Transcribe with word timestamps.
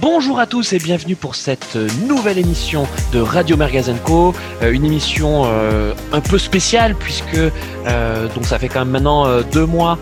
Bonjour 0.00 0.38
à 0.38 0.46
tous 0.46 0.72
et 0.72 0.78
bienvenue 0.78 1.16
pour 1.16 1.34
cette 1.34 1.76
nouvelle 2.06 2.38
émission 2.38 2.86
de 3.12 3.18
Radio 3.18 3.56
Mergazenco, 3.56 4.32
euh, 4.62 4.70
une 4.70 4.84
émission 4.84 5.42
euh, 5.46 5.92
un 6.12 6.20
peu 6.20 6.38
spéciale 6.38 6.94
puisque 6.94 7.34
euh, 7.34 8.28
donc 8.32 8.44
ça 8.44 8.60
fait 8.60 8.68
quand 8.68 8.80
même 8.80 8.90
maintenant 8.90 9.26
deux 9.42 9.66
mois 9.66 9.98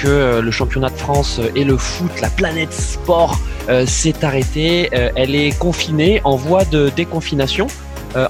que 0.00 0.40
le 0.40 0.50
championnat 0.52 0.90
de 0.90 0.96
France 0.96 1.40
et 1.56 1.64
le 1.64 1.76
foot, 1.76 2.20
la 2.20 2.30
planète 2.30 2.72
sport, 2.72 3.38
s'est 3.86 4.24
arrêté. 4.24 4.88
elle 4.92 5.34
est 5.34 5.56
confinée 5.58 6.20
en 6.24 6.36
voie 6.36 6.64
de 6.64 6.90
déconfination. 6.90 7.66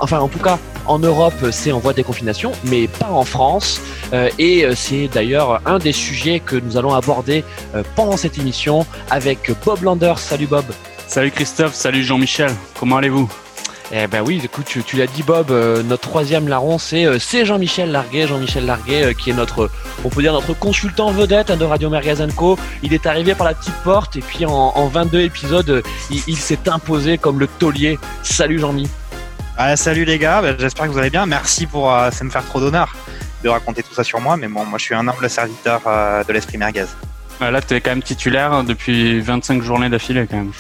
enfin, 0.01 0.21
en 0.21 0.29
tout 0.29 0.39
cas, 0.39 0.59
en 0.87 0.99
Europe, 0.99 1.51
c'est 1.51 1.73
en 1.73 1.79
voie 1.79 1.93
de 1.93 1.97
déconfination, 1.97 2.53
mais 2.65 2.87
pas 2.87 3.11
en 3.11 3.25
France. 3.25 3.81
et 4.39 4.67
c'est 4.75 5.09
d'ailleurs 5.09 5.61
un 5.67 5.79
des 5.79 5.93
sujets 5.93 6.41
que 6.41 6.57
nous 6.57 6.77
allons 6.77 6.95
aborder 6.95 7.45
pendant 7.97 8.17
cette 8.17 8.39
émission 8.39 8.87
avec 9.11 9.51
Bob 9.65 9.83
Landers. 9.83 10.19
Salut 10.19 10.47
Bob. 10.47 10.65
Salut 11.13 11.31
Christophe, 11.31 11.75
salut 11.75 12.03
Jean-Michel, 12.03 12.51
comment 12.81 12.97
allez-vous? 12.97 13.31
Eh 13.93 14.07
ben 14.07 14.23
oui, 14.23 14.41
écoute, 14.43 14.65
tu, 14.65 14.97
l'as 14.97 15.07
dit 15.07 15.23
Bob, 15.23 15.51
euh, 15.51 15.83
notre 15.83 16.09
troisième 16.09 16.49
larron, 16.49 16.79
c'est 16.79 17.05
euh, 17.05 17.19
Jean-Michel 17.45 17.93
Larguet, 17.93 18.27
Jean-Michel 18.27 18.65
Larguet, 18.65 19.05
euh, 19.05 19.13
qui 19.13 19.29
est 19.29 19.35
notre, 19.35 19.69
on 20.07 20.09
peut 20.09 20.23
dire 20.23 20.33
notre 20.33 20.55
consultant 20.55 21.11
vedette 21.11 21.53
de 21.53 21.65
Radio 21.67 21.91
Co. 22.35 22.59
Il 22.83 22.95
est 22.95 23.05
arrivé 23.05 23.35
par 23.35 23.47
la 23.47 23.53
petite 23.53 23.75
porte 23.85 24.17
et 24.17 24.23
puis 24.23 24.47
en, 24.47 24.87
22 24.87 25.21
épisodes, 25.21 25.83
il, 26.09 26.37
s'est 26.39 26.67
imposé 26.71 27.19
comme 27.19 27.39
le 27.39 27.47
taulier. 27.47 27.99
Salut 28.23 28.59
Jean-Mi. 28.59 28.89
Ah, 29.59 29.77
salut 29.77 30.07
les 30.07 30.19
gars, 30.19 30.41
ben, 30.41 30.57
j'espère 30.59 30.87
que 30.87 30.93
vous 30.93 30.99
allez 30.99 31.11
bien. 31.11 31.27
Merci 31.27 31.67
pour 31.67 31.91
ça 31.91 32.25
me 32.25 32.31
faire 32.31 32.47
trop 32.47 32.59
d'honneur 32.59 32.97
de 33.45 33.51
raconter 33.51 33.83
tout 33.83 33.93
ça 33.93 34.03
sur 34.03 34.19
moi, 34.19 34.39
mais 34.39 34.49
bon, 34.49 34.65
moi 34.65 34.79
je 34.79 34.85
suis 34.85 34.95
un 34.95 35.07
humble 35.07 35.29
serviteur 35.29 35.83
de 36.27 36.33
l'esprit 36.33 36.57
merguez. 36.57 36.87
Là, 37.39 37.61
tu 37.61 37.75
es 37.75 37.83
quand 37.83 37.91
même 37.91 38.03
titulaire 38.03 38.65
depuis 38.65 39.21
25 39.21 39.63
journées 39.63 39.91
d'affilée 39.91 40.27
quand 40.27 40.39
même. 40.39 40.53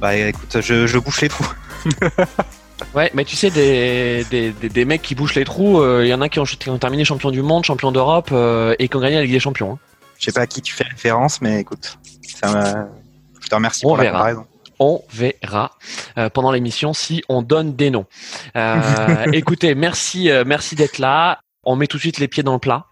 Bah 0.00 0.14
écoute, 0.16 0.60
je, 0.60 0.86
je 0.86 0.98
bouche 0.98 1.20
les 1.20 1.28
trous. 1.28 1.52
ouais, 2.94 3.10
mais 3.14 3.24
tu 3.24 3.36
sais, 3.36 3.50
des, 3.50 4.24
des, 4.30 4.52
des, 4.52 4.84
mecs 4.84 5.02
qui 5.02 5.14
bouchent 5.14 5.34
les 5.34 5.44
trous, 5.44 5.82
il 5.82 5.84
euh, 5.84 6.06
y 6.06 6.14
en 6.14 6.20
a 6.20 6.28
qui 6.28 6.38
ont, 6.38 6.44
terminé 6.78 7.04
champion 7.04 7.30
du 7.30 7.42
monde, 7.42 7.64
champion 7.64 7.92
d'Europe 7.92 8.30
euh, 8.32 8.74
et 8.78 8.88
qui 8.88 8.96
ont 8.96 9.00
gagné 9.00 9.16
la 9.16 9.22
Ligue 9.22 9.32
des 9.32 9.40
Champions. 9.40 9.72
Hein. 9.72 9.78
Je 10.18 10.26
sais 10.26 10.32
pas 10.32 10.42
à 10.42 10.46
qui 10.46 10.62
tu 10.62 10.72
fais 10.72 10.84
référence, 10.84 11.40
mais 11.40 11.60
écoute, 11.60 11.98
ça 12.22 12.88
je 13.40 13.48
te 13.48 13.54
remercie 13.54 13.82
pour 13.82 13.96
la 13.96 14.06
comparaison 14.06 14.46
on 14.78 15.00
verra 15.12 15.76
euh, 16.18 16.28
pendant 16.28 16.50
l'émission 16.50 16.92
si 16.92 17.22
on 17.28 17.42
donne 17.42 17.76
des 17.76 17.90
noms. 17.90 18.06
écoutez, 19.32 19.76
merci, 19.76 20.28
merci 20.44 20.74
d'être 20.74 20.98
là. 20.98 21.38
On 21.62 21.76
met 21.76 21.86
tout 21.86 21.98
de 21.98 22.02
suite 22.02 22.18
les 22.18 22.26
pieds 22.26 22.42
dans 22.42 22.54
le 22.54 22.58
plat. 22.58 22.86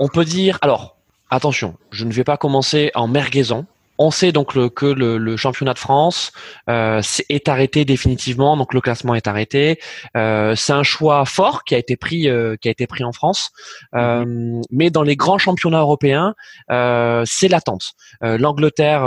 On 0.00 0.08
peut 0.08 0.24
dire, 0.24 0.58
alors, 0.62 0.96
attention, 1.28 1.76
je 1.90 2.06
ne 2.06 2.12
vais 2.12 2.24
pas 2.24 2.38
commencer 2.38 2.90
en 2.94 3.08
merguezon. 3.08 3.66
On 3.98 4.10
sait 4.10 4.32
donc 4.32 4.54
que 4.74 4.86
le, 4.86 5.36
championnat 5.36 5.74
de 5.74 5.78
France 5.78 6.32
euh, 6.68 7.00
est 7.28 7.48
arrêté 7.48 7.84
définitivement, 7.84 8.56
donc 8.56 8.74
le 8.74 8.80
classement 8.80 9.14
est 9.14 9.26
arrêté. 9.26 9.78
Euh, 10.16 10.54
c'est 10.56 10.72
un 10.72 10.82
choix 10.82 11.24
fort 11.24 11.64
qui 11.64 11.74
a 11.74 11.78
été 11.78 11.96
pris, 11.96 12.28
euh, 12.28 12.56
qui 12.56 12.68
a 12.68 12.70
été 12.70 12.86
pris 12.86 13.04
en 13.04 13.12
France, 13.12 13.50
mhm. 13.92 14.62
mais 14.70 14.90
dans 14.90 15.02
les 15.02 15.16
grands 15.16 15.38
championnats 15.38 15.80
européens, 15.80 16.34
c'est 16.68 17.48
l'attente. 17.48 17.92
L'Angleterre 18.20 19.04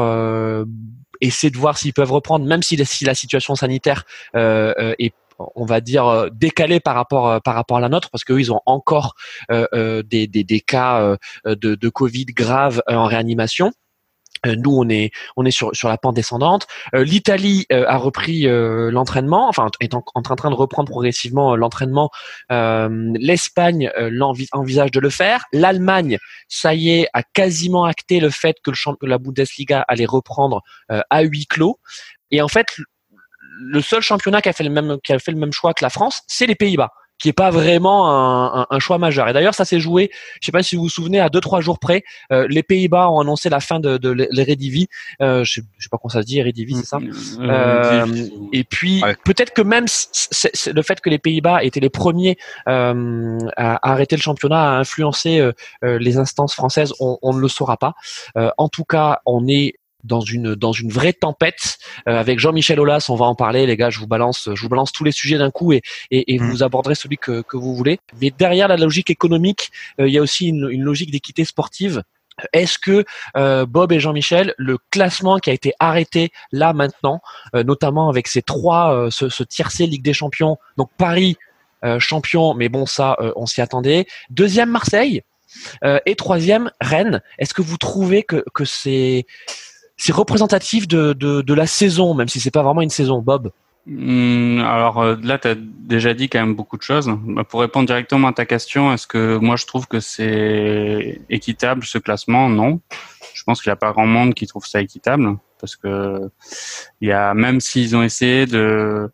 essaie 1.22 1.50
de 1.50 1.58
voir 1.58 1.78
s'ils 1.78 1.94
peuvent 1.94 2.12
reprendre, 2.12 2.46
même 2.46 2.64
si, 2.64 2.76
la 2.76 3.16
situation 3.16 3.56
sanitaire 3.56 4.04
est 4.34 5.14
on 5.56 5.66
va 5.66 5.82
dire 5.82 6.30
décalée 6.32 6.80
par 6.80 6.96
rapport 6.96 7.40
par 7.44 7.54
rapport 7.54 7.78
à 7.78 7.80
la 7.80 7.90
nôtre 7.90 8.10
parce 8.10 8.24
qu'eux 8.24 8.40
ils 8.40 8.52
ont 8.52 8.62
encore 8.66 9.14
des, 9.52 10.28
des, 10.28 10.60
cas 10.62 11.16
de, 11.46 11.76
de 11.76 11.90
Covid 11.90 12.26
grave 12.26 12.82
en 12.88 13.06
réanimation. 13.06 13.72
Euh, 14.46 14.56
nous, 14.56 14.72
on 14.72 14.88
est 14.90 15.12
on 15.36 15.46
est 15.46 15.52
sur 15.52 15.76
sur 15.76 15.90
la 15.90 15.98
pente 15.98 16.16
descendante. 16.16 16.68
Euh, 16.94 17.04
L'Italie 17.04 17.66
euh, 17.72 17.86
a 17.88 17.98
repris 17.98 18.46
l'entraînement, 18.48 19.48
enfin 19.48 19.70
est 19.80 19.94
en, 19.94 20.02
train 20.02 20.50
de 20.50 20.56
reprendre 20.56 20.90
progressivement 20.90 21.56
l'entraînement. 21.56 22.10
L'Espagne 22.50 23.92
envisage 24.52 24.92
de 24.92 25.00
le 25.00 25.10
faire. 25.10 25.46
L'Allemagne, 25.54 26.18
ça 26.48 26.74
y 26.74 26.90
est, 26.90 27.08
a 27.14 27.24
quasiment 27.24 27.86
acté 27.86 28.20
le 28.20 28.30
fait 28.30 28.58
que, 28.64 28.72
le, 28.72 29.08
la 29.08 29.18
Bundesliga 29.18 29.84
allait 29.88 30.06
reprendre 30.06 30.62
à 30.90 31.22
huis 31.22 31.46
clos. 31.46 31.80
Et 32.32 32.42
en 32.42 32.48
fait, 32.48 32.68
le 33.60 33.82
seul 33.82 34.02
championnat 34.02 34.42
qui 34.42 34.50
a 34.50 34.54
fait 34.54 34.64
le 34.64 34.70
même 34.70 34.98
qui 35.04 35.14
a 35.14 35.20
fait 35.20 35.32
le 35.32 35.38
même 35.38 35.54
choix 35.54 35.74
que 35.74 35.84
la 35.84 35.90
France, 35.90 36.22
c'est 36.28 36.46
les 36.46 36.56
Pays-Bas 36.56 36.92
qui 37.20 37.30
est 37.30 37.34
pas 37.34 37.50
vraiment 37.50 38.10
un, 38.10 38.62
un, 38.62 38.68
un 38.70 38.80
choix 38.80 38.98
majeur. 38.98 39.28
Et 39.28 39.34
d'ailleurs, 39.34 39.56
ça 39.56 39.66
s'est 39.66 39.80
joué, 39.80 40.12
je 40.42 40.46
sais 40.46 40.52
pas 40.52 40.64
si 40.64 40.76
vous 40.76 40.84
vous 40.84 40.90
souvenez, 40.90 41.20
à 41.20 41.30
deux 41.30 41.42
trois 41.42 41.62
jours 41.62 41.80
près, 41.80 42.04
euh, 42.32 42.48
les 42.50 42.64
Pays-Bas 42.64 43.10
ont 43.10 43.20
annoncé 43.20 43.50
la 43.50 43.60
fin 43.60 43.80
de, 43.80 43.98
de 43.98 44.10
l'Eredivisie. 44.10 44.88
Euh, 45.22 45.44
je, 45.44 45.54
sais, 45.54 45.62
je 45.78 45.84
sais 45.84 45.90
pas 45.90 45.98
comment 45.98 46.10
ça 46.10 46.22
se 46.22 46.28
dit, 46.28 46.40
Eredivisie, 46.40 46.82
c'est 46.82 46.88
ça? 46.88 47.00
Euh, 47.40 48.06
euh 48.06 48.28
Et 48.54 48.64
puis 48.64 49.02
peut-être 49.24 49.54
que 49.54 49.62
même 49.62 49.86
le 49.86 50.82
fait 50.82 51.02
que 51.02 51.10
les 51.10 51.20
Pays-Bas 51.20 51.64
étaient 51.64 51.80
les 51.80 51.90
premiers 51.90 52.38
euh, 52.68 53.38
à, 53.56 53.92
arrêter 53.92 54.16
le 54.16 54.22
championnat 54.22 54.76
a 54.76 54.80
influencé 54.80 55.40
euh, 55.40 55.54
les 55.82 56.18
instances 56.18 56.54
françaises, 56.54 56.94
on, 57.00 57.18
on, 57.22 57.34
ne 57.34 57.40
le 57.40 57.48
saura 57.48 57.78
pas. 57.78 57.94
en 58.36 58.70
tout 58.70 58.84
cas, 58.84 59.22
on 59.26 59.48
est 59.48 59.74
dans 60.04 60.22
une 60.22 60.56
dans 60.56 60.72
une 60.72 60.92
vraie 60.92 61.14
tempête 61.14 61.78
euh, 62.08 62.20
avec 62.20 62.40
Jean-Michel 62.40 62.80
Aulas 62.80 63.08
on 63.10 63.16
va 63.16 63.26
en 63.26 63.36
parler 63.36 63.66
les 63.66 63.76
gars 63.76 63.90
je 63.90 64.00
vous 64.00 64.08
balance 64.08 64.50
je 64.54 64.62
vous 64.62 64.70
balance 64.70 64.92
tous 64.92 65.04
les 65.04 65.12
sujets 65.12 65.38
d'un 65.38 65.52
coup 65.52 65.74
et 65.74 65.82
et, 66.12 66.34
et 66.34 66.40
mm. 66.40 66.50
vous 66.50 66.64
aborderez 66.64 66.96
celui 66.96 67.18
que, 67.18 67.42
que 67.42 67.58
vous 67.58 67.76
voulez 67.76 68.00
mais 68.22 68.32
derrière 68.32 68.68
la 68.68 68.78
logique 68.78 69.10
économique 69.10 69.72
euh, 70.00 70.08
il 70.08 70.14
y 70.14 70.18
a 70.18 70.22
aussi 70.22 70.48
une, 70.48 70.70
une 70.70 70.84
logique 70.84 71.12
d'équité 71.12 71.46
sportive 71.46 72.04
est-ce 72.54 72.78
que 72.78 73.04
euh, 73.36 73.66
Bob 73.66 73.92
et 73.92 74.00
Jean-Michel, 74.00 74.54
le 74.60 74.78
classement 74.92 75.40
qui 75.40 75.50
a 75.50 75.54
été 75.54 75.74
arrêté 75.80 76.32
là 76.52 76.72
maintenant, 76.72 77.20
notamment 77.56 78.10
avec 78.10 78.28
ces 78.28 78.44
trois, 78.44 79.08
ce, 79.10 79.28
ce 79.28 79.42
tiercé 79.44 79.88
Ligue 79.88 80.04
des 80.04 80.14
Champions, 80.14 80.60
donc 80.78 80.92
Paris 81.00 81.38
champion, 81.98 82.54
mais 82.54 82.70
bon 82.70 82.86
ça, 82.86 83.18
on 83.36 83.48
s'y 83.48 83.60
attendait. 83.60 84.06
Deuxième 84.30 84.70
Marseille 84.70 85.24
et 85.84 86.16
troisième 86.16 86.70
Rennes. 86.80 87.24
Est-ce 87.40 87.56
que 87.56 87.64
vous 87.64 87.78
trouvez 87.78 88.22
que 88.22 88.46
que 88.54 88.66
c'est 88.66 89.26
c'est 89.98 90.14
représentatif 90.14 90.88
de, 90.88 91.54
la 91.54 91.68
saison, 91.68 92.14
même 92.14 92.28
si 92.28 92.40
c'est 92.40 92.52
pas 92.52 92.64
vraiment 92.64 92.82
une 92.82 92.90
saison, 92.90 93.22
Bob. 93.22 93.52
Hmm, 93.86 94.60
alors 94.60 95.00
euh, 95.00 95.16
là, 95.24 95.38
tu 95.40 95.48
as 95.48 95.56
déjà 95.56 96.14
dit 96.14 96.28
quand 96.28 96.40
même 96.40 96.56
beaucoup 96.56 96.78
de 96.78 96.82
choses. 96.82 97.10
Bah, 97.24 97.46
pour 97.46 97.62
répondre 97.62 97.88
directement 97.88 98.28
à 98.28 98.34
ta 98.34 98.46
question, 98.46 98.94
est-ce 98.94 99.08
que 99.08 99.38
moi 99.38 99.56
je 99.56 99.66
trouve 99.66 99.88
que 99.88 100.02
c'est 100.02 101.22
équitable 101.30 101.86
ce 101.86 101.98
classement? 101.98 102.50
Non. 102.50 102.82
Je 103.34 103.44
pense 103.44 103.62
qu'il 103.62 103.70
n'y 103.70 103.74
a 103.74 103.78
pas 103.78 103.94
grand 103.94 104.06
monde 104.06 104.34
qui 104.34 104.46
trouve 104.46 104.66
ça 104.66 104.82
équitable 104.82 105.38
parce 105.60 105.78
que 105.78 106.30
y 107.00 107.12
a 107.12 107.34
même 107.34 107.62
s'ils 107.62 107.96
ont 107.96 108.04
essayé 108.04 108.46
de 108.46 109.10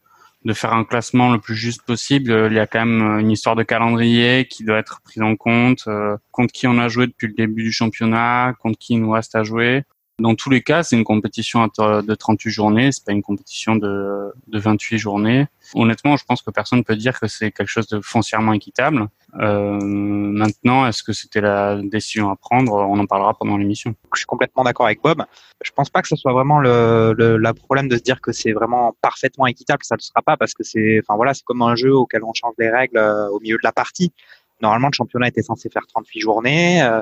faire 0.54 0.74
un 0.74 0.84
classement 0.84 1.32
le 1.32 1.40
plus 1.40 1.56
juste 1.56 1.84
possible, 1.84 2.48
il 2.50 2.56
y 2.56 2.60
a 2.60 2.66
quand 2.68 2.86
même 2.86 3.20
une 3.20 3.32
histoire 3.32 3.56
de 3.56 3.64
calendrier 3.64 4.48
qui 4.50 4.64
doit 4.66 4.80
être 4.80 5.02
prise 5.02 5.22
en 5.22 5.36
compte, 5.36 5.84
euh, 5.88 6.18
contre 6.32 6.52
qui 6.52 6.68
on 6.68 6.80
a 6.80 6.90
joué 6.90 7.08
depuis 7.08 7.28
le 7.28 7.34
début 7.34 7.64
du 7.64 7.72
championnat, 7.72 8.54
contre 8.60 8.78
qui 8.80 8.94
il 8.94 9.02
nous 9.02 9.12
reste 9.12 9.36
à 9.36 9.44
jouer. 9.44 9.84
Dans 10.20 10.36
tous 10.36 10.52
les 10.52 10.62
cas, 10.62 10.84
c'est 10.84 10.96
une 10.96 11.04
compétition 11.04 11.66
de 11.66 12.16
38 12.16 12.52
journées, 12.52 12.92
c'est 12.92 13.04
pas 13.04 13.14
une 13.14 13.24
compétition 13.24 13.76
de, 13.76 14.32
de 14.48 14.60
28 14.60 15.00
journées. 15.00 15.48
Honnêtement, 15.74 16.18
je 16.18 16.24
pense 16.24 16.44
que 16.44 16.52
personne 16.52 16.84
peut 16.84 16.96
dire 16.96 17.20
que 17.20 17.28
c'est 17.28 17.52
quelque 17.52 17.68
chose 17.68 17.88
de 17.88 18.00
foncièrement 18.00 18.54
équitable. 18.54 19.08
Euh, 19.40 19.80
maintenant, 19.82 20.86
est-ce 20.86 21.02
que 21.02 21.14
c'était 21.14 21.42
la 21.42 21.82
décision 21.82 22.30
à 22.30 22.36
prendre? 22.36 22.74
On 22.74 23.00
en 23.00 23.08
parlera 23.08 23.34
pendant 23.34 23.58
l'émission. 23.58 23.96
Je 24.14 24.20
suis 24.20 24.28
complètement 24.28 24.64
d'accord 24.64 24.86
avec 24.86 25.02
Bob. 25.02 25.24
Je 25.64 25.72
pense 25.72 25.90
pas 25.90 26.04
que 26.04 26.08
ce 26.08 26.16
soit 26.16 26.34
vraiment 26.34 26.60
le, 26.60 27.52
problème 27.54 27.88
de 27.88 27.98
se 27.98 28.04
dire 28.04 28.22
que 28.22 28.32
c'est 28.32 28.52
vraiment 28.52 28.96
parfaitement 29.02 29.48
équitable. 29.48 29.84
Ça 29.84 29.96
ne 29.96 30.02
sera 30.02 30.22
pas 30.22 30.38
parce 30.38 30.54
que 30.54 30.64
c'est, 30.64 31.02
enfin 31.04 31.16
voilà, 31.16 31.34
c'est 31.34 31.44
comme 31.44 31.64
un 31.64 31.76
jeu 31.76 31.94
auquel 31.96 32.24
on 32.24 32.34
change 32.34 32.54
les 32.60 32.70
règles 32.70 32.98
euh, 32.98 33.30
au 33.30 33.40
milieu 33.40 33.56
de 33.56 33.64
la 33.64 33.72
partie. 33.72 34.14
Normalement, 34.62 34.88
le 34.88 34.96
championnat 34.96 35.28
était 35.28 35.42
censé 35.42 35.70
faire 35.70 35.88
38 35.88 36.20
journées. 36.20 36.84
Euh, 36.84 37.02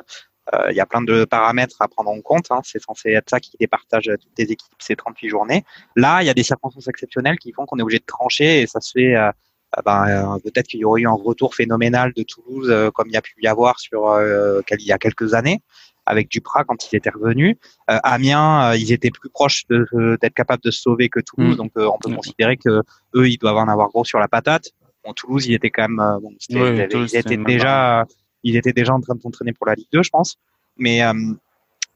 il 0.70 0.76
y 0.76 0.80
a 0.80 0.86
plein 0.86 1.02
de 1.02 1.26
paramètres 1.26 1.78
à 1.82 1.88
prendre 1.88 2.10
en 2.10 2.22
compte. 2.22 2.48
Hein. 2.52 2.62
C'est 2.64 2.82
censé 2.82 3.12
être 3.12 3.30
ça 3.30 3.40
qui 3.40 3.56
départage 3.60 4.12
toutes 4.20 4.38
les 4.38 4.52
équipes 4.52 4.74
ces 4.80 4.96
38 4.96 5.30
journées. 5.30 5.64
Là, 5.96 6.22
il 6.22 6.26
y 6.26 6.30
a 6.30 6.34
des 6.34 6.44
circonstances 6.44 6.88
exceptionnelles 6.88 7.38
qui 7.38 7.52
font 7.54 7.66
qu'on 7.66 7.78
est 7.78 7.82
obligé 7.82 8.00
de 8.00 8.06
trancher 8.06 8.62
et 8.62 8.68
ça 8.68 8.82
se 8.82 8.92
fait. 8.92 9.16
Euh, 9.16 9.32
euh, 9.78 9.82
ben, 9.86 10.38
peut-être 10.44 10.68
qu'il 10.68 10.82
y 10.82 10.86
aurait 10.86 11.00
eu 11.00 11.08
un 11.08 11.14
retour 11.14 11.56
phénoménal 11.56 12.12
de 12.14 12.24
Toulouse 12.24 12.92
comme 12.94 13.08
il 13.08 13.14
y 13.14 13.18
a 13.18 13.22
pu 13.22 13.36
y 13.42 13.48
avoir 13.48 13.80
sur 13.80 14.20
il 14.22 14.86
y 14.86 14.92
a 14.92 14.98
quelques 14.98 15.34
années 15.34 15.62
avec 16.06 16.30
Duprat 16.30 16.66
quand 16.66 16.92
il 16.92 16.98
était 16.98 17.10
revenu. 17.10 17.58
Amiens, 17.88 18.76
ils 18.76 18.92
étaient 18.92 19.12
plus 19.12 19.30
proches 19.30 19.66
d'être 19.70 20.34
capables 20.34 20.62
de 20.62 20.72
se 20.72 20.82
sauver 20.82 21.08
que 21.08 21.22
Toulouse, 21.22 21.54
mmh. 21.54 21.58
donc 21.58 21.72
on 21.78 21.98
peut 22.00 22.14
considérer 22.14 22.58
que 22.58 22.82
eux, 23.16 23.30
ils 23.30 23.38
doivent 23.38 23.56
en 23.56 23.70
avoir 23.70 23.88
gros 23.88 24.04
sur 24.04 24.20
la 24.20 24.28
patate. 24.28 24.72
Bon, 25.06 25.14
Toulouse, 25.14 25.48
il 25.48 25.54
était 25.54 25.70
quand 25.70 25.88
même, 25.88 26.20
bon, 26.22 26.34
ils, 26.50 27.16
étaient 27.16 27.38
déjà, 27.38 28.06
il 28.44 28.56
était 28.56 28.74
déjà 28.74 28.94
en 28.94 29.02
train 29.02 29.16
de 29.16 29.22
s'entraîner 29.22 29.54
pour 29.54 29.68
la 29.68 29.76
Ligue 29.76 29.88
2, 29.92 30.04
je 30.04 30.10
pense. 30.10 30.38
Mais 30.78 31.04
euh, 31.04 31.14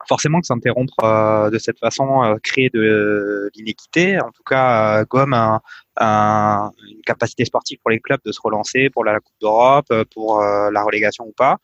forcément 0.08 0.40
que 0.42 0.48
s'interrompre 0.48 1.04
euh, 1.04 1.50
de 1.50 1.58
cette 1.58 1.80
façon 1.80 2.24
euh, 2.24 2.36
crée 2.44 2.70
de 2.74 3.50
l'inéquité. 3.56 4.20
En 4.20 4.32
tout 4.32 4.44
cas, 4.44 5.04
gomme 5.06 5.34
un, 5.34 5.62
une 5.98 7.02
capacité 7.06 7.46
sportive 7.46 7.80
pour 7.82 7.92
les 7.92 8.00
clubs 8.00 8.22
de 8.26 8.32
se 8.32 8.40
relancer 8.44 8.90
pour 8.90 9.04
la, 9.04 9.20
Coupe 9.20 9.36
d'Europe, 9.42 9.94
pour 10.14 10.42
la 10.42 10.84
relégation 10.84 11.26
ou 11.26 11.34
pas. 11.34 11.60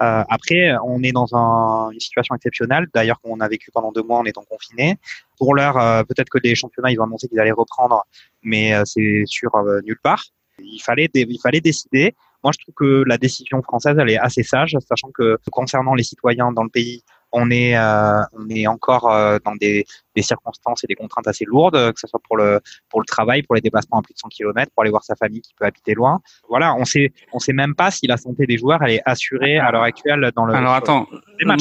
Euh, 0.00 0.24
après, 0.28 0.72
on 0.84 1.02
est 1.02 1.12
dans 1.12 1.34
un, 1.34 1.90
une 1.90 2.00
situation 2.00 2.34
exceptionnelle, 2.34 2.86
d'ailleurs 2.92 3.20
qu'on 3.20 3.40
a 3.40 3.48
vécu 3.48 3.70
pendant 3.70 3.92
deux 3.92 4.02
mois 4.02 4.18
en 4.18 4.24
étant 4.24 4.42
confiné. 4.42 4.96
Pour 5.38 5.54
l'heure, 5.54 5.78
euh, 5.78 6.02
peut-être 6.02 6.28
que 6.28 6.38
les 6.42 6.54
championnats, 6.54 6.90
ils 6.90 7.00
ont 7.00 7.04
annoncé 7.04 7.28
qu'ils 7.28 7.38
allaient 7.38 7.52
reprendre, 7.52 8.04
mais 8.42 8.74
euh, 8.74 8.82
c'est 8.84 9.22
sur 9.26 9.50
nulle 9.84 9.98
part. 10.02 10.24
Il 10.58 10.80
fallait, 10.80 11.08
il 11.14 11.40
fallait 11.40 11.60
décider. 11.60 12.14
Moi, 12.44 12.52
je 12.52 12.62
trouve 12.62 12.74
que 12.74 13.04
la 13.06 13.16
décision 13.16 13.62
française, 13.62 13.96
elle 13.98 14.10
est 14.10 14.18
assez 14.18 14.42
sage, 14.42 14.76
sachant 14.86 15.10
que 15.12 15.38
concernant 15.50 15.94
les 15.94 16.02
citoyens 16.02 16.52
dans 16.52 16.62
le 16.62 16.68
pays, 16.68 17.02
on 17.32 17.50
est, 17.50 17.76
euh, 17.76 18.22
on 18.32 18.48
est 18.48 18.66
encore 18.66 19.10
euh, 19.10 19.38
dans 19.44 19.56
des, 19.56 19.84
des, 20.14 20.22
circonstances 20.22 20.84
et 20.84 20.86
des 20.86 20.94
contraintes 20.94 21.26
assez 21.26 21.44
lourdes, 21.46 21.92
que 21.92 21.98
ce 21.98 22.06
soit 22.06 22.20
pour 22.22 22.36
le, 22.36 22.60
pour 22.90 23.00
le 23.00 23.06
travail, 23.06 23.42
pour 23.42 23.54
les 23.54 23.60
déplacements 23.60 23.98
à 23.98 24.02
plus 24.02 24.14
de 24.14 24.18
100 24.18 24.28
km, 24.28 24.70
pour 24.72 24.82
aller 24.82 24.90
voir 24.90 25.02
sa 25.02 25.16
famille 25.16 25.40
qui 25.40 25.52
peut 25.58 25.64
habiter 25.64 25.94
loin. 25.94 26.20
Voilà, 26.48 26.74
on 26.74 26.84
sait, 26.84 27.12
on 27.32 27.38
sait 27.38 27.54
même 27.54 27.74
pas 27.74 27.90
si 27.90 28.06
la 28.06 28.18
santé 28.18 28.46
des 28.46 28.56
joueurs 28.56 28.82
elle 28.82 28.92
est 28.92 29.02
assurée 29.04 29.58
à 29.58 29.72
l'heure 29.72 29.82
actuelle 29.82 30.30
dans 30.36 30.44
le. 30.44 30.54
Alors 30.54 30.74
attends, 30.74 31.08
moi, 31.42 31.56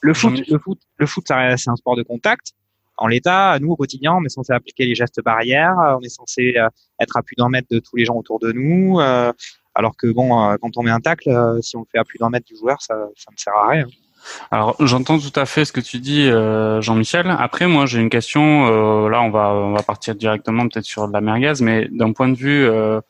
le 0.00 0.14
foot, 0.14 0.42
le 0.48 0.58
foot, 0.58 0.78
le 0.96 1.06
foot, 1.06 1.24
c'est 1.28 1.70
un 1.70 1.76
sport 1.76 1.96
de 1.96 2.02
contact. 2.02 2.52
En 2.98 3.06
l'état, 3.06 3.58
nous 3.60 3.72
au 3.72 3.76
quotidien, 3.76 4.14
on 4.14 4.24
est 4.24 4.28
censé 4.28 4.52
appliquer 4.52 4.84
les 4.86 4.94
gestes 4.94 5.22
barrières, 5.22 5.74
on 5.98 6.00
est 6.00 6.14
censé 6.14 6.54
euh, 6.56 6.68
être 7.00 7.16
à 7.16 7.22
plus 7.22 7.34
d'un 7.36 7.48
mètre 7.48 7.68
de 7.70 7.78
tous 7.78 7.96
les 7.96 8.04
gens 8.04 8.14
autour 8.14 8.38
de 8.38 8.52
nous. 8.52 9.00
Alors 9.74 9.96
que 9.96 10.06
bon, 10.12 10.56
quand 10.60 10.76
on 10.76 10.82
met 10.82 10.90
un 10.90 11.00
tacle, 11.00 11.30
si 11.62 11.76
on 11.76 11.80
le 11.80 11.86
fait 11.90 11.98
à 11.98 12.04
plus 12.04 12.18
d'un 12.18 12.30
mètre 12.30 12.46
du 12.46 12.56
joueur, 12.56 12.80
ça, 12.82 12.94
ça 13.16 13.30
ne 13.32 13.36
sert 13.36 13.54
à 13.54 13.68
rien. 13.68 13.86
Alors 14.50 14.76
j'entends 14.80 15.18
tout 15.18 15.32
à 15.34 15.46
fait 15.46 15.64
ce 15.64 15.72
que 15.72 15.80
tu 15.80 15.98
dis, 15.98 16.28
euh, 16.28 16.80
Jean-Michel. 16.80 17.34
Après, 17.38 17.66
moi 17.66 17.86
j'ai 17.86 18.00
une 18.00 18.10
question. 18.10 18.66
Euh, 18.66 19.08
là, 19.08 19.22
on 19.22 19.30
va 19.30 19.50
on 19.50 19.72
va 19.72 19.82
partir 19.82 20.14
directement 20.14 20.68
peut-être 20.68 20.84
sur 20.84 21.06
la 21.08 21.20
merguez, 21.20 21.54
mais 21.60 21.88
d'un 21.90 22.12
point 22.12 22.28
de 22.28 22.36
vue 22.36 22.64
euh, 22.64 23.00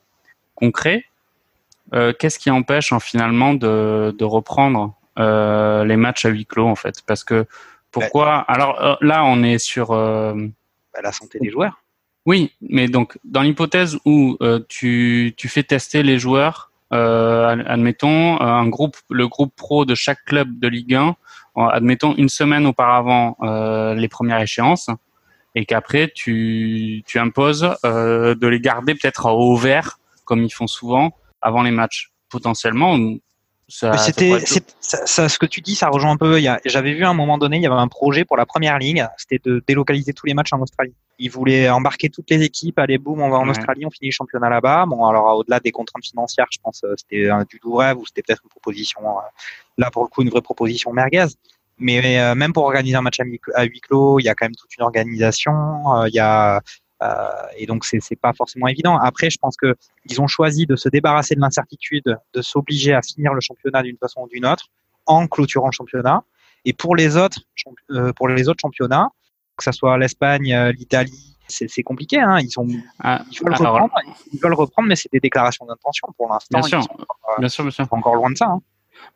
concret, 0.55 1.05
qu'est-ce 2.19 2.39
qui 2.39 2.51
empêche 2.51 2.95
finalement 3.01 3.53
de, 3.53 4.15
de 4.19 4.25
reprendre 4.25 4.95
les 5.17 5.97
matchs 5.97 6.25
à 6.25 6.31
huis 6.31 6.47
clos 6.47 6.67
en 6.67 6.77
fait? 6.77 7.03
Parce 7.07 7.25
que 7.25 7.47
pourquoi? 7.91 8.37
Alors 8.49 8.99
là, 9.03 9.25
on 9.25 9.43
est 9.43 9.59
sur 9.59 9.89
bah, 9.89 11.01
la 11.03 11.13
santé 11.13 11.39
des 11.41 11.51
joueurs. 11.51 11.82
Oui, 12.25 12.53
mais 12.61 12.89
donc 12.89 13.19
dans 13.25 13.43
l'hypothèse 13.43 13.99
où 14.05 14.39
tu 14.69 15.35
tu 15.37 15.49
fais 15.49 15.63
tester 15.63 16.03
les 16.03 16.19
joueurs 16.19 16.73
euh, 16.93 17.57
admettons 17.67 18.41
un 18.41 18.69
groupe, 18.69 18.97
le 19.09 19.27
groupe 19.27 19.55
pro 19.57 19.85
de 19.85 19.95
chaque 19.95 20.25
club 20.27 20.59
de 20.59 20.69
Ligue 20.69 20.95
1, 20.95 21.17
admettons 21.57 22.15
une 22.17 22.29
semaine 22.29 22.67
auparavant 22.67 23.37
euh, 23.43 23.95
les 23.95 24.09
premières 24.09 24.41
échéances, 24.41 24.91
et 25.55 25.65
qu'après 25.65 26.11
tu, 26.15 27.03
tu 27.07 27.19
imposes 27.19 27.75
euh, 27.85 28.35
de 28.35 28.47
les 28.47 28.61
garder 28.61 28.95
peut-être 28.95 29.27
haut 29.27 29.57
vert, 29.57 29.99
comme 30.25 30.43
ils 30.43 30.53
font 30.53 30.67
souvent, 30.67 31.17
avant 31.41 31.63
les 31.63 31.71
matchs. 31.71 32.11
Potentiellement, 32.29 32.99
c'était 33.73 34.39
ça, 34.81 35.29
ce 35.29 35.39
que 35.39 35.47
tu 35.47 35.61
dis, 35.61 35.75
ça 35.75 35.89
rejoint 35.89 36.13
un 36.13 36.17
peu. 36.17 36.39
J'avais 36.65 36.93
vu 36.93 37.05
à 37.05 37.09
un 37.09 37.15
moment 37.15 37.39
donné, 37.39 37.57
il 37.57 37.63
y 37.63 37.67
avait 37.67 37.75
un 37.75 37.89
projet 37.89 38.25
pour 38.25 38.37
la 38.37 38.45
première 38.45 38.79
ligne, 38.79 39.09
c'était 39.17 39.41
de 39.43 39.63
délocaliser 39.67 40.13
tous 40.13 40.27
les 40.27 40.35
matchs 40.35 40.53
en 40.53 40.61
Australie. 40.61 40.95
Ils 41.19 41.31
voulaient 41.31 41.71
embarquer 41.71 42.09
toutes 42.09 42.31
les 42.31 42.43
équipes, 42.43 42.79
allez 42.79 42.99
boum, 42.99 43.23
on 43.23 43.31
va 43.31 43.39
en 43.39 43.49
Australie, 43.49 43.87
on 43.87 43.91
finit 43.91 44.11
le 44.11 44.15
championnat 44.15 44.51
là-bas. 44.51 44.87
Bon, 44.87 45.07
alors 45.07 45.39
au-delà 45.39 45.61
des 45.61 45.71
contraintes 45.71 46.05
financières, 46.05 46.47
je 46.51 46.59
pense 46.63 46.83
euh, 46.85 46.95
c'était 46.97 47.29
du 47.49 47.59
doux 47.63 47.77
rêve 47.77 47.99
ou 47.99 48.07
c'était 48.07 48.23
peut-être 48.23 48.43
une 48.45 48.51
proposition 48.51 49.01
euh, 49.01 49.21
là 49.79 49.91
pour 49.91 50.03
le 50.03 50.09
coup 50.09 50.23
une 50.23 50.31
vraie 50.31 50.43
proposition 50.43 50.93
merguez. 50.93 51.27
Mais 51.79 52.21
euh, 52.21 52.35
même 52.35 52.53
pour 52.53 52.65
organiser 52.65 52.97
un 52.97 53.03
match 53.03 53.19
à 53.21 53.25
huis 53.65 53.81
clos, 53.81 54.21
il 54.21 54.25
y 54.25 54.29
a 54.29 54.35
quand 54.35 54.45
même 54.45 54.55
toute 54.55 54.75
une 54.77 54.85
organisation. 54.85 55.53
il 56.07 56.15
y 56.15 56.21
a 56.21 56.57
euh, 56.57 56.61
et 57.57 57.67
donc 57.67 57.85
c'est 57.85 58.17
pas 58.21 58.33
forcément 58.33 58.69
évident. 58.69 58.97
Après, 58.97 59.31
je 59.31 59.39
pense 59.39 59.57
que 59.57 59.75
ils 60.07 60.21
ont 60.21 60.27
choisi 60.27 60.67
de 60.67 60.77
se 60.77 60.89
débarrasser 60.89 61.35
de 61.35 61.41
l'incertitude, 61.41 62.19
de 62.35 62.43
s'obliger 62.43 62.95
à 62.95 63.03
finir 63.03 63.35
le 63.35 63.41
championnat 63.41 63.83
d'une 63.83 63.97
façon 63.97 64.23
ou 64.23 64.29
d'une 64.29 64.47
autre 64.47 64.69
en 65.07 65.27
clôturant 65.27 65.67
le 65.69 65.73
championnat. 65.73 66.25
Et 66.65 66.73
pour 66.73 66.97
les 66.97 67.17
autres, 67.17 67.41
euh, 67.91 68.13
pour 68.13 68.29
les 68.29 68.49
autres 68.49 68.61
championnats, 68.61 69.09
que 69.57 69.65
ce 69.65 69.73
soit 69.73 69.99
l'Espagne, 69.99 70.53
euh, 70.53 70.73
l'Italie, 70.73 71.37
c'est 71.49 71.83
compliqué. 71.83 72.19
Hein. 72.19 72.39
Ils, 72.41 72.51
sont, 72.51 72.67
ah, 73.01 73.23
ils, 73.31 73.39
veulent 73.41 73.55
reprendre, 73.55 73.93
ils 74.33 74.41
veulent 74.41 74.55
reprendre, 74.55 74.89
mais 74.89 74.97
c'est 74.97 75.13
des 75.13 75.21
déclarations 75.21 75.67
d'intention 75.67 76.09
pour 76.17 76.29
l'instant. 76.29 76.61
Bien, 76.61 76.63
sûr, 76.63 76.81
bien 77.39 77.49
sûr, 77.49 77.65
bien 77.65 77.71
sûr. 77.71 77.87
Encore 77.91 78.15
loin 78.15 78.31
de 78.31 78.37
ça. 78.37 78.47
Hein. 78.47 78.61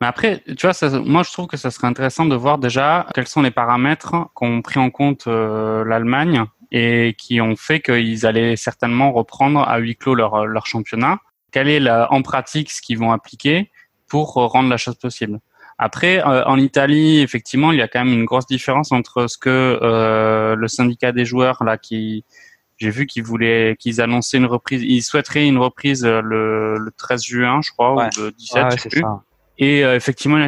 Mais 0.01 0.07
après, 0.07 0.43
tu 0.45 0.67
vois, 0.67 0.75
ça, 0.75 0.91
moi 1.01 1.23
je 1.23 1.33
trouve 1.33 1.47
que 1.47 1.57
ça 1.57 1.71
serait 1.71 1.87
intéressant 1.87 2.27
de 2.27 2.35
voir 2.35 2.59
déjà 2.59 3.07
quels 3.15 3.29
sont 3.29 3.41
les 3.41 3.53
paramètres 3.53 4.15
qu'ont 4.35 4.61
pris 4.61 4.81
en 4.81 4.91
compte 4.91 5.27
l'Allemagne 5.27 6.45
et 6.73 7.15
qui 7.19 7.41
ont 7.41 7.57
fait 7.57 7.81
qu'ils 7.81 8.27
allaient 8.27 8.57
certainement 8.57 9.13
reprendre 9.13 9.61
à 9.61 9.79
huis 9.79 9.97
clos 9.97 10.15
leur, 10.15 10.47
leur 10.47 10.67
championnat. 10.67 11.19
Quel 11.53 11.69
est 11.69 11.81
la, 11.81 12.13
en 12.13 12.23
pratique 12.23 12.71
ce 12.71 12.83
qu'ils 12.83 12.99
vont 12.99 13.13
appliquer 13.13 13.71
pour 14.09 14.35
rendre 14.35 14.69
la 14.69 14.77
chose 14.77 14.97
possible? 14.97 15.41
Après, 15.79 16.27
euh, 16.27 16.45
en 16.45 16.59
Italie, 16.59 17.21
effectivement, 17.21 17.71
il 17.71 17.79
y 17.79 17.83
a 17.83 17.89
quand 17.89 18.05
même 18.05 18.15
une 18.15 18.25
grosse 18.25 18.47
différence 18.47 18.93
entre 18.93 19.27
ce 19.27 19.37
que 19.37 19.79
euh, 19.83 20.57
le 20.57 20.69
syndicat 20.69 21.13
des 21.13 21.27
joueurs 21.27 21.63
là 21.65 21.77
qui 21.77 22.25
j'ai 22.79 22.91
vu 22.91 23.07
qu'ils 23.07 23.23
voulaient 23.23 23.77
qu'ils 23.79 24.01
annonçaient 24.01 24.37
une 24.37 24.47
reprise, 24.47 24.83
ils 24.83 25.03
souhaiteraient 25.03 25.47
une 25.47 25.59
reprise 25.59 26.05
euh, 26.05 26.21
le, 26.23 26.79
le 26.79 26.91
13 26.91 27.23
juin, 27.23 27.61
je 27.63 27.71
crois, 27.73 27.95
ou 27.95 28.01
le 28.21 28.33
17, 28.33 28.65
ouais, 28.65 28.71
je 28.73 28.83
sais 28.83 28.89
plus. 28.89 29.01
Ça. 29.01 29.23
Et 29.59 29.85
euh, 29.85 29.97
effectivement, 29.97 30.39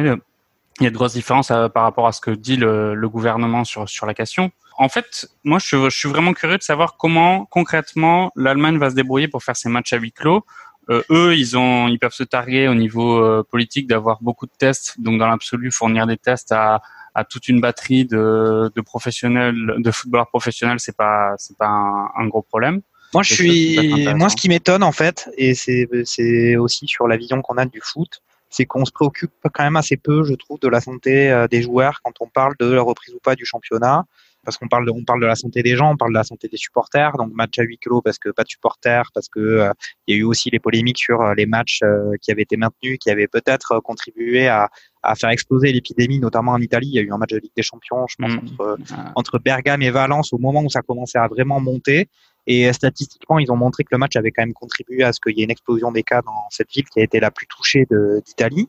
il 0.79 0.83
y 0.83 0.87
a 0.87 0.89
de 0.89 0.95
grosses 0.95 1.13
différences 1.13 1.47
par 1.47 1.83
rapport 1.83 2.07
à 2.07 2.11
ce 2.11 2.21
que 2.21 2.31
dit 2.31 2.55
le, 2.55 2.95
le 2.95 3.09
gouvernement 3.09 3.63
sur 3.63 3.87
sur 3.87 4.05
la 4.05 4.13
question 4.13 4.51
en 4.79 4.87
fait, 4.87 5.29
moi, 5.43 5.59
je, 5.59 5.89
suis 5.89 6.07
vraiment 6.07 6.33
curieux 6.33 6.57
de 6.57 6.63
savoir 6.63 6.95
comment 6.95 7.45
concrètement 7.45 8.31
l'Allemagne 8.37 8.77
va 8.77 8.89
se 8.89 8.95
débrouiller 8.95 9.27
pour 9.27 9.43
faire 9.43 9.57
ses 9.57 9.67
matchs 9.67 9.91
à 9.91 9.97
huis 9.97 10.13
clos. 10.13 10.45
Euh, 10.89 11.03
eux, 11.11 11.35
ils 11.35 11.57
ont, 11.57 11.89
ils 11.89 11.99
peuvent 11.99 12.13
se 12.13 12.23
targuer 12.23 12.69
au 12.69 12.73
niveau 12.73 13.21
euh, 13.21 13.43
politique 13.43 13.87
d'avoir 13.87 14.19
beaucoup 14.21 14.45
de 14.45 14.53
tests. 14.57 14.95
Donc, 14.97 15.19
dans 15.19 15.27
l'absolu, 15.27 15.69
fournir 15.69 16.07
des 16.07 16.15
tests 16.15 16.53
à, 16.53 16.81
à 17.13 17.25
toute 17.25 17.49
une 17.49 17.59
batterie 17.59 18.05
de, 18.05 18.71
de 18.73 18.81
professionnels, 18.81 19.75
de 19.79 19.91
footballeurs 19.91 20.29
professionnels, 20.29 20.79
c'est 20.79 20.95
pas, 20.95 21.33
c'est 21.37 21.57
pas 21.57 21.67
un, 21.67 22.27
gros 22.27 22.41
problème. 22.41 22.79
Moi, 23.13 23.23
je 23.23 23.33
suis, 23.33 24.07
moi, 24.15 24.29
ce 24.29 24.37
qui 24.37 24.47
m'étonne 24.47 24.83
en 24.83 24.93
fait, 24.93 25.29
et 25.35 25.55
c'est, 25.55 25.89
c'est 26.05 26.55
aussi 26.55 26.87
sur 26.87 27.05
la 27.05 27.17
vision 27.17 27.41
qu'on 27.41 27.57
a 27.57 27.65
du 27.65 27.81
foot, 27.83 28.21
c'est 28.49 28.65
qu'on 28.65 28.85
se 28.85 28.91
préoccupe 28.91 29.31
quand 29.53 29.63
même 29.63 29.75
assez 29.75 29.97
peu, 29.97 30.23
je 30.23 30.33
trouve, 30.33 30.59
de 30.59 30.67
la 30.67 30.81
santé 30.81 31.31
euh, 31.31 31.47
des 31.47 31.61
joueurs 31.61 31.99
quand 32.03 32.13
on 32.19 32.27
parle 32.27 32.53
de 32.59 32.71
la 32.71 32.81
reprise 32.81 33.13
ou 33.13 33.19
pas 33.19 33.35
du 33.35 33.45
championnat 33.45 34.05
parce 34.43 34.57
qu'on 34.57 34.67
parle 34.67 34.85
de, 34.85 34.91
on 34.91 35.03
parle 35.03 35.21
de 35.21 35.25
la 35.25 35.35
santé 35.35 35.63
des 35.63 35.75
gens, 35.75 35.91
on 35.91 35.97
parle 35.97 36.11
de 36.11 36.17
la 36.17 36.23
santé 36.23 36.47
des 36.47 36.57
supporters, 36.57 37.11
donc 37.17 37.31
match 37.33 37.57
à 37.59 37.63
huis 37.63 37.77
clos 37.77 38.01
parce 38.01 38.17
que 38.17 38.29
pas 38.29 38.43
de 38.43 38.49
supporters, 38.49 39.09
parce 39.13 39.27
que 39.27 39.39
euh, 39.39 39.71
il 40.07 40.15
y 40.15 40.17
a 40.17 40.21
eu 40.21 40.23
aussi 40.23 40.49
les 40.49 40.59
polémiques 40.59 40.97
sur 40.97 41.21
euh, 41.21 41.33
les 41.35 41.45
matchs 41.45 41.81
euh, 41.83 42.13
qui 42.21 42.31
avaient 42.31 42.43
été 42.43 42.57
maintenus, 42.57 42.97
qui 42.99 43.09
avaient 43.09 43.27
peut-être 43.27 43.79
contribué 43.81 44.47
à, 44.47 44.69
à 45.03 45.15
faire 45.15 45.29
exploser 45.29 45.71
l'épidémie, 45.71 46.19
notamment 46.19 46.53
en 46.53 46.61
Italie. 46.61 46.87
Il 46.87 46.95
y 46.95 46.99
a 46.99 47.01
eu 47.01 47.11
un 47.11 47.17
match 47.17 47.31
de 47.31 47.37
Ligue 47.37 47.51
des 47.55 47.63
Champions, 47.63 48.05
je 48.07 48.15
pense, 48.17 48.31
mmh. 48.31 48.37
entre, 48.37 48.77
ah. 48.91 49.11
entre 49.15 49.39
Bergame 49.39 49.81
et 49.81 49.91
Valence 49.91 50.33
au 50.33 50.37
moment 50.37 50.61
où 50.61 50.69
ça 50.69 50.81
commençait 50.81 51.19
à 51.19 51.27
vraiment 51.27 51.59
monter. 51.59 52.07
Et 52.51 52.73
statistiquement, 52.73 53.37
ils 53.37 53.51
ont 53.51 53.55
montré 53.55 53.83
que 53.83 53.89
le 53.91 53.99
match 53.99 54.15
avait 54.15 54.31
quand 54.31 54.41
même 54.41 54.53
contribué 54.53 55.03
à 55.03 55.13
ce 55.13 55.19
qu'il 55.19 55.37
y 55.37 55.41
ait 55.41 55.43
une 55.43 55.51
explosion 55.51 55.91
des 55.91 56.01
cas 56.01 56.23
dans 56.23 56.49
cette 56.49 56.71
ville 56.71 56.85
qui 56.89 56.99
a 56.99 57.03
été 57.03 57.19
la 57.19 57.29
plus 57.29 57.45
touchée 57.45 57.85
d'Italie. 58.25 58.67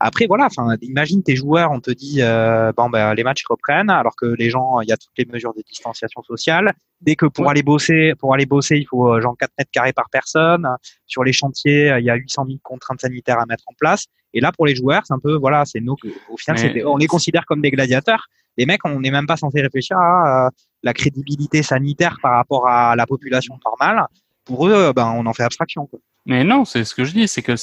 Après, 0.00 0.26
voilà, 0.26 0.46
enfin, 0.46 0.74
imagine 0.82 1.22
tes 1.22 1.36
joueurs, 1.36 1.70
on 1.70 1.78
te 1.78 1.92
dit, 1.92 2.22
euh, 2.22 2.72
bon, 2.76 2.90
ben, 2.90 3.14
les 3.14 3.22
matchs 3.22 3.44
reprennent, 3.48 3.88
alors 3.88 4.16
que 4.16 4.26
les 4.26 4.50
gens, 4.50 4.80
il 4.80 4.88
y 4.88 4.92
a 4.92 4.96
toutes 4.96 5.16
les 5.16 5.26
mesures 5.26 5.54
de 5.54 5.62
distanciation 5.62 6.24
sociale. 6.24 6.72
Dès 7.00 7.14
que 7.14 7.26
pour 7.26 7.48
aller 7.48 7.62
bosser, 7.62 8.14
pour 8.18 8.34
aller 8.34 8.46
bosser, 8.46 8.78
il 8.78 8.84
faut 8.84 9.14
euh, 9.14 9.20
genre 9.20 9.36
4 9.38 9.52
mètres 9.58 9.70
carrés 9.70 9.92
par 9.92 10.10
personne. 10.10 10.66
Sur 11.06 11.22
les 11.22 11.32
chantiers, 11.32 11.94
il 12.00 12.04
y 12.04 12.10
a 12.10 12.16
800 12.16 12.46
000 12.46 12.58
contraintes 12.64 13.00
sanitaires 13.00 13.38
à 13.38 13.46
mettre 13.46 13.62
en 13.68 13.74
place. 13.78 14.06
Et 14.32 14.40
là, 14.40 14.50
pour 14.50 14.66
les 14.66 14.74
joueurs, 14.74 15.02
c'est 15.06 15.14
un 15.14 15.20
peu, 15.20 15.36
voilà, 15.36 15.64
c'est 15.64 15.80
nous, 15.80 15.94
au 16.28 16.36
final, 16.36 16.82
on 16.84 16.96
les 16.96 17.06
considère 17.06 17.46
comme 17.46 17.60
des 17.60 17.70
gladiateurs. 17.70 18.26
Les 18.56 18.66
mecs, 18.66 18.84
on 18.84 19.00
n'est 19.00 19.10
même 19.10 19.26
pas 19.26 19.36
censé 19.36 19.60
réfléchir 19.60 19.96
à 19.98 20.46
euh, 20.46 20.50
la 20.82 20.92
crédibilité 20.92 21.62
sanitaire 21.62 22.18
par 22.22 22.32
rapport 22.32 22.68
à 22.68 22.94
la 22.96 23.06
population 23.06 23.58
normale. 23.64 24.06
Pour 24.44 24.68
eux, 24.68 24.92
ben, 24.94 25.12
on 25.16 25.26
en 25.26 25.32
fait 25.32 25.42
abstraction. 25.42 25.86
Quoi. 25.86 25.98
Mais 26.26 26.44
non, 26.44 26.64
c'est 26.64 26.84
ce 26.84 26.94
que 26.94 27.04
je 27.04 27.12
dis, 27.12 27.28
c'est 27.28 27.42
que 27.42 27.54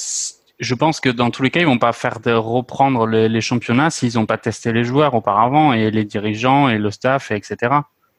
je 0.58 0.74
pense 0.74 1.00
que 1.00 1.08
dans 1.08 1.30
tous 1.30 1.42
les 1.42 1.50
cas, 1.50 1.60
ils 1.60 1.66
vont 1.66 1.78
pas 1.78 1.92
faire 1.92 2.20
de 2.20 2.32
reprendre 2.32 3.06
les, 3.06 3.40
championnats 3.40 3.90
s'ils 3.90 4.14
n'ont 4.14 4.26
pas 4.26 4.38
testé 4.38 4.72
les 4.72 4.84
joueurs 4.84 5.14
auparavant 5.14 5.72
et 5.72 5.90
les 5.90 6.04
dirigeants 6.04 6.68
et 6.68 6.78
le 6.78 6.90
staff, 6.90 7.30
et 7.30 7.36
etc. 7.36 7.56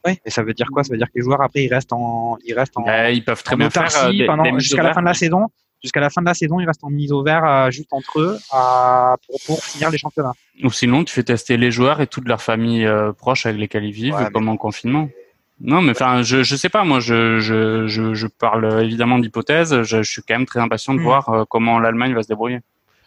Oui, 0.06 0.20
et 0.26 0.30
ça 0.30 0.44
veut 0.44 0.54
dire 0.54 0.68
quoi? 0.72 0.84
Ça 0.84 0.92
veut 0.92 0.98
dire 0.98 1.08
que 1.08 1.14
les 1.16 1.24
joueurs 1.24 1.42
après 1.42 1.64
ils 1.64 1.74
restent 1.74 1.94
en, 1.94 2.38
ils 2.44 2.54
restent 2.54 2.78
en. 2.78 2.84
Ben, 2.84 3.10
ils 3.10 3.24
peuvent 3.24 3.42
très 3.42 3.56
bien 3.56 3.70
faire 3.70 3.88
euh, 4.06 4.60
jusqu'à 4.60 4.84
la 4.84 4.94
fin 4.94 5.02
de 5.02 5.08
la 5.08 5.14
saison? 5.14 5.48
Jusqu'à 5.84 6.00
la 6.00 6.10
fin 6.10 6.22
de 6.22 6.28
la 6.28 6.34
saison, 6.34 6.60
ils 6.60 6.66
restent 6.66 6.84
en 6.84 6.90
mise 6.90 7.12
au 7.12 7.24
vert 7.24 7.44
euh, 7.46 7.70
juste 7.70 7.92
entre 7.92 8.20
eux 8.20 8.38
euh, 8.54 9.16
pour, 9.28 9.40
pour 9.46 9.64
finir 9.64 9.90
les 9.90 9.98
championnats. 9.98 10.34
Ou 10.64 10.72
sinon, 10.72 11.04
tu 11.04 11.14
fais 11.14 11.24
tester 11.24 11.58
les 11.58 11.72
joueurs 11.72 12.00
et 12.00 12.08
toute 12.08 12.28
leur 12.28 12.42
famille 12.42 12.88
proche 13.18 13.46
avec 13.46 13.60
lesquels 13.60 13.84
ils 13.84 13.92
vivent, 13.92 14.30
comme 14.34 14.48
en 14.48 14.58
confinement. 14.58 15.10
Non, 15.64 15.82
mais 15.82 15.92
enfin, 15.92 16.24
je 16.24 16.44
je 16.44 16.56
sais 16.56 16.70
pas. 16.70 16.84
Moi, 16.84 17.00
je 17.00 17.40
je 17.40 17.88
je, 17.88 18.14
je 18.14 18.28
parle 18.28 18.84
évidemment 18.84 19.20
d'hypothèses. 19.20 19.84
Je, 19.84 20.04
je, 20.04 20.12
suis 20.12 20.22
quand 20.22 20.36
même 20.36 20.46
très 20.46 20.60
impatient 20.60 20.94
de 20.94 21.00
mm. 21.00 21.04
voir 21.04 21.30
euh, 21.30 21.46
comment 21.48 21.80
l'Allemagne 21.80 22.14
va 22.14 22.24
se 22.24 22.28
débrouiller. 22.28 22.60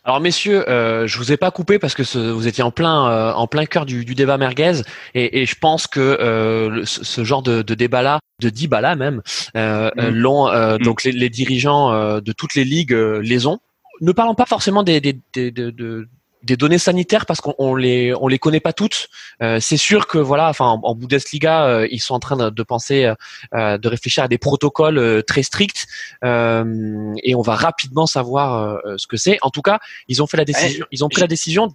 Alors 0.06 0.20
messieurs, 0.20 0.68
euh, 0.68 1.08
je 1.08 1.18
vous 1.18 1.32
ai 1.32 1.36
pas 1.36 1.50
coupé 1.50 1.80
parce 1.80 1.94
que 1.94 2.04
ce, 2.04 2.16
vous 2.16 2.46
étiez 2.46 2.62
en 2.62 2.70
plein 2.70 3.10
euh, 3.10 3.32
en 3.32 3.48
plein 3.48 3.66
cœur 3.66 3.84
du, 3.84 4.04
du 4.04 4.14
débat 4.14 4.38
merguez 4.38 4.82
et, 5.14 5.42
et, 5.42 5.46
je 5.46 5.56
pense 5.58 5.88
que 5.88 5.98
euh, 5.98 6.84
ce, 6.84 7.24
genre 7.24 7.42
de, 7.42 7.62
de 7.62 7.74
débat 7.74 8.02
là, 8.02 8.20
de 8.40 8.48
débat 8.48 8.80
là 8.80 8.94
même, 8.94 9.20
euh, 9.56 9.90
mm. 9.96 10.08
l'ont 10.10 10.46
mm. 10.46 10.78
donc 10.78 11.02
les, 11.02 11.10
les 11.10 11.28
dirigeants 11.28 12.20
de 12.20 12.32
toutes 12.32 12.54
les 12.54 12.64
ligues 12.64 12.92
les 12.92 13.48
ont. 13.48 13.58
Ne 14.00 14.12
parlons 14.12 14.36
pas 14.36 14.46
forcément 14.46 14.84
des, 14.84 15.00
des, 15.00 15.18
des 15.34 15.50
de, 15.50 16.08
des 16.42 16.56
données 16.56 16.78
sanitaires 16.78 17.26
parce 17.26 17.40
qu'on 17.40 17.74
les 17.74 18.14
on 18.20 18.28
les 18.28 18.38
connaît 18.38 18.60
pas 18.60 18.72
toutes. 18.72 19.08
Euh, 19.42 19.58
c'est 19.60 19.76
sûr 19.76 20.06
que 20.06 20.18
voilà, 20.18 20.48
enfin 20.48 20.78
en, 20.82 20.94
Bundesliga, 20.94 21.66
euh, 21.66 21.88
ils 21.90 21.98
sont 21.98 22.14
en 22.14 22.20
train 22.20 22.50
de, 22.50 22.62
penser, 22.62 23.12
euh, 23.54 23.78
de 23.78 23.88
réfléchir 23.88 24.24
à 24.24 24.28
des 24.28 24.38
protocoles 24.38 25.22
très 25.26 25.42
stricts 25.42 25.86
et 26.22 27.34
on 27.34 27.42
va 27.42 27.54
rapidement 27.54 28.06
savoir 28.06 28.80
ce 28.96 29.06
que 29.06 29.16
c'est. 29.16 29.38
En 29.42 29.50
tout 29.50 29.62
cas, 29.62 29.78
ils 30.08 30.22
ont 30.22 30.26
fait 30.26 30.36
la 30.36 30.44
décision, 30.44 30.86
ils 30.90 31.04
ont 31.04 31.08
pris 31.08 31.20
la 31.20 31.26
décision. 31.26 31.74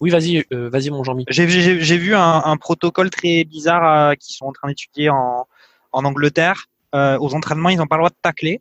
Oui, 0.00 0.10
vas-y, 0.10 0.44
vas-y 0.50 0.90
mon 0.90 1.04
Jean-Mi. 1.04 1.24
J'ai 1.28 1.46
vu 1.46 2.14
un, 2.14 2.42
un, 2.44 2.56
protocole 2.56 3.10
très 3.10 3.44
bizarre 3.44 4.16
qu'ils 4.16 4.34
sont 4.34 4.46
en 4.46 4.52
train 4.52 4.68
d'étudier 4.68 5.10
en, 5.10 5.46
en 5.92 6.04
Angleterre. 6.04 6.68
aux 6.94 7.34
entraînements, 7.34 7.70
ils 7.70 7.78
n'ont 7.78 7.86
pas 7.86 7.96
le 7.96 8.00
droit 8.00 8.10
de 8.10 8.16
tacler. 8.22 8.60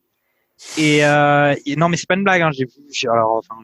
Et, 0.77 1.01
non, 1.75 1.89
mais 1.89 1.97
c'est 1.97 2.07
pas 2.07 2.15
une 2.15 2.23
blague. 2.23 2.41
Hein. 2.41 2.51
J'ai 2.51 2.65
vu. 2.65 3.09
Alors, 3.09 3.35
enfin, 3.37 3.55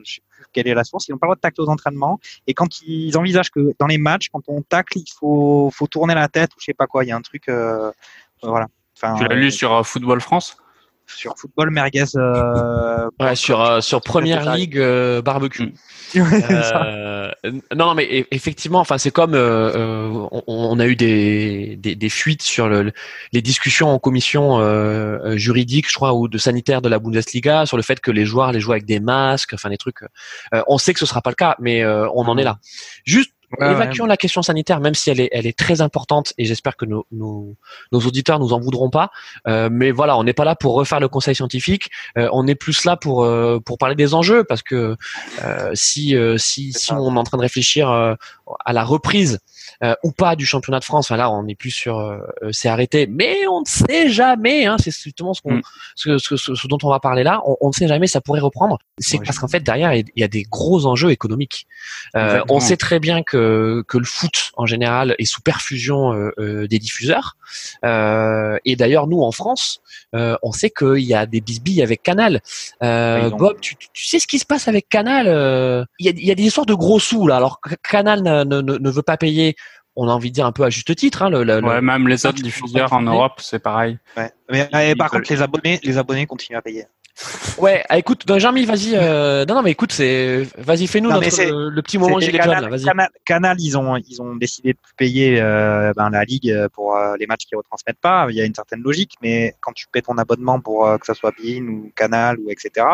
quelle 0.57 0.67
est 0.67 0.73
la 0.73 0.83
source. 0.83 1.07
Ils 1.07 1.11
n'ont 1.11 1.19
pas 1.19 1.27
le 1.27 1.29
droit 1.29 1.35
de 1.35 1.41
tacler 1.41 1.63
aux 1.63 1.69
entraînements. 1.69 2.19
Et 2.47 2.55
quand 2.55 2.81
ils 2.81 3.15
envisagent 3.15 3.51
que 3.51 3.75
dans 3.77 3.85
les 3.85 3.99
matchs, 3.99 4.29
quand 4.31 4.41
on 4.47 4.63
tacle, 4.63 4.97
il 4.97 5.11
faut, 5.15 5.71
tourner 5.91 6.15
la 6.15 6.27
tête 6.27 6.51
ou 6.55 6.59
je 6.59 6.65
sais 6.65 6.73
pas 6.73 6.87
quoi. 6.87 7.03
Il 7.05 7.09
y 7.09 7.11
a 7.11 7.15
un 7.15 7.21
truc. 7.21 7.47
Euh, 7.47 7.91
voilà. 8.41 8.67
Tu 8.95 9.27
l'as 9.27 9.35
lu 9.35 9.51
sur 9.51 9.71
euh, 9.71 9.83
Football 9.83 10.19
France? 10.19 10.57
Sur 11.07 11.35
football 11.37 11.71
merguez. 11.71 12.03
Euh, 12.15 13.09
ouais, 13.19 13.35
sur 13.35 13.61
euh, 13.61 13.81
sur 13.81 14.01
Première 14.01 14.55
Ligue 14.55 14.77
euh, 14.77 15.21
barbecue. 15.21 15.73
Euh, 16.15 17.31
non, 17.75 17.93
mais 17.93 18.25
effectivement, 18.31 18.79
enfin 18.79 18.97
c'est 18.97 19.11
comme 19.11 19.35
on, 19.35 20.41
on, 20.47 20.79
a 20.79 20.87
eu 20.87 20.95
des, 20.95 21.75
des, 21.75 21.95
des 21.95 22.09
fuites 22.09 22.41
sur 22.41 22.69
le, 22.69 22.93
les 23.33 23.41
discussions 23.41 23.89
en 23.89 23.99
commission 23.99 24.59
juridique, 25.35 25.89
je 25.89 25.95
crois, 25.95 26.13
ou 26.13 26.29
de 26.29 26.37
sanitaire 26.37 26.81
de 26.81 26.87
la 26.87 26.99
Bundesliga 26.99 27.65
sur 27.65 27.75
le 27.75 27.83
fait 27.83 27.99
que 27.99 28.11
les 28.11 28.25
joueurs 28.25 28.53
les 28.53 28.61
jouent 28.61 28.71
avec 28.71 28.85
des 28.85 29.01
masques, 29.01 29.53
enfin 29.53 29.69
des 29.69 29.77
trucs. 29.77 29.99
on 30.67 30.77
sait 30.77 30.93
que 30.93 30.99
ce 30.99 31.05
sera 31.05 31.21
pas 31.21 31.31
le 31.31 31.35
cas, 31.35 31.55
mais 31.59 31.85
on 31.85 32.21
en 32.21 32.37
est 32.37 32.43
là. 32.43 32.57
Juste 33.03 33.31
Évacuons 33.61 34.05
la 34.05 34.17
question 34.17 34.41
sanitaire, 34.41 34.81
même 34.81 34.93
si 34.93 35.09
elle 35.09 35.21
est, 35.21 35.29
elle 35.31 35.47
est 35.47 35.57
très 35.57 35.79
importante, 35.79 36.33
et 36.37 36.43
j'espère 36.43 36.75
que 36.75 36.85
nos, 36.85 37.07
nos, 37.11 37.55
nos, 37.93 37.99
auditeurs 38.01 38.39
nous 38.39 38.51
en 38.51 38.59
voudront 38.59 38.89
pas. 38.89 39.09
Euh, 39.47 39.69
mais 39.71 39.91
voilà, 39.91 40.17
on 40.17 40.23
n'est 40.25 40.33
pas 40.33 40.43
là 40.43 40.55
pour 40.55 40.73
refaire 40.73 40.99
le 40.99 41.07
conseil 41.07 41.33
scientifique. 41.33 41.89
Euh, 42.17 42.29
on 42.33 42.45
est 42.45 42.55
plus 42.55 42.83
là 42.83 42.97
pour 42.97 43.23
euh, 43.23 43.59
pour 43.59 43.77
parler 43.77 43.95
des 43.95 44.13
enjeux, 44.13 44.43
parce 44.43 44.63
que 44.63 44.97
euh, 45.43 45.71
si 45.73 46.13
si 46.37 46.73
si 46.73 46.91
on 46.91 47.15
est 47.15 47.19
en 47.19 47.23
train 47.23 47.37
de 47.37 47.43
réfléchir 47.43 47.89
à 47.89 48.73
la 48.73 48.83
reprise 48.83 49.39
ou 50.03 50.11
pas 50.11 50.35
du 50.35 50.45
championnat 50.45 50.79
de 50.79 50.85
France, 50.85 51.07
enfin 51.07 51.17
là, 51.17 51.31
on 51.31 51.47
est 51.47 51.55
plus 51.55 51.71
sur 51.71 52.19
c'est 52.51 52.69
arrêté, 52.69 53.07
mais 53.07 53.47
on 53.47 53.61
ne 53.61 53.65
sait 53.65 54.09
jamais. 54.09 54.65
Hein, 54.65 54.77
c'est 54.79 54.91
justement 54.91 55.33
ce, 55.33 55.41
qu'on, 55.41 55.55
mm. 55.55 55.61
ce, 55.95 56.17
ce, 56.17 56.35
ce, 56.35 56.67
dont 56.67 56.77
on 56.83 56.89
va 56.89 56.99
parler 56.99 57.23
là. 57.23 57.41
On, 57.45 57.57
on 57.61 57.67
ne 57.67 57.73
sait 57.73 57.87
jamais, 57.87 58.07
ça 58.07 58.21
pourrait 58.21 58.39
reprendre. 58.39 58.79
C'est 58.97 59.19
parce 59.23 59.39
qu'en 59.39 59.47
fait 59.47 59.61
derrière 59.61 59.93
il 59.93 60.05
y 60.15 60.23
a 60.23 60.27
des 60.27 60.43
gros 60.43 60.85
enjeux 60.85 61.11
économiques. 61.11 61.67
on 62.13 62.59
sait 62.59 62.77
très 62.77 62.99
bien 62.99 63.23
que 63.23 63.37
que, 63.87 63.97
le 63.97 64.05
foot 64.05 64.51
en 64.55 64.65
général 64.65 65.15
est 65.19 65.25
sous 65.25 65.41
perfusion 65.41 66.13
euh, 66.13 66.31
euh, 66.39 66.67
des 66.67 66.79
diffuseurs. 66.79 67.37
Euh, 67.85 68.57
et 68.65 68.75
d'ailleurs, 68.75 69.07
nous 69.07 69.21
en 69.21 69.31
France, 69.31 69.81
on 70.13 70.51
sait 70.51 70.69
qu'il 70.69 70.99
y 70.99 71.13
a 71.13 71.25
des 71.25 71.41
bisbilles 71.41 71.81
avec 71.81 72.03
Canal. 72.03 72.41
Bob, 72.81 73.59
tu, 73.61 73.75
sais 73.93 74.19
ce 74.19 74.27
qui 74.27 74.39
se 74.39 74.45
passe 74.45 74.67
avec 74.67 74.89
Canal 74.89 75.87
Il 75.99 76.05
y 76.05 76.31
a, 76.31 76.35
des 76.35 76.43
histoires 76.43 76.65
de 76.65 76.73
gros 76.73 76.99
sous 76.99 77.27
là. 77.27 77.37
Alors 77.37 77.59
Canal 77.89 78.23
ne, 78.23 78.89
veut 78.89 79.01
pas 79.01 79.17
payer 79.17 79.55
on 79.97 80.07
a 80.07 80.11
envie 80.11 80.29
de 80.29 80.35
dire 80.35 80.45
un 80.45 80.51
peu 80.51 80.63
à 80.63 80.69
juste 80.69 80.95
titre. 80.95 81.23
Hein, 81.23 81.33
ouais, 81.33 81.81
même 81.81 82.07
les 82.07 82.25
autres 82.25 82.41
diffuseurs 82.41 82.93
en 82.93 83.01
Europe, 83.01 83.39
c'est 83.39 83.59
pareil. 83.59 83.97
Mais, 84.49 84.95
par 84.95 85.09
contre, 85.09 85.29
les 85.29 85.41
abonnés, 85.41 85.79
les 85.83 85.97
abonnés 85.97 86.25
continuent 86.25 86.57
à 86.57 86.61
payer. 86.61 86.85
Ouais, 87.57 87.83
ah, 87.89 87.97
écoute, 87.97 88.23
Jean-Mi, 88.37 88.65
vas-y. 88.65 88.95
Euh, 88.95 89.43
non, 89.45 89.55
non, 89.55 89.61
mais 89.63 89.71
écoute, 89.71 89.91
c'est, 89.91 90.47
vas-y, 90.59 90.85
fais-nous 90.85 91.09
le, 91.09 91.81
petit 91.81 91.97
moment 91.97 92.19
gilet 92.19 92.37
Canal, 92.37 92.69
Canal, 92.83 93.09
Canal, 93.25 93.57
ils 93.59 93.75
ont, 93.75 93.97
ils 93.97 94.21
ont 94.21 94.35
décidé 94.35 94.73
de 94.73 94.79
payer 94.95 95.41
euh, 95.41 95.91
ben, 95.95 96.11
la 96.11 96.23
ligue 96.23 96.55
pour 96.73 96.95
euh, 96.95 97.15
les 97.17 97.25
matchs 97.25 97.45
qu'ils 97.45 97.57
retransmettent 97.57 97.99
pas. 97.99 98.27
Il 98.29 98.35
y 98.35 98.41
a 98.41 98.45
une 98.45 98.53
certaine 98.53 98.81
logique, 98.81 99.13
mais 99.23 99.55
quand 99.61 99.73
tu 99.73 99.87
paies 99.91 100.03
ton 100.03 100.19
abonnement 100.19 100.59
pour 100.59 100.87
que 100.99 101.05
ça 101.07 101.15
soit 101.15 101.31
Bein 101.31 101.67
ou 101.67 101.91
Canal 101.95 102.37
ou 102.39 102.51
etc., 102.51 102.85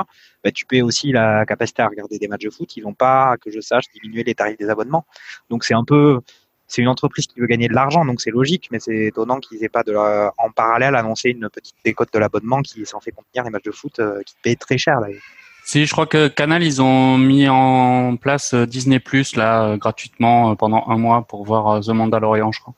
ben, 0.44 0.52
tu 0.54 0.66
paies 0.66 0.82
aussi 0.82 1.12
la 1.12 1.46
capacité 1.46 1.82
à 1.82 1.88
regarder 1.88 2.18
des 2.18 2.30
matchs 2.30 2.46
de 2.46 2.50
foot. 2.50 2.78
Ils 2.78 2.84
vont 2.84 2.94
pas, 2.94 3.36
que 3.38 3.52
je 3.52 3.60
sache, 3.60 3.86
diminuer 3.94 4.24
les 4.24 4.36
tarifs 4.36 4.58
des 4.58 4.70
abonnements. 4.70 5.06
Donc 5.50 5.66
c'est 5.66 5.74
un 5.74 5.84
peu, 5.84 6.22
c'est 6.68 6.82
une 6.82 6.88
entreprise 6.88 7.28
qui 7.28 7.40
veut 7.40 7.48
gagner 7.48 7.68
de 7.68 7.74
l'argent, 7.74 8.06
donc 8.06 8.22
c'est 8.22 8.32
logique, 8.32 8.70
mais 8.72 8.80
c'est 8.80 9.08
étonnant 9.08 9.40
qu'ils 9.40 9.64
aient 9.64 9.70
pas 9.70 9.84
de 9.84 9.94
en 9.96 10.52
parallèle 10.52 10.96
annoncé 10.96 11.30
une 11.30 11.50
petite 11.50 11.76
décote 11.86 12.12
de 12.14 12.20
l'abonnement 12.20 12.62
qui 12.62 12.82
est 12.82 12.86
censée 12.86 13.12
contenir 13.12 13.44
les 13.44 13.50
matchs 13.50 13.64
de 13.64 13.72
foot 13.72 14.00
euh, 14.00 14.22
qui 14.26 14.36
payent 14.42 14.58
très 14.58 14.78
cher 14.78 15.00
d'ailleurs. 15.02 15.22
Si, 15.66 15.86
je 15.86 15.92
crois 15.92 16.08
que 16.08 16.28
Canal, 16.28 16.62
ils 16.64 16.82
ont 16.82 17.18
mis 17.18 17.48
en 17.48 18.18
place 18.18 18.54
euh, 18.54 18.66
Disney 18.66 19.00
Plus 19.00 19.36
là 19.36 19.64
euh, 19.64 19.78
gratuitement 19.78 20.56
pendant 20.56 20.84
un 20.88 20.98
mois 20.98 21.26
pour 21.28 21.46
voir 21.46 21.82
The 21.82 21.90
Mandalorian, 21.90 22.52
je 22.52 22.60
crois. 22.60 22.74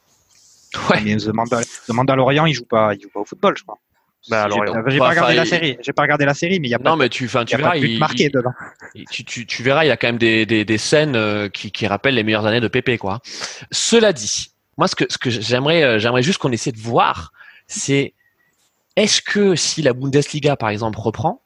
Ouais. 0.90 1.00
Mais 1.02 1.16
The, 1.16 1.32
Mandalorian, 1.88 2.46
il 2.46 2.52
joue 2.52 2.66
pas, 2.66 2.94
il 2.94 3.00
joue 3.00 3.08
pas 3.08 3.20
au 3.20 3.24
football, 3.24 3.56
je 3.56 3.62
crois. 3.62 3.78
Bah 4.28 4.44
alors, 4.44 4.64
j'ai 4.88 4.98
pas 4.98 5.10
regardé 5.10 5.34
la 5.34 5.44
série. 5.44 5.76
J'ai 5.80 5.92
pas 5.92 6.02
regardé 6.02 6.24
la 6.24 6.34
série, 6.34 6.58
mais 6.60 6.68
il 6.68 6.70
y 6.70 6.74
a 6.74 6.78
pas. 6.78 6.90
Non, 6.90 6.96
mais 6.96 7.08
tu, 7.08 7.28
tu 7.28 7.56
verras, 7.56 7.76
il, 7.76 7.98
marqué 7.98 8.28
dedans. 8.28 8.52
Tu, 9.10 9.24
tu, 9.24 9.46
tu, 9.46 9.62
verras, 9.62 9.84
il 9.84 9.88
y 9.88 9.90
a 9.90 9.96
quand 9.96 10.08
même 10.08 10.18
des, 10.18 10.46
des, 10.46 10.64
des 10.64 10.78
scènes 10.78 11.16
euh, 11.16 11.48
qui, 11.48 11.70
qui 11.70 11.86
rappellent 11.86 12.14
les 12.14 12.24
meilleures 12.24 12.46
années 12.46 12.60
de 12.60 12.68
Pépé, 12.68 12.98
quoi. 12.98 13.20
Cela 13.70 14.12
dit, 14.12 14.50
moi, 14.76 14.88
ce 14.88 14.96
que, 14.96 15.04
ce 15.08 15.18
que 15.18 15.30
j'aimerais, 15.30 15.82
euh, 15.82 15.98
j'aimerais 15.98 16.22
juste 16.22 16.38
qu'on 16.38 16.52
essaie 16.52 16.72
de 16.72 16.78
voir, 16.78 17.32
c'est 17.66 18.14
est-ce 18.96 19.22
que 19.22 19.54
si 19.54 19.82
la 19.82 19.92
Bundesliga, 19.92 20.56
par 20.56 20.70
exemple, 20.70 20.98
reprend, 20.98 21.42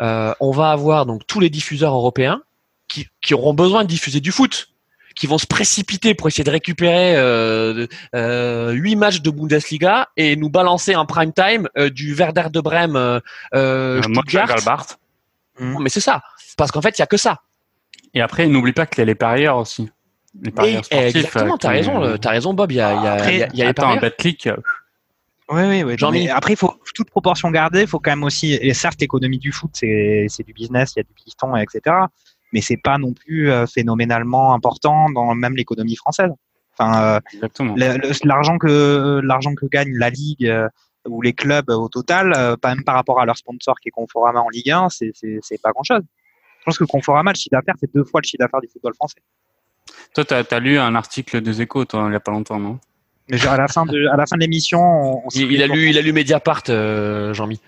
euh, 0.00 0.32
on 0.40 0.50
va 0.50 0.70
avoir 0.70 1.06
donc 1.06 1.26
tous 1.26 1.40
les 1.40 1.50
diffuseurs 1.50 1.92
européens 1.92 2.42
qui, 2.88 3.08
qui 3.20 3.34
auront 3.34 3.54
besoin 3.54 3.82
de 3.82 3.88
diffuser 3.88 4.20
du 4.20 4.32
foot 4.32 4.70
qui 5.14 5.26
vont 5.26 5.38
se 5.38 5.46
précipiter 5.46 6.14
pour 6.14 6.28
essayer 6.28 6.44
de 6.44 6.50
récupérer 6.50 7.16
euh, 7.16 7.86
euh, 8.14 8.72
8 8.72 8.96
matchs 8.96 9.20
de 9.20 9.30
Bundesliga 9.30 10.08
et 10.16 10.36
nous 10.36 10.50
balancer 10.50 10.94
en 10.96 11.06
prime 11.06 11.32
time 11.32 11.68
euh, 11.78 11.90
du 11.90 12.14
Werder 12.14 12.46
de 12.52 12.60
Brême 12.60 12.96
euh, 12.96 13.20
euh 13.54 14.02
Stuttgart. 14.02 14.56
Mmh. 15.58 15.82
Mais 15.82 15.88
c'est 15.88 16.00
ça, 16.00 16.22
parce 16.56 16.72
qu'en 16.72 16.82
fait 16.82 16.98
il 16.98 17.00
y 17.00 17.02
a 17.02 17.06
que 17.06 17.16
ça. 17.16 17.40
Et 18.12 18.20
après 18.20 18.46
n'oublie 18.46 18.72
pas 18.72 18.86
qu'il 18.86 18.98
y 18.98 19.02
a 19.02 19.04
les 19.04 19.14
parieurs 19.14 19.58
aussi. 19.58 19.88
Les 20.42 20.50
parieurs 20.50 20.84
sportifs. 20.84 21.16
Exactement, 21.16 21.58
t'as 21.58 21.70
raison, 21.70 22.16
t'as 22.18 22.30
raison 22.30 22.54
Bob, 22.54 22.72
il 22.72 22.76
y 22.76 22.80
a, 22.80 22.92
y 22.92 23.06
a, 23.06 23.12
après, 23.12 23.36
y 23.36 23.42
a, 23.42 23.48
y 23.54 23.62
a 23.62 23.66
les 23.66 23.72
parieurs. 23.72 24.00
Betclic. 24.00 24.48
Oui, 25.50 25.62
oui, 25.62 25.82
oui. 25.82 25.94
Jean 25.98 26.10
après, 26.34 26.54
il 26.54 26.56
faut 26.56 26.74
toute 26.94 27.10
proportion 27.10 27.50
garder. 27.50 27.82
Il 27.82 27.86
faut 27.86 28.00
quand 28.00 28.12
même 28.12 28.24
aussi, 28.24 28.54
et 28.54 28.72
certes, 28.72 28.98
l'économie 28.98 29.38
du 29.38 29.52
foot, 29.52 29.70
c'est 29.74 30.26
du 30.44 30.54
business, 30.54 30.94
il 30.96 31.00
y 31.00 31.02
a 31.02 31.02
du 31.02 31.12
piston, 31.12 31.54
etc 31.54 32.06
mais 32.54 32.60
c'est 32.60 32.78
pas 32.78 32.96
non 32.96 33.12
plus 33.12 33.50
euh, 33.50 33.66
phénoménalement 33.66 34.54
important 34.54 35.10
dans 35.10 35.34
même 35.34 35.56
l'économie 35.56 35.96
française. 35.96 36.30
Enfin, 36.72 37.20
euh, 37.20 38.10
l'argent 38.24 38.58
que 38.58 39.20
l'argent 39.22 39.54
que 39.54 39.66
gagne 39.66 39.92
la 39.94 40.08
ligue 40.08 40.46
euh, 40.46 40.68
ou 41.06 41.20
les 41.20 41.32
clubs 41.32 41.68
au 41.68 41.88
total, 41.88 42.56
pas 42.62 42.74
même 42.74 42.84
par 42.84 42.94
rapport 42.94 43.20
à 43.20 43.26
leur 43.26 43.36
sponsor 43.36 43.78
qui 43.80 43.88
est 43.88 43.90
Conforama 43.90 44.40
en 44.40 44.48
Ligue 44.48 44.70
1, 44.70 44.88
c'est 44.88 45.12
c'est 45.14 45.60
pas 45.60 45.72
grand 45.72 45.82
chose. 45.82 46.02
Je 46.60 46.64
pense 46.64 46.78
que 46.78 46.84
Conforama, 46.84 47.32
le 47.32 47.36
chiffre 47.36 47.52
d'affaires, 47.52 47.74
c'est 47.78 47.92
deux 47.92 48.04
fois 48.04 48.20
le 48.22 48.26
chiffre 48.26 48.42
d'affaires 48.42 48.60
du 48.60 48.68
football 48.68 48.94
français. 48.94 49.20
Toi, 50.14 50.24
tu 50.24 50.32
as, 50.32 50.60
lu 50.60 50.78
un 50.78 50.94
article 50.94 51.42
des 51.42 51.60
Échos, 51.60 51.84
toi, 51.84 52.04
il 52.06 52.10
n'y 52.10 52.16
a 52.16 52.20
pas 52.20 52.32
longtemps, 52.32 52.58
non? 52.58 52.78
Mais 53.28 53.44
à 53.46 53.56
la 53.56 53.68
fin 53.68 53.84
de 53.84 54.06
à 54.06 54.16
la 54.16 54.26
fin 54.26 54.36
de 54.36 54.40
l'émission, 54.40 55.22
il, 55.34 55.62
a 55.62 55.66
lu 55.66 55.90
il 55.90 55.98
a 55.98 56.02
lu 56.02 56.12
Mediapart, 56.12 56.64
Jean-Mi. 56.66 57.60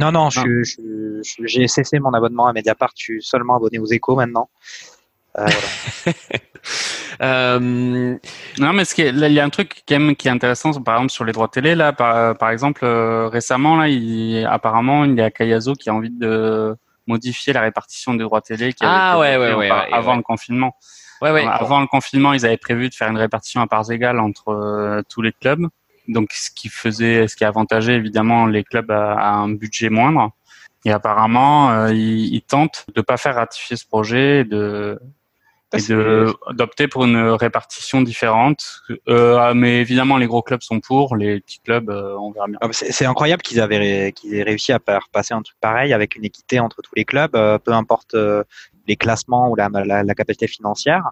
Non, 0.00 0.12
non, 0.12 0.28
j'ai 0.30 1.68
cessé 1.68 1.98
mon 1.98 2.12
abonnement 2.12 2.46
à 2.46 2.52
Mediapart. 2.52 2.92
Je 2.96 3.02
suis 3.02 3.22
seulement 3.22 3.56
abonné 3.56 3.78
aux 3.78 3.86
échos 3.86 4.14
maintenant. 4.14 4.48
Euh, 5.36 5.46
euh, 7.22 8.18
non, 8.58 8.72
mais 8.72 8.84
ce 8.84 9.00
il 9.00 9.32
y 9.32 9.40
a 9.40 9.44
un 9.44 9.50
truc 9.50 9.82
qui 9.86 9.94
est, 9.94 10.14
qui 10.16 10.28
est 10.28 10.30
intéressant, 10.30 10.72
par 10.80 10.96
exemple 10.96 11.12
sur 11.12 11.24
les 11.24 11.32
droits 11.32 11.48
télé. 11.48 11.74
Là, 11.74 11.92
par, 11.92 12.50
exemple, 12.50 12.84
euh, 12.84 13.28
récemment, 13.28 13.76
là, 13.76 13.88
il, 13.88 14.44
apparemment, 14.46 15.04
il 15.04 15.14
y 15.14 15.20
a 15.20 15.30
Kayazo 15.30 15.74
qui 15.74 15.90
a 15.90 15.94
envie 15.94 16.10
de 16.10 16.76
modifier 17.06 17.52
la 17.52 17.62
répartition 17.62 18.14
des 18.14 18.22
droits 18.22 18.42
télé 18.42 18.72
qui 18.72 18.84
ah, 18.84 19.18
ouais, 19.18 19.36
ouais, 19.36 19.54
ouais, 19.54 19.70
avant 19.70 20.16
le 20.16 20.22
confinement. 20.22 20.76
Ouais, 21.20 21.32
ouais. 21.32 21.44
Avant 21.44 21.80
le 21.80 21.86
confinement, 21.86 22.32
ils 22.32 22.46
avaient 22.46 22.58
prévu 22.58 22.88
de 22.88 22.94
faire 22.94 23.08
une 23.08 23.16
répartition 23.16 23.60
à 23.60 23.66
parts 23.66 23.90
égales 23.90 24.20
entre 24.20 25.02
tous 25.08 25.22
les 25.22 25.32
clubs 25.32 25.68
donc 26.08 26.32
ce 26.32 26.50
qui 26.50 26.68
faisait, 26.68 27.28
ce 27.28 27.36
qui 27.36 27.44
avantageait 27.44 27.94
évidemment 27.94 28.46
les 28.46 28.64
clubs 28.64 28.90
à, 28.90 29.34
un 29.34 29.50
budget 29.50 29.90
moindre. 29.90 30.30
Et 30.84 30.92
apparemment, 30.92 31.70
euh, 31.70 31.92
ils, 31.92 32.42
tentent 32.42 32.86
de 32.94 33.00
pas 33.00 33.16
faire 33.16 33.34
ratifier 33.34 33.76
ce 33.76 33.86
projet, 33.86 34.44
de 34.44 34.98
et 35.74 35.82
de 35.82 36.34
d'opter 36.52 36.88
pour 36.88 37.04
une 37.04 37.18
répartition 37.30 38.00
différente. 38.00 38.82
Euh, 39.08 39.52
mais 39.54 39.80
évidemment, 39.80 40.16
les 40.16 40.26
gros 40.26 40.42
clubs 40.42 40.62
sont 40.62 40.80
pour, 40.80 41.16
les 41.16 41.40
petits 41.40 41.60
clubs, 41.60 41.90
euh, 41.90 42.16
on 42.18 42.30
verra 42.30 42.46
bien. 42.46 42.58
Ah, 42.60 42.68
c'est 42.72 43.04
incroyable 43.04 43.42
qu'ils 43.42 43.60
avaient 43.60 44.12
qu'ils 44.12 44.34
aient 44.34 44.42
réussi 44.42 44.72
à 44.72 44.78
faire 44.78 45.08
passer 45.12 45.34
un 45.34 45.42
truc 45.42 45.56
pareil 45.60 45.92
avec 45.92 46.16
une 46.16 46.24
équité 46.24 46.58
entre 46.60 46.80
tous 46.82 46.94
les 46.96 47.04
clubs, 47.04 47.34
euh, 47.36 47.58
peu 47.58 47.72
importe 47.72 48.14
euh, 48.14 48.44
les 48.86 48.96
classements 48.96 49.50
ou 49.50 49.56
la, 49.56 49.68
la, 49.68 50.02
la 50.02 50.14
capacité 50.14 50.46
financière. 50.46 51.10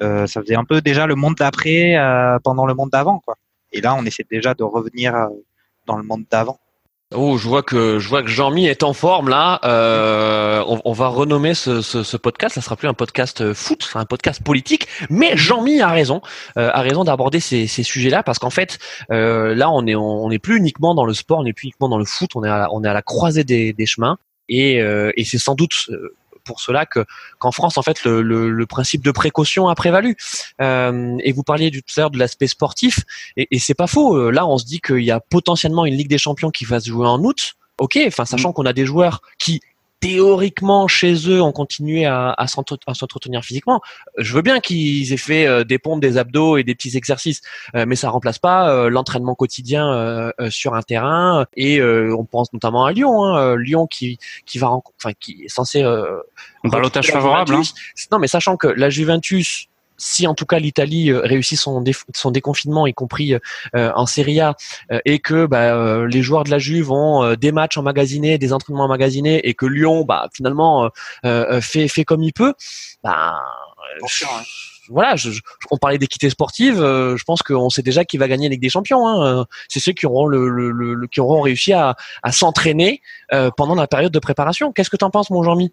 ça 0.00 0.26
faisait 0.26 0.56
un 0.56 0.64
peu 0.64 0.80
déjà 0.82 1.06
le 1.06 1.14
monde 1.14 1.36
d'après 1.36 1.94
pendant 2.42 2.66
le 2.66 2.74
monde 2.74 2.90
d'avant, 2.90 3.20
quoi. 3.20 3.36
Et 3.74 3.80
là, 3.80 3.94
on 3.94 4.04
essaie 4.06 4.26
déjà 4.30 4.54
de 4.54 4.62
revenir 4.62 5.14
euh, 5.14 5.28
dans 5.86 5.96
le 5.96 6.02
monde 6.02 6.24
d'avant. 6.30 6.58
Oh, 7.12 7.36
je 7.36 7.46
vois 7.46 7.62
que 7.62 7.98
je 8.00 8.08
vois 8.08 8.22
que 8.22 8.28
Jean-Mi 8.28 8.66
est 8.66 8.82
en 8.82 8.92
forme 8.92 9.28
là. 9.28 9.60
Euh, 9.64 10.64
on, 10.84 10.92
va 10.92 11.08
renommer 11.08 11.54
ce, 11.54 12.16
podcast. 12.16 12.56
Ça 12.56 12.60
sera 12.60 12.76
plus 12.76 12.88
un 12.88 12.94
podcast 12.94 13.40
euh, 13.40 13.54
foot, 13.54 13.86
c'est 13.92 13.98
un 13.98 14.04
podcast 14.04 14.42
politique. 14.42 14.88
Mais 15.10 15.36
Jean-Mi 15.36 15.80
a 15.80 15.90
raison, 15.90 16.22
euh, 16.56 16.70
a 16.72 16.80
raison 16.80 17.04
d'aborder 17.04 17.40
ces, 17.40 17.66
sujets-là 17.66 18.22
parce 18.22 18.38
qu'en 18.38 18.50
fait, 18.50 18.78
là, 19.10 19.70
on 19.70 19.86
est 19.86 19.94
on 19.94 20.28
n'est 20.28 20.38
plus 20.38 20.56
uniquement 20.56 20.94
dans 20.94 21.04
le 21.04 21.14
sport, 21.14 21.40
on 21.40 21.44
n'est 21.44 21.52
plus 21.52 21.66
uniquement 21.66 21.88
dans 21.88 21.98
le 21.98 22.04
foot. 22.04 22.30
On 22.34 22.42
est 22.42 22.48
à 22.48 22.68
on 22.72 22.82
est 22.82 22.88
à 22.88 22.94
la 22.94 23.02
croisée 23.02 23.44
des, 23.44 23.86
chemins 23.86 24.18
et, 24.48 24.78
et 24.78 25.24
c'est 25.24 25.38
sans 25.38 25.54
doute 25.54 25.90
pour 26.44 26.60
cela 26.60 26.86
que 26.86 27.04
qu'en 27.38 27.52
France 27.52 27.78
en 27.78 27.82
fait 27.82 28.04
le, 28.04 28.22
le, 28.22 28.66
principe 28.66 29.02
de 29.02 29.10
précaution 29.10 29.68
a 29.68 29.74
prévalu. 29.74 30.16
Euh, 30.60 31.16
et 31.22 31.32
vous 31.32 31.42
parliez 31.42 31.70
du 31.70 31.82
tout 31.82 31.92
à 31.96 32.00
l'heure 32.00 32.10
de 32.10 32.18
l'aspect 32.18 32.46
sportif 32.46 33.00
et, 33.36 33.48
et 33.50 33.58
c'est 33.58 33.74
pas 33.74 33.86
faux. 33.86 34.16
Euh, 34.16 34.30
là 34.30 34.46
on 34.46 34.58
se 34.58 34.64
dit 34.64 34.80
qu'il 34.80 35.04
y 35.04 35.10
a 35.10 35.20
potentiellement 35.20 35.84
une 35.86 35.94
Ligue 35.94 36.08
des 36.08 36.18
Champions 36.18 36.50
qui 36.50 36.64
va 36.64 36.80
se 36.80 36.88
jouer 36.88 37.06
en 37.06 37.22
août. 37.22 37.54
Ok, 37.78 37.98
enfin 38.06 38.24
sachant 38.24 38.50
mm. 38.50 38.52
qu'on 38.52 38.66
a 38.66 38.72
des 38.72 38.86
joueurs 38.86 39.20
qui 39.38 39.60
théoriquement 40.04 40.86
chez 40.86 41.14
eux 41.30 41.40
ont 41.40 41.52
continué 41.52 42.04
à, 42.04 42.34
à 42.36 42.46
s'entretenir 42.46 43.42
physiquement. 43.42 43.80
Je 44.18 44.34
veux 44.34 44.42
bien 44.42 44.60
qu'ils 44.60 45.10
aient 45.14 45.16
fait 45.16 45.46
euh, 45.46 45.64
des 45.64 45.78
pompes, 45.78 46.02
des 46.02 46.18
abdos 46.18 46.58
et 46.58 46.62
des 46.62 46.74
petits 46.74 46.94
exercices, 46.94 47.40
euh, 47.74 47.86
mais 47.88 47.96
ça 47.96 48.10
remplace 48.10 48.38
pas 48.38 48.68
euh, 48.68 48.90
l'entraînement 48.90 49.34
quotidien 49.34 50.30
sur 50.50 50.74
un 50.74 50.82
terrain. 50.82 51.46
Et 51.56 51.82
on 51.82 52.24
pense 52.24 52.52
notamment 52.52 52.84
à 52.84 52.92
Lyon, 52.92 53.24
hein, 53.24 53.56
Lyon 53.56 53.86
qui 53.86 54.18
qui 54.44 54.58
va, 54.58 54.68
enfin 54.70 55.12
qui 55.18 55.44
est 55.44 55.48
censé. 55.48 55.82
balotage 56.64 57.10
favorable. 57.10 57.54
Hein. 57.54 57.62
Non, 58.12 58.18
mais 58.18 58.26
sachant 58.26 58.56
que 58.56 58.66
la 58.66 58.90
Juventus 58.90 59.68
si 59.96 60.26
en 60.26 60.34
tout 60.34 60.46
cas 60.46 60.58
l'Italie 60.58 61.10
euh, 61.10 61.20
réussit 61.20 61.58
son, 61.58 61.82
son 62.14 62.30
déconfinement, 62.30 62.86
y 62.86 62.94
compris 62.94 63.34
euh, 63.34 63.92
en 63.94 64.06
Serie 64.06 64.40
A, 64.40 64.54
euh, 64.92 65.00
et 65.04 65.18
que 65.18 65.46
bah, 65.46 66.06
les 66.06 66.22
joueurs 66.22 66.44
de 66.44 66.50
la 66.50 66.58
Juve 66.58 66.90
ont 66.90 67.34
des 67.34 67.52
matchs 67.52 67.76
emmagasinés, 67.76 68.38
des 68.38 68.52
entraînements 68.52 68.84
emmagasinés, 68.84 69.46
et 69.48 69.54
que 69.54 69.66
Lyon, 69.66 70.04
bah, 70.04 70.28
finalement, 70.32 70.90
fait, 71.60 71.88
fait 71.88 72.04
comme 72.04 72.22
il 72.22 72.32
peut, 72.32 72.54
bah, 73.02 73.40
voilà, 74.88 75.16
je, 75.16 75.30
on 75.70 75.78
parlait 75.78 75.98
d'équité 75.98 76.28
sportive. 76.30 76.76
je 76.76 77.24
pense 77.24 77.42
qu'on 77.42 77.70
sait 77.70 77.82
déjà 77.82 78.04
qui 78.04 78.18
va 78.18 78.28
gagner 78.28 78.48
la 78.48 78.52
Ligue 78.52 78.62
des 78.62 78.68
Champions. 78.68 79.08
Hein. 79.08 79.46
C'est 79.68 79.80
ceux 79.80 79.92
qui 79.92 80.06
auront 80.06 80.26
le, 80.26 80.48
le, 80.48 81.06
qui 81.06 81.20
auront 81.20 81.40
réussi 81.40 81.72
à, 81.72 81.96
à 82.22 82.32
s'entraîner 82.32 83.00
pendant 83.56 83.74
la 83.74 83.86
période 83.86 84.12
de 84.12 84.18
préparation. 84.18 84.72
Qu'est-ce 84.72 84.90
que 84.90 84.96
tu 84.96 85.04
en 85.04 85.10
penses, 85.10 85.30
mon 85.30 85.42
Jean-Mi? 85.42 85.72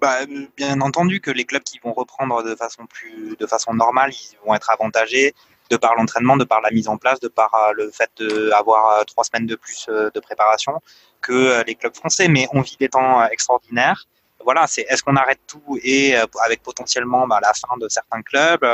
Bah, 0.00 0.18
bien 0.56 0.80
entendu 0.80 1.20
que 1.20 1.30
les 1.30 1.44
clubs 1.44 1.62
qui 1.62 1.80
vont 1.80 1.92
reprendre 1.92 2.42
de 2.42 2.54
façon 2.54 2.86
plus, 2.86 3.36
de 3.36 3.46
façon 3.46 3.74
normale, 3.74 4.12
ils 4.12 4.36
vont 4.46 4.54
être 4.54 4.70
avantagés 4.70 5.34
de 5.70 5.76
par 5.76 5.94
l'entraînement, 5.94 6.36
de 6.36 6.44
par 6.44 6.60
la 6.60 6.70
mise 6.70 6.88
en 6.88 6.96
place, 6.96 7.20
de 7.20 7.28
par 7.28 7.54
euh, 7.54 7.72
le 7.74 7.90
fait 7.90 8.10
d'avoir 8.50 9.00
euh, 9.00 9.04
trois 9.04 9.24
semaines 9.24 9.46
de 9.46 9.56
plus 9.56 9.86
euh, 9.88 10.10
de 10.14 10.20
préparation 10.20 10.80
que 11.20 11.64
les 11.66 11.74
clubs 11.74 11.94
français. 11.94 12.28
Mais 12.28 12.46
on 12.52 12.60
vit 12.60 12.76
des 12.78 12.88
temps 12.88 13.24
extraordinaires. 13.26 14.06
Voilà, 14.44 14.66
c'est 14.68 14.82
est-ce 14.88 15.02
qu'on 15.02 15.16
arrête 15.16 15.40
tout 15.48 15.78
et 15.82 16.14
avec 16.14 16.62
potentiellement 16.62 17.26
bah, 17.26 17.40
la 17.42 17.52
fin 17.52 17.76
de 17.76 17.88
certains 17.88 18.22
clubs, 18.22 18.64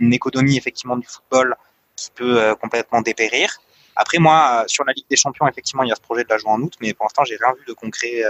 une 0.00 0.12
économie 0.12 0.56
effectivement 0.56 0.96
du 0.96 1.06
football 1.06 1.54
qui 1.94 2.10
peut 2.10 2.56
complètement 2.60 3.00
dépérir? 3.00 3.58
Après, 3.94 4.18
moi, 4.18 4.64
sur 4.66 4.84
la 4.84 4.92
Ligue 4.92 5.06
des 5.08 5.16
Champions, 5.16 5.46
effectivement, 5.46 5.84
il 5.84 5.90
y 5.90 5.92
a 5.92 5.94
ce 5.94 6.00
projet 6.00 6.24
de 6.24 6.28
la 6.28 6.36
jouer 6.36 6.50
en 6.50 6.60
août, 6.60 6.74
mais 6.80 6.94
pour 6.94 7.04
l'instant, 7.04 7.22
j'ai 7.24 7.36
rien 7.36 7.54
vu 7.54 7.64
de 7.64 7.72
concret 7.74 8.22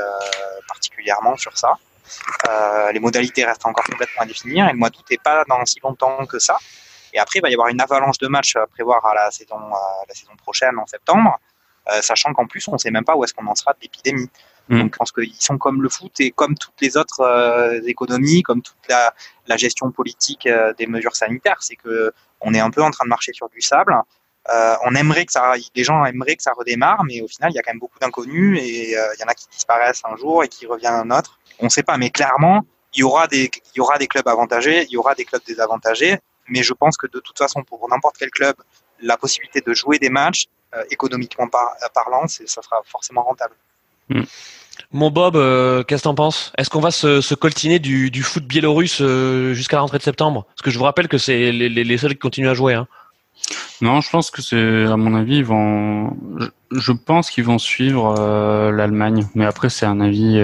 particulièrement 0.68 1.38
sur 1.38 1.56
ça. 1.56 1.78
Euh, 2.48 2.92
les 2.92 3.00
modalités 3.00 3.44
restent 3.44 3.66
encore 3.66 3.84
complètement 3.84 4.22
à 4.22 4.26
définir 4.26 4.68
et 4.68 4.72
le 4.72 4.78
mois 4.78 4.90
d'août 4.90 5.04
n'est 5.10 5.18
pas 5.18 5.44
dans 5.48 5.64
si 5.64 5.80
longtemps 5.80 6.24
que 6.26 6.38
ça. 6.38 6.56
Et 7.12 7.18
après, 7.18 7.38
il 7.38 7.42
va 7.42 7.50
y 7.50 7.54
avoir 7.54 7.68
une 7.68 7.80
avalanche 7.80 8.18
de 8.18 8.28
matchs 8.28 8.56
à 8.56 8.66
prévoir 8.66 9.04
à 9.06 9.14
la 9.14 9.30
saison, 9.30 9.58
la 10.08 10.14
saison 10.14 10.32
prochaine 10.36 10.78
en 10.78 10.86
septembre, 10.86 11.38
euh, 11.90 12.00
sachant 12.00 12.32
qu'en 12.32 12.46
plus, 12.46 12.66
on 12.68 12.72
ne 12.72 12.78
sait 12.78 12.90
même 12.90 13.04
pas 13.04 13.16
où 13.16 13.24
est-ce 13.24 13.34
qu'on 13.34 13.46
en 13.46 13.54
sera 13.54 13.72
de 13.72 13.78
l'épidémie. 13.82 14.30
Mm. 14.68 14.80
Donc, 14.80 14.94
je 14.94 14.98
pense 14.98 15.12
qu'ils 15.12 15.34
sont 15.38 15.58
comme 15.58 15.82
le 15.82 15.88
foot 15.88 16.12
et 16.20 16.30
comme 16.30 16.56
toutes 16.56 16.80
les 16.80 16.96
autres 16.96 17.20
euh, 17.20 17.80
économies, 17.86 18.42
comme 18.42 18.62
toute 18.62 18.88
la, 18.88 19.12
la 19.46 19.56
gestion 19.56 19.90
politique 19.90 20.48
des 20.78 20.86
mesures 20.86 21.16
sanitaires, 21.16 21.58
c'est 21.60 21.76
que 21.76 22.12
on 22.40 22.54
est 22.54 22.60
un 22.60 22.70
peu 22.70 22.82
en 22.82 22.90
train 22.90 23.04
de 23.04 23.10
marcher 23.10 23.32
sur 23.32 23.48
du 23.50 23.60
sable. 23.60 23.94
Euh, 24.52 24.74
on 24.84 24.94
aimerait 24.96 25.24
que 25.24 25.32
ça, 25.32 25.54
les 25.74 25.84
gens 25.84 26.04
aimeraient 26.04 26.34
que 26.34 26.42
ça 26.42 26.52
redémarre, 26.52 27.04
mais 27.04 27.20
au 27.20 27.28
final, 27.28 27.52
il 27.52 27.54
y 27.54 27.58
a 27.58 27.62
quand 27.62 27.70
même 27.70 27.78
beaucoup 27.78 27.98
d'inconnus 28.00 28.58
et 28.60 28.90
il 28.90 29.20
y 29.20 29.24
en 29.24 29.28
a 29.28 29.34
qui 29.34 29.46
disparaissent 29.48 30.02
un 30.04 30.16
jour 30.16 30.42
et 30.42 30.48
qui 30.48 30.66
reviennent 30.66 30.94
un 30.94 31.16
autre 31.16 31.38
on 31.58 31.66
ne 31.66 31.70
sait 31.70 31.82
pas, 31.82 31.96
mais 31.96 32.10
clairement, 32.10 32.64
il 32.94 33.00
y 33.00 33.02
aura 33.02 33.26
des, 33.26 33.48
clubs 33.48 34.28
avantagés, 34.28 34.84
il 34.84 34.92
y 34.92 34.96
aura 34.96 35.14
des 35.14 35.24
clubs 35.24 35.42
désavantagés, 35.46 36.18
mais 36.48 36.62
je 36.62 36.74
pense 36.74 36.96
que 36.96 37.06
de 37.06 37.20
toute 37.20 37.38
façon, 37.38 37.62
pour 37.62 37.88
n'importe 37.88 38.16
quel 38.18 38.30
club, 38.30 38.56
la 39.00 39.16
possibilité 39.16 39.60
de 39.60 39.72
jouer 39.74 39.98
des 39.98 40.10
matchs, 40.10 40.46
euh, 40.74 40.82
économiquement 40.90 41.48
parlant, 41.48 42.26
ça 42.26 42.62
sera 42.62 42.82
forcément 42.86 43.22
rentable. 43.22 43.54
Hmm. 44.08 44.22
Mon 44.90 45.10
Bob, 45.10 45.36
euh, 45.36 45.82
qu'est-ce 45.84 46.02
que 46.02 46.04
t'en 46.04 46.14
penses? 46.14 46.52
Est-ce 46.58 46.70
qu'on 46.70 46.80
va 46.80 46.90
se, 46.90 47.34
coltiner 47.34 47.78
du, 47.78 48.22
foot 48.22 48.44
biélorusse 48.44 49.00
euh, 49.00 49.54
jusqu'à 49.54 49.76
la 49.76 49.82
rentrée 49.82 49.98
de 49.98 50.02
septembre? 50.02 50.44
Parce 50.48 50.62
que 50.62 50.70
je 50.70 50.78
vous 50.78 50.84
rappelle 50.84 51.08
que 51.08 51.18
c'est 51.18 51.52
les, 51.52 51.98
seuls 51.98 52.12
qui 52.12 52.18
continuent 52.18 52.48
à 52.48 52.54
jouer. 52.54 52.74
Hein. 52.74 52.86
Non, 53.80 54.00
je 54.00 54.10
pense 54.10 54.30
que 54.30 54.42
c'est, 54.42 54.84
à 54.84 54.96
mon 54.96 55.14
avis, 55.14 55.38
ils 55.38 55.44
vont. 55.44 56.16
Je, 56.70 56.92
pense 56.92 57.30
qu'ils 57.30 57.44
vont 57.44 57.58
suivre 57.58 58.70
l'Allemagne, 58.70 59.26
mais 59.34 59.44
après 59.44 59.70
c'est 59.70 59.86
un 59.86 60.00
avis, 60.00 60.40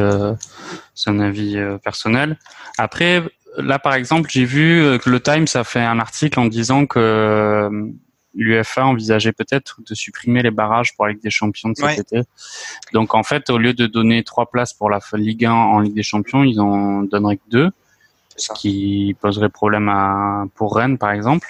c'est 0.98 1.10
un 1.10 1.20
avis 1.20 1.56
euh, 1.56 1.78
personnel. 1.78 2.36
Après, 2.76 3.22
là 3.56 3.78
par 3.78 3.94
exemple, 3.94 4.28
j'ai 4.32 4.44
vu 4.44 4.82
euh, 4.82 4.98
que 4.98 5.08
le 5.08 5.20
Times 5.20 5.46
a 5.54 5.62
fait 5.62 5.80
un 5.80 6.00
article 6.00 6.40
en 6.40 6.46
disant 6.46 6.86
que 6.86 6.98
euh, 6.98 7.86
l'UFA 8.34 8.84
envisageait 8.84 9.32
peut-être 9.32 9.78
de 9.88 9.94
supprimer 9.94 10.42
les 10.42 10.50
barrages 10.50 10.96
pour 10.96 11.06
la 11.06 11.12
Ligue 11.12 11.22
des 11.22 11.30
Champions 11.30 11.68
de 11.68 11.76
cet 11.76 12.00
été. 12.00 12.22
Donc 12.92 13.14
en 13.14 13.22
fait, 13.22 13.48
au 13.48 13.58
lieu 13.58 13.74
de 13.74 13.86
donner 13.86 14.24
trois 14.24 14.50
places 14.50 14.74
pour 14.74 14.90
la 14.90 14.98
Ligue 15.14 15.44
1 15.44 15.52
en 15.52 15.78
Ligue 15.78 15.94
des 15.94 16.02
Champions, 16.02 16.42
ils 16.42 16.60
en 16.60 17.02
donneraient 17.02 17.36
que 17.36 17.48
deux, 17.48 17.70
ce 18.38 18.52
qui 18.54 19.16
poserait 19.20 19.48
problème 19.48 19.88
à, 19.88 20.44
pour 20.54 20.76
Rennes 20.76 20.98
par 20.98 21.12
exemple. 21.12 21.48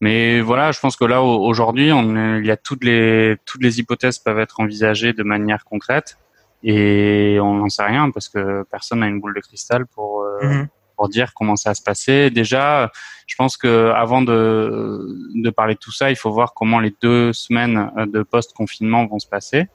Mais 0.00 0.40
voilà, 0.40 0.72
je 0.72 0.80
pense 0.80 0.96
que 0.96 1.04
là 1.04 1.22
aujourd'hui, 1.22 1.88
il 1.88 2.46
y 2.46 2.50
a 2.50 2.56
toutes 2.56 2.84
les 2.84 3.36
toutes 3.44 3.62
les 3.62 3.78
hypothèses 3.80 4.18
peuvent 4.18 4.38
être 4.38 4.60
envisagées 4.60 5.12
de 5.12 5.22
manière 5.22 5.64
concrète. 5.64 6.18
Et 6.62 7.38
on 7.40 7.54
n'en 7.54 7.68
sait 7.68 7.84
rien 7.84 8.10
parce 8.10 8.28
que 8.28 8.64
personne 8.70 9.00
n'a 9.00 9.06
une 9.06 9.20
boule 9.20 9.34
de 9.34 9.40
cristal 9.40 9.86
pour 9.86 10.22
euh, 10.22 10.38
mhm. 10.42 10.68
pour 10.96 11.08
dire 11.08 11.32
comment 11.34 11.56
ça 11.56 11.70
va 11.70 11.74
se 11.74 11.82
passer. 11.82 12.30
Déjà, 12.30 12.90
je 13.26 13.34
pense 13.36 13.56
que 13.56 13.90
avant 13.94 14.22
de 14.22 15.16
de 15.34 15.50
parler 15.50 15.74
de 15.74 15.78
tout 15.78 15.92
ça, 15.92 16.10
il 16.10 16.16
faut 16.16 16.30
voir 16.30 16.54
comment 16.54 16.80
les 16.80 16.94
deux 17.02 17.32
semaines 17.32 17.90
de 17.96 18.22
post 18.22 18.52
confinement 18.54 19.06
vont 19.06 19.18
se 19.18 19.28
passer. 19.28 19.68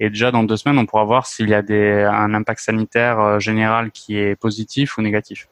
Et 0.00 0.10
déjà 0.10 0.30
dans 0.30 0.44
deux 0.44 0.56
semaines, 0.56 0.78
on 0.78 0.86
pourra 0.86 1.04
voir 1.04 1.26
s'il 1.26 1.48
y 1.48 1.54
a 1.54 1.62
des 1.62 2.02
un 2.02 2.34
impact 2.34 2.60
sanitaire 2.60 3.20
euh, 3.20 3.38
général 3.38 3.90
qui 3.90 4.18
est 4.18 4.36
positif 4.36 4.98
ou 4.98 5.02
négatif. 5.02 5.48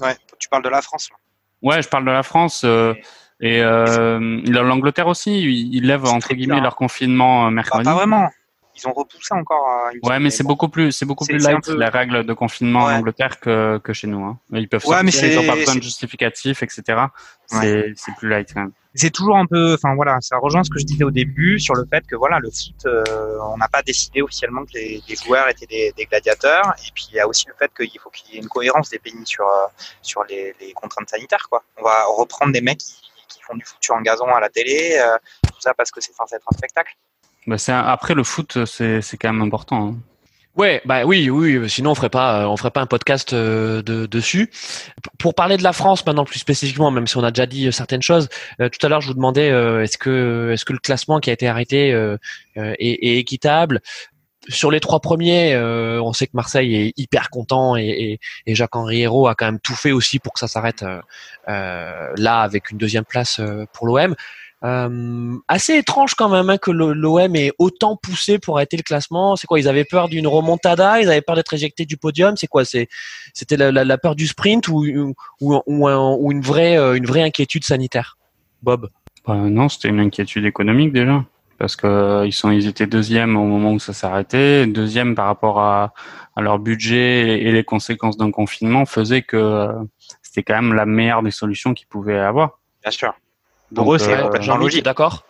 Ouais, 0.00 0.16
tu 0.38 0.48
parles 0.48 0.62
de 0.62 0.68
la 0.68 0.82
France. 0.82 1.10
Là. 1.10 1.16
Ouais, 1.62 1.82
je 1.82 1.88
parle 1.88 2.04
de 2.04 2.10
la 2.10 2.22
France. 2.22 2.62
Euh, 2.64 2.94
et 3.40 3.62
euh, 3.62 4.18
l'Angleterre 4.46 5.06
aussi, 5.06 5.42
ils 5.42 5.86
lèvent 5.86 6.04
entre 6.04 6.34
guillemets 6.34 6.60
leur 6.60 6.76
confinement 6.76 7.50
mercredi. 7.50 7.84
Bah, 7.84 7.92
pas 7.92 7.96
vraiment 7.96 8.28
ils 8.76 8.88
ont 8.88 8.92
repoussé 8.92 9.34
encore. 9.34 9.90
Euh, 9.94 10.08
ouais, 10.08 10.18
mais 10.18 10.30
c'est 10.30 10.44
beaucoup 10.44 10.68
plus, 10.68 10.92
c'est 10.92 11.06
beaucoup 11.06 11.24
plus 11.24 11.38
light 11.38 11.66
les 11.68 11.88
règles 11.88 12.24
de 12.24 12.32
confinement 12.32 12.80
en 12.80 12.92
Angleterre 12.92 13.40
que, 13.40 13.78
que 13.78 13.92
chez 13.92 14.06
nous. 14.06 14.24
Hein. 14.24 14.38
Ils 14.52 14.68
peuvent 14.68 14.82
sortir, 14.82 15.04
mais 15.04 15.10
ils 15.10 15.36
n'ont 15.36 15.46
pas 15.46 15.56
besoin 15.56 15.76
de 15.76 15.82
justificatif, 15.82 16.62
etc. 16.62 16.82
C'est 17.46 17.92
c'est 17.96 18.14
plus 18.16 18.28
light 18.28 18.52
quand 18.52 18.60
même. 18.60 18.72
C'est 18.94 19.10
toujours 19.10 19.36
un 19.36 19.46
peu, 19.46 19.74
enfin 19.74 19.94
voilà, 19.94 20.18
ça 20.20 20.36
rejoint 20.38 20.64
ce 20.64 20.70
que 20.70 20.80
je 20.80 20.84
disais 20.84 21.04
au 21.04 21.12
début 21.12 21.60
sur 21.60 21.74
le 21.74 21.86
fait 21.86 22.04
que 22.06 22.16
voilà, 22.16 22.40
le 22.40 22.50
foot, 22.50 22.86
euh, 22.86 23.38
on 23.42 23.56
n'a 23.56 23.68
pas 23.68 23.82
décidé 23.82 24.20
officiellement 24.20 24.64
que 24.64 24.72
les, 24.74 25.02
joueurs 25.24 25.48
étaient 25.48 25.92
des, 25.96 26.06
gladiateurs. 26.06 26.74
Et 26.86 26.90
puis 26.92 27.06
il 27.10 27.14
y 27.14 27.20
a 27.20 27.28
aussi 27.28 27.46
le 27.46 27.54
fait 27.54 27.70
qu'il 27.74 28.00
faut 28.00 28.10
qu'il 28.10 28.34
y 28.34 28.38
ait 28.38 28.40
une 28.40 28.48
cohérence 28.48 28.90
des 28.90 28.98
pays 28.98 29.14
sur 29.24 29.46
euh, 29.46 29.66
sur 30.02 30.24
les, 30.24 30.54
contraintes 30.74 31.10
sanitaires. 31.10 31.46
Quoi. 31.48 31.62
On 31.76 31.84
va 31.84 32.04
reprendre 32.06 32.52
des 32.52 32.60
mecs 32.60 32.78
qui, 32.78 33.40
font 33.42 33.56
du 33.56 33.64
foot 33.64 33.78
en 33.90 34.00
gazon 34.00 34.26
à 34.26 34.40
la 34.40 34.48
télé, 34.48 35.00
tout 35.46 35.60
ça 35.60 35.72
parce 35.74 35.90
que 35.90 36.00
c'est 36.00 36.12
censé 36.12 36.34
être 36.34 36.46
un 36.52 36.56
spectacle. 36.56 36.94
Bah 37.46 37.56
après 37.90 38.14
le 38.14 38.22
foot, 38.22 38.64
c'est 38.64 39.16
quand 39.18 39.32
même 39.32 39.42
important. 39.42 39.88
Hein. 39.88 39.96
Ouais, 40.56 40.82
bah 40.84 41.04
oui, 41.04 41.30
oui. 41.30 41.70
Sinon, 41.70 41.92
on 41.92 41.94
ferait 41.94 42.10
pas, 42.10 42.48
on 42.48 42.56
ferait 42.56 42.72
pas 42.72 42.80
un 42.80 42.86
podcast 42.86 43.32
euh, 43.32 43.82
de, 43.82 44.06
dessus. 44.06 44.50
Pour 45.18 45.34
parler 45.34 45.56
de 45.56 45.62
la 45.62 45.72
France 45.72 46.04
maintenant 46.04 46.24
plus 46.24 46.40
spécifiquement, 46.40 46.90
même 46.90 47.06
si 47.06 47.16
on 47.16 47.22
a 47.22 47.30
déjà 47.30 47.46
dit 47.46 47.68
euh, 47.68 47.70
certaines 47.70 48.02
choses. 48.02 48.28
Euh, 48.60 48.68
tout 48.68 48.84
à 48.84 48.88
l'heure, 48.88 49.00
je 49.00 49.06
vous 49.06 49.14
demandais 49.14 49.48
est-ce 49.48 49.96
que, 49.96 50.50
est-ce 50.52 50.64
que 50.64 50.72
le 50.72 50.80
classement 50.80 51.20
qui 51.20 51.30
a 51.30 51.32
été 51.32 51.46
arrêté 51.46 51.90
est, 52.56 53.18
équitable? 53.18 53.80
Sur 54.48 54.70
les 54.70 54.80
trois 54.80 55.00
premiers, 55.00 55.56
on 55.56 56.12
sait 56.12 56.26
que 56.26 56.32
Marseille 56.34 56.74
est 56.74 56.92
hyper 56.96 57.30
content 57.30 57.76
et, 57.76 58.18
et, 58.46 58.54
Jacques-Henri 58.54 59.02
Hérault 59.02 59.28
a 59.28 59.34
quand 59.34 59.44
même 59.44 59.60
tout 59.60 59.74
fait 59.74 59.92
aussi 59.92 60.18
pour 60.18 60.32
que 60.32 60.40
ça 60.40 60.48
s'arrête 60.48 60.84
là 61.46 62.40
avec 62.40 62.70
une 62.70 62.78
deuxième 62.78 63.04
place 63.04 63.40
pour 63.72 63.86
l'OM. 63.86 64.14
Euh, 64.62 65.36
assez 65.48 65.76
étrange 65.76 66.14
quand 66.14 66.28
même 66.28 66.50
hein, 66.50 66.58
que 66.58 66.70
l'OM 66.70 67.36
ait 67.36 67.52
autant 67.58 67.96
poussé 67.96 68.38
pour 68.38 68.58
arrêter 68.58 68.76
le 68.76 68.82
classement. 68.82 69.36
C'est 69.36 69.46
quoi 69.46 69.58
Ils 69.58 69.68
avaient 69.68 69.84
peur 69.84 70.08
d'une 70.08 70.26
remontada? 70.26 71.00
Ils 71.00 71.08
avaient 71.08 71.22
peur 71.22 71.36
d'être 71.36 71.54
éjectés 71.54 71.86
du 71.86 71.96
podium? 71.96 72.36
C'est 72.36 72.46
quoi 72.46 72.64
C'était 72.64 73.56
la, 73.56 73.98
peur 73.98 74.14
du 74.14 74.26
sprint 74.26 74.68
ou, 74.68 74.84
ou, 75.40 75.62
ou, 75.66 76.32
une 76.32 76.42
vraie 76.42 76.76
euh, 76.76 76.94
une 76.94 77.06
vraie 77.06 77.22
inquiétude 77.22 77.64
sanitaire? 77.64 78.18
Bob 78.62 78.90
bah, 79.26 79.34
Non, 79.34 79.68
c'était 79.68 79.88
une 79.88 80.00
inquiétude 80.00 80.44
économique 80.44 80.92
déjà. 80.92 81.24
parce 81.58 81.74
que 81.74 82.26
ils 82.26 82.32
sont, 82.32 82.50
ils 82.50 82.66
étaient 82.66 82.86
deuxième 82.86 83.36
au 83.36 83.44
moment 83.44 83.72
où 83.72 83.78
ça 83.78 84.08
arrêté, 84.08 84.66
deuxième 84.66 85.14
par 85.14 85.26
rapport 85.26 85.60
à, 85.60 85.94
à 86.36 86.42
leur 86.42 86.58
budget 86.58 87.40
et 87.40 87.50
les 87.50 87.64
conséquences 87.64 88.18
d'un 88.18 88.30
confinement 88.30 88.84
faisaient 88.84 89.22
que 89.22 89.68
c'était 90.20 90.42
quand 90.42 90.60
même 90.60 90.74
la 90.74 90.84
meilleure 90.84 91.22
des 91.22 91.30
solutions 91.30 91.72
qu'ils 91.72 91.88
pouvaient 91.88 92.18
avoir. 92.18 92.58
Bien 92.82 92.90
sûr. 92.90 93.14
Pour 93.74 93.94
eux, 93.94 93.98
c'est 93.98 94.14
Ouais, 94.14 94.22
complètement 94.22 94.46
Jean-Louis, 94.46 94.64
logique. 94.66 94.84
d'accord 94.84 95.24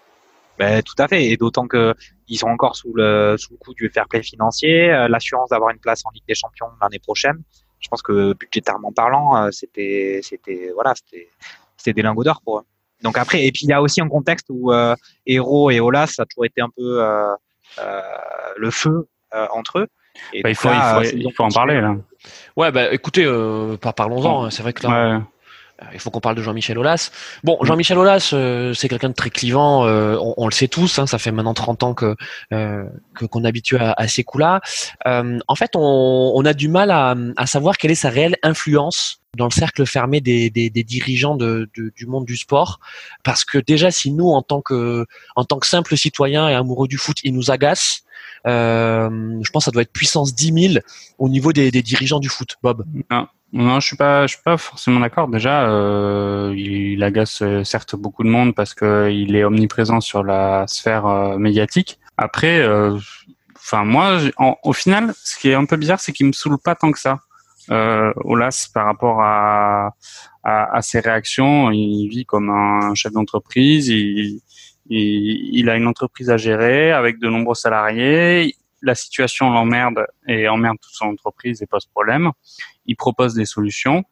Ben, 0.59 0.83
tout 0.83 0.95
à 0.99 1.09
fait, 1.09 1.25
et 1.25 1.37
d'autant 1.37 1.67
que 1.67 1.95
ils 2.29 2.37
sont 2.37 2.49
encore 2.49 2.77
sous 2.77 2.93
le 2.95 3.37
sous 3.39 3.53
le 3.53 3.59
coup 3.59 3.73
du 3.75 3.89
fair 3.89 4.07
play 4.09 4.23
financier, 4.23 4.91
euh, 4.93 5.09
l'assurance 5.09 5.49
d'avoir 5.51 5.71
une 5.71 5.79
place 5.79 6.03
en 6.05 6.11
Ligue 6.11 6.25
des 6.29 6.35
Champions 6.35 6.67
l'année 6.83 6.99
prochaine. 6.99 7.43
Je 7.81 7.89
pense 7.89 8.03
que 8.03 8.35
budgétairement 8.35 8.93
parlant, 8.93 9.37
euh, 9.37 9.51
c'était 9.51 10.21
c'était 10.23 10.71
voilà, 10.75 10.93
c'était 10.95 11.29
c'était 11.79 11.95
des 11.95 12.03
lingots 12.03 12.25
d'or 12.25 12.43
pour 12.45 12.59
eux. 12.59 12.63
Donc 13.03 13.17
après, 13.17 13.47
et 13.47 13.51
puis 13.53 13.63
il 13.65 13.71
y 13.71 13.73
a 13.73 13.81
aussi 13.81 14.03
un 14.03 14.09
contexte 14.09 14.47
où 14.51 14.71
euh, 14.71 14.95
Hero 15.27 15.71
et 15.71 15.81
Olas 15.81 16.09
ça 16.09 16.25
a 16.25 16.27
toujours 16.27 16.45
été 16.45 16.61
un 16.61 16.69
peu 16.69 17.03
euh, 17.03 17.35
euh, 17.79 18.01
le 18.59 18.71
feu 18.71 19.09
euh, 19.35 19.47
entre 19.53 19.79
eux. 19.79 19.87
Et 20.35 20.43
Bah, 20.43 20.51
il 20.51 20.55
faut, 20.55 20.69
là, 20.69 21.01
il 21.03 21.07
euh, 21.07 21.31
faut, 21.33 21.45
il 21.45 21.47
en 21.47 21.49
parler 21.49 21.81
là. 21.81 21.97
Ouais, 22.57 22.71
bah 22.71 22.93
écoutez, 22.93 23.25
euh, 23.25 23.77
par- 23.79 23.95
parlons-en. 23.95 24.45
hein. 24.45 24.51
C'est 24.51 24.63
vrai 24.63 24.75
que 24.75 24.87
là, 24.87 25.17
Ouais. 25.17 25.23
Euh, 25.83 25.85
Il 25.95 26.01
faut 26.01 26.11
qu'on 26.11 26.21
parle 26.21 26.35
de 26.37 26.43
Jean-Michel 26.43 26.79
Aulas. 26.79 27.11
Bon, 27.45 27.59
Jean-Michel 27.63 27.99
Aulas, 27.99 28.31
euh, 28.33 28.75
c'est 28.75 28.89
quelqu'un 28.89 29.09
de 29.09 29.15
très 29.15 29.31
clivant. 29.31 29.87
euh, 29.87 30.17
on, 30.21 30.35
on 30.37 30.47
le 30.47 30.53
sait 30.53 30.69
tous. 30.69 30.99
hein, 30.99 31.07
ça 31.07 31.19
fait 31.19 31.33
maintenant 31.33 31.55
30 31.55 31.83
ans 31.83 31.95
que 31.95 32.17
euh, 32.53 32.85
qu'on 33.31 33.45
est 33.45 33.49
habitué 33.49 33.79
à, 33.79 33.93
à 33.97 34.09
ces 34.09 34.23
coups-là. 34.25 34.61
Euh, 35.07 35.39
en 35.49 35.55
fait, 35.55 35.71
on, 35.75 36.33
on 36.35 36.45
a 36.45 36.53
du 36.53 36.69
mal 36.69 36.91
à, 36.91 37.15
à 37.37 37.47
savoir 37.47 37.77
quelle 37.79 37.91
est 37.91 37.95
sa 37.95 38.11
réelle 38.11 38.37
influence 38.43 39.19
dans 39.37 39.45
le 39.47 39.53
cercle 39.53 39.87
fermé 39.87 40.21
des, 40.21 40.51
des, 40.51 40.71
des 40.71 40.83
dirigeants 40.83 41.37
de, 41.37 41.71
de- 41.77 41.93
du 41.95 42.07
monde 42.07 42.25
du 42.27 42.37
sport, 42.37 42.81
parce 43.23 43.45
que 43.45 43.59
déjà, 43.59 43.93
si 43.93 44.11
nous, 44.11 44.29
en 44.29 44.43
tant 44.43 44.61
que 44.61 45.07
en 45.37 45.45
tant 45.45 45.61
que 45.61 45.69
simple 45.69 45.97
citoyen 45.97 46.49
et 46.49 46.55
amoureux 46.55 46.89
du 46.89 46.99
foot, 46.99 47.19
il 47.23 47.35
nous 47.35 47.51
agace. 47.53 48.03
Euh, 48.47 49.09
je 49.43 49.51
pense 49.51 49.63
que 49.63 49.65
ça 49.67 49.71
doit 49.71 49.83
être 49.83 49.93
puissance 49.93 50.35
10 50.35 50.73
000 50.73 50.85
au 51.19 51.29
niveau 51.29 51.53
des, 51.53 51.71
des 51.71 51.83
dirigeants 51.83 52.19
du 52.21 52.29
foot, 52.29 52.57
Bob. 52.63 52.85
Non, 53.11 53.29
je 53.53 53.81
suis 53.81 53.97
pas, 53.97 54.27
je 54.27 54.35
suis 54.35 54.43
pas 54.43 54.57
forcément 54.57 55.01
d'accord. 55.01 55.29
Déjà, 55.29 55.69
euh, 55.69 56.55
il 56.57 57.03
agace 57.03 57.43
euh, 57.43 57.65
certes 57.65 57.97
beaucoup 57.97 58.23
de 58.23 58.29
monde 58.29 58.55
parce 58.55 58.75
que 58.75 59.11
il 59.11 59.35
est 59.35 59.45
omniprésent 59.45 60.01
sur 60.01 60.23
la 60.23 60.67
sphère 60.69 61.07
euh, 61.07 61.37
médiatique. 61.39 61.99
Après, 62.17 62.61
euh, 62.61 62.97
enfin 63.57 63.85
moi, 63.85 64.19
au 64.63 64.73
final, 64.73 65.13
ce 65.25 65.39
qui 65.39 65.51
est 65.51 65.55
un 65.55 65.65
peu 65.65 65.77
bizarre, 65.77 66.01
c'est 66.01 66.13
qu'il 66.13 66.27
me 66.27 66.33
saoule 66.33 66.59
pas 66.59 66.75
tant 66.75 66.93
que 66.93 66.99
ça. 66.99 67.19
Euh, 67.71 68.13
Olas, 68.25 68.69
par 68.73 68.87
rapport 68.87 69.23
à, 69.23 69.95
à, 70.43 70.77
à 70.77 70.83
ses 70.83 71.01
réactions, 71.01 71.71
il 71.71 72.09
vit 72.09 72.25
comme 72.25 72.51
un 72.51 72.95
chef 72.95 73.13
d'entreprise. 73.13 73.89
Il, 73.89 74.41
il, 74.89 75.51
il 75.59 75.71
a 75.71 75.77
une 75.77 75.87
entreprise 75.87 76.31
à 76.31 76.37
gérer 76.37 76.93
avec 76.93 77.19
de 77.21 77.29
nombreux 77.29 77.55
salariés. 77.55 78.55
La 78.83 78.95
situation 78.95 79.51
l'emmerde 79.51 80.07
et 80.27 80.49
emmerde 80.49 80.79
toute 80.81 80.95
son 80.95 81.07
entreprise 81.07 81.63
et 81.63 81.67
pose 81.67 81.87
problème 81.87 82.33
il 82.91 82.97
propose 82.97 83.35
des 83.35 83.47
solutions. 83.47 84.05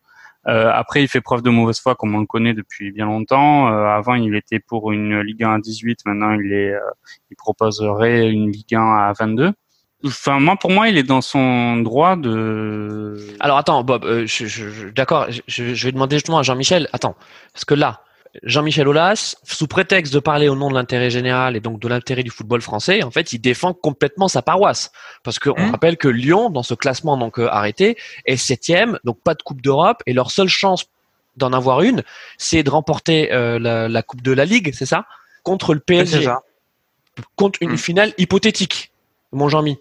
Euh, 0.46 0.70
après, 0.72 1.02
il 1.02 1.09
fait 1.09 1.20
preuve 1.20 1.42
de 1.42 1.50
mauvaise 1.50 1.81
foi, 1.81 1.94
comme 1.94 2.14
on 2.14 2.20
le 2.20 2.26
connaît 2.26 2.54
depuis 2.54 2.92
bien 2.92 3.07
longtemps. 3.07 3.68
Euh, 3.68 3.87
avant, 3.87 4.14
il 4.14 4.35
était 4.35 4.61
pour 4.61 4.92
une 4.92 5.20
Ligue 5.20 5.42
1 5.42 5.54
à 5.54 5.59
18. 5.59 6.00
Maintenant, 6.07 6.33
il 6.33 6.52
est, 6.52 6.72
euh, 6.72 6.81
il 7.31 7.37
proposerait 7.37 8.31
une 8.31 8.50
Ligue 8.50 8.74
1 8.74 8.81
à 8.81 9.12
22. 9.18 9.52
Enfin, 10.07 10.38
moi, 10.38 10.54
pour 10.54 10.70
moi, 10.70 10.88
il 10.88 10.96
est 10.96 11.02
dans 11.02 11.20
son 11.20 11.78
droit 11.78 12.14
de. 12.14 13.16
Alors 13.40 13.59
attends, 13.59 13.83
Bob, 13.83 14.07
d'accord, 14.94 15.26
je 15.48 15.85
vais 15.85 15.92
demander 15.92 16.16
justement 16.16 16.38
à 16.38 16.42
Jean-Michel. 16.44 16.88
Attends, 16.92 17.16
parce 17.52 17.64
que 17.64 17.74
là, 17.74 18.02
Jean-Michel 18.42 18.87
Aulas, 18.88 19.37
sous 19.44 19.66
prétexte 19.66 20.12
de 20.14 20.18
parler 20.18 20.48
au 20.48 20.55
nom 20.55 20.68
de 20.70 20.74
l'intérêt 20.74 21.11
général 21.11 21.57
et 21.57 21.61
donc 21.61 21.81
de 21.81 21.88
l'intérêt 21.88 22.22
du 22.22 22.31
football 22.31 22.61
français, 22.62 23.03
en 23.03 23.11
fait, 23.11 23.33
il 23.33 23.38
défend 23.40 23.72
complètement 23.72 24.29
sa 24.29 24.42
paroisse. 24.42 24.90
Parce 25.24 25.38
qu'on 25.38 25.59
Mhm. 25.61 25.70
rappelle 25.70 25.96
que 25.96 26.09
Lyon, 26.09 26.51
dans 26.51 26.62
ce 26.62 26.74
classement 26.74 27.16
donc 27.16 27.38
euh, 27.38 27.48
arrêté, 27.51 27.96
est 28.27 28.37
septième, 28.37 28.98
donc 29.05 29.18
pas 29.22 29.35
de 29.35 29.42
Coupe 29.42 29.61
d'Europe, 29.62 30.03
et 30.07 30.12
leur 30.12 30.31
seule 30.31 30.48
chance 30.48 30.87
d'en 31.37 31.53
avoir 31.53 31.83
une, 31.83 32.03
c'est 32.37 32.62
de 32.62 32.70
remporter 32.70 33.33
euh, 33.33 33.59
la, 33.59 33.88
la 33.88 34.03
Coupe 34.03 34.22
de 34.22 34.33
la 34.33 34.44
Ligue, 34.44 34.72
c'est 34.74 34.87
ça, 34.87 35.07
contre 35.42 35.74
le 35.74 35.81
PSG, 35.81 36.24
ça. 36.24 36.42
contre 37.37 37.59
une 37.62 37.70
Mhm. 37.72 37.77
finale 37.79 38.12
hypothétique. 38.18 38.92
Mon 39.33 39.48
Jean-Mi. 39.48 39.79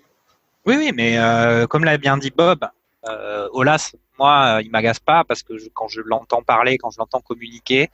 Oui, 0.65 0.76
oui, 0.78 0.91
mais 0.93 1.17
euh, 1.17 1.67
comme 1.67 1.84
l'a 1.86 1.98
bien 1.98 2.17
dit 2.17 2.32
Bob, 2.36 2.65
euh, 3.08 3.48
Olas, 3.54 3.93
moi, 4.20 4.60
il 4.63 4.72
m'agace 4.72 5.00
pas 5.00 5.24
parce 5.24 5.43
que 5.43 5.58
je- 5.58 5.70
quand 5.74 5.88
je 5.88 6.02
l'entends 6.02 6.41
parler, 6.41 6.78
quand 6.78 6.89
je 6.89 6.98
l'entends 6.98 7.22
communiquer, 7.22 7.89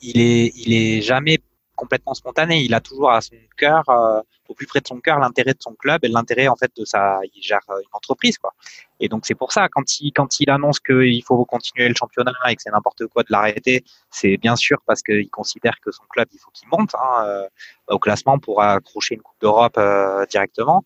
il 0.00 0.20
est, 0.20 0.52
il 0.56 0.72
est 0.74 1.00
jamais 1.02 1.38
complètement 1.76 2.14
spontané. 2.14 2.62
Il 2.62 2.74
a 2.74 2.80
toujours 2.80 3.12
à 3.12 3.20
son 3.20 3.36
cœur, 3.56 3.88
euh, 3.88 4.20
au 4.48 4.54
plus 4.54 4.66
près 4.66 4.80
de 4.80 4.86
son 4.86 4.98
cœur, 5.00 5.18
l'intérêt 5.18 5.52
de 5.52 5.62
son 5.62 5.74
club 5.74 6.04
et 6.04 6.08
l'intérêt 6.08 6.48
en 6.48 6.56
fait 6.56 6.72
de 6.76 6.84
sa. 6.84 7.20
Il 7.34 7.42
gère 7.42 7.60
euh, 7.70 7.78
une 7.78 7.92
entreprise, 7.92 8.38
quoi. 8.38 8.52
Et 8.98 9.08
donc 9.08 9.26
c'est 9.26 9.34
pour 9.34 9.52
ça 9.52 9.68
quand 9.68 10.00
il 10.00 10.12
quand 10.12 10.40
il 10.40 10.50
annonce 10.50 10.80
qu'il 10.80 11.22
faut 11.22 11.44
continuer 11.44 11.88
le 11.88 11.94
championnat 11.94 12.32
et 12.48 12.56
que 12.56 12.62
c'est 12.62 12.70
n'importe 12.70 13.06
quoi 13.06 13.22
de 13.22 13.28
l'arrêter, 13.30 13.84
c'est 14.10 14.36
bien 14.38 14.56
sûr 14.56 14.78
parce 14.86 15.02
qu'il 15.02 15.30
considère 15.30 15.78
que 15.84 15.92
son 15.92 16.04
club 16.08 16.28
il 16.32 16.38
faut 16.38 16.50
qu'il 16.50 16.68
monte 16.68 16.94
hein, 16.94 17.24
euh, 17.26 17.48
au 17.88 17.98
classement 17.98 18.38
pour 18.38 18.62
accrocher 18.62 19.14
une 19.16 19.22
coupe 19.22 19.40
d'Europe 19.40 19.76
euh, 19.76 20.24
directement 20.26 20.84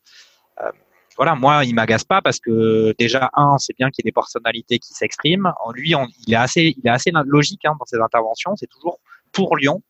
voilà, 1.21 1.35
moi, 1.35 1.67
il 1.67 1.75
m'agace 1.75 2.03
pas 2.03 2.23
parce 2.23 2.41
que 2.41 2.95
déjà 2.99 3.29
un, 3.35 3.59
c'est 3.59 3.77
bien 3.77 3.91
qu'il 3.91 4.03
y 4.03 4.09
ait 4.09 4.11
des 4.11 4.13
personnalités 4.13 4.79
qui 4.79 4.95
s'expriment. 4.95 5.53
En 5.63 5.71
lui, 5.71 5.93
il 6.27 6.33
est 6.33 6.37
assez, 6.37 6.75
il 6.79 6.87
est 6.87 6.89
assez 6.89 7.11
logique 7.27 7.63
hein, 7.67 7.77
dans 7.79 7.85
ses 7.85 7.99
interventions. 7.99 8.57
C'est 8.57 8.69
toujours 8.69 9.01
pour 9.31 9.55
Lyon. 9.59 9.83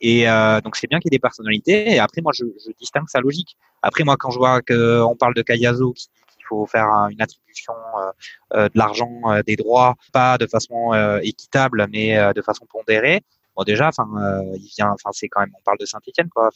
Et 0.00 0.28
euh, 0.28 0.60
donc 0.60 0.76
c'est 0.76 0.86
bien 0.86 1.00
qu'il 1.00 1.12
y 1.12 1.14
ait 1.14 1.18
des 1.18 1.20
personnalités. 1.20 1.90
Et 1.94 1.98
après, 1.98 2.20
moi, 2.20 2.30
je, 2.32 2.44
je 2.64 2.70
distingue 2.78 3.08
sa 3.08 3.20
logique. 3.20 3.56
Après, 3.82 4.04
moi, 4.04 4.16
quand 4.16 4.30
je 4.30 4.38
vois 4.38 4.62
qu'on 4.62 5.16
parle 5.16 5.34
de 5.34 5.42
Cayazo, 5.42 5.94
qui 5.94 6.08
faut 6.48 6.64
faire 6.66 6.86
un- 6.86 7.08
une 7.08 7.20
attribution 7.20 7.74
euh, 7.74 8.12
euh, 8.54 8.68
de 8.68 8.78
l'argent, 8.78 9.10
euh, 9.24 9.42
des 9.44 9.56
droits, 9.56 9.96
pas 10.12 10.38
de 10.38 10.46
façon 10.46 10.92
équitable, 11.24 11.88
mais 11.90 12.32
de 12.34 12.40
façon 12.40 12.66
pondérée. 12.70 13.22
Bon, 13.56 13.64
déjà, 13.64 13.88
enfin, 13.88 14.06
il 14.54 14.70
vient, 14.76 14.92
enfin, 14.92 15.10
c'est 15.10 15.28
quand 15.28 15.40
même, 15.40 15.50
on 15.58 15.62
parle 15.64 15.78
de 15.78 15.86
Saint-Etienne, 15.86 16.28
quoi. 16.28 16.50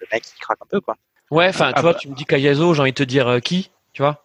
Le 0.00 0.06
mec, 0.12 0.22
il 0.32 0.40
craque 0.40 0.58
un 0.62 0.66
peu, 0.70 0.80
quoi. 0.80 0.94
Ouais, 1.30 1.48
enfin, 1.48 1.68
tu 1.68 1.74
Ah, 1.76 1.80
vois, 1.82 1.92
bah. 1.92 1.98
tu 2.00 2.08
me 2.08 2.14
dis 2.14 2.24
Cayazo, 2.24 2.74
j'ai 2.74 2.80
envie 2.80 2.92
de 2.92 2.96
te 2.96 3.02
dire 3.02 3.26
euh, 3.28 3.38
qui, 3.40 3.70
tu 3.92 4.02
vois? 4.02 4.20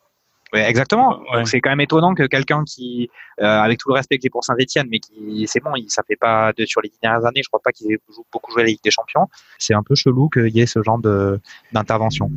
Ouais, 0.51 0.67
exactement. 0.67 1.19
Ouais. 1.31 1.45
C'est 1.45 1.61
quand 1.61 1.69
même 1.69 1.79
étonnant 1.81 2.15
que 2.15 2.23
quelqu'un 2.23 2.63
qui, 2.65 3.09
euh, 3.39 3.45
avec 3.45 3.77
tout 3.77 3.89
le 3.89 3.93
respect 3.93 4.17
que 4.17 4.23
j'ai 4.23 4.31
pour 4.31 4.43
Saint-Etienne, 4.43 4.87
mais 4.89 4.99
qui, 4.99 5.45
c'est 5.47 5.59
bon, 5.59 5.75
il, 5.75 5.85
ça 5.91 6.01
fait 6.07 6.15
pas 6.15 6.53
de, 6.57 6.65
sur 6.65 6.81
les 6.81 6.89
dix 6.89 6.97
dernières 7.03 7.23
années, 7.27 7.41
je 7.43 7.49
crois 7.49 7.59
pas 7.63 7.71
qu'il 7.71 7.91
ait 7.91 7.99
beaucoup 8.33 8.51
joué 8.51 8.61
à 8.61 8.63
la 8.65 8.69
Ligue 8.71 8.79
des 8.83 8.89
Champions. 8.89 9.27
C'est 9.59 9.75
un 9.75 9.83
peu 9.83 9.93
chelou 9.93 10.27
qu'il 10.27 10.47
y 10.49 10.61
ait 10.61 10.65
ce 10.65 10.81
genre 10.81 10.97
de 10.97 11.39
d'intervention. 11.71 12.31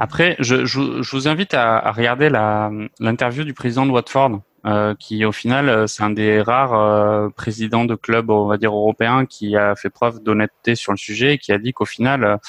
Après, 0.00 0.34
je, 0.40 0.64
je, 0.64 1.02
je 1.02 1.10
vous 1.16 1.28
invite 1.28 1.54
à, 1.54 1.78
à 1.78 1.92
regarder 1.92 2.30
la- 2.30 2.72
l'interview 2.98 3.44
du 3.44 3.54
président 3.54 3.86
de 3.86 3.92
Watford, 3.92 4.40
euh, 4.66 4.96
qui 4.98 5.24
au 5.24 5.30
final, 5.30 5.88
c'est 5.88 6.02
un 6.02 6.10
des 6.10 6.40
rares 6.42 6.74
euh, 6.74 7.28
présidents 7.28 7.84
de 7.84 7.94
club, 7.94 8.28
on 8.30 8.46
va 8.48 8.56
dire 8.56 8.72
européen, 8.74 9.24
qui 9.24 9.56
a 9.56 9.76
fait 9.76 9.90
preuve 9.90 10.20
d'honnêteté 10.20 10.74
sur 10.74 10.90
le 10.90 10.98
sujet 10.98 11.34
et 11.34 11.38
qui 11.38 11.52
a 11.52 11.58
dit 11.58 11.72
qu'au 11.72 11.84
final, 11.84 12.40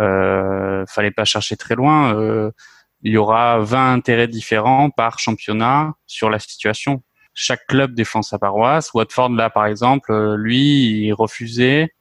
euh, 0.00 0.84
fallait 0.86 1.10
pas 1.10 1.24
chercher 1.24 1.56
très 1.56 1.74
loin. 1.74 2.14
euh, 2.14 2.50
il 3.02 3.12
y 3.12 3.16
aura 3.18 3.58
20 3.58 3.92
intérêts 3.92 4.28
différents 4.28 4.88
par 4.88 5.18
championnat 5.18 5.92
sur 6.06 6.30
la 6.30 6.38
situation. 6.38 7.02
Chaque 7.34 7.66
club 7.66 7.94
défend 7.94 8.22
sa 8.22 8.38
paroisse. 8.38 8.94
Watford, 8.94 9.30
là, 9.30 9.50
par 9.50 9.66
exemple, 9.66 10.10
euh, 10.10 10.36
lui, 10.36 11.04
il 11.04 11.12
refusait 11.12 11.92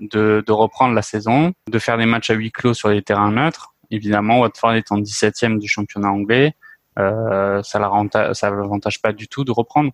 de, 0.00 0.42
de 0.44 0.52
reprendre 0.52 0.94
la 0.94 1.02
saison, 1.02 1.52
de 1.68 1.78
faire 1.78 1.98
des 1.98 2.06
matchs 2.06 2.30
à 2.30 2.34
huis 2.34 2.50
clos 2.50 2.74
sur 2.74 2.88
des 2.88 3.02
terrains 3.02 3.30
neutres. 3.30 3.74
Évidemment, 3.92 4.40
Watford 4.40 4.72
en 4.90 4.98
17e 4.98 5.58
du 5.58 5.68
championnat 5.68 6.10
anglais. 6.10 6.54
Euh, 6.98 7.62
ça 7.62 7.78
ne 7.78 7.84
l'avantage 7.84 9.02
pas 9.02 9.12
du 9.12 9.28
tout 9.28 9.44
de 9.44 9.52
reprendre. 9.52 9.92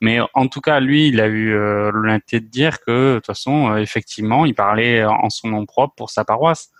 Mais 0.00 0.20
en 0.34 0.46
tout 0.46 0.60
cas, 0.60 0.80
lui, 0.80 1.08
il 1.08 1.20
a 1.20 1.26
eu 1.26 1.52
euh, 1.52 1.90
l'honnêteté 1.92 2.40
de 2.40 2.46
dire 2.46 2.80
que, 2.80 3.14
de 3.14 3.16
toute 3.16 3.26
façon, 3.26 3.72
euh, 3.72 3.76
effectivement, 3.78 4.46
il 4.46 4.54
parlait 4.54 5.04
en 5.04 5.28
son 5.28 5.48
nom 5.48 5.66
propre 5.66 5.94
pour 5.96 6.10
sa 6.10 6.24
paroisse. 6.24 6.70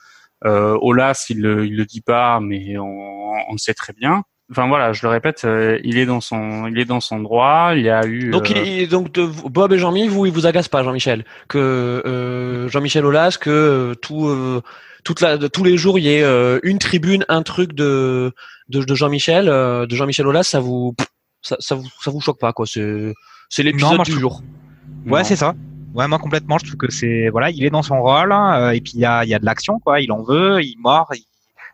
Euh, 0.45 0.77
Olas, 0.81 1.27
il 1.31 1.41
le, 1.43 1.67
il 1.67 1.77
le 1.77 1.85
dit 1.85 2.01
pas, 2.01 2.39
mais 2.41 2.79
on, 2.79 2.85
on 2.87 3.53
le 3.53 3.59
sait 3.59 3.75
très 3.75 3.93
bien. 3.93 4.23
Enfin 4.51 4.67
voilà, 4.67 4.95
je 4.95 5.03
le 5.03 5.11
répète, 5.11 5.43
euh, 5.45 5.79
il 5.85 5.99
est 5.99 6.07
dans 6.07 6.23
son, 6.23 6.67
il 6.69 6.79
est 6.79 6.87
dans 6.87 7.01
son 7.01 7.21
droit. 7.21 7.73
Il 7.75 7.83
y 7.83 7.91
a 7.91 8.07
eu. 8.07 8.31
Donc, 8.31 8.51
euh, 8.51 8.63
il- 8.65 8.89
donc 8.89 9.13
de, 9.13 9.27
Bob 9.27 9.73
et 9.75 9.79
Jean-Mi, 9.79 10.09
vous, 10.09 10.25
ils 10.25 10.33
vous 10.33 10.47
agacent 10.47 10.69
pas, 10.71 10.83
Jean-Michel 10.83 11.25
Que 11.49 11.59
euh, 11.59 12.67
Jean-Michel 12.69 13.05
Aulas, 13.05 13.37
que 13.39 13.51
euh, 13.51 13.95
tout, 13.95 14.27
euh, 14.29 14.63
toute 15.05 15.21
la, 15.21 15.37
de- 15.37 15.49
tous 15.49 15.65
les 15.65 15.77
jours, 15.77 15.99
il 15.99 16.05
y 16.07 16.15
ait 16.15 16.23
euh, 16.23 16.61
une 16.63 16.79
tribune, 16.79 17.27
un 17.29 17.43
truc 17.43 17.75
de, 17.75 18.33
de, 18.71 18.83
de 18.85 18.95
Jean-Michel, 18.95 19.49
euh, 19.51 19.87
de 19.87 19.95
Jean-Michel 19.95 20.27
Aulas, 20.27 20.45
ça 20.45 20.61
vous, 20.61 20.95
ça, 21.43 21.57
ça 21.59 21.75
vous, 21.75 21.87
ça 22.01 22.11
vous 22.11 22.21
choque 22.23 22.41
pas, 22.41 22.55
quoi 22.55 22.65
C'est, 22.67 23.13
c'est 23.51 23.63
Non, 23.65 23.71
l'épisode 23.71 23.97
moi, 23.97 24.05
du 24.05 24.13
jour. 24.13 24.41
Ouais, 25.05 25.19
non. 25.21 25.25
c'est 25.25 25.37
ça. 25.37 25.55
Ouais, 25.95 26.07
moi 26.07 26.19
complètement, 26.19 26.59
je 26.59 26.67
trouve 26.67 26.77
que 26.77 26.91
c'est 26.91 27.29
voilà, 27.29 27.51
il 27.51 27.65
est 27.65 27.71
dans 27.71 27.83
son 27.83 28.01
rôle 28.01 28.31
hein, 28.33 28.61
euh, 28.61 28.71
et 28.71 28.81
puis 28.81 28.93
il 28.95 29.01
y 29.01 29.05
a, 29.05 29.25
y 29.25 29.35
a 29.35 29.39
de 29.39 29.45
l'action 29.45 29.79
quoi. 29.81 30.01
Il 30.01 30.13
en 30.13 30.23
veut, 30.23 30.63
il 30.63 30.77
mord, 30.79 31.09
il, 31.15 31.25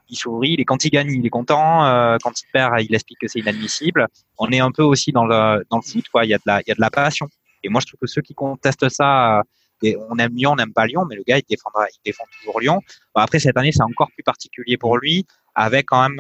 il 0.09 0.17
sourit. 0.17 0.55
Et 0.55 0.65
quand 0.65 0.85
il 0.85 0.91
gagne, 0.91 1.11
il 1.11 1.27
est 1.27 1.31
content. 1.31 1.85
euh, 1.85 2.17
quand 2.23 2.41
il 2.41 2.47
perd, 2.53 2.81
il 2.81 2.95
explique 2.95 3.19
que 3.21 3.29
c'est 3.29 3.41
inadmissible. 3.41 4.07
On 4.39 4.51
est 4.51 4.61
un 4.61 4.71
peu 4.71 4.83
aussi 4.83 5.13
dans 5.13 5.27
le 5.27 5.65
dans 5.71 5.79
le 5.79 5.83
foot 5.83 6.05
quoi. 6.11 6.25
Il 6.25 6.31
y 6.31 6.35
a 6.35 6.39
de 6.39 6.43
la 6.47 6.61
il 6.61 6.65
y 6.69 6.73
a 6.73 6.75
de 6.75 6.81
la 6.81 6.91
passion. 6.91 7.29
Et 7.65 7.69
moi, 7.69 7.81
je 7.81 7.87
trouve 7.87 8.01
que 8.01 8.07
ceux 8.07 8.21
qui 8.23 8.35
contestent 8.35 8.89
ça, 8.91 9.39
euh, 9.85 9.93
on 10.11 10.19
aime 10.19 10.35
Lyon, 10.35 10.53
on 10.53 10.57
n'aime 10.57 10.73
pas 10.73 10.87
Lyon, 10.87 11.05
mais 11.09 11.17
le 11.17 11.23
gars, 11.27 11.39
il 11.39 11.45
défendra, 11.49 11.87
il 11.91 11.99
défend 12.05 12.25
toujours 12.39 12.61
Lyon. 12.61 12.81
après 13.15 13.39
cette 13.39 13.57
année, 13.57 13.73
c'est 13.73 13.83
encore 13.83 14.11
plus 14.13 14.23
particulier 14.23 14.77
pour 14.77 14.99
lui, 14.99 15.27
avec 15.55 15.87
quand 15.87 16.03
même 16.09 16.19